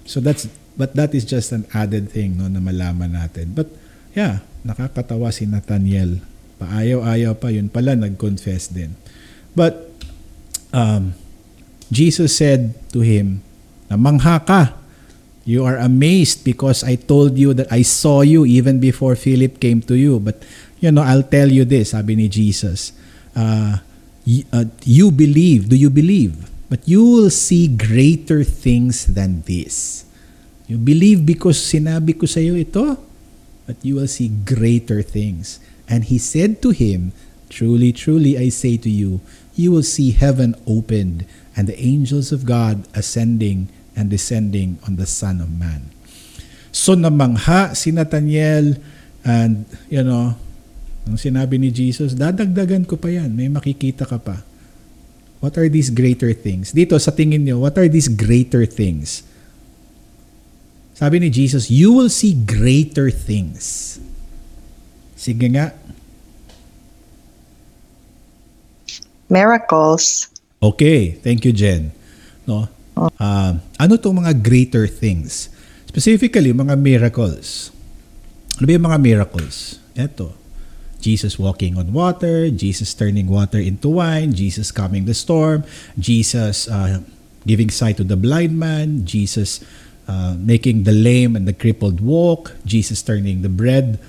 So 0.05 0.21
that's 0.21 0.45
but 0.77 0.93
that 0.93 1.17
is 1.17 1.25
just 1.25 1.49
an 1.49 1.65
added 1.73 2.13
thing 2.13 2.37
no 2.37 2.45
na 2.45 2.61
malaman 2.61 3.17
natin. 3.17 3.57
But 3.57 3.73
yeah, 4.13 4.45
nakakatawa 4.61 5.33
si 5.33 5.49
Nathaniel. 5.49 6.21
Paayaw-ayaw 6.61 7.33
pa 7.41 7.49
yun 7.49 7.73
pala 7.73 7.97
nag-confess 7.97 8.69
din. 8.69 8.93
But 9.57 9.89
um, 10.69 11.17
Jesus 11.89 12.37
said 12.37 12.77
to 12.93 13.01
him, 13.01 13.41
na 13.91 13.97
mangha 13.97 14.39
ka. 14.45 14.77
You 15.41 15.65
are 15.65 15.75
amazed 15.81 16.45
because 16.45 16.85
I 16.85 16.95
told 16.95 17.35
you 17.35 17.57
that 17.57 17.67
I 17.73 17.81
saw 17.81 18.21
you 18.21 18.45
even 18.45 18.77
before 18.77 19.17
Philip 19.17 19.57
came 19.57 19.81
to 19.89 19.97
you. 19.97 20.21
But, 20.21 20.45
you 20.77 20.93
know, 20.93 21.01
I'll 21.01 21.25
tell 21.25 21.49
you 21.49 21.65
this, 21.65 21.97
sabi 21.97 22.13
ni 22.13 22.29
Jesus. 22.29 22.93
Uh, 23.35 23.77
uh, 24.53 24.65
you 24.83 25.11
believe. 25.11 25.69
Do 25.69 25.75
you 25.75 25.89
believe? 25.89 26.49
But 26.69 26.87
you 26.87 27.03
will 27.03 27.29
see 27.29 27.67
greater 27.67 28.43
things 28.43 29.05
than 29.05 29.41
this. 29.43 30.05
You 30.67 30.77
believe 30.77 31.25
because 31.25 31.59
sinabi 31.59 32.15
ko 32.15 32.23
sa 32.23 32.39
iyo 32.39 32.55
ito, 32.55 32.95
but 33.67 33.75
you 33.83 33.99
will 33.99 34.07
see 34.07 34.31
greater 34.31 35.03
things. 35.03 35.59
And 35.91 36.07
he 36.07 36.15
said 36.15 36.63
to 36.63 36.71
him, 36.71 37.11
Truly, 37.51 37.91
truly, 37.91 38.39
I 38.39 38.47
say 38.47 38.79
to 38.79 38.87
you, 38.87 39.19
you 39.59 39.75
will 39.75 39.83
see 39.83 40.15
heaven 40.15 40.55
opened 40.63 41.27
and 41.51 41.67
the 41.67 41.75
angels 41.75 42.31
of 42.31 42.47
God 42.47 42.87
ascending 42.95 43.67
and 43.91 44.07
descending 44.07 44.79
on 44.87 44.95
the 44.95 45.03
Son 45.05 45.43
of 45.43 45.51
Man. 45.51 45.91
So 46.71 46.95
namangha 46.95 47.75
si 47.75 47.91
Nathaniel 47.91 48.79
and, 49.27 49.67
you 49.91 50.03
know, 50.07 50.39
ang 51.09 51.17
sinabi 51.17 51.57
ni 51.57 51.73
Jesus, 51.73 52.13
dadagdagan 52.13 52.85
ko 52.85 52.97
pa 52.97 53.09
yan, 53.09 53.33
may 53.33 53.49
makikita 53.49 54.05
ka 54.05 54.21
pa. 54.21 54.45
What 55.41 55.57
are 55.57 55.65
these 55.65 55.89
greater 55.89 56.29
things? 56.37 56.69
Dito 56.69 56.93
sa 57.01 57.09
tingin 57.09 57.41
niyo, 57.41 57.57
what 57.57 57.73
are 57.81 57.89
these 57.89 58.05
greater 58.05 58.69
things? 58.69 59.25
Sabi 60.93 61.17
ni 61.17 61.33
Jesus, 61.33 61.73
you 61.73 61.89
will 61.89 62.13
see 62.13 62.37
greater 62.37 63.09
things. 63.09 63.97
Sige 65.17 65.49
nga. 65.49 65.73
Miracles. 69.25 70.29
Okay, 70.61 71.17
thank 71.25 71.41
you 71.41 71.49
Jen. 71.49 71.89
No? 72.45 72.69
Uh, 72.93 73.57
ano 73.81 73.97
tong 73.97 74.21
mga 74.21 74.37
greater 74.45 74.85
things? 74.85 75.49
Specifically, 75.89 76.53
mga 76.53 76.77
miracles. 76.77 77.73
Ano 78.61 78.69
ba 78.69 78.71
yung 78.77 78.85
mga 78.85 78.99
miracles? 79.01 79.81
Ito. 79.97 80.40
Jesus 81.01 81.37
walking 81.37 81.77
on 81.77 81.93
water, 81.93 82.49
Jesus 82.49 82.93
turning 82.93 83.27
water 83.27 83.59
into 83.59 83.89
wine, 83.89 84.33
Jesus 84.33 84.71
calming 84.71 85.05
the 85.05 85.13
storm, 85.13 85.65
Jesus 85.97 86.69
uh, 86.69 87.01
giving 87.45 87.69
sight 87.69 87.97
to 87.97 88.03
the 88.03 88.15
blind 88.15 88.57
man, 88.57 89.05
Jesus 89.05 89.63
uh, 90.07 90.35
making 90.37 90.83
the 90.83 90.91
lame 90.91 91.35
and 91.35 91.47
the 91.47 91.53
crippled 91.53 92.01
walk, 92.01 92.55
Jesus 92.65 93.01
turning 93.01 93.41
the 93.41 93.49
bread 93.49 93.99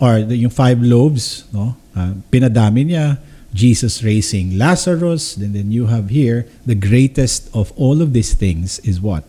or 0.00 0.20
the, 0.22 0.36
yung 0.36 0.50
five 0.50 0.80
loaves, 0.80 1.44
no? 1.52 1.76
Uh, 1.96 2.12
pinadami 2.30 2.92
niya, 2.92 3.18
Jesus 3.56 4.04
raising 4.04 4.58
Lazarus, 4.58 5.36
and 5.36 5.54
then 5.54 5.72
you 5.72 5.86
have 5.86 6.10
here 6.10 6.46
the 6.66 6.74
greatest 6.74 7.48
of 7.56 7.72
all 7.76 8.02
of 8.02 8.12
these 8.12 8.34
things 8.34 8.78
is 8.80 9.00
what? 9.00 9.24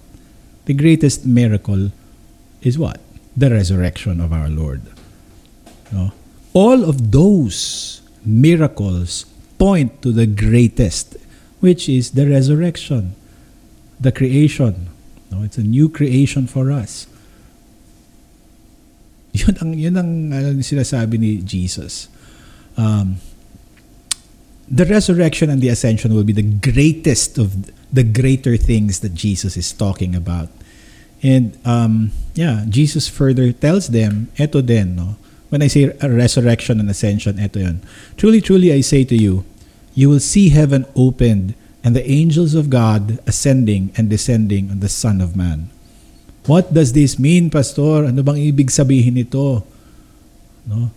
The 0.66 0.74
greatest 0.74 1.26
miracle 1.26 1.92
is 2.62 2.78
what? 2.78 3.00
The 3.38 3.50
resurrection 3.50 4.20
of 4.20 4.34
our 4.34 4.50
Lord. 4.50 4.82
No? 5.94 6.12
All 6.58 6.82
of 6.90 7.14
those 7.14 8.02
miracles 8.26 9.30
point 9.62 10.02
to 10.02 10.10
the 10.10 10.26
greatest, 10.26 11.14
which 11.62 11.86
is 11.86 12.18
the 12.18 12.26
resurrection, 12.26 13.14
the 14.02 14.12
creation. 14.12 14.90
No, 15.30 15.44
it's 15.44 15.62
a 15.62 15.62
new 15.62 15.86
creation 15.88 16.48
for 16.50 16.72
us. 16.74 17.06
Yun 19.38 19.54
ang 19.62 19.78
yun 19.78 19.96
ang 20.02 20.34
ano, 20.34 20.58
sinasabi 20.66 21.22
ni 21.22 21.46
Jesus. 21.46 22.10
Um, 22.74 23.22
the 24.66 24.90
resurrection 24.90 25.54
and 25.54 25.62
the 25.62 25.70
ascension 25.70 26.10
will 26.10 26.26
be 26.26 26.34
the 26.34 26.42
greatest 26.58 27.38
of 27.38 27.70
the 27.94 28.02
greater 28.02 28.58
things 28.58 29.06
that 29.06 29.14
Jesus 29.14 29.62
is 29.62 29.70
talking 29.70 30.18
about. 30.18 30.50
And 31.22 31.54
um, 31.70 32.18
yeah, 32.34 32.66
Jesus 32.66 33.06
further 33.06 33.54
tells 33.54 33.94
them, 33.94 34.34
eto 34.42 34.66
din, 34.66 34.98
no, 34.98 35.22
When 35.50 35.62
I 35.64 35.68
say 35.68 35.96
resurrection 36.04 36.80
and 36.80 36.90
ascension, 36.90 37.40
ito 37.40 37.60
yun. 37.60 37.80
Truly, 38.20 38.42
truly, 38.42 38.74
I 38.74 38.82
say 38.82 39.08
to 39.08 39.16
you, 39.16 39.48
you 39.96 40.10
will 40.10 40.20
see 40.20 40.50
heaven 40.50 40.86
opened 40.96 41.56
and 41.84 41.96
the 41.96 42.04
angels 42.04 42.54
of 42.54 42.70
God 42.70 43.20
ascending 43.26 43.96
and 43.96 44.12
descending 44.12 44.70
on 44.70 44.84
the 44.84 44.92
Son 44.92 45.22
of 45.22 45.36
Man. 45.40 45.72
What 46.46 46.74
does 46.76 46.92
this 46.92 47.20
mean, 47.20 47.50
Pastor? 47.50 48.08
Ano 48.08 48.24
bang 48.24 48.40
ibig 48.40 48.72
sabihin 48.72 49.16
nito? 49.16 49.64
No? 50.68 50.92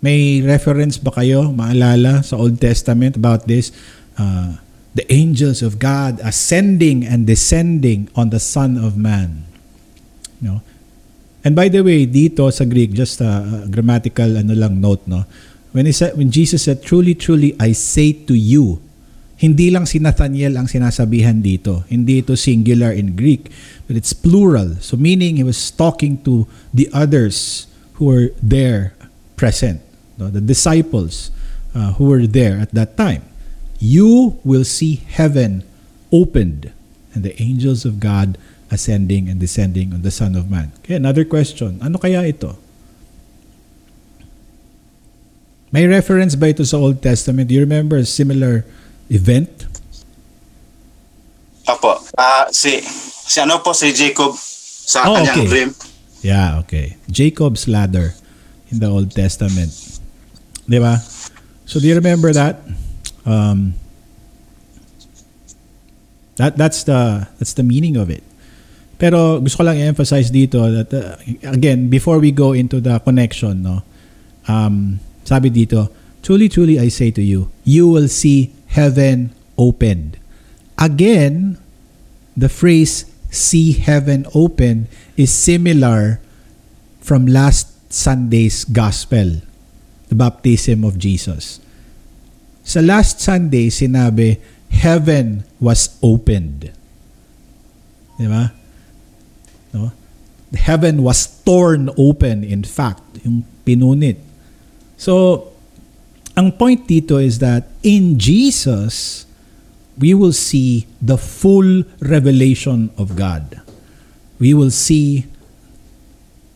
May 0.00 0.40
reference 0.40 0.96
ba 0.96 1.12
kayo, 1.12 1.52
maalala, 1.52 2.24
sa 2.24 2.40
Old 2.40 2.56
Testament 2.56 3.20
about 3.20 3.44
this? 3.44 3.68
Uh, 4.16 4.56
the 4.96 5.04
angels 5.12 5.60
of 5.60 5.76
God 5.76 6.16
ascending 6.24 7.04
and 7.04 7.28
descending 7.28 8.08
on 8.16 8.32
the 8.32 8.40
Son 8.40 8.80
of 8.80 8.96
Man. 8.96 9.44
No? 10.40 10.64
And 11.44 11.56
by 11.56 11.72
the 11.72 11.80
way, 11.80 12.04
dito 12.04 12.48
sa 12.52 12.64
Greek, 12.68 12.92
just 12.92 13.20
a, 13.24 13.64
grammatical 13.68 14.36
ano 14.36 14.52
lang 14.52 14.80
note, 14.80 15.06
no? 15.08 15.24
When, 15.72 15.86
he 15.86 15.92
said, 15.92 16.18
when 16.18 16.30
Jesus 16.30 16.66
said, 16.66 16.82
Truly, 16.82 17.14
truly, 17.14 17.54
I 17.60 17.72
say 17.72 18.12
to 18.26 18.34
you, 18.34 18.82
hindi 19.40 19.70
lang 19.72 19.86
si 19.88 19.96
Nathaniel 20.02 20.60
ang 20.60 20.68
sinasabihan 20.68 21.40
dito. 21.40 21.88
Hindi 21.88 22.20
ito 22.20 22.36
singular 22.36 22.92
in 22.92 23.16
Greek, 23.16 23.48
but 23.88 23.96
it's 23.96 24.12
plural. 24.12 24.76
So 24.84 25.00
meaning 25.00 25.40
he 25.40 25.46
was 25.46 25.72
talking 25.72 26.20
to 26.28 26.44
the 26.76 26.92
others 26.92 27.64
who 27.96 28.12
were 28.12 28.28
there 28.44 28.92
present 29.40 29.80
no, 30.20 30.28
the 30.28 30.44
disciples 30.44 31.32
uh, 31.74 31.94
who 31.94 32.12
were 32.12 32.28
there 32.28 32.60
at 32.60 32.76
that 32.76 32.96
time. 32.96 33.24
You 33.80 34.38
will 34.44 34.64
see 34.64 34.96
heaven 35.08 35.64
opened 36.12 36.70
and 37.14 37.24
the 37.24 37.32
angels 37.40 37.88
of 37.88 37.98
God 37.98 38.36
ascending 38.70 39.28
and 39.28 39.38
descending 39.38 39.92
on 39.92 40.02
the 40.02 40.10
Son 40.10 40.38
of 40.38 40.48
Man. 40.48 40.70
Okay, 40.80 40.94
another 40.94 41.26
question. 41.26 41.82
Ano 41.82 41.98
kaya 41.98 42.22
ito? 42.22 42.54
May 45.70 45.86
reference 45.86 46.34
ba 46.34 46.50
ito 46.50 46.66
sa 46.66 46.78
Old 46.78 46.98
Testament? 46.98 47.46
Do 47.46 47.54
you 47.54 47.62
remember 47.62 47.98
a 47.98 48.06
similar 48.06 48.66
event? 49.06 49.50
Opo. 51.70 52.02
Ah, 52.18 52.50
si 52.50 52.82
si 52.82 53.38
ano 53.38 53.62
po 53.62 53.70
si 53.70 53.94
Jacob 53.94 54.34
sa 54.34 55.06
Oh, 55.06 55.14
kanyang 55.14 55.38
okay. 55.38 55.46
dream. 55.46 55.70
Yeah, 56.26 56.58
okay. 56.66 56.98
Jacob's 57.06 57.70
ladder 57.70 58.18
in 58.74 58.82
the 58.82 58.90
Old 58.90 59.14
Testament. 59.14 59.70
Di 60.66 60.82
ba? 60.82 60.98
So 61.66 61.78
do 61.78 61.86
you 61.86 61.94
remember 61.94 62.34
that? 62.34 62.58
Um, 63.22 63.78
that 66.34 66.58
that's 66.58 66.82
the 66.82 67.30
that's 67.38 67.54
the 67.54 67.62
meaning 67.62 67.94
of 67.94 68.10
it. 68.10 68.26
Pero 69.00 69.40
gusto 69.40 69.64
ko 69.64 69.64
lang 69.64 69.80
i-emphasize 69.80 70.28
dito 70.28 70.60
that 70.60 70.92
uh, 70.92 71.16
again 71.48 71.88
before 71.88 72.20
we 72.20 72.28
go 72.28 72.52
into 72.52 72.84
the 72.84 73.00
connection 73.00 73.64
no. 73.64 73.80
Um, 74.44 75.00
sabi 75.24 75.48
dito, 75.48 75.88
truly 76.20 76.52
truly 76.52 76.76
I 76.76 76.92
say 76.92 77.08
to 77.16 77.24
you, 77.24 77.48
you 77.64 77.88
will 77.88 78.12
see 78.12 78.52
heaven 78.68 79.32
opened. 79.56 80.20
Again, 80.76 81.56
the 82.36 82.52
phrase 82.52 83.08
see 83.32 83.72
heaven 83.72 84.28
opened 84.36 84.92
is 85.16 85.32
similar 85.32 86.20
from 87.00 87.24
last 87.24 87.72
Sunday's 87.88 88.68
gospel, 88.68 89.40
the 90.12 90.16
baptism 90.16 90.84
of 90.84 91.00
Jesus. 91.00 91.58
Sa 92.62 92.84
last 92.84 93.18
Sunday, 93.18 93.72
sinabi, 93.72 94.36
heaven 94.70 95.42
was 95.58 95.96
opened. 96.04 96.70
Di 98.20 98.28
ba? 98.28 98.59
No? 99.72 99.92
Heaven 100.54 101.02
was 101.02 101.26
torn 101.44 101.90
open, 101.96 102.42
in 102.42 102.64
fact, 102.64 103.22
yung 103.24 103.46
pinunit. 103.64 104.18
So, 104.96 105.48
ang 106.36 106.52
point 106.52 106.88
dito 106.88 107.22
is 107.22 107.38
that 107.38 107.68
in 107.82 108.18
Jesus, 108.18 109.26
we 109.98 110.14
will 110.14 110.32
see 110.32 110.86
the 111.00 111.18
full 111.18 111.84
revelation 112.00 112.90
of 112.96 113.14
God. 113.14 113.60
We 114.40 114.54
will 114.54 114.70
see 114.72 115.26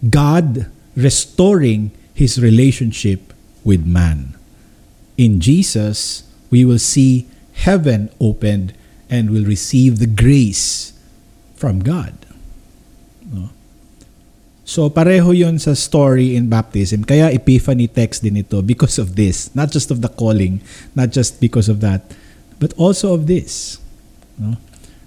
God 0.08 0.66
restoring 0.96 1.92
his 2.14 2.40
relationship 2.40 3.32
with 3.62 3.86
man. 3.86 4.34
In 5.16 5.40
Jesus, 5.40 6.24
we 6.50 6.64
will 6.64 6.78
see 6.78 7.26
heaven 7.54 8.10
opened 8.20 8.74
and 9.10 9.30
will 9.30 9.44
receive 9.44 9.98
the 9.98 10.06
grace 10.06 10.92
from 11.54 11.80
God. 11.80 12.23
So 14.64 14.88
pareho 14.88 15.36
yon 15.36 15.60
sa 15.60 15.76
story 15.76 16.34
in 16.34 16.48
baptism. 16.48 17.04
Kaya 17.04 17.28
epiphany 17.28 17.84
text 17.84 18.24
din 18.24 18.40
ito 18.40 18.64
because 18.64 18.96
of 18.96 19.12
this. 19.12 19.52
Not 19.52 19.68
just 19.70 19.92
of 19.92 20.00
the 20.00 20.08
calling, 20.08 20.64
not 20.96 21.12
just 21.12 21.36
because 21.36 21.68
of 21.68 21.84
that, 21.84 22.00
but 22.56 22.72
also 22.80 23.12
of 23.12 23.28
this. 23.28 23.76
No? 24.40 24.56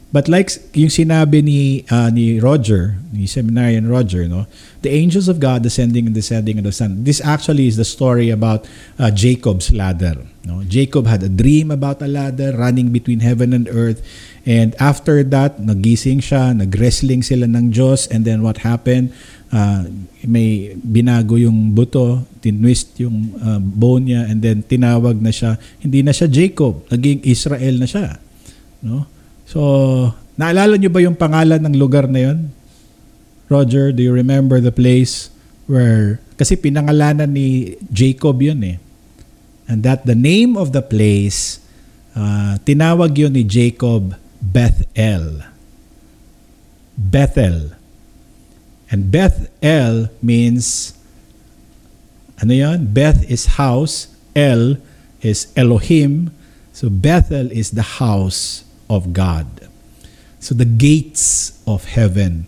But 0.08 0.32
like 0.32 0.56
yung 0.72 0.88
sinabi 0.88 1.44
ni 1.44 1.84
uh, 1.92 2.08
ni 2.08 2.40
Roger, 2.40 2.96
ni 3.12 3.28
seminarian 3.28 3.92
Roger, 3.92 4.24
no, 4.24 4.48
the 4.80 4.88
angels 4.88 5.28
of 5.28 5.44
God 5.44 5.68
descending 5.68 6.08
and 6.08 6.16
descending 6.16 6.64
the 6.64 6.72
sun. 6.72 7.04
This 7.04 7.20
actually 7.20 7.68
is 7.68 7.76
the 7.76 7.84
story 7.84 8.32
about 8.32 8.64
uh, 8.96 9.12
Jacob's 9.12 9.68
ladder. 9.76 10.16
No, 10.48 10.64
Jacob 10.64 11.12
had 11.12 11.28
a 11.28 11.28
dream 11.28 11.76
about 11.76 12.00
a 12.00 12.08
ladder 12.08 12.56
running 12.56 12.96
between 12.96 13.20
heaven 13.20 13.52
and 13.52 13.68
earth, 13.68 14.00
and 14.48 14.80
after 14.80 15.28
that, 15.28 15.60
nagising 15.60 16.24
siya, 16.24 16.56
nag-wrestling 16.56 17.20
sila 17.20 17.52
ng 17.52 17.76
Diyos, 17.76 18.08
and 18.08 18.24
then 18.24 18.40
what 18.40 18.64
happened? 18.64 19.12
Uh, 19.48 19.88
may 20.28 20.76
binago 20.76 21.40
yung 21.40 21.72
buto, 21.72 22.20
tinwist 22.44 23.00
yung 23.00 23.32
uh, 23.40 23.60
bone 23.64 24.12
niya, 24.12 24.28
and 24.28 24.44
then 24.44 24.60
tinawag 24.60 25.16
na 25.24 25.32
siya. 25.32 25.56
Hindi 25.80 26.04
na 26.04 26.12
siya 26.12 26.28
Jacob, 26.28 26.84
naging 26.92 27.24
Israel 27.24 27.76
na 27.80 27.88
siya. 27.88 28.20
No? 28.84 29.08
So, 29.48 29.60
naalala 30.36 30.76
niyo 30.76 30.92
ba 30.92 31.00
yung 31.00 31.16
pangalan 31.16 31.64
ng 31.64 31.76
lugar 31.80 32.12
na 32.12 32.28
yon? 32.28 32.52
Roger, 33.48 33.96
do 33.96 34.04
you 34.04 34.12
remember 34.12 34.60
the 34.60 34.76
place 34.76 35.32
where, 35.72 36.20
kasi 36.36 36.60
pinangalanan 36.60 37.32
ni 37.32 37.80
Jacob 37.88 38.44
yun 38.44 38.60
eh. 38.64 38.78
And 39.68 39.84
that 39.88 40.04
the 40.04 40.16
name 40.16 40.60
of 40.60 40.76
the 40.76 40.84
place, 40.84 41.64
uh, 42.16 42.60
tinawag 42.68 43.16
yun 43.16 43.32
ni 43.32 43.48
Jacob 43.48 44.16
Bethel. 44.44 45.44
Bethel. 47.00 47.77
And 48.90 49.12
Bethel 49.12 50.10
means, 50.22 50.94
ano 52.42 52.54
yon? 52.54 52.94
Beth 52.94 53.30
is 53.30 53.60
house, 53.60 54.08
El 54.36 54.78
is 55.22 55.52
Elohim, 55.56 56.32
so 56.72 56.90
Bethel 56.90 57.52
is 57.52 57.72
the 57.72 58.00
house 58.00 58.64
of 58.90 59.12
God. 59.12 59.68
So 60.40 60.54
the 60.56 60.66
gates 60.66 61.60
of 61.68 61.86
heaven 61.86 62.48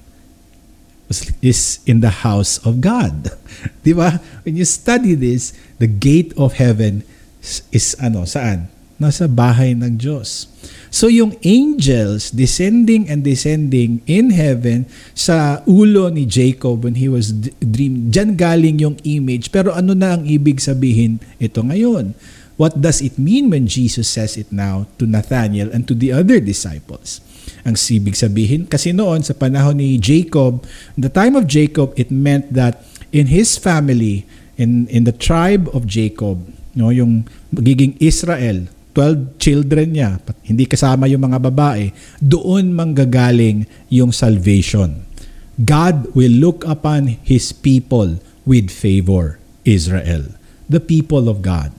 is 1.42 1.80
in 1.86 2.00
the 2.00 2.24
house 2.24 2.62
of 2.64 2.80
God. 2.80 3.34
Di 3.84 3.94
ba? 3.94 4.22
When 4.46 4.56
you 4.56 4.66
study 4.66 5.16
this, 5.16 5.52
the 5.82 5.88
gate 5.88 6.32
of 6.38 6.62
heaven 6.62 7.04
is, 7.42 7.66
is 7.74 7.98
ano, 8.00 8.24
saan? 8.24 8.70
Nasa 9.00 9.32
bahay 9.32 9.72
ng 9.74 9.96
Diyos. 9.96 10.52
So 10.92 11.08
yung 11.08 11.38
angels 11.46 12.36
descending 12.36 13.08
and 13.08 13.24
descending 13.24 14.04
in 14.10 14.36
heaven 14.36 14.90
sa 15.16 15.64
ulo 15.64 16.12
ni 16.12 16.28
Jacob 16.28 16.84
when 16.84 17.00
he 17.00 17.08
was 17.08 17.32
dream, 17.64 18.12
dyan 18.12 18.36
galing 18.36 18.84
yung 18.84 18.98
image. 19.08 19.54
Pero 19.56 19.72
ano 19.72 19.96
na 19.96 20.20
ang 20.20 20.28
ibig 20.28 20.60
sabihin 20.60 21.24
ito 21.40 21.64
ngayon? 21.64 22.18
What 22.60 22.84
does 22.84 23.00
it 23.00 23.16
mean 23.16 23.48
when 23.48 23.72
Jesus 23.72 24.12
says 24.12 24.36
it 24.36 24.52
now 24.52 24.84
to 25.00 25.08
Nathanael 25.08 25.72
and 25.72 25.88
to 25.88 25.96
the 25.96 26.12
other 26.12 26.44
disciples? 26.44 27.24
Ang 27.64 27.80
ibig 27.80 28.20
sabihin, 28.20 28.68
kasi 28.68 28.92
noon 28.92 29.24
sa 29.24 29.32
panahon 29.32 29.80
ni 29.80 29.96
Jacob, 29.96 30.68
the 31.00 31.08
time 31.08 31.40
of 31.40 31.48
Jacob, 31.48 31.96
it 31.96 32.12
meant 32.12 32.52
that 32.52 32.84
in 33.16 33.32
his 33.32 33.56
family, 33.56 34.28
in, 34.60 34.92
in 34.92 35.08
the 35.08 35.16
tribe 35.16 35.72
of 35.72 35.88
Jacob, 35.88 36.44
no, 36.76 36.92
yung 36.92 37.24
magiging 37.56 37.96
Israel, 38.04 38.68
12 39.00 39.40
children 39.40 39.96
niya, 39.96 40.20
hindi 40.44 40.68
kasama 40.68 41.08
yung 41.08 41.32
mga 41.32 41.40
babae, 41.40 41.96
doon 42.20 42.76
manggagaling 42.76 43.64
yung 43.88 44.12
salvation. 44.12 45.08
God 45.56 46.12
will 46.12 46.36
look 46.36 46.68
upon 46.68 47.16
His 47.24 47.56
people 47.56 48.20
with 48.44 48.68
favor, 48.68 49.40
Israel, 49.64 50.36
the 50.68 50.84
people 50.84 51.32
of 51.32 51.40
God. 51.40 51.72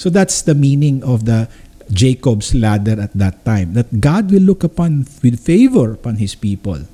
So 0.00 0.08
that's 0.08 0.40
the 0.40 0.56
meaning 0.56 1.04
of 1.04 1.28
the 1.28 1.52
Jacob's 1.92 2.56
ladder 2.56 2.96
at 2.96 3.12
that 3.12 3.44
time. 3.44 3.76
That 3.76 4.00
God 4.00 4.32
will 4.32 4.48
look 4.48 4.64
upon 4.64 5.04
with 5.20 5.36
favor 5.36 6.00
upon 6.00 6.16
His 6.16 6.32
people. 6.32 6.88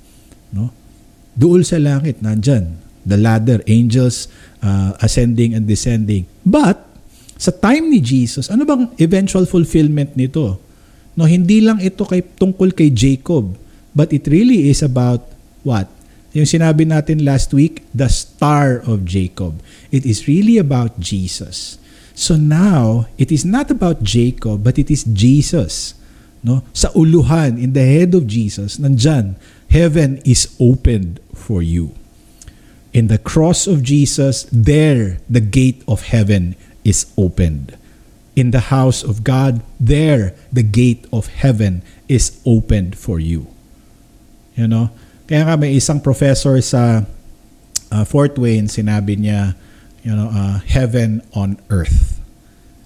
No? 0.51 0.75
Doon 1.39 1.63
sa 1.63 1.79
langit, 1.79 2.19
nandyan. 2.19 2.75
The 3.07 3.17
ladder, 3.17 3.63
angels 3.71 4.27
uh, 4.67 4.99
ascending 4.99 5.55
and 5.55 5.71
descending. 5.71 6.27
But, 6.43 6.90
sa 7.41 7.49
time 7.57 7.89
ni 7.89 8.05
Jesus, 8.05 8.53
ano 8.53 8.69
bang 8.69 8.93
eventual 9.01 9.49
fulfillment 9.49 10.13
nito? 10.13 10.61
No, 11.17 11.25
hindi 11.25 11.65
lang 11.65 11.81
ito 11.81 12.05
kay, 12.05 12.21
tungkol 12.21 12.77
kay 12.77 12.93
Jacob, 12.93 13.57
but 13.97 14.13
it 14.13 14.29
really 14.29 14.69
is 14.69 14.85
about 14.85 15.25
what? 15.65 15.89
Yung 16.37 16.45
sinabi 16.45 16.85
natin 16.85 17.25
last 17.25 17.57
week, 17.57 17.81
the 17.97 18.13
star 18.13 18.85
of 18.85 19.09
Jacob. 19.09 19.65
It 19.89 20.05
is 20.05 20.29
really 20.29 20.61
about 20.61 21.01
Jesus. 21.01 21.81
So 22.13 22.37
now, 22.37 23.09
it 23.17 23.33
is 23.33 23.49
not 23.49 23.73
about 23.73 24.05
Jacob, 24.05 24.61
but 24.61 24.77
it 24.77 24.93
is 24.93 25.09
Jesus. 25.09 25.97
No? 26.45 26.61
Sa 26.77 26.93
uluhan, 26.93 27.57
in 27.57 27.73
the 27.73 27.89
head 27.89 28.13
of 28.13 28.29
Jesus, 28.29 28.77
nandyan, 28.77 29.41
heaven 29.73 30.21
is 30.29 30.53
opened 30.61 31.25
for 31.33 31.65
you. 31.65 31.97
In 32.93 33.09
the 33.09 33.19
cross 33.19 33.65
of 33.65 33.81
Jesus, 33.81 34.45
there 34.53 35.25
the 35.25 35.41
gate 35.41 35.81
of 35.89 36.13
heaven 36.13 36.55
is 36.85 37.13
opened. 37.17 37.77
In 38.37 38.51
the 38.51 38.73
house 38.73 39.03
of 39.03 39.25
God, 39.25 39.61
there 39.79 40.35
the 40.53 40.63
gate 40.63 41.07
of 41.13 41.29
heaven 41.29 41.83
is 42.09 42.41
opened 42.47 42.97
for 42.97 43.19
you. 43.19 43.49
You 44.57 44.69
know? 44.69 44.91
Kaya 45.31 45.47
nga 45.47 45.57
may 45.57 45.77
isang 45.77 46.03
professor 46.03 46.59
sa 46.63 47.07
uh, 47.91 48.05
Fort 48.05 48.39
Wayne, 48.39 48.67
sinabi 48.67 49.19
niya, 49.19 49.55
you 50.03 50.15
know, 50.15 50.31
uh, 50.33 50.59
heaven 50.65 51.23
on 51.35 51.59
earth. 51.71 52.19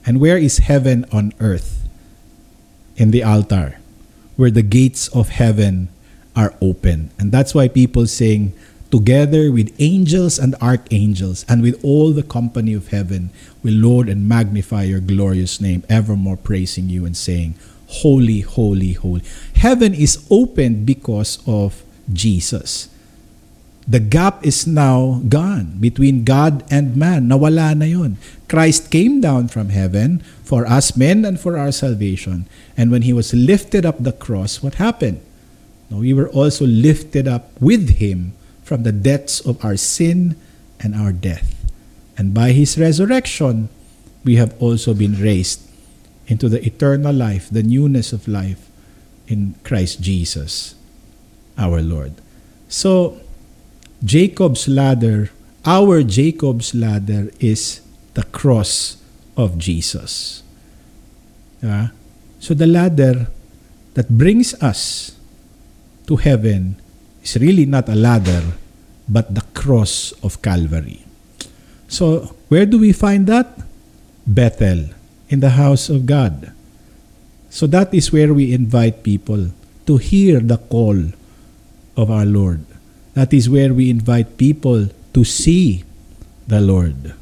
And 0.04 0.20
where 0.20 0.36
is 0.36 0.58
heaven 0.58 1.06
on 1.12 1.32
earth? 1.40 1.88
In 2.96 3.10
the 3.10 3.24
altar, 3.24 3.80
where 4.36 4.50
the 4.50 4.62
gates 4.62 5.08
of 5.08 5.28
heaven 5.28 5.88
are 6.36 6.54
open. 6.60 7.10
And 7.18 7.32
that's 7.32 7.54
why 7.54 7.68
people 7.68 8.06
sing, 8.06 8.52
together 8.94 9.50
with 9.50 9.74
angels 9.82 10.38
and 10.38 10.54
archangels 10.62 11.44
and 11.48 11.66
with 11.66 11.74
all 11.82 12.14
the 12.14 12.22
company 12.22 12.72
of 12.72 12.94
heaven, 12.94 13.28
we 13.60 13.72
Lord 13.72 14.08
and 14.08 14.28
magnify 14.28 14.84
your 14.84 15.00
glorious 15.00 15.60
name, 15.60 15.82
evermore 15.90 16.36
praising 16.36 16.88
you 16.88 17.04
and 17.04 17.16
saying, 17.16 17.58
Holy, 18.06 18.38
holy, 18.46 18.92
holy. 18.92 19.22
Heaven 19.56 19.94
is 19.94 20.24
opened 20.30 20.86
because 20.86 21.42
of 21.44 21.82
Jesus. 22.12 22.88
The 23.82 23.98
gap 23.98 24.46
is 24.46 24.64
now 24.64 25.20
gone 25.28 25.82
between 25.82 26.22
God 26.22 26.62
and 26.70 26.94
man. 26.96 27.26
Nawala 27.26 27.74
na 27.74 27.90
yon. 27.90 28.16
Christ 28.48 28.94
came 28.94 29.20
down 29.20 29.48
from 29.48 29.74
heaven 29.74 30.22
for 30.46 30.70
us 30.70 30.96
men 30.96 31.24
and 31.24 31.34
for 31.34 31.58
our 31.58 31.72
salvation. 31.72 32.46
And 32.78 32.92
when 32.92 33.02
he 33.02 33.12
was 33.12 33.34
lifted 33.34 33.84
up 33.84 33.98
the 33.98 34.14
cross, 34.14 34.62
what 34.62 34.78
happened? 34.78 35.18
No, 35.90 35.98
we 35.98 36.14
were 36.14 36.30
also 36.30 36.64
lifted 36.64 37.26
up 37.26 37.50
with 37.60 37.98
him 37.98 38.34
from 38.64 38.82
the 38.82 38.92
depths 38.92 39.40
of 39.40 39.64
our 39.64 39.76
sin 39.76 40.36
and 40.80 40.94
our 40.94 41.12
death. 41.12 41.54
And 42.18 42.34
by 42.34 42.50
his 42.50 42.78
resurrection, 42.78 43.68
we 44.24 44.36
have 44.36 44.60
also 44.60 44.94
been 44.94 45.20
raised 45.20 45.60
into 46.26 46.48
the 46.48 46.64
eternal 46.64 47.14
life, 47.14 47.48
the 47.50 47.62
newness 47.62 48.12
of 48.12 48.26
life 48.26 48.68
in 49.28 49.54
Christ 49.62 50.00
Jesus 50.00 50.74
our 51.56 51.80
Lord. 51.80 52.14
So, 52.68 53.20
Jacob's 54.02 54.66
ladder, 54.66 55.30
our 55.64 56.02
Jacob's 56.02 56.74
ladder 56.74 57.30
is 57.38 57.80
the 58.14 58.24
cross 58.24 58.96
of 59.36 59.58
Jesus. 59.58 60.42
Diba? 61.62 61.92
So 62.40 62.52
the 62.52 62.66
ladder 62.66 63.28
that 63.94 64.10
brings 64.10 64.52
us 64.60 65.16
to 66.06 66.16
heaven 66.16 66.76
is 67.24 67.40
really 67.40 67.64
not 67.64 67.88
a 67.88 67.96
ladder, 67.96 68.44
but 69.08 69.34
the 69.34 69.42
cross 69.56 70.12
of 70.22 70.44
Calvary. 70.44 71.02
So, 71.88 72.36
where 72.52 72.68
do 72.68 72.78
we 72.78 72.92
find 72.92 73.26
that? 73.26 73.48
Bethel, 74.26 74.92
in 75.28 75.40
the 75.40 75.56
house 75.56 75.88
of 75.88 76.06
God. 76.06 76.52
So 77.48 77.66
that 77.68 77.94
is 77.94 78.12
where 78.12 78.34
we 78.34 78.52
invite 78.52 79.02
people 79.02 79.54
to 79.86 79.96
hear 79.96 80.40
the 80.40 80.58
call 80.58 80.96
of 81.96 82.10
our 82.10 82.26
Lord. 82.26 82.64
That 83.14 83.32
is 83.32 83.48
where 83.48 83.72
we 83.72 83.90
invite 83.90 84.36
people 84.36 84.88
to 85.14 85.22
see 85.22 85.84
the 86.50 86.60
Lord. 86.60 87.14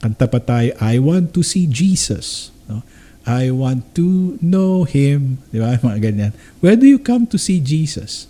Kanta 0.00 0.28
pa 0.30 0.40
tayo, 0.40 0.76
I 0.78 1.00
want 1.00 1.32
to 1.32 1.42
see 1.42 1.66
Jesus. 1.66 2.52
No? 2.68 2.84
I 3.24 3.50
want 3.52 3.94
to 3.96 4.36
know 4.44 4.84
Him. 4.84 5.40
Di 5.48 5.60
ba? 5.60 5.76
Mga 5.84 5.98
ganyan. 6.00 6.32
Where 6.60 6.76
do 6.76 6.84
you 6.84 7.00
come 7.00 7.24
to 7.32 7.38
see 7.40 7.60
Jesus? 7.60 8.29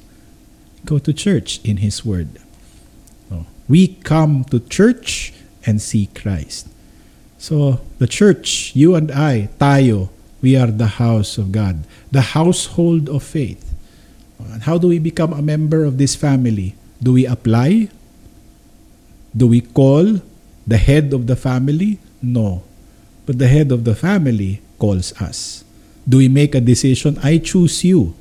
Go 0.85 0.99
to 0.99 1.13
church 1.13 1.61
in 1.65 1.79
His 1.79 2.05
Word. 2.05 2.41
No? 3.31 3.47
We 3.69 3.89
come 3.89 4.45
to 4.51 4.61
church 4.61 5.33
and 5.67 5.81
see 5.81 6.09
Christ. 6.15 6.69
So, 7.39 7.81
the 7.99 8.07
church, 8.07 8.77
you 8.77 8.95
and 8.95 9.11
I, 9.11 9.49
tayo, 9.59 10.11
we 10.43 10.57
are 10.57 10.69
the 10.69 11.01
house 11.01 11.39
of 11.39 11.53
God, 11.53 11.85
the 12.11 12.37
household 12.37 13.09
of 13.09 13.23
faith. 13.23 13.65
Oh, 14.41 14.53
and 14.53 14.63
how 14.63 14.79
do 14.79 14.89
we 14.89 14.99
become 14.99 15.33
a 15.33 15.43
member 15.43 15.85
of 15.85 15.99
this 15.99 16.15
family? 16.15 16.75
Do 17.03 17.13
we 17.13 17.27
apply? 17.27 17.89
Do 19.37 19.47
we 19.47 19.61
call 19.61 20.21
the 20.67 20.77
head 20.77 21.13
of 21.13 21.27
the 21.27 21.37
family? 21.37 21.99
No. 22.21 22.63
But 23.27 23.39
the 23.39 23.49
head 23.49 23.73
of 23.73 23.85
the 23.85 23.95
family 23.95 24.61
calls 24.79 25.13
us. 25.21 25.65
Do 26.09 26.19
we 26.19 26.29
make 26.29 26.55
a 26.55 26.61
decision? 26.61 27.19
I 27.23 27.39
choose 27.39 27.85
you. 27.85 28.15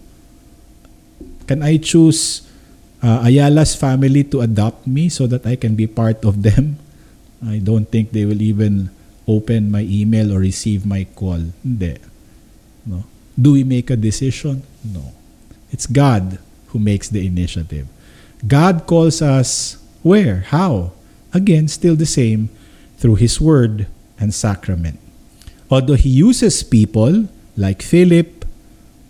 Can 1.48 1.64
I 1.64 1.78
choose 1.78 2.46
uh, 3.02 3.24
Ayala's 3.24 3.76
family 3.76 4.24
to 4.26 4.42
adopt 4.42 4.88
me 4.88 5.10
so 5.10 5.28
that 5.28 5.46
I 5.46 5.56
can 5.56 5.76
be 5.76 5.88
part 5.88 6.24
of 6.26 6.44
them? 6.44 6.78
I 7.46 7.60
don't 7.60 7.88
think 7.88 8.12
they 8.12 8.26
will 8.26 8.42
even 8.42 8.90
open 9.28 9.72
my 9.72 9.82
email 9.82 10.34
or 10.34 10.40
receive 10.40 10.86
my 10.86 11.06
call. 11.16 11.40
Hindi. 11.64 11.98
No. 12.86 13.04
Do 13.40 13.54
we 13.54 13.64
make 13.64 13.90
a 13.90 13.96
decision? 13.96 14.64
No. 14.84 15.14
It's 15.72 15.86
God 15.86 16.40
who 16.68 16.80
makes 16.80 17.08
the 17.08 17.26
initiative. 17.26 17.88
God 18.46 18.88
calls 18.88 19.22
us 19.22 19.78
where? 20.04 20.48
How? 20.48 20.92
Again, 21.34 21.68
still 21.68 21.96
the 21.96 22.10
same 22.10 22.50
through 22.98 23.16
His 23.16 23.40
Word 23.40 23.88
and 24.20 24.34
sacrament. 24.34 25.00
Although 25.70 25.96
He 25.96 26.10
uses 26.10 26.64
people 26.64 27.30
like 27.56 27.82
Philip, 27.82 28.46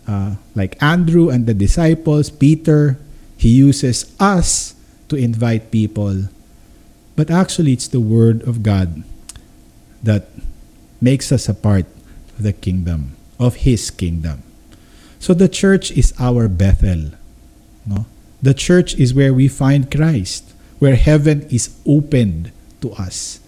uh, 0.07 0.35
like 0.55 0.81
Andrew 0.81 1.29
and 1.29 1.45
the 1.45 1.53
disciples, 1.53 2.29
Peter, 2.29 2.99
He 3.39 3.55
uses 3.55 4.03
us 4.19 4.75
to 5.07 5.15
invite 5.15 5.71
people. 5.71 6.27
But 7.15 7.31
actually, 7.31 7.71
it's 7.71 7.87
the 7.87 8.03
Word 8.03 8.43
of 8.43 8.63
God 8.63 9.07
that 10.03 10.27
makes 10.99 11.31
us 11.31 11.47
a 11.47 11.55
part 11.55 11.87
of 12.35 12.43
the 12.43 12.51
kingdom, 12.51 13.15
of 13.39 13.63
His 13.63 13.89
kingdom. 13.91 14.43
So 15.23 15.33
the 15.33 15.47
church 15.47 15.91
is 15.91 16.11
our 16.19 16.51
Bethel. 16.51 17.15
No? 17.87 18.05
The 18.43 18.53
church 18.53 18.95
is 18.95 19.15
where 19.15 19.33
we 19.33 19.47
find 19.47 19.87
Christ, 19.87 20.51
where 20.79 20.95
heaven 20.95 21.47
is 21.47 21.71
opened 21.87 22.51
to 22.83 22.91
us. 22.99 23.39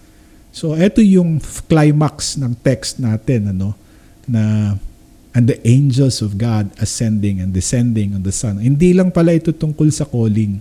So 0.51 0.75
ito 0.75 0.99
yung 1.03 1.39
climax 1.43 2.35
ng 2.39 2.59
text 2.63 2.99
natin 2.99 3.55
ano 3.55 3.75
na 4.27 4.75
and 5.31 5.47
the 5.47 5.59
angels 5.63 6.19
of 6.19 6.35
God 6.35 6.71
ascending 6.79 7.39
and 7.39 7.55
descending 7.55 8.15
on 8.15 8.23
the 8.23 8.35
Son. 8.35 8.59
Hindi 8.59 8.91
lang 8.91 9.11
pala 9.11 9.35
ito 9.35 9.55
tungkol 9.55 9.87
sa 9.91 10.03
calling. 10.03 10.59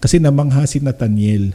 Kasi 0.00 0.20
namangha 0.20 0.64
si 0.64 0.80
Nathaniel. 0.80 1.52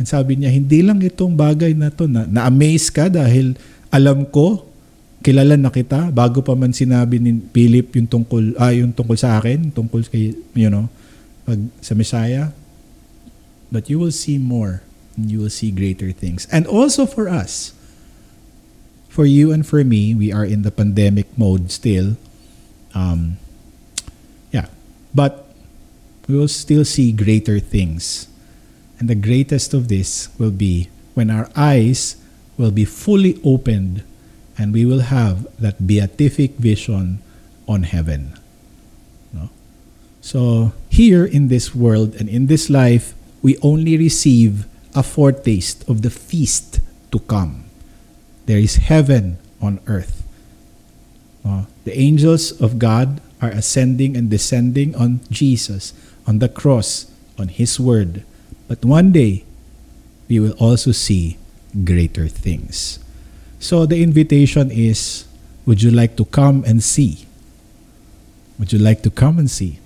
And 0.00 0.08
sabi 0.08 0.40
niya, 0.40 0.48
hindi 0.48 0.80
lang 0.80 1.04
itong 1.04 1.36
bagay 1.36 1.76
na 1.76 1.92
to 1.92 2.08
na 2.08 2.24
na-amaze 2.24 2.88
ka 2.88 3.12
dahil 3.12 3.52
alam 3.92 4.24
ko 4.24 4.64
kilala 5.20 5.60
na 5.60 5.68
kita 5.68 6.08
bago 6.08 6.40
pa 6.40 6.56
man 6.56 6.72
sinabi 6.72 7.20
ni 7.20 7.36
Philip 7.52 7.92
yung 7.92 8.08
tungkol 8.08 8.56
ah, 8.56 8.72
yung 8.72 8.96
tungkol 8.96 9.20
sa 9.20 9.36
akin, 9.36 9.68
tungkol 9.68 10.00
kay 10.08 10.32
you 10.56 10.72
know, 10.72 10.88
pag 11.44 11.60
sa 11.84 11.92
Messiah. 11.92 12.56
But 13.68 13.92
you 13.92 14.00
will 14.00 14.14
see 14.14 14.40
more 14.40 14.80
and 15.14 15.28
you 15.28 15.44
will 15.44 15.52
see 15.52 15.68
greater 15.68 16.10
things. 16.16 16.48
And 16.48 16.64
also 16.64 17.04
for 17.04 17.28
us, 17.28 17.76
for 19.20 19.28
you 19.28 19.52
and 19.52 19.68
for 19.68 19.84
me, 19.84 20.14
we 20.14 20.32
are 20.32 20.48
in 20.48 20.62
the 20.62 20.72
pandemic 20.72 21.28
mode 21.36 21.70
still. 21.70 22.16
Um, 22.96 23.36
yeah, 24.50 24.72
but 25.12 25.44
we 26.26 26.32
will 26.32 26.48
still 26.48 26.86
see 26.86 27.12
greater 27.12 27.60
things. 27.60 28.32
And 28.98 29.12
the 29.12 29.14
greatest 29.14 29.74
of 29.76 29.88
this 29.92 30.32
will 30.40 30.50
be 30.50 30.88
when 31.12 31.28
our 31.28 31.52
eyes 31.54 32.16
will 32.56 32.70
be 32.70 32.86
fully 32.86 33.38
opened 33.44 34.04
and 34.56 34.72
we 34.72 34.86
will 34.86 35.12
have 35.12 35.44
that 35.60 35.86
beatific 35.86 36.56
vision 36.56 37.20
on 37.68 37.82
heaven. 37.82 38.40
No? 39.34 39.50
So, 40.22 40.72
here 40.88 41.26
in 41.26 41.48
this 41.48 41.74
world 41.74 42.16
and 42.16 42.26
in 42.26 42.46
this 42.46 42.70
life, 42.70 43.12
we 43.42 43.58
only 43.60 43.98
receive 43.98 44.64
a 44.96 45.02
foretaste 45.02 45.86
of 45.90 46.00
the 46.00 46.08
feast 46.08 46.80
to 47.12 47.18
come. 47.18 47.69
There 48.50 48.58
is 48.58 48.82
heaven 48.82 49.38
on 49.62 49.78
earth. 49.86 50.26
Uh, 51.46 51.70
the 51.86 51.94
angels 51.94 52.50
of 52.50 52.82
God 52.82 53.22
are 53.38 53.54
ascending 53.54 54.16
and 54.16 54.26
descending 54.26 54.90
on 54.96 55.20
Jesus, 55.30 55.94
on 56.26 56.40
the 56.40 56.48
cross, 56.48 57.06
on 57.38 57.46
His 57.46 57.78
Word. 57.78 58.24
But 58.66 58.84
one 58.84 59.12
day, 59.12 59.44
we 60.26 60.40
will 60.40 60.58
also 60.58 60.90
see 60.90 61.38
greater 61.84 62.26
things. 62.26 62.98
So 63.60 63.86
the 63.86 64.02
invitation 64.02 64.72
is 64.74 65.30
Would 65.62 65.86
you 65.86 65.94
like 65.94 66.16
to 66.16 66.24
come 66.24 66.66
and 66.66 66.82
see? 66.82 67.30
Would 68.58 68.72
you 68.72 68.82
like 68.82 69.06
to 69.06 69.14
come 69.14 69.38
and 69.38 69.46
see? 69.46 69.78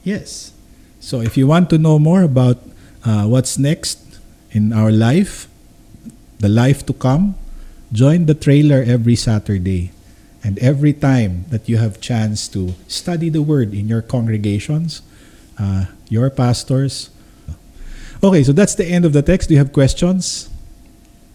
Yes. 0.00 0.56
So 0.98 1.20
if 1.20 1.36
you 1.36 1.46
want 1.46 1.68
to 1.68 1.76
know 1.76 1.98
more 1.98 2.22
about 2.22 2.56
uh, 3.04 3.28
what's 3.28 3.58
next 3.58 4.00
in 4.52 4.72
our 4.72 4.90
life, 4.90 5.44
the 6.40 6.48
life 6.48 6.86
to 6.86 6.94
come, 6.94 7.36
join 7.92 8.26
the 8.26 8.34
trailer 8.34 8.82
every 8.86 9.16
Saturday. 9.16 9.92
And 10.44 10.58
every 10.60 10.92
time 10.92 11.44
that 11.50 11.68
you 11.68 11.78
have 11.78 12.00
chance 12.00 12.46
to 12.48 12.74
study 12.86 13.28
the 13.28 13.42
word 13.42 13.74
in 13.74 13.88
your 13.88 14.02
congregations, 14.02 15.02
uh, 15.58 15.86
your 16.08 16.30
pastors. 16.30 17.10
Okay, 18.22 18.42
so 18.42 18.52
that's 18.52 18.74
the 18.74 18.86
end 18.86 19.04
of 19.04 19.12
the 19.12 19.22
text. 19.22 19.48
Do 19.48 19.54
you 19.54 19.58
have 19.58 19.72
questions? 19.72 20.48